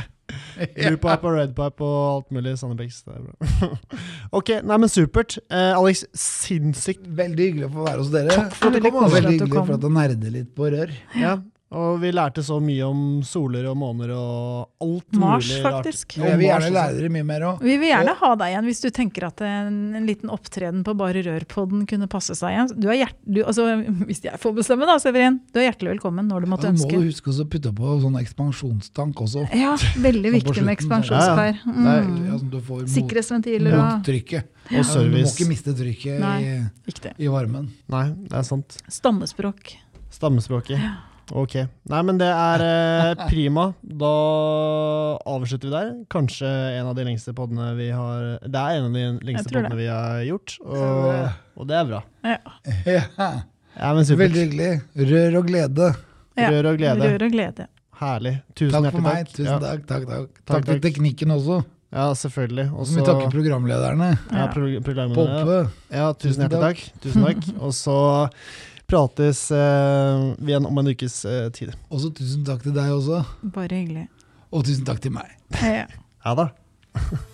Blue 0.78 1.00
pipe 1.02 1.30
og 1.30 1.38
red 1.38 1.56
pipe 1.58 1.88
og 1.88 2.00
alt 2.18 2.36
mulig. 2.36 2.56
Er 2.64 3.24
bra. 3.24 3.70
ok, 4.40 4.54
nei, 4.64 4.78
men 4.84 4.92
supert. 4.92 5.38
Eh, 5.50 5.72
Alex, 5.74 6.06
sinnssykt 6.18 7.08
Veldig 7.08 7.50
hyggelig 7.50 7.70
å 7.70 7.74
få 7.74 7.88
være 7.88 8.04
hos 8.04 8.14
dere. 8.14 8.38
Takk 8.38 8.60
for 8.60 8.70
at 8.70 8.80
du 8.80 8.90
kom. 8.90 9.10
Veldig 9.14 9.36
hyggelig 9.38 9.58
for 9.60 9.78
at 9.78 9.84
du 9.84 9.90
nerder 9.94 10.38
litt 10.38 10.54
på 10.58 10.70
rør. 10.74 10.94
Ja, 11.20 11.38
og 11.74 12.00
vi 12.04 12.12
lærte 12.14 12.44
så 12.46 12.60
mye 12.64 12.86
om 12.86 13.00
soler 13.26 13.66
og 13.72 13.78
måner 13.82 14.12
og 14.16 14.84
alt 14.84 15.18
Mars, 15.20 15.48
mulig 15.50 15.64
rart. 15.66 15.78
faktisk. 15.84 16.16
Ja, 16.20 16.24
vi 16.32 16.44
vil 16.44 16.48
gjerne 16.48 16.70
lære 16.76 16.96
dere 17.00 17.10
mye 17.16 17.28
mer 17.28 17.46
òg. 17.50 17.64
Vi 17.66 17.78
vil 17.82 17.90
gjerne 17.90 18.14
ha 18.20 18.30
deg 18.40 18.54
igjen 18.54 18.68
hvis 18.70 18.82
du 18.84 18.90
tenker 18.94 19.26
at 19.28 19.44
en, 19.48 19.78
en 19.98 20.06
liten 20.08 20.32
opptreden 20.34 20.84
på 20.86 20.96
Bare 21.00 21.24
Rør-podden 21.26 21.86
kunne 21.90 22.08
passe 22.12 22.36
seg 22.38 22.54
igjen. 22.56 22.72
Du 22.78 22.88
er 22.94 23.00
hjert, 23.02 23.18
du, 23.26 23.42
altså, 23.44 23.66
hvis 24.10 24.24
jeg 24.28 24.40
får 24.42 24.56
bestemme, 24.60 24.88
da, 24.90 24.98
Severin. 25.02 25.40
Du 25.54 25.60
er 25.62 25.68
hjertelig 25.72 25.96
velkommen 25.96 26.30
når 26.32 26.46
du 26.46 26.52
måtte 26.54 26.70
ja, 26.70 26.76
må 26.76 26.84
ønske. 26.84 27.00
du 27.02 27.10
huske 27.10 27.34
å 27.34 27.48
putte 27.50 27.74
på 27.78 27.96
sånn 28.04 28.20
ekspansjonstank 28.22 29.24
også. 29.28 29.46
Ja, 29.58 29.76
veldig 30.04 30.32
Sånn 30.34 30.40
viktig 30.40 30.66
med 30.68 30.76
ekspansjonspær. 30.78 31.62
sånn. 31.64 31.88
ekspansjonskar. 31.88 32.12
Mm. 32.14 32.28
Ja, 32.28 32.38
sånn 32.42 32.52
du 32.54 32.60
får 32.64 32.84
mot, 32.84 32.92
Sikkerhetsventiler 32.98 33.78
og 33.80 33.84
mottrykket. 33.88 34.52
Og 34.64 34.78
Ja, 34.78 34.84
du 34.84 35.10
må 35.12 35.24
ikke 35.28 35.48
miste 35.50 35.74
trykket 35.76 36.22
Nei. 36.24 36.38
i, 36.44 37.16
i 37.26 37.32
varmen. 37.34 37.72
Nei, 37.92 38.06
det 38.30 38.38
er 38.40 38.46
sant. 38.48 38.78
Stammespråk. 38.88 39.74
Stammespråket. 40.14 41.10
Ok. 41.34 41.56
Nei, 41.90 42.00
men 42.06 42.20
det 42.22 42.28
er 42.30 42.62
eh, 42.62 43.24
prima. 43.26 43.72
Da 43.82 44.10
avslutter 45.34 45.66
vi 45.70 45.74
der. 45.74 45.92
Kanskje 46.14 46.50
en 46.78 46.90
av 46.92 46.94
de 46.98 47.06
lengste 47.08 47.34
podene 47.34 47.72
vi 47.80 47.88
har 47.90 48.36
Det 48.44 48.60
er 48.62 48.78
en 48.78 48.90
av 48.92 48.94
de 48.94 49.06
lengste 49.26 49.50
podene 49.50 49.74
det. 49.74 49.80
vi 49.82 49.88
har 49.90 50.22
gjort, 50.28 50.56
og, 50.62 51.10
og 51.58 51.70
det 51.72 51.80
er 51.80 51.90
bra. 51.90 52.04
Ja. 52.22 52.38
Ja, 52.86 53.32
Ja, 53.74 53.90
men 53.98 54.06
supert. 54.06 54.28
veldig 54.30 54.44
hyggelig. 54.44 54.72
Rør 55.10 55.40
og 55.40 55.48
glede. 55.50 55.88
Ja. 56.38 56.50
Rør 56.54 56.68
og 56.70 56.78
glede. 56.78 57.08
Rør 57.16 57.26
og 57.26 57.32
glede. 57.34 57.66
Herlig. 58.04 58.34
Tusen 58.54 58.74
Takk 58.76 58.84
hjertelig 58.86 58.94
for 58.94 59.06
meg. 59.08 59.16
takk. 59.24 59.34
Tusen 59.34 59.50
ja. 59.50 59.60
takk. 59.64 59.88
Takk, 59.90 60.04
takk. 60.12 60.28
Takk, 60.44 60.52
takk 60.52 60.68
til 60.70 60.84
teknikken 60.86 61.34
også. 61.34 61.64
Ja, 61.94 62.06
selvfølgelig. 62.18 62.68
Og 62.74 62.86
så 62.90 62.94
må 62.98 63.02
vi 63.02 63.08
takke 63.10 63.32
programlederne. 63.34 64.12
ja, 64.34 64.46
pro 64.54 64.70
programlederne. 64.86 65.42
Poppe. 65.42 65.58
Ja, 65.94 66.08
tusen 66.14 66.30
Tusen 66.30 66.46
hjertelig 66.46 66.62
takk. 66.68 67.02
Tusen 67.02 67.26
takk. 67.28 67.50
Og 67.66 67.74
så 67.78 67.98
prates 68.90 69.46
uh, 69.52 70.34
igjen 70.44 70.66
om 70.70 70.78
en 70.82 70.92
ukes 70.94 71.26
uh, 71.26 71.50
tid. 71.56 71.74
Og 71.90 72.04
så 72.04 72.12
tusen 72.16 72.46
takk 72.48 72.64
til 72.66 72.76
deg 72.76 72.92
også. 72.94 73.24
Bare 73.56 73.84
hyggelig. 73.84 74.08
Og 74.54 74.66
tusen 74.68 74.86
takk 74.88 75.02
til 75.04 75.14
meg. 75.16 75.30
Ja. 75.60 75.88
Ja 76.24 76.36
da. 76.40 76.50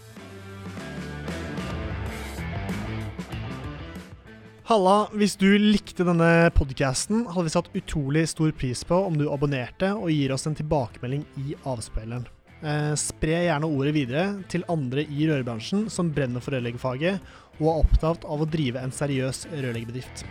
Halla, 4.70 5.08
hvis 5.18 5.34
du 5.34 5.48
likte 5.58 6.06
denne 6.06 6.52
podcasten, 6.54 7.24
hadde 7.26 7.48
vi 7.48 7.52
satt 7.56 7.72
utrolig 7.74 8.28
stor 8.30 8.52
pris 8.54 8.84
på 8.86 9.00
om 9.02 9.16
du 9.18 9.26
abonnerte 9.34 9.90
og 9.98 10.12
gir 10.14 10.30
oss 10.36 10.46
en 10.46 10.54
tilbakemelding 10.60 11.24
i 11.42 11.56
avspilleren. 11.66 12.28
Eh, 12.62 12.94
spre 13.02 13.40
gjerne 13.48 13.66
ordet 13.66 13.96
videre 13.96 14.28
til 14.52 14.68
andre 14.70 15.08
i 15.10 15.26
rørbransjen 15.26 15.88
som 15.90 16.14
brenner 16.14 16.44
for 16.44 16.54
rørleggerfaget 16.54 17.18
og 17.58 17.66
er 17.66 17.82
opptatt 17.82 18.30
av 18.30 18.46
å 18.46 18.50
drive 18.52 18.86
en 18.86 18.94
seriøs 18.94 19.48
rørleggerbedrift. 19.56 20.26